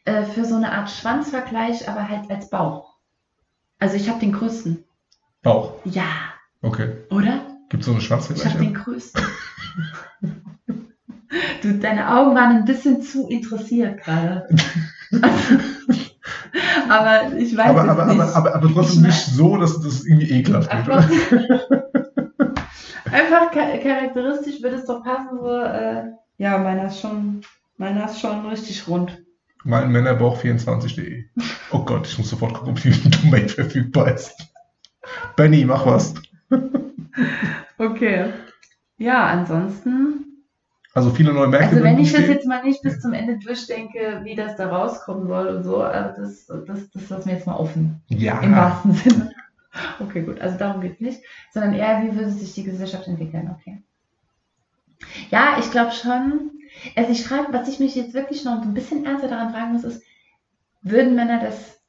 äh, 0.05 0.25
für 0.25 0.45
so 0.45 0.57
eine 0.57 0.73
Art 0.73 0.91
Schwanzvergleich, 0.91 1.89
aber 1.89 2.09
halt 2.09 2.29
als 2.29 2.51
Bauch. 2.51 2.97
Also 3.79 3.95
ich 3.95 4.09
habe 4.09 4.19
den 4.19 4.33
größten. 4.33 4.83
Bauch. 5.45 5.75
Ja, 5.85 6.07
Okay. 6.63 6.97
oder? 7.11 7.41
Gibt 7.69 7.83
es 7.83 7.87
so 7.87 7.93
eine 7.93 8.01
Ich 8.01 8.11
habe 8.45 8.59
den 8.59 8.75
größten. 8.75 9.23
du, 11.63 11.75
deine 11.79 12.09
Augen 12.17 12.35
waren 12.35 12.57
ein 12.57 12.65
bisschen 12.65 13.03
zu 13.03 13.29
interessiert 13.29 14.03
gerade. 14.03 14.49
aber 16.89 17.37
ich 17.37 17.57
weiß 17.57 17.67
Aber, 17.69 17.85
aber, 17.89 18.07
nicht. 18.07 18.21
aber, 18.21 18.37
aber, 18.37 18.55
aber 18.55 18.73
trotzdem 18.73 19.01
Ich 19.01 19.07
nicht 19.07 19.27
so, 19.27 19.57
dass 19.57 19.81
das 19.81 20.05
irgendwie 20.05 20.31
ekelhaft 20.31 20.71
wird, 20.87 21.09
Einfach, 23.11 23.51
charakteristisch 23.53 24.63
würde 24.63 24.77
es 24.77 24.85
doch 24.85 25.03
passen, 25.03 25.39
so, 25.41 25.61
äh, 25.61 26.05
ja, 26.37 26.59
meiner 26.59 26.87
ist 26.87 27.01
schon, 27.01 27.41
meiner 27.79 28.05
ist 28.05 28.21
schon 28.21 28.47
richtig 28.47 28.87
rund. 28.87 29.19
Mein 29.65 29.91
Männerbauch24.de. 29.91 31.25
Oh 31.71 31.85
Gott, 31.85 32.07
ich 32.07 32.19
muss 32.19 32.31
sofort 32.31 32.55
gucken, 32.55 32.73
ob 32.73 32.81
die 32.81 32.91
Domain 33.23 33.49
verfügbar 33.49 34.13
ist. 34.13 34.33
Benny, 35.37 35.65
mach 35.65 35.87
was. 35.87 36.15
Okay. 37.79 38.33
Ja, 38.99 39.27
ansonsten, 39.27 40.28
Also 40.99 41.11
viele 41.11 41.33
neue 41.33 41.47
Märkte 41.47 41.77
also 41.77 41.85
wenn 41.85 42.01
ich 42.01 42.13
das 42.13 42.27
jetzt 42.27 42.45
mal 42.45 42.65
nicht 42.65 42.83
bis 42.83 43.01
zum 43.01 43.13
Ende 43.13 43.39
durchdenke, 43.39 44.23
wie 44.25 44.35
das 44.35 44.57
da 44.57 44.67
rauskommen 44.67 45.29
soll 45.29 45.47
und 45.47 45.63
so, 45.63 45.81
also 45.81 46.21
das, 46.21 46.47
das, 46.67 46.91
das 46.91 47.09
lassen 47.09 47.27
wir 47.27 47.35
jetzt 47.35 47.47
mal 47.47 47.55
offen. 47.55 48.03
Ja. 48.09 48.41
Im 48.41 48.53
wahrsten 48.55 48.93
Sinne. 48.93 49.33
Okay, 50.01 50.23
gut, 50.23 50.41
also 50.41 50.59
darum 50.59 50.81
geht 50.81 50.95
es 50.95 51.01
nicht, 51.01 51.21
sondern 51.53 51.73
eher, 51.73 52.03
wie 52.03 52.17
würde 52.17 52.31
sich 52.33 52.53
die 52.55 52.65
Gesellschaft 52.65 53.07
entwickeln, 53.07 53.55
okay. 53.55 53.81
Ja, 55.31 55.59
ich 55.61 55.71
glaube 55.71 55.93
schon. 55.93 56.51
Also 56.97 57.13
ich 57.13 57.25
frage, 57.25 57.53
was 57.53 57.69
ich 57.69 57.79
mich 57.79 57.95
jetzt 57.95 58.13
wirklich 58.13 58.45
noch 58.45 58.61
ein 58.61 58.75
bisschen 58.75 59.05
ernster 59.05 59.29
daran 59.29 59.53
fragen 59.53 59.75
muss, 59.75 59.85
ist, 59.85 60.03
würden 60.83 61.15
Männer 61.15 61.39
das 61.39 61.81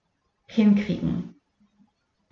hinkriegen? 0.45 1.28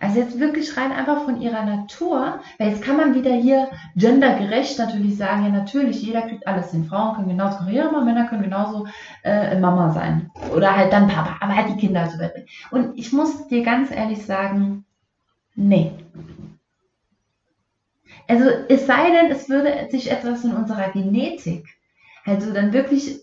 Also 0.00 0.20
jetzt 0.20 0.38
wirklich 0.38 0.76
rein 0.76 0.92
einfach 0.92 1.24
von 1.24 1.40
ihrer 1.40 1.64
Natur, 1.64 2.40
weil 2.58 2.70
jetzt 2.70 2.82
kann 2.82 2.96
man 2.96 3.16
wieder 3.16 3.32
hier 3.32 3.68
gendergerecht 3.96 4.78
natürlich 4.78 5.16
sagen, 5.16 5.42
ja 5.42 5.48
natürlich, 5.48 6.02
jeder 6.02 6.22
kriegt 6.22 6.46
alles 6.46 6.70
hin. 6.70 6.84
Frauen 6.84 7.16
können 7.16 7.28
genauso 7.28 7.58
Karriere 7.58 7.90
machen, 7.90 8.04
Männer 8.04 8.28
können 8.28 8.44
genauso 8.44 8.86
äh, 9.24 9.58
Mama 9.58 9.92
sein. 9.92 10.30
Oder 10.54 10.76
halt 10.76 10.92
dann 10.92 11.08
Papa, 11.08 11.38
aber 11.40 11.56
halt 11.56 11.70
die 11.70 11.80
Kinder 11.80 12.08
so 12.08 12.18
weit. 12.20 12.46
Und 12.70 12.96
ich 12.96 13.12
muss 13.12 13.48
dir 13.48 13.64
ganz 13.64 13.90
ehrlich 13.90 14.24
sagen, 14.24 14.84
nee. 15.56 15.90
Also 18.28 18.44
es 18.68 18.86
sei 18.86 19.10
denn, 19.10 19.32
es 19.32 19.48
würde 19.48 19.88
sich 19.90 20.12
etwas 20.12 20.44
in 20.44 20.54
unserer 20.54 20.90
Genetik, 20.90 21.66
also 22.24 22.52
dann 22.52 22.72
wirklich 22.72 23.20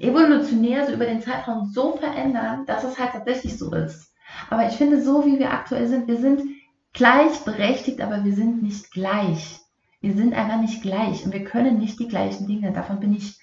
evolutionär 0.00 0.86
so 0.86 0.92
über 0.92 1.04
den 1.04 1.20
Zeitraum 1.20 1.66
so 1.66 1.96
verändern, 1.96 2.64
dass 2.66 2.84
es 2.84 2.98
halt 2.98 3.12
tatsächlich 3.12 3.58
so 3.58 3.72
ist. 3.74 4.07
Aber 4.50 4.66
ich 4.68 4.74
finde, 4.74 5.02
so 5.02 5.24
wie 5.26 5.38
wir 5.38 5.52
aktuell 5.52 5.88
sind, 5.88 6.08
wir 6.08 6.18
sind 6.18 6.42
gleichberechtigt, 6.92 8.00
aber 8.00 8.24
wir 8.24 8.34
sind 8.34 8.62
nicht 8.62 8.90
gleich. 8.92 9.60
Wir 10.00 10.14
sind 10.14 10.34
einfach 10.34 10.60
nicht 10.60 10.82
gleich 10.82 11.24
und 11.24 11.32
wir 11.32 11.44
können 11.44 11.78
nicht 11.78 11.98
die 11.98 12.08
gleichen 12.08 12.46
Dinge. 12.46 12.72
Davon 12.72 13.00
bin 13.00 13.14
ich 13.14 13.38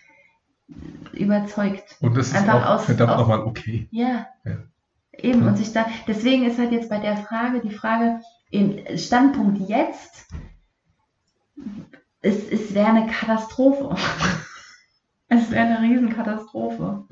überzeugt. 1.13 1.97
Und 2.01 2.17
das 2.17 2.27
ist 2.27 2.35
Einfach 2.35 2.65
auch 2.65 2.75
aus- 2.75 2.85
verdammt 2.85 3.11
aus- 3.11 3.19
nochmal 3.19 3.41
okay. 3.41 3.87
Ja. 3.91 4.27
Ja. 4.43 4.57
Eben, 5.13 5.43
Ja. 5.43 5.47
und 5.49 5.57
sich 5.57 5.71
da, 5.73 5.85
deswegen 6.07 6.45
ist 6.45 6.57
halt 6.59 6.71
jetzt 6.71 6.89
bei 6.89 6.99
der 6.99 7.17
Frage, 7.17 7.61
die 7.61 7.69
Frage, 7.71 8.19
im 8.51 8.79
Standpunkt 8.97 9.69
jetzt, 9.69 10.27
es, 12.21 12.49
es 12.49 12.73
wäre 12.73 12.87
eine 12.87 13.07
Katastrophe. 13.07 13.95
es 15.29 15.51
wäre 15.51 15.65
eine 15.67 15.81
Riesenkatastrophe. 15.81 17.05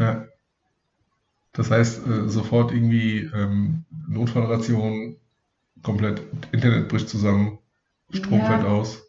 Das 1.53 1.69
heißt, 1.71 2.07
äh, 2.07 2.27
sofort 2.29 2.71
irgendwie 2.71 3.29
ähm, 3.33 3.85
Notfallration, 4.07 5.15
komplett 5.83 6.21
Internet 6.51 6.89
bricht 6.89 7.09
zusammen, 7.09 7.59
Strom 8.11 8.39
Ja. 8.39 8.45
fällt 8.45 8.65
aus. 8.65 8.99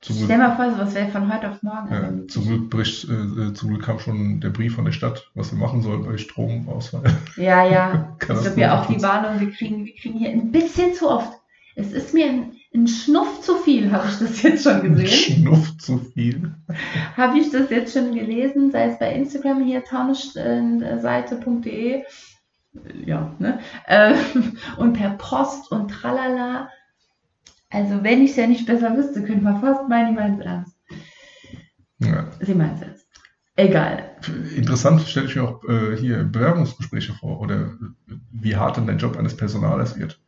Zum 0.00 0.14
Stell 0.14 0.28
Glück, 0.28 0.38
mal 0.38 0.54
vor, 0.56 0.70
sowas 0.70 0.94
wäre 0.94 1.08
von 1.08 1.32
heute 1.32 1.50
auf 1.50 1.60
morgen. 1.64 1.92
ja, 1.92 2.28
zum 2.28 2.44
Glück 2.46 2.70
bricht, 2.70 3.08
äh, 3.08 3.12
äh, 3.14 3.52
zum 3.54 3.70
Glück 3.70 3.82
kam 3.82 3.98
schon 3.98 4.40
der 4.40 4.50
Brief 4.50 4.76
von 4.76 4.84
der 4.84 4.92
Stadt, 4.92 5.28
was 5.34 5.50
wir 5.50 5.58
machen 5.58 5.82
sollen 5.82 6.04
bei 6.04 6.16
Stromausfall. 6.18 7.02
ja, 7.36 7.64
ja. 7.66 8.16
Ich 8.22 8.28
habe 8.28 8.60
ja 8.60 8.78
auch 8.80 8.86
die 8.86 9.02
Warnung, 9.02 9.40
wir 9.40 9.50
kriegen, 9.50 9.84
wir 9.86 9.94
kriegen 9.96 10.18
hier 10.18 10.30
ein 10.30 10.52
bisschen 10.52 10.94
zu 10.94 11.10
oft. 11.10 11.32
Es 11.74 11.92
ist 11.92 12.14
mir 12.14 12.26
ein, 12.26 12.52
ein 12.78 12.88
Schnuff 12.88 13.42
zu 13.42 13.56
viel, 13.56 13.92
habe 13.92 14.08
ich 14.08 14.18
das 14.18 14.42
jetzt 14.42 14.64
schon 14.64 14.80
gesehen. 14.82 15.08
Schnuff 15.08 15.76
zu 15.78 15.98
viel. 15.98 16.54
Habe 17.16 17.38
ich 17.38 17.50
das 17.50 17.70
jetzt 17.70 17.92
schon 17.92 18.14
gelesen, 18.14 18.70
sei 18.70 18.90
es 18.90 18.98
bei 18.98 19.12
Instagram 19.12 19.62
hier 19.64 19.84
taunusseite.de, 19.84 22.04
ja, 23.04 23.34
ne? 23.38 23.58
Äh, 23.86 24.14
und 24.76 24.94
per 24.94 25.10
Post 25.10 25.70
und 25.72 25.88
tralala. 25.88 26.70
Also 27.70 28.02
wenn 28.02 28.22
ich 28.22 28.30
es 28.30 28.36
ja 28.36 28.46
nicht 28.46 28.66
besser 28.66 28.96
wüsste, 28.96 29.22
könnte 29.22 29.44
man 29.44 29.60
fast 29.60 29.88
meinen, 29.88 30.08
die 30.08 30.14
meinen 30.14 30.40
es 30.40 30.46
ernst. 30.46 30.76
Ja. 31.98 32.30
Sie 32.40 32.54
meinen 32.54 32.76
es 32.76 32.82
ernst. 32.82 33.06
Egal. 33.56 34.16
Interessant 34.54 35.02
stelle 35.02 35.26
ich 35.26 35.34
mir 35.34 35.42
auch 35.42 35.64
äh, 35.64 35.96
hier 35.96 36.22
Bewerbungsgespräche 36.22 37.12
vor 37.14 37.40
oder 37.40 37.72
wie 38.30 38.54
hart 38.54 38.76
denn 38.76 38.86
der 38.86 38.96
Job 38.96 39.16
eines 39.16 39.36
Personalers 39.36 39.98
wird. 39.98 40.20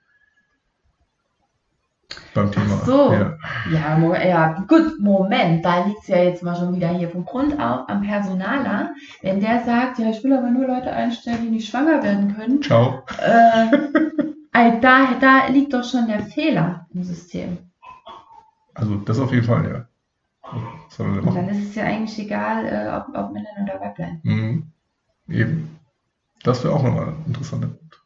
Beim 2.35 2.53
Thema. 2.53 2.79
Ach 2.81 2.87
so. 2.87 3.13
Ja. 3.13 3.37
Ja, 3.73 4.25
ja, 4.25 4.65
gut, 4.69 5.01
Moment, 5.01 5.65
da 5.65 5.85
liegt 5.85 6.03
es 6.03 6.09
ja 6.09 6.19
jetzt 6.19 6.43
mal 6.43 6.57
schon 6.57 6.75
wieder 6.75 6.89
hier 6.89 7.09
vom 7.09 7.25
Grund 7.25 7.55
auf 7.61 7.89
am 7.89 8.03
Personaler. 8.03 8.95
Wenn 9.23 9.41
der 9.41 9.65
sagt, 9.65 9.99
ja, 9.99 10.11
ich 10.11 10.23
will 10.23 10.33
aber 10.33 10.51
nur 10.51 10.67
Leute 10.67 10.93
einstellen, 10.93 11.39
die 11.43 11.51
nicht 11.51 11.69
schwanger 11.69 12.03
werden 12.03 12.37
können, 12.37 12.63
Ciao. 12.63 13.03
äh, 13.19 14.81
da, 14.81 15.09
da 15.21 15.47
liegt 15.49 15.73
doch 15.75 15.85
schon 15.85 16.07
der 16.07 16.21
Fehler 16.21 16.87
im 16.95 17.03
System. 17.03 17.59
Also 18.75 18.97
das 18.97 19.19
auf 19.19 19.33
jeden 19.33 19.47
Fall, 19.47 19.69
ja. 19.69 19.87
Soll 20.89 21.17
er 21.17 21.27
Und 21.27 21.35
dann 21.35 21.49
ist 21.49 21.69
es 21.69 21.75
ja 21.75 21.85
eigentlich 21.85 22.19
egal, 22.19 22.67
äh, 22.67 22.89
ob, 22.97 23.17
ob 23.17 23.33
Männlein 23.33 23.65
oder 23.65 23.81
Weiblein. 23.81 24.21
Mhm. 24.23 24.73
Eben. 25.29 25.79
Das 26.43 26.65
wäre 26.65 26.75
auch 26.75 26.83
nochmal 26.83 27.09
ein 27.09 27.25
interessanter 27.27 27.69
Punkt. 27.69 28.01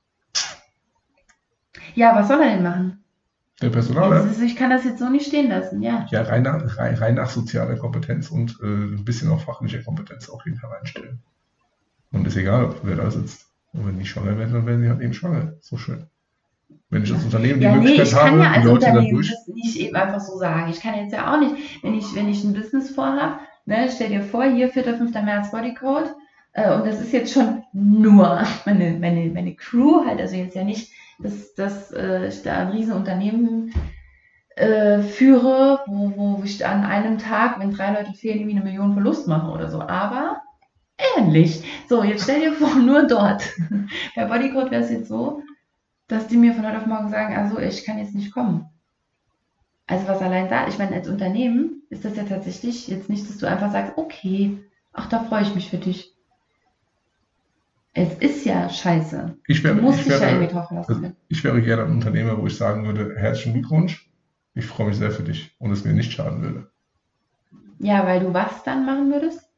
Ja, 1.95 2.15
was 2.17 2.29
soll 2.29 2.43
er 2.43 2.51
denn 2.51 2.63
machen? 2.63 3.04
Der 3.65 3.71
Personaler, 3.71 4.27
ist, 4.27 4.43
ich 4.43 4.57
kann 4.57 4.71
das 4.71 4.85
jetzt 4.85 4.99
so 4.99 5.09
nicht 5.09 5.27
stehen 5.27 5.49
lassen, 5.49 5.83
ja. 5.83 6.07
ja, 6.11 6.23
rein 6.23 6.43
nach, 6.43 6.77
rein, 6.77 6.95
rein 6.97 7.15
nach 7.15 7.31
sozialer 7.31 7.77
Kompetenz 7.77 8.31
und 8.31 8.59
äh, 8.63 8.67
ein 8.67 9.05
bisschen 9.05 9.31
auch 9.31 9.41
fachlicher 9.41 9.83
Kompetenz 9.83 10.29
auf 10.29 10.45
jeden 10.45 10.59
Fall 10.59 10.71
einstellen. 10.79 11.21
Und 12.13 12.27
ist 12.27 12.37
egal, 12.37 12.75
wer 12.83 12.97
da 12.97 13.11
sitzt. 13.11 13.47
Und 13.73 13.87
wenn 13.87 13.99
die 13.99 14.07
schwanger 14.07 14.39
werden, 14.39 14.53
dann 14.53 14.67
werden 14.67 14.83
sie 14.83 14.89
halt 14.89 15.01
eben 15.01 15.15
schwanger. 15.15 15.55
So 15.61 15.77
schön. 15.79 16.07
Wenn 16.91 17.03
ich 17.03 17.13
als 17.13 17.25
Unternehmen 17.25 17.61
die 17.61 17.65
Ja, 17.65 17.77
nee, 17.77 17.79
Möglichkeit 17.79 18.07
ich 18.07 18.13
kann 18.13 18.31
habe, 18.33 18.39
ja 18.43 18.51
als 18.51 18.61
die 18.61 18.69
Leute 18.69 18.87
Unternehmen 18.87 19.07
dadurch. 19.07 19.31
das 19.31 19.55
nicht 19.55 19.81
eben 19.81 19.97
einfach 19.97 20.21
so 20.21 20.39
sagen. 20.39 20.71
Ich 20.71 20.81
kann 20.81 20.95
jetzt 20.95 21.13
ja 21.13 21.35
auch 21.35 21.41
nicht, 21.41 21.83
wenn 21.83 21.95
ich, 21.95 22.15
wenn 22.15 22.29
ich 22.29 22.45
ein 22.45 22.53
Business 22.53 22.91
vorhabe, 22.91 23.39
ne, 23.67 23.89
stell 23.93 24.11
dir 24.11 24.23
vor, 24.23 24.45
hier 24.45 24.69
4. 24.69 24.85
5. 24.97 25.15
März 25.15 25.51
Bodycode, 25.51 26.15
äh, 26.53 26.73
und 26.73 26.87
das 26.87 27.01
ist 27.01 27.13
jetzt 27.13 27.33
schon 27.33 27.65
nur 27.73 28.47
meine, 28.65 28.99
meine, 29.01 29.31
meine 29.31 29.55
Crew 29.55 30.05
halt, 30.07 30.21
also 30.21 30.37
jetzt 30.37 30.55
ja 30.55 30.65
nicht, 30.65 30.93
dass, 31.19 31.55
dass 31.55 31.93
äh, 31.93 32.29
ich 32.29 32.43
da 32.43 32.59
ein 32.59 32.69
Riesenunternehmen 32.69 33.73
äh, 34.57 35.01
führe, 35.03 35.81
wo, 35.87 36.13
wo 36.17 36.43
ich 36.45 36.65
an 36.65 36.85
einem 36.85 37.19
Tag, 37.19 37.59
wenn 37.59 37.73
drei 37.73 37.93
Leute 37.93 38.13
fehlen, 38.13 38.39
irgendwie 38.39 38.57
eine 38.57 38.65
Million 38.65 38.93
Verlust 38.95 39.27
mache 39.27 39.51
oder 39.51 39.71
so, 39.71 39.81
aber 39.81 40.43
ähnlich. 41.17 41.65
So, 41.89 42.03
jetzt 42.03 42.25
stell 42.25 42.41
dir 42.41 42.53
vor, 42.53 42.75
nur 42.77 43.07
dort. 43.07 43.43
Bei 44.15 44.25
Bodycode 44.25 44.71
wäre 44.71 44.83
es 44.83 44.91
jetzt 44.91 45.09
so, 45.09 45.43
dass 46.09 46.29
die 46.29 46.37
mir 46.37 46.55
von 46.55 46.67
heute 46.67 46.79
auf 46.79 46.87
morgen 46.87 47.11
sagen, 47.11 47.37
also 47.37 47.59
ich 47.59 47.85
kann 47.85 47.99
jetzt 47.99 48.15
nicht 48.15 48.33
kommen. 48.33 48.67
Also 49.87 50.09
was 50.09 50.23
allein 50.23 50.49
da, 50.49 50.67
ich 50.67 50.79
meine, 50.79 50.95
als 50.95 51.09
Unternehmen 51.09 51.83
ist 51.91 52.05
das 52.05 52.17
ja 52.17 52.25
tatsächlich 52.25 52.89
jetzt 52.89 53.11
nicht, 53.11 53.29
dass 53.29 53.39
du 53.39 53.47
einfach 53.47 53.71
sagst, 53.71 53.95
okay, 53.97 54.59
ach, 54.93 55.09
da 55.09 55.21
freue 55.25 55.43
ich 55.43 55.55
mich 55.55 55.69
für 55.69 55.77
dich. 55.77 56.14
Es 57.97 58.13
ist 58.15 58.45
ja 58.45 58.69
scheiße. 58.69 59.39
Ich 59.47 59.63
Du 59.63 59.69
wäre, 59.69 59.77
musst 59.77 60.01
ich, 60.01 60.07
dich 60.07 60.21
ja 60.21 60.27
irgendwie 60.27 60.43
wäre, 60.43 60.53
drauf 60.53 60.69
verlassen 60.69 61.05
also 61.05 61.13
ich 61.29 61.45
wäre 61.45 61.63
gerne 61.63 61.85
ein 61.85 61.93
Unternehmer, 61.93 62.37
wo 62.37 62.47
ich 62.47 62.57
sagen 62.57 62.85
würde, 62.85 63.15
herzlichen 63.17 63.53
Glückwunsch, 63.55 64.11
ich 64.55 64.67
freue 64.67 64.89
mich 64.89 64.97
sehr 64.97 65.13
für 65.13 65.23
dich 65.23 65.55
und 65.59 65.71
es 65.71 65.85
mir 65.85 65.93
nicht 65.93 66.13
schaden 66.13 66.43
würde. 66.43 66.71
Ja, 67.79 68.05
weil 68.05 68.21
du 68.21 68.35
was 68.35 68.65
dann 68.65 68.85
machen 68.85 69.13
würdest? 69.13 69.49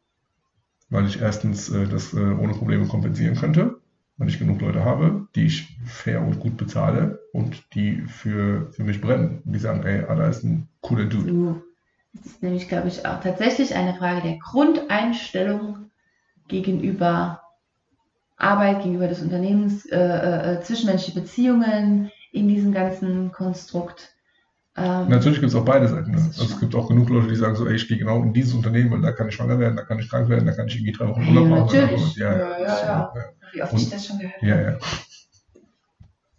Weil 0.91 1.07
ich 1.07 1.21
erstens 1.21 1.71
äh, 1.71 1.87
das 1.87 2.13
äh, 2.13 2.19
ohne 2.19 2.53
Probleme 2.53 2.87
kompensieren 2.87 3.37
könnte, 3.37 3.81
weil 4.19 4.29
ich 4.29 4.39
genug 4.39 4.61
Leute 4.61 4.85
habe, 4.85 5.27
die 5.35 5.47
ich 5.47 5.79
fair 5.87 6.21
und 6.21 6.39
gut 6.39 6.59
bezahle 6.59 7.19
und 7.33 7.75
die 7.75 8.03
für, 8.03 8.71
für 8.71 8.85
mich 8.85 9.01
brennen. 9.01 9.43
Die 9.45 9.59
sagen, 9.59 9.83
ey, 9.85 10.05
Ada 10.05 10.29
ist 10.29 10.45
ein 10.45 10.69
cooler 10.83 11.07
Dude. 11.07 11.31
Du. 11.31 11.63
Das 12.13 12.27
ist 12.27 12.43
nämlich, 12.43 12.69
glaube 12.69 12.89
ich, 12.89 13.05
auch 13.07 13.21
tatsächlich 13.21 13.75
eine 13.75 13.95
Frage 13.95 14.23
der 14.23 14.39
Grundeinstellung 14.39 15.91
gegenüber 16.49 17.43
Arbeit, 18.37 18.83
gegenüber 18.83 19.09
des 19.09 19.23
Unternehmens, 19.23 19.87
äh, 19.87 19.97
äh, 20.57 20.61
zwischenmenschliche 20.63 21.19
Beziehungen 21.21 22.11
in 22.33 22.49
diesem 22.49 22.73
ganzen 22.73 23.33
Konstrukt. 23.33 24.15
Ähm, 24.77 25.09
Natürlich 25.09 25.41
gibt 25.41 25.51
es 25.51 25.55
auch 25.57 25.65
beide 25.65 25.89
Seiten. 25.89 26.11
Ne? 26.11 26.19
Also 26.19 26.45
es 26.45 26.61
gibt 26.61 26.75
auch 26.75 26.89
genug 26.89 27.09
Leute, 27.09 27.29
die 27.29 27.37
sagen 27.37 27.57
so, 27.57 27.67
ey, 27.67 27.77
ich 27.77 27.89
gehe 27.89 27.97
genau 27.97 28.23
in 28.23 28.35
dieses 28.35 28.53
Unternehmen, 28.53 28.91
weil 28.91 29.01
da 29.01 29.13
kann 29.13 29.29
ich 29.29 29.35
schwanger 29.37 29.59
werden, 29.59 29.75
da 29.77 29.85
kann 29.85 29.99
ich 29.99 30.11
krank 30.11 30.29
werden, 30.29 30.45
da 30.45 30.53
kann 30.53 30.67
ich 30.69 30.75
irgendwie 30.77 30.93
drei 30.93 31.09
Wochen 31.09 31.23
Ja, 31.23 31.29
Urlaub 31.29 31.49
machen. 31.49 31.81
natürlich. 31.81 32.17
Ja, 32.17 32.37
Ja, 32.37 32.59
ja. 32.61 33.15
Wie 33.53 33.63
oft 33.63 33.73
Und- 33.73 33.81
ich 33.81 33.91
das 33.91 34.07
schon 34.07 34.19
gehört 34.19 34.43
Ja, 34.43 34.55
habe. 34.57 34.63
ja. 34.65 34.79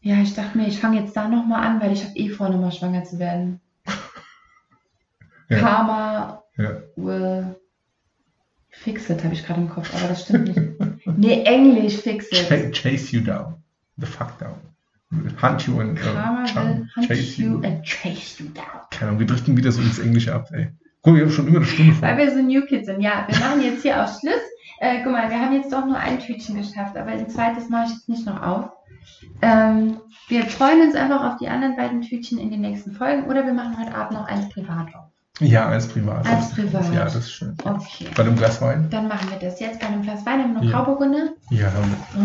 Ja, 0.02 0.22
ich 0.22 0.36
dachte 0.36 0.58
mir, 0.58 0.68
ich 0.68 0.80
fange 0.80 1.00
jetzt 1.02 1.18
da 1.18 1.28
nochmal 1.28 1.64
an, 1.66 1.82
weil 1.82 1.92
ich 1.92 2.04
habe 2.06 2.16
eh 2.16 2.30
vor, 2.30 2.50
nochmal 2.50 2.72
schwanger 2.72 3.04
zu 3.04 3.18
werden. 3.20 3.60
Ja. 5.50 5.60
Karma 5.60 6.44
will 6.98 7.56
fix 8.84 9.10
it, 9.10 9.24
habe 9.24 9.34
ich 9.34 9.46
gerade 9.46 9.62
im 9.62 9.70
Kopf, 9.70 9.94
aber 9.96 10.08
das 10.10 10.24
stimmt 10.24 10.48
nicht. 10.56 11.18
nee, 11.18 11.44
Englisch 11.44 11.98
fix 11.98 12.28
it. 12.32 12.48
Ch- 12.50 12.72
Chase 12.72 13.16
you 13.16 13.22
down. 13.22 13.56
The 13.98 14.06
fuck 14.06 14.38
down. 14.40 14.56
Hunt 15.42 15.66
you 15.68 15.80
and 15.80 15.98
uh, 16.00 16.04
will 16.04 16.46
chum, 16.54 16.90
hunt 16.96 17.08
chase 17.08 17.42
you 17.42 17.62
and 17.64 17.84
chase 17.86 18.44
you 18.44 18.50
down. 18.50 18.82
Keine 18.92 19.10
Ahnung, 19.12 19.20
wir 19.20 19.28
driften 19.28 19.56
wieder 19.56 19.72
so 19.72 19.82
ins 19.82 20.00
Englische 20.00 20.34
ab, 20.36 20.50
ey. 20.52 20.68
Guck, 21.02 21.16
wir 21.16 21.24
haben 21.24 21.32
schon 21.32 21.48
über 21.48 21.58
eine 21.58 21.66
Stunde 21.66 21.94
vor. 21.94 22.02
Weil 22.08 22.18
wir 22.18 22.32
so 22.32 22.42
New 22.42 22.62
Kids 22.66 22.88
sind. 22.88 23.02
Ja, 23.02 23.26
wir 23.30 23.40
machen 23.40 23.62
jetzt 23.62 23.84
hier 23.84 24.04
auch 24.04 24.08
Schluss. 24.20 24.42
Äh, 24.80 25.02
guck 25.04 25.14
mal, 25.14 25.30
wir 25.30 25.40
haben 25.40 25.56
jetzt 25.56 25.72
doch 25.72 25.86
nur 25.86 25.98
ein 25.98 26.20
Tütchen 26.20 26.56
geschafft, 26.58 26.98
aber 26.98 27.12
ein 27.12 27.30
zweites 27.30 27.70
mache 27.70 27.86
ich 27.88 27.94
jetzt 27.94 28.10
nicht 28.10 28.26
noch 28.26 28.42
auf. 28.42 28.70
Ähm, 29.42 29.98
wir 30.28 30.46
freuen 30.46 30.82
uns 30.82 30.96
einfach 30.96 31.24
auf 31.24 31.38
die 31.38 31.48
anderen 31.48 31.76
beiden 31.78 32.02
Tütchen 32.02 32.38
in 32.38 32.52
den 32.52 32.62
nächsten 32.62 32.92
Folgen 32.92 33.24
oder 33.24 33.46
wir 33.46 33.54
machen 33.54 33.78
heute 33.80 33.96
Abend 33.96 34.14
noch 34.20 34.28
eins 34.28 34.50
privat 34.50 34.88
auf. 34.94 35.06
Ja, 35.40 35.68
als 35.70 35.88
privat. 35.88 36.28
Als 36.28 36.52
privat. 36.52 36.92
Ja, 36.94 37.04
das 37.04 37.16
ist 37.16 37.32
schön. 37.32 37.56
Okay. 37.64 38.08
Bei 38.16 38.24
einem 38.24 38.36
Glas 38.36 38.60
Wein? 38.62 38.88
Dann 38.90 39.08
machen 39.08 39.30
wir 39.30 39.38
das 39.38 39.60
jetzt 39.60 39.80
bei 39.80 39.86
einem 39.88 40.02
Glas 40.02 40.26
Wein. 40.26 40.42
Haben 40.42 40.54
wir 40.56 40.62
noch 40.62 40.72
Ja. 40.72 40.78
Grauburgunder? 40.84 41.30
Ja, 41.52 41.68
haben 41.74 41.96
Oh. 42.16 42.20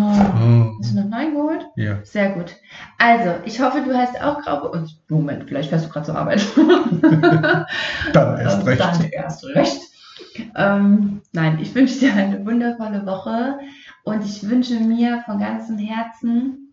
Mm, 0.44 0.78
Hast 0.80 0.92
du 0.94 1.00
noch 1.00 1.08
neun 1.10 1.34
geholt? 1.34 1.66
Ja. 1.76 1.98
Sehr 2.04 2.30
gut. 2.30 2.56
Also, 2.98 3.34
ich 3.44 3.60
hoffe, 3.60 3.82
du 3.84 3.94
hast 3.94 4.18
auch 4.22 4.40
Grauburgunder. 4.40 4.88
Moment, 5.08 5.44
vielleicht 5.46 5.68
fährst 5.68 5.84
du 5.84 5.90
gerade 5.90 6.06
zur 6.06 6.16
Arbeit. 6.16 6.42
Dann 8.12 8.38
erst 8.40 8.66
recht. 8.66 8.80
Dann 8.80 9.04
erst 9.10 9.44
recht. 9.44 9.80
Ähm, 10.56 11.20
nein, 11.32 11.58
ich 11.60 11.74
wünsche 11.74 11.98
dir 11.98 12.14
eine 12.14 12.44
wundervolle 12.46 13.04
Woche 13.04 13.58
und 14.04 14.24
ich 14.24 14.48
wünsche 14.48 14.74
mir 14.80 15.22
von 15.26 15.38
ganzem 15.38 15.76
Herzen, 15.78 16.72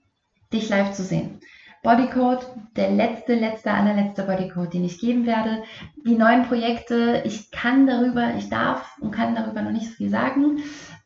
dich 0.54 0.70
live 0.70 0.92
zu 0.94 1.04
sehen. 1.04 1.40
Bodycode, 1.84 2.46
der 2.76 2.92
letzte, 2.92 3.36
letzte, 3.36 3.72
allerletzte 3.72 4.24
Bodycode, 4.24 4.74
den 4.74 4.84
ich 4.84 5.00
geben 5.00 5.26
werde. 5.26 5.64
Die 6.06 6.16
neuen 6.16 6.46
Projekte, 6.46 7.22
ich 7.26 7.52
kann 7.52 7.88
darüber, 7.88 8.36
ich 8.38 8.50
darf 8.50 8.98
und 9.00 9.12
kann 9.12 9.36
darüber 9.36 9.62
noch 9.62 9.72
nicht 9.72 9.88
so 9.88 9.94
viel 9.94 10.10
sagen. 10.10 10.60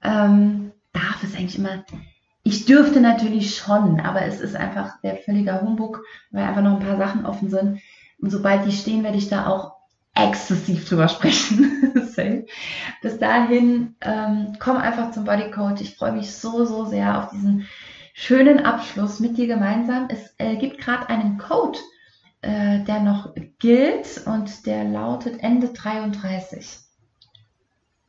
Ähm, 0.03 0.71
darf 0.91 1.23
ist 1.23 1.37
eigentlich 1.37 1.59
immer, 1.59 1.83
ich 2.43 2.65
dürfte 2.65 3.01
natürlich 3.01 3.55
schon, 3.55 3.99
aber 3.99 4.23
es 4.23 4.39
ist 4.39 4.55
einfach 4.55 4.99
der 5.01 5.17
völliger 5.17 5.61
Humbug, 5.61 6.03
weil 6.31 6.43
einfach 6.43 6.61
noch 6.61 6.79
ein 6.79 6.85
paar 6.85 6.97
Sachen 6.97 7.25
offen 7.25 7.49
sind 7.49 7.79
sobald 8.29 8.65
die 8.65 8.71
stehen, 8.71 9.03
werde 9.03 9.17
ich 9.17 9.29
da 9.29 9.47
auch 9.47 9.73
exzessiv 10.15 10.87
drüber 10.87 11.07
sprechen. 11.07 11.93
Bis 13.01 13.19
dahin, 13.19 13.95
ähm, 14.01 14.53
komm 14.59 14.77
einfach 14.77 15.11
zum 15.11 15.25
Bodycode. 15.25 15.81
Ich 15.81 15.95
freue 15.95 16.11
mich 16.11 16.33
so, 16.33 16.65
so 16.65 16.85
sehr 16.85 17.17
auf 17.17 17.31
diesen 17.31 17.67
schönen 18.13 18.59
Abschluss 18.59 19.19
mit 19.19 19.37
dir 19.37 19.47
gemeinsam. 19.47 20.07
Es 20.09 20.33
äh, 20.37 20.55
gibt 20.55 20.77
gerade 20.77 21.09
einen 21.09 21.37
Code, 21.37 21.79
äh, 22.41 22.79
der 22.83 23.01
noch 23.01 23.33
gilt 23.59 24.21
und 24.25 24.65
der 24.65 24.85
lautet 24.85 25.43
Ende 25.43 25.69
33. 25.69 26.79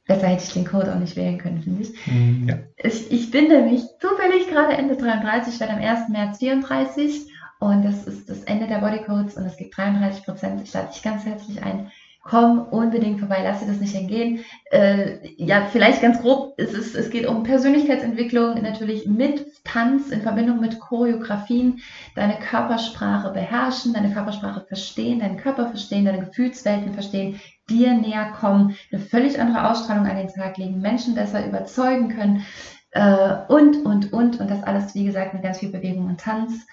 Besser 0.07 0.27
hätte 0.27 0.45
ich 0.45 0.53
den 0.53 0.67
Code 0.67 0.95
auch 0.95 0.99
nicht 0.99 1.17
wählen 1.17 1.39
können, 1.39 1.63
finde 1.63 1.83
ich. 1.83 2.07
Mm, 2.07 2.49
ja. 2.49 2.59
ich. 2.77 3.11
Ich 3.11 3.31
bin 3.31 3.49
nämlich 3.49 3.83
zufällig 4.01 4.49
gerade 4.49 4.77
Ende 4.77 4.97
33, 4.97 5.59
werde 5.61 5.73
am 5.73 5.81
1. 5.81 6.11
März 6.11 6.39
34 6.39 7.31
und 7.59 7.83
das 7.83 8.05
ist 8.05 8.29
das 8.29 8.43
Ende 8.45 8.67
der 8.67 8.81
Bodycodes 8.81 9.37
und 9.37 9.47
es 9.47 9.57
gibt 9.57 9.77
33 9.77 10.25
Prozent. 10.25 10.61
Ich 10.63 10.75
lade 10.75 10.93
dich 10.93 11.03
ganz 11.03 11.25
herzlich 11.25 11.63
ein, 11.63 11.91
komm 12.25 12.59
unbedingt 12.59 13.20
vorbei, 13.20 13.41
lass 13.45 13.61
dir 13.61 13.66
das 13.66 13.81
nicht 13.81 13.95
entgehen. 13.95 14.41
Äh, 14.70 15.18
ja, 15.37 15.66
vielleicht 15.70 16.01
ganz 16.01 16.22
grob, 16.22 16.55
es, 16.57 16.72
ist, 16.72 16.95
es 16.95 17.11
geht 17.11 17.27
um 17.27 17.43
Persönlichkeitsentwicklung, 17.43 18.62
natürlich 18.62 19.07
mit 19.07 19.47
Tanz 19.64 20.09
in 20.09 20.22
Verbindung 20.22 20.59
mit 20.59 20.81
Choreografien, 20.81 21.81
deine 22.16 22.39
Körpersprache 22.39 23.31
beherrschen, 23.31 23.93
deine 23.93 24.11
Körpersprache 24.12 24.64
verstehen, 24.66 25.20
deinen 25.20 25.37
Körper 25.37 25.68
verstehen, 25.68 26.07
deine 26.07 26.25
Gefühlswelten 26.25 26.95
verstehen, 26.95 27.41
dir 27.68 27.93
näher 27.93 28.33
kommen, 28.41 28.75
eine 28.91 29.03
völlig 29.03 29.39
andere 29.39 29.70
Ausstrahlung 29.70 30.07
an 30.07 30.16
den 30.16 30.29
Tag 30.29 30.57
legen, 30.57 30.81
Menschen 30.81 31.14
besser 31.14 31.47
überzeugen 31.47 32.09
können 32.09 32.45
äh, 32.93 33.37
und, 33.49 33.85
und, 33.85 34.12
und. 34.14 34.41
Und 34.41 34.51
das 34.51 34.62
alles, 34.62 34.95
wie 34.95 35.05
gesagt, 35.05 35.35
mit 35.35 35.43
ganz 35.43 35.59
viel 35.59 35.70
Bewegung 35.70 36.07
und 36.07 36.20
Tanz. 36.20 36.66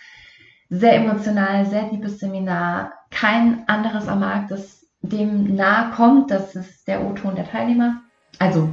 Sehr 0.70 0.96
emotional, 0.96 1.66
sehr 1.66 1.92
liebes 1.92 2.20
Seminar. 2.20 2.94
Kein 3.10 3.68
anderes 3.68 4.08
am 4.08 4.22
Markt, 4.22 4.52
das 4.52 4.81
dem 5.02 5.56
nahe 5.56 5.92
kommt. 5.92 6.32
Das 6.32 6.56
ist 6.56 6.88
der 6.88 7.04
O-Ton 7.04 7.36
der 7.36 7.50
Teilnehmer. 7.50 8.02
Also 8.40 8.70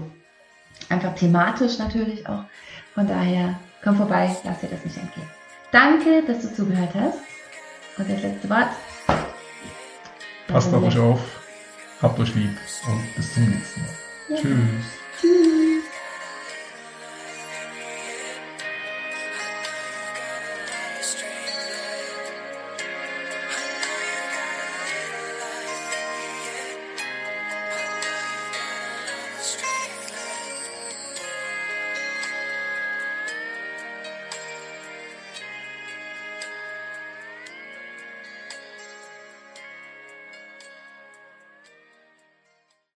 einfach 0.89 1.15
thematisch 1.15 1.79
natürlich 1.79 2.29
auch. 2.29 2.45
Von 2.95 3.07
daher 3.07 3.59
komm 3.83 3.97
vorbei, 3.97 4.35
lass 4.45 4.61
dir 4.61 4.69
das 4.69 4.85
nicht 4.85 4.97
entgehen. 4.97 5.29
Danke, 5.71 6.23
dass 6.27 6.43
du 6.43 6.55
zugehört 6.55 6.95
hast. 6.95 7.19
Und 7.99 8.11
das 8.11 8.23
letzte 8.23 8.49
Wort. 8.49 8.69
Passt 10.47 10.73
auf 10.73 10.83
euch 10.83 10.99
auf, 10.99 11.21
habt 12.01 12.19
euch 12.19 12.35
lieb 12.35 12.57
und 12.87 13.17
bis 13.17 13.35
zum 13.35 13.51
nächsten 13.51 13.81
Mal. 13.81 13.91
Ja. 14.31 14.37
Tschüss. 14.37 15.78